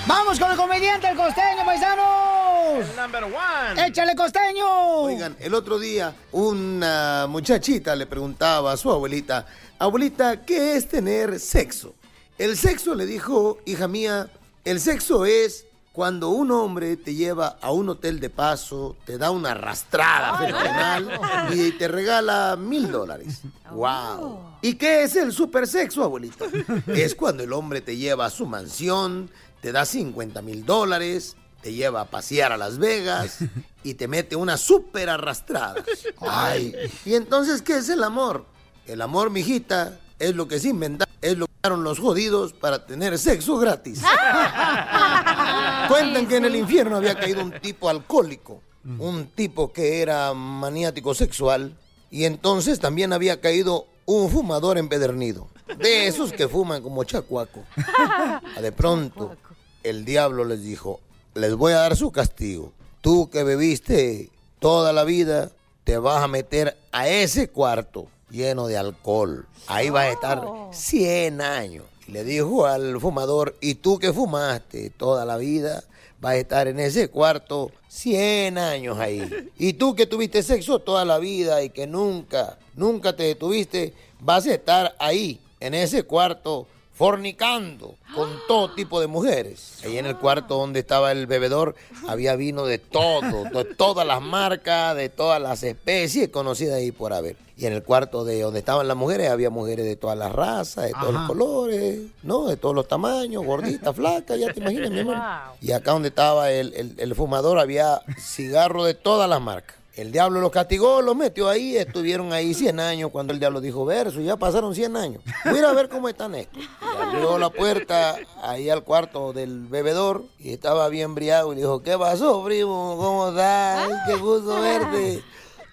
¡Vamos 0.07 0.39
con 0.39 0.51
el 0.51 0.57
comediante, 0.57 1.09
el 1.09 1.17
costeño, 1.17 1.65
paisanos! 1.65 2.95
number 2.95 3.25
one. 3.25 3.87
¡Échale, 3.87 4.15
costeño! 4.15 4.67
Oigan, 5.03 5.35
el 5.41 5.55
otro 5.55 5.79
día 5.79 6.15
una 6.33 7.27
muchachita 7.27 7.97
le 7.97 8.07
preguntaba 8.07 8.73
a 8.73 8.77
su 8.77 8.91
abuelita, 8.91 9.47
abuelita, 9.79 10.45
¿qué 10.45 10.77
es 10.77 10.89
tener 10.89 11.41
sexo? 11.41 11.95
El 12.37 12.59
sexo 12.59 12.95
le 12.95 13.07
dijo, 13.07 13.59
hija 13.65 13.89
mía, 13.89 14.29
el 14.65 14.79
sexo 14.79 15.25
es 15.25 15.67
cuando 15.95 16.31
un 16.31 16.51
hombre 16.51 16.97
te 16.97 17.15
lleva 17.15 17.57
a 17.61 17.71
un 17.71 17.89
hotel 17.89 18.19
de 18.19 18.29
paso, 18.29 18.97
te 19.07 19.17
da 19.17 19.31
una 19.31 19.53
arrastrada 19.53 20.37
fenomenal 20.37 21.09
y 21.55 21.71
te 21.73 21.87
regala 21.87 22.57
mil 22.57 22.91
dólares. 22.91 23.43
¡Wow! 23.71 24.41
¿Y 24.61 24.75
qué 24.75 25.05
es 25.05 25.15
el 25.15 25.33
supersexo, 25.33 26.03
abuelita? 26.03 26.47
Es 26.89 27.15
cuando 27.15 27.45
el 27.45 27.53
hombre 27.53 27.81
te 27.81 27.97
lleva 27.97 28.27
a 28.27 28.31
su 28.31 28.45
mansión, 28.45 29.31
te 29.65 29.73
da 29.73 29.87
50 29.87 30.43
mil 30.43 30.67
dólares, 30.67 31.37
te 31.63 31.73
lleva 31.73 32.03
a 32.03 32.05
pasear 32.11 32.53
a 32.53 32.59
Las 32.59 32.77
Vegas 32.77 33.39
y 33.83 33.95
te 33.95 34.09
mete 34.09 34.37
una 34.37 34.59
súper 34.59 35.09
arrastrada. 35.09 35.83
Ay, 36.21 36.75
¿y 37.07 37.15
entonces 37.15 37.63
qué 37.63 37.79
es 37.79 37.89
el 37.89 38.05
amor? 38.05 38.45
El 38.87 39.01
amor, 39.01 39.31
mijita, 39.31 39.99
es 40.19 40.35
lo 40.37 40.49
que 40.49 40.61
se 40.61 40.69
inventaron, 40.69 41.15
es 41.23 41.39
lo 41.39 41.47
que 41.47 41.71
los 41.71 41.99
jodidos 41.99 42.53
para 42.53 42.85
tener 42.85 43.19
sexo 43.19 43.57
gratis. 43.57 44.03
Cuentan 45.89 46.29
que 46.29 46.37
en 46.37 46.45
el 46.45 46.57
infierno 46.57 46.99
había 46.99 47.19
caído 47.19 47.43
un 47.43 47.59
tipo 47.59 47.89
alcohólico, 47.89 48.61
un 48.99 49.29
tipo 49.29 49.73
que 49.73 50.03
era 50.03 50.35
maniático 50.35 51.15
sexual, 51.15 51.75
y 52.11 52.27
entonces 52.27 52.81
también 52.81 53.15
había 53.15 53.41
caído 53.41 53.87
un 54.05 54.31
fumador 54.31 54.79
empedernido, 54.79 55.49
de 55.79 56.07
esos 56.07 56.33
que 56.33 56.49
fuman 56.49 56.83
como 56.83 57.05
chacuaco. 57.05 57.65
De 58.61 58.73
pronto, 58.73 59.37
el 59.85 60.05
diablo 60.05 60.45
les 60.45 60.63
dijo, 60.63 61.01
les 61.35 61.55
voy 61.55 61.73
a 61.73 61.81
dar 61.81 61.97
su 61.97 62.11
castigo. 62.11 62.73
Tú 63.01 63.31
que 63.31 63.45
bebiste 63.45 64.31
toda 64.59 64.93
la 64.93 65.05
vida, 65.05 65.53
te 65.85 65.99
vas 65.99 66.25
a 66.25 66.29
meter 66.29 66.77
a 66.91 67.07
ese 67.09 67.49
cuarto 67.49 68.09
lleno 68.31 68.67
de 68.67 68.79
alcohol. 68.79 69.47
Ahí 69.67 69.91
vas 69.91 70.07
a 70.07 70.11
estar 70.11 70.43
100 70.73 71.41
años. 71.41 71.85
Y 72.09 72.13
le 72.13 72.25
dijo 72.25 72.67
al 72.67 73.01
fumador, 73.01 73.57
y 73.61 73.77
tú 73.77 73.99
que 73.99 74.13
fumaste 74.13 74.91
toda 74.91 75.25
la 75.25 75.37
vida, 75.37 75.85
vas 76.21 76.33
a 76.33 76.37
estar 76.37 76.69
en 76.69 76.81
ese 76.81 77.09
cuarto 77.09 77.71
100 77.89 78.59
años 78.59 78.99
ahí. 78.99 79.51
Y 79.59 79.75
tú 79.75 79.95
que 79.95 80.07
tuviste 80.07 80.43
sexo 80.43 80.79
toda 80.79 81.05
la 81.05 81.19
vida 81.19 81.63
y 81.63 81.71
que 81.71 81.87
nunca, 81.87 82.59
nunca 82.75 83.15
te 83.15 83.25
detuviste, 83.25 83.95
vas 84.21 84.47
a 84.47 84.55
estar 84.55 84.97
ahí, 84.99 85.41
en 85.61 85.75
ese 85.75 86.03
cuarto, 86.03 86.67
fornicando 86.95 87.97
con 88.15 88.31
todo 88.49 88.71
tipo 88.75 89.01
de 89.01 89.07
mujeres. 89.07 89.81
Ahí 89.85 89.99
en 89.99 90.07
el 90.07 90.17
cuarto 90.17 90.57
donde 90.57 90.81
estaba 90.81 91.13
el 91.13 91.27
bebedor 91.27 91.75
había 92.09 92.35
vino 92.37 92.65
de 92.65 92.79
todo, 92.79 93.45
de 93.45 93.65
todas 93.77 94.07
las 94.07 94.23
marcas, 94.23 94.97
de 94.97 95.09
todas 95.09 95.41
las 95.41 95.63
especies 95.63 96.29
conocidas 96.31 96.77
ahí 96.77 96.91
por 96.93 97.13
haber. 97.13 97.37
Y 97.57 97.67
en 97.67 97.73
el 97.73 97.85
cuarto 97.85 98.25
de 98.25 98.41
donde 98.41 98.59
estaban 98.59 98.89
las 98.89 98.97
mujeres 98.97 99.31
había 99.31 99.49
mujeres 99.49 99.85
de 99.85 99.95
todas 99.95 100.19
las 100.19 100.33
razas, 100.33 100.87
de 100.87 100.93
todos 100.93 101.13
los 101.15 101.23
colores, 101.29 102.01
¿no? 102.25 102.47
De 102.47 102.57
todos 102.57 102.75
los 102.75 102.89
tamaños, 102.89 103.45
gorditas, 103.47 103.95
flacas, 103.95 104.39
ya 104.41 104.53
te 104.53 104.59
imaginas, 104.61 104.91
mi 104.91 105.01
amor. 105.01 105.15
Y 105.61 105.71
acá 105.71 105.93
donde 105.93 106.09
estaba 106.09 106.51
el, 106.51 106.75
el- 106.75 106.95
el 106.99 107.15
fumador 107.15 107.59
había 107.61 108.01
cigarro 108.19 108.85
de 108.85 108.95
todas 108.95 109.29
las 109.29 109.41
marcas. 109.41 109.77
El 109.97 110.11
diablo 110.11 110.41
los 110.41 110.51
castigó, 110.51 111.03
los 111.03 111.15
metió 111.15 111.49
ahí, 111.49 111.77
estuvieron 111.77 112.33
ahí 112.33 112.53
100 112.53 112.81
años 112.81 113.11
cuando 113.13 113.33
el 113.33 113.39
diablo 113.39 113.61
dijo 113.61 113.85
verso, 113.85 114.21
ya 114.21 114.37
pasaron 114.37 114.75
100 114.75 114.97
años. 114.97 115.23
Voy 115.45 115.61
a 115.61 115.73
ver 115.73 115.89
cómo 115.89 116.09
están 116.09 116.35
estos. 116.35 116.65
Y 116.65 117.01
abrió 117.01 117.39
la 117.39 117.49
puerta 117.51 118.17
ahí 118.43 118.69
al 118.71 118.83
cuarto 118.83 119.33
del 119.33 119.69
bebedor 119.69 120.25
y 120.41 120.53
estaba 120.53 120.89
bien 120.89 121.15
briago 121.15 121.53
y 121.53 121.57
dijo, 121.57 121.81
¿qué 121.81 121.97
pasó, 121.97 122.43
primo? 122.45 122.97
¿Cómo 122.99 123.29
estás? 123.29 123.89
Ay, 123.89 123.93
Qué 124.09 124.17
gusto 124.17 124.61
verte. 124.61 125.23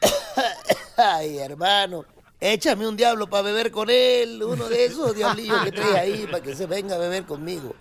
Ay, 0.98 1.40
hermano, 1.40 2.06
échame 2.40 2.88
un 2.88 2.96
diablo 2.96 3.28
para 3.28 3.42
beber 3.42 3.72
con 3.72 3.90
él, 3.90 4.44
uno 4.44 4.70
de 4.70 4.86
esos 4.86 5.16
diablillos 5.16 5.64
que 5.64 5.72
traes 5.72 5.96
ahí 5.96 6.28
para 6.30 6.44
que 6.44 6.56
se 6.56 6.68
venga 6.68 6.94
a 6.94 7.00
beber 7.00 7.26
conmigo. 7.26 7.74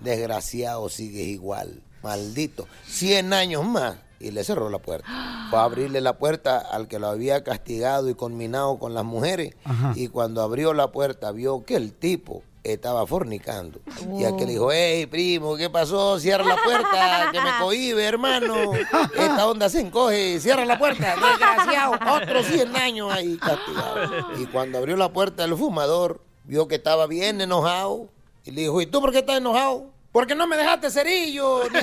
Desgraciado, 0.00 0.90
sigues 0.90 1.28
igual, 1.28 1.82
maldito. 2.02 2.68
100 2.86 3.32
años 3.32 3.64
más 3.64 3.96
y 4.20 4.30
le 4.30 4.44
cerró 4.44 4.68
la 4.70 4.78
puerta. 4.78 5.08
Fue 5.50 5.58
a 5.58 5.64
abrirle 5.64 6.00
la 6.00 6.18
puerta 6.18 6.58
al 6.58 6.88
que 6.88 6.98
lo 6.98 7.08
había 7.08 7.44
castigado 7.44 8.08
y 8.08 8.14
conminado 8.14 8.78
con 8.78 8.94
las 8.94 9.04
mujeres. 9.04 9.54
Ajá. 9.64 9.92
Y 9.96 10.08
cuando 10.08 10.42
abrió 10.42 10.74
la 10.74 10.92
puerta 10.92 11.32
vio 11.32 11.64
que 11.64 11.76
el 11.76 11.92
tipo 11.92 12.42
estaba 12.64 13.06
fornicando. 13.06 13.80
Y 14.18 14.24
aquel 14.24 14.46
le 14.46 14.52
dijo, 14.52 14.70
hey, 14.72 15.06
primo, 15.06 15.56
¿qué 15.56 15.70
pasó? 15.70 16.18
Cierra 16.18 16.44
la 16.44 16.56
puerta, 16.62 17.30
que 17.32 17.40
me 17.40 17.50
cohibe, 17.60 18.04
hermano. 18.04 18.72
Esta 19.16 19.46
onda 19.46 19.68
se 19.68 19.80
encoge, 19.80 20.38
cierra 20.40 20.64
la 20.64 20.78
puerta, 20.78 21.14
desgraciado. 21.16 21.98
Otros 22.16 22.46
100 22.46 22.76
años 22.76 23.12
ahí 23.12 23.36
castigado. 23.38 24.32
Y 24.38 24.46
cuando 24.46 24.78
abrió 24.78 24.96
la 24.96 25.12
puerta 25.12 25.44
el 25.44 25.56
fumador, 25.56 26.20
vio 26.44 26.68
que 26.68 26.74
estaba 26.76 27.06
bien 27.06 27.40
enojado. 27.40 28.08
Y 28.44 28.50
le 28.50 28.62
dijo, 28.62 28.80
¿y 28.80 28.86
tú 28.86 29.00
por 29.00 29.12
qué 29.12 29.18
estás 29.18 29.38
enojado? 29.38 29.86
Porque 30.12 30.34
no 30.34 30.46
me 30.46 30.56
dejaste 30.56 30.90
cerillo, 30.90 31.64
ni 31.70 31.80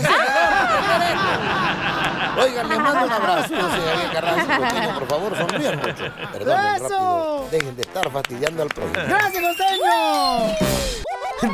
encendedor, 2.37 2.65
ni 2.65 2.69
prender 2.69 2.69
esto". 2.69 2.69
Oigan, 2.69 2.69
les 2.69 2.79
mando 2.79 3.05
un 3.05 3.11
abrazo. 3.11 3.55
Yo 3.55 3.69
soy 3.69 3.81
Javier 3.81 4.11
Carranza, 4.11 4.57
costeño, 4.57 4.99
por 4.99 5.07
favor, 5.07 5.37
sonrían 5.37 5.75
mucho. 5.77 6.05
¡Eso! 6.05 6.89
rápido. 6.89 7.47
Dejen 7.51 7.75
de 7.75 7.81
estar 7.81 8.11
fastidiando 8.11 8.63
al 8.63 8.69
prójimo. 8.69 9.03
¡Gracias, 9.07 9.43
costeño! 9.43 10.55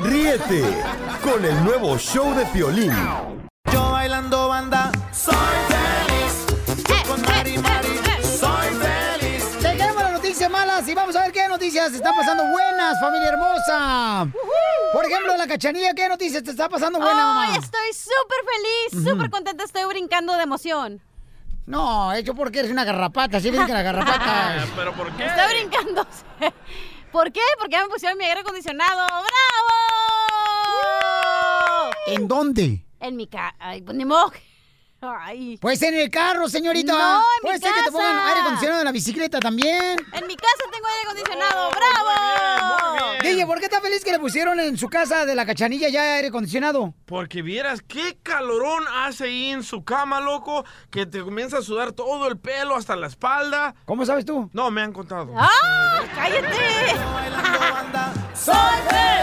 Ríete 0.03 0.83
con 1.23 1.43
el 1.43 1.63
nuevo 1.63 1.97
show 1.97 2.33
de 2.35 2.45
Piolín. 2.47 2.93
Yo 3.71 3.91
bailando 3.91 4.47
banda, 4.47 4.91
soy 5.11 5.35
malas 10.81 10.89
y 10.89 10.93
vamos 10.95 11.15
a 11.15 11.21
ver 11.21 11.31
qué 11.31 11.47
noticias 11.47 11.93
están 11.93 12.15
pasando 12.15 12.43
buenas, 12.47 12.99
familia 12.99 13.29
hermosa. 13.29 14.27
Por 14.93 15.05
ejemplo, 15.05 15.37
la 15.37 15.47
cachanilla, 15.47 15.93
¿qué 15.93 16.09
noticias 16.09 16.43
te 16.43 16.51
está 16.51 16.67
pasando 16.69 16.99
buena, 16.99 17.25
mamá? 17.25 17.45
Ay, 17.49 17.57
estoy 17.57 17.93
súper 17.93 18.39
feliz, 18.45 19.07
súper 19.07 19.29
contenta, 19.29 19.63
estoy 19.63 19.85
brincando 19.85 20.33
de 20.33 20.43
emoción. 20.43 21.01
No, 21.65 22.11
hecho 22.13 22.33
porque 22.33 22.59
eres 22.59 22.71
una 22.71 22.83
garrapata, 22.83 23.37
así 23.37 23.49
brincan 23.49 23.73
las 23.73 23.83
garrapatas. 23.83 24.67
¿Pero 24.75 24.93
por 24.93 25.15
qué? 25.15 25.25
Estoy 25.25 25.59
brincando. 25.59 26.07
¿Por 27.11 27.31
qué? 27.31 27.41
Porque 27.59 27.73
ya 27.73 27.83
me 27.83 27.89
pusieron 27.89 28.17
mi 28.17 28.25
aire 28.25 28.41
acondicionado. 28.41 29.05
¡Bravo! 29.05 29.25
¿En 32.07 32.27
dónde? 32.27 32.83
En 32.99 33.15
mi 33.15 33.27
casa. 33.27 33.55
Ay, 33.59 33.81
pues 33.81 33.95
ni 33.95 34.05
modo. 34.05 34.31
Ay. 35.03 35.57
Pues 35.60 35.82
en 35.82 35.95
el 35.95 36.11
carro, 36.11 36.48
señorita. 36.48 36.94
No, 36.94 37.15
en 37.15 37.22
mi 37.41 37.41
Puede 37.41 37.60
ser 37.60 37.73
que 37.73 37.84
te 37.86 37.91
pongan 37.91 38.19
aire 38.19 38.41
acondicionado 38.41 38.82
en 38.82 38.86
la 38.86 38.91
bicicleta 38.91 39.40
también. 39.40 39.98
En 40.14 40.28
mi 40.28 40.36
casa 40.36 40.64
tengo 40.72 40.86
aire 40.86 41.02
acondicionado. 41.06 41.72
¡Bravo! 41.72 43.18
DJ, 43.23 43.48
¿por 43.48 43.57
qué 43.57 43.65
está 43.65 43.82
feliz 43.82 44.03
que 44.03 44.11
le 44.11 44.19
pusieron 44.19 44.60
en 44.60 44.78
su 44.78 44.90
casa 44.90 45.26
de 45.26 45.34
la 45.34 45.48
cachanilla 45.48 45.90
ya 45.90 46.15
aire 46.15 46.28
acondicionado? 46.28 46.94
Porque 47.06 47.41
vieras 47.41 47.82
qué 47.82 48.19
calorón 48.22 48.84
hace 48.95 49.23
ahí 49.23 49.49
en 49.49 49.64
su 49.64 49.84
cama, 49.84 50.22
loco, 50.22 50.65
que 50.91 51.07
te 51.07 51.23
comienza 51.23 51.57
a 51.57 51.61
sudar 51.64 51.94
todo 51.94 52.28
el 52.28 52.38
pelo 52.38 52.76
hasta 52.76 52.95
la 52.95 53.07
espalda. 53.07 53.73
¿Cómo 53.86 54.06
sabes 54.06 54.23
tú? 54.23 54.52
No, 54.53 54.69
me 54.69 54.84
han 54.84 54.94
contado. 54.94 55.34
¡Ah! 55.36 56.03
¡Cállate! 56.14 56.94
Soy 58.36 58.56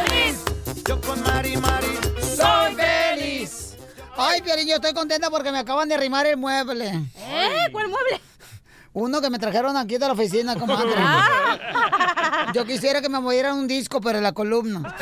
feliz. 0.09 0.45
Yo 0.89 1.01
con 1.01 1.23
Mari 1.23 1.57
Mari, 1.57 1.99
soy 2.21 2.75
feliz. 2.75 3.68
Ay, 4.19 4.43
Piolín, 4.43 4.69
yo 4.69 4.74
estoy 4.77 4.93
contenta 4.93 5.31
porque 5.31 5.53
me 5.53 5.59
acaban 5.59 5.89
de 5.89 5.95
arrimar 5.95 6.27
el 6.27 6.36
mueble. 6.36 6.89
¿Eh? 7.16 7.66
¿Cuál 7.73 7.89
mueble? 7.89 8.20
Uno 8.93 9.20
que 9.20 9.31
me 9.31 9.39
trajeron 9.39 9.77
aquí 9.77 9.97
de 9.97 10.07
la 10.07 10.12
oficina, 10.12 10.57
comadre. 10.57 10.93
Ah. 10.97 12.51
Yo 12.53 12.65
quisiera 12.65 13.01
que 13.01 13.09
me 13.09 13.20
movieran 13.20 13.57
un 13.57 13.69
disco, 13.69 14.01
pero 14.01 14.19
en 14.19 14.24
la 14.24 14.32
columna. 14.32 14.97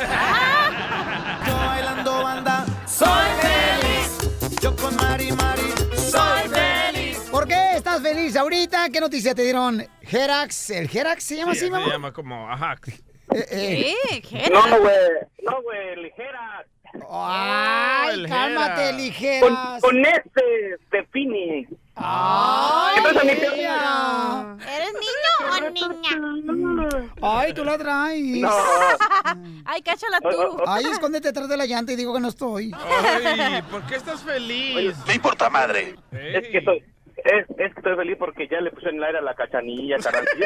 Yo 1.47 1.55
bailando 1.55 2.23
banda, 2.23 2.65
soy 2.85 3.07
feliz. 3.41 4.59
Yo 4.61 4.75
con 4.75 4.95
Mari 4.97 5.31
Mari, 5.31 5.73
soy 5.95 6.49
feliz. 6.49 7.17
¿Por 7.31 7.47
qué 7.47 7.71
estás 7.75 8.01
feliz 8.01 8.35
ahorita? 8.35 8.89
¿Qué 8.89 8.99
noticia 8.99 9.33
te 9.33 9.41
dieron? 9.43 9.87
Gerax, 10.01 10.69
¿el 10.71 10.87
Gerax 10.89 11.23
se 11.23 11.37
llama 11.37 11.53
Sí, 11.53 11.59
así, 11.59 11.65
se 11.67 11.71
mamá? 11.71 11.87
llama 11.91 12.13
como, 12.13 12.51
ajá. 12.51 12.75
Eh, 13.33 13.93
¿Qué? 14.29 14.49
No, 14.51 14.61
güey. 14.79 14.95
No, 15.43 15.61
güey, 15.63 15.95
ligera. 16.03 16.65
Ay, 17.09 18.25
cálmate. 18.27 18.87
Con, 18.89 18.97
ligeras. 18.97 19.81
con 19.81 20.05
este 20.05 20.41
de 20.91 21.03
Phoenix. 21.11 21.69
Ay, 21.95 22.95
¿Qué 22.95 23.01
pasa, 23.01 23.23
mi 23.23 23.31
ella. 23.31 24.55
¿Eres 24.75 24.93
niño 24.93 25.33
o 25.55 25.69
niña? 25.71 27.09
Ay, 27.21 27.53
tú 27.53 27.65
la 27.65 27.77
traes. 27.77 28.21
No. 28.37 28.49
Ay, 29.65 29.81
cáchala 29.81 30.19
tú. 30.21 30.63
Ay, 30.67 30.85
escóndete 30.85 31.29
detrás 31.29 31.49
de 31.49 31.57
la 31.57 31.65
llanta 31.65 31.91
y 31.93 31.95
digo 31.95 32.13
que 32.13 32.19
no 32.19 32.27
estoy. 32.29 32.71
Ay, 32.75 33.61
¿por 33.63 33.81
qué 33.87 33.95
estás 33.95 34.21
feliz? 34.23 34.95
Me 35.07 35.15
importa 35.15 35.49
madre. 35.49 35.95
Es 36.11 36.47
que 36.49 36.59
estoy... 36.59 36.83
Es, 37.17 37.49
es 37.49 37.73
que 37.73 37.79
estoy 37.79 37.95
feliz 37.95 38.15
porque 38.19 38.47
ya 38.47 38.61
le 38.61 38.71
puse 38.71 38.89
en 38.89 38.97
el 38.97 39.03
aire 39.03 39.17
a 39.17 39.21
la 39.21 39.33
cachanilla, 39.33 39.97
carnal. 39.97 40.25
Si 40.37 40.43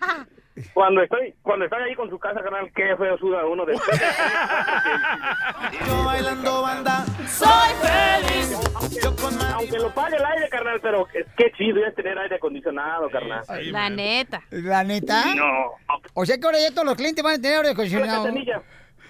Ah. 0.00 0.24
Cuando 0.72 1.02
estoy, 1.02 1.34
cuando 1.42 1.64
estoy 1.64 1.82
ahí 1.82 1.94
con 1.96 2.08
su 2.08 2.16
casa, 2.18 2.40
carnal, 2.40 2.70
qué 2.76 2.96
feo 2.96 3.18
suda 3.18 3.44
uno 3.44 3.66
de 3.66 3.74
Yo 5.86 6.04
bailando 6.04 6.62
banda, 6.62 7.04
soy 7.26 7.72
feliz. 7.82 8.56
Yo 9.02 9.16
con 9.16 9.34
Aunque 9.52 9.78
lo 9.78 9.92
pague 9.92 10.16
el 10.16 10.24
aire, 10.24 10.48
carnal, 10.48 10.78
pero 10.80 11.08
es- 11.12 11.26
qué 11.36 11.50
chido 11.56 11.84
es 11.84 11.92
tener 11.96 12.16
aire 12.18 12.36
acondicionado, 12.36 13.10
carnal. 13.10 13.42
La 13.72 13.90
neta. 13.90 14.42
¿La 14.50 14.84
neta? 14.84 15.24
No. 15.34 15.72
O 16.14 16.24
sea 16.24 16.38
que 16.38 16.46
ahora 16.46 16.58
ya 16.60 16.70
todos 16.70 16.86
los 16.86 16.94
clientes 16.94 17.22
van 17.24 17.34
a 17.34 17.38
tener 17.42 17.56
aire 17.58 17.70
acondicionado. 17.70 18.28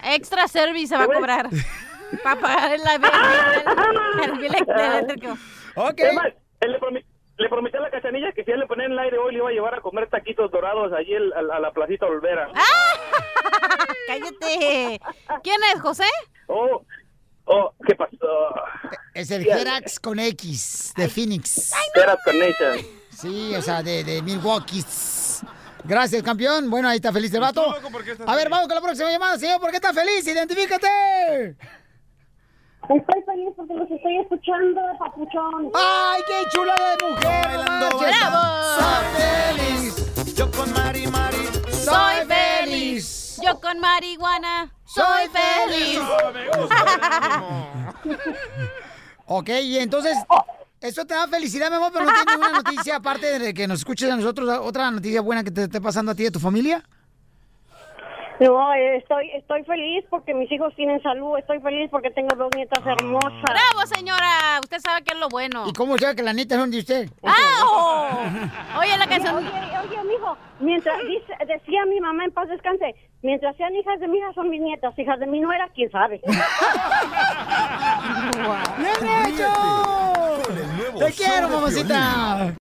Extra 0.03 0.47
service 0.47 0.87
se 0.87 0.97
va 0.97 1.03
a 1.03 1.07
cobrar. 1.07 1.47
Para 2.23 2.39
pagar 2.39 2.73
el, 2.73 2.81
el, 2.81 4.31
el 4.31 4.37
bill 4.39 4.55
eléctrico. 4.55 5.37
Ok. 5.75 5.99
Es 5.99 6.13
más, 6.13 6.27
él 6.61 6.77
le, 7.37 7.49
prometí 7.49 7.77
a 7.77 7.81
la 7.81 7.89
cachanilla 7.91 8.31
que 8.33 8.43
si 8.43 8.51
él 8.51 8.59
le 8.59 8.67
ponía 8.67 8.85
en 8.85 8.91
el 8.93 8.99
aire 8.99 9.17
hoy 9.17 9.33
le 9.33 9.39
iba 9.39 9.49
a 9.49 9.53
llevar 9.53 9.75
a 9.75 9.81
comer 9.81 10.09
taquitos 10.09 10.49
dorados 10.51 10.91
allí 10.93 11.13
el- 11.13 11.33
a, 11.33 11.55
a 11.55 11.59
la 11.59 11.71
placita 11.71 12.05
Olvera. 12.05 12.49
Cállate. 14.07 14.99
¿Quién 15.43 15.57
es, 15.73 15.81
José? 15.81 16.05
Oh, 16.47 16.83
oh, 17.45 17.73
¿qué 17.87 17.95
pasó? 17.95 18.15
Es 19.13 19.31
el 19.31 19.43
Gerax 19.43 19.99
con 19.99 20.19
X 20.19 20.93
de 20.95 21.09
Phoenix. 21.09 21.73
Eras 21.95 22.17
con 22.23 22.35
ella. 22.35 22.83
Sí, 23.09 23.55
o 23.55 23.61
sea, 23.61 23.81
de, 23.81 24.03
de 24.03 24.21
Milwaukee. 24.21 24.83
Gracias, 25.83 26.21
campeón. 26.23 26.69
Bueno, 26.69 26.87
ahí 26.89 26.97
está 26.97 27.11
feliz 27.13 27.33
el 27.33 27.41
vato. 27.41 27.63
A 28.25 28.35
ver, 28.35 28.49
vamos 28.49 28.67
con 28.67 28.75
la 28.75 28.81
próxima 28.81 29.09
llamada, 29.11 29.37
señor. 29.37 29.59
¿Por 29.59 29.69
qué 29.71 29.77
está 29.77 29.93
feliz? 29.93 30.25
¡Identifícate! 30.27 31.55
Estoy 32.89 33.21
feliz 33.23 33.53
porque 33.55 33.73
los 33.73 33.89
estoy 33.89 34.17
escuchando, 34.17 34.81
papuchón. 34.99 35.71
¡Ay, 35.73 36.21
qué 36.27 36.49
chulada 36.49 36.95
de 36.95 37.07
mujer! 37.07 37.47
Bailando! 37.47 37.97
¡Bravo! 37.97 38.63
¡Soy 38.79 39.05
feliz! 39.17 40.35
Yo 40.35 40.51
con 40.51 40.73
Mari 40.73 41.07
Mari, 41.07 41.37
Soy 41.71 42.15
feliz. 42.27 43.39
Yo 43.43 43.59
con 43.59 43.79
marihuana 43.79 44.71
soy 44.85 45.27
feliz. 45.29 45.99
Me 46.33 46.47
gusta. 46.57 47.93
Ok, 49.27 49.49
y 49.63 49.79
entonces, 49.79 50.15
eso 50.79 51.03
te 51.03 51.15
da 51.15 51.27
felicidad, 51.27 51.71
mi 51.71 51.77
amor, 51.77 51.89
pero 51.91 52.05
no 52.05 52.11
tienes 52.11 52.27
ninguna 52.27 52.61
noticia 52.61 52.97
aparte 52.97 53.39
de 53.39 53.55
que 53.55 53.67
nos 53.67 53.79
escuches 53.79 54.11
a 54.11 54.15
nosotros, 54.15 54.47
otra 54.61 54.91
noticia 54.91 55.19
buena 55.21 55.43
que 55.43 55.49
te 55.49 55.63
esté 55.63 55.81
pasando 55.81 56.11
a 56.11 56.15
ti 56.15 56.23
y 56.23 56.27
a 56.27 56.31
tu 56.31 56.39
familia. 56.39 56.83
No, 58.39 58.73
estoy, 58.73 59.31
estoy 59.31 59.63
feliz 59.63 60.03
porque 60.09 60.33
mis 60.33 60.51
hijos 60.51 60.73
tienen 60.75 61.01
salud. 61.01 61.37
Estoy 61.37 61.59
feliz 61.61 61.89
porque 61.89 62.11
tengo 62.11 62.35
dos 62.35 62.49
nietas 62.55 62.85
hermosas. 62.85 63.43
Bravo, 63.43 63.85
señora. 63.87 64.59
Usted 64.61 64.79
sabe 64.79 65.03
que 65.03 65.13
es 65.13 65.19
lo 65.19 65.29
bueno. 65.29 65.65
¿Y 65.67 65.73
cómo 65.73 65.97
sabe 65.97 66.15
que 66.15 66.23
la 66.23 66.33
neta 66.33 66.55
son 66.55 66.69
de 66.71 66.79
usted? 66.79 67.09
¡Ah! 67.23 67.63
oh. 67.65 68.09
Oye, 68.79 68.97
la 68.97 69.07
canción. 69.07 69.37
oye, 69.37 69.47
oye, 69.47 70.03
mijo, 70.03 70.37
mientras 70.59 70.97
dice, 71.07 71.33
decía 71.47 71.85
mi 71.85 72.01
mamá 72.01 72.25
en 72.25 72.31
paz 72.31 72.49
descanse, 72.49 72.93
mientras 73.21 73.55
sean 73.55 73.73
hijas 73.75 73.99
de 73.99 74.07
mi 74.07 74.17
hija 74.17 74.33
son 74.33 74.49
mis 74.49 74.61
nietas, 74.61 74.97
hijas 74.99 75.19
de 75.19 75.27
mi 75.27 75.39
nuera, 75.39 75.69
quién 75.73 75.89
sabe. 75.91 76.19
¡Bien 78.77 78.95
hecho! 79.27 80.99
¡Te 80.99 81.13
quiero, 81.13 81.49
mamacita! 81.49 82.55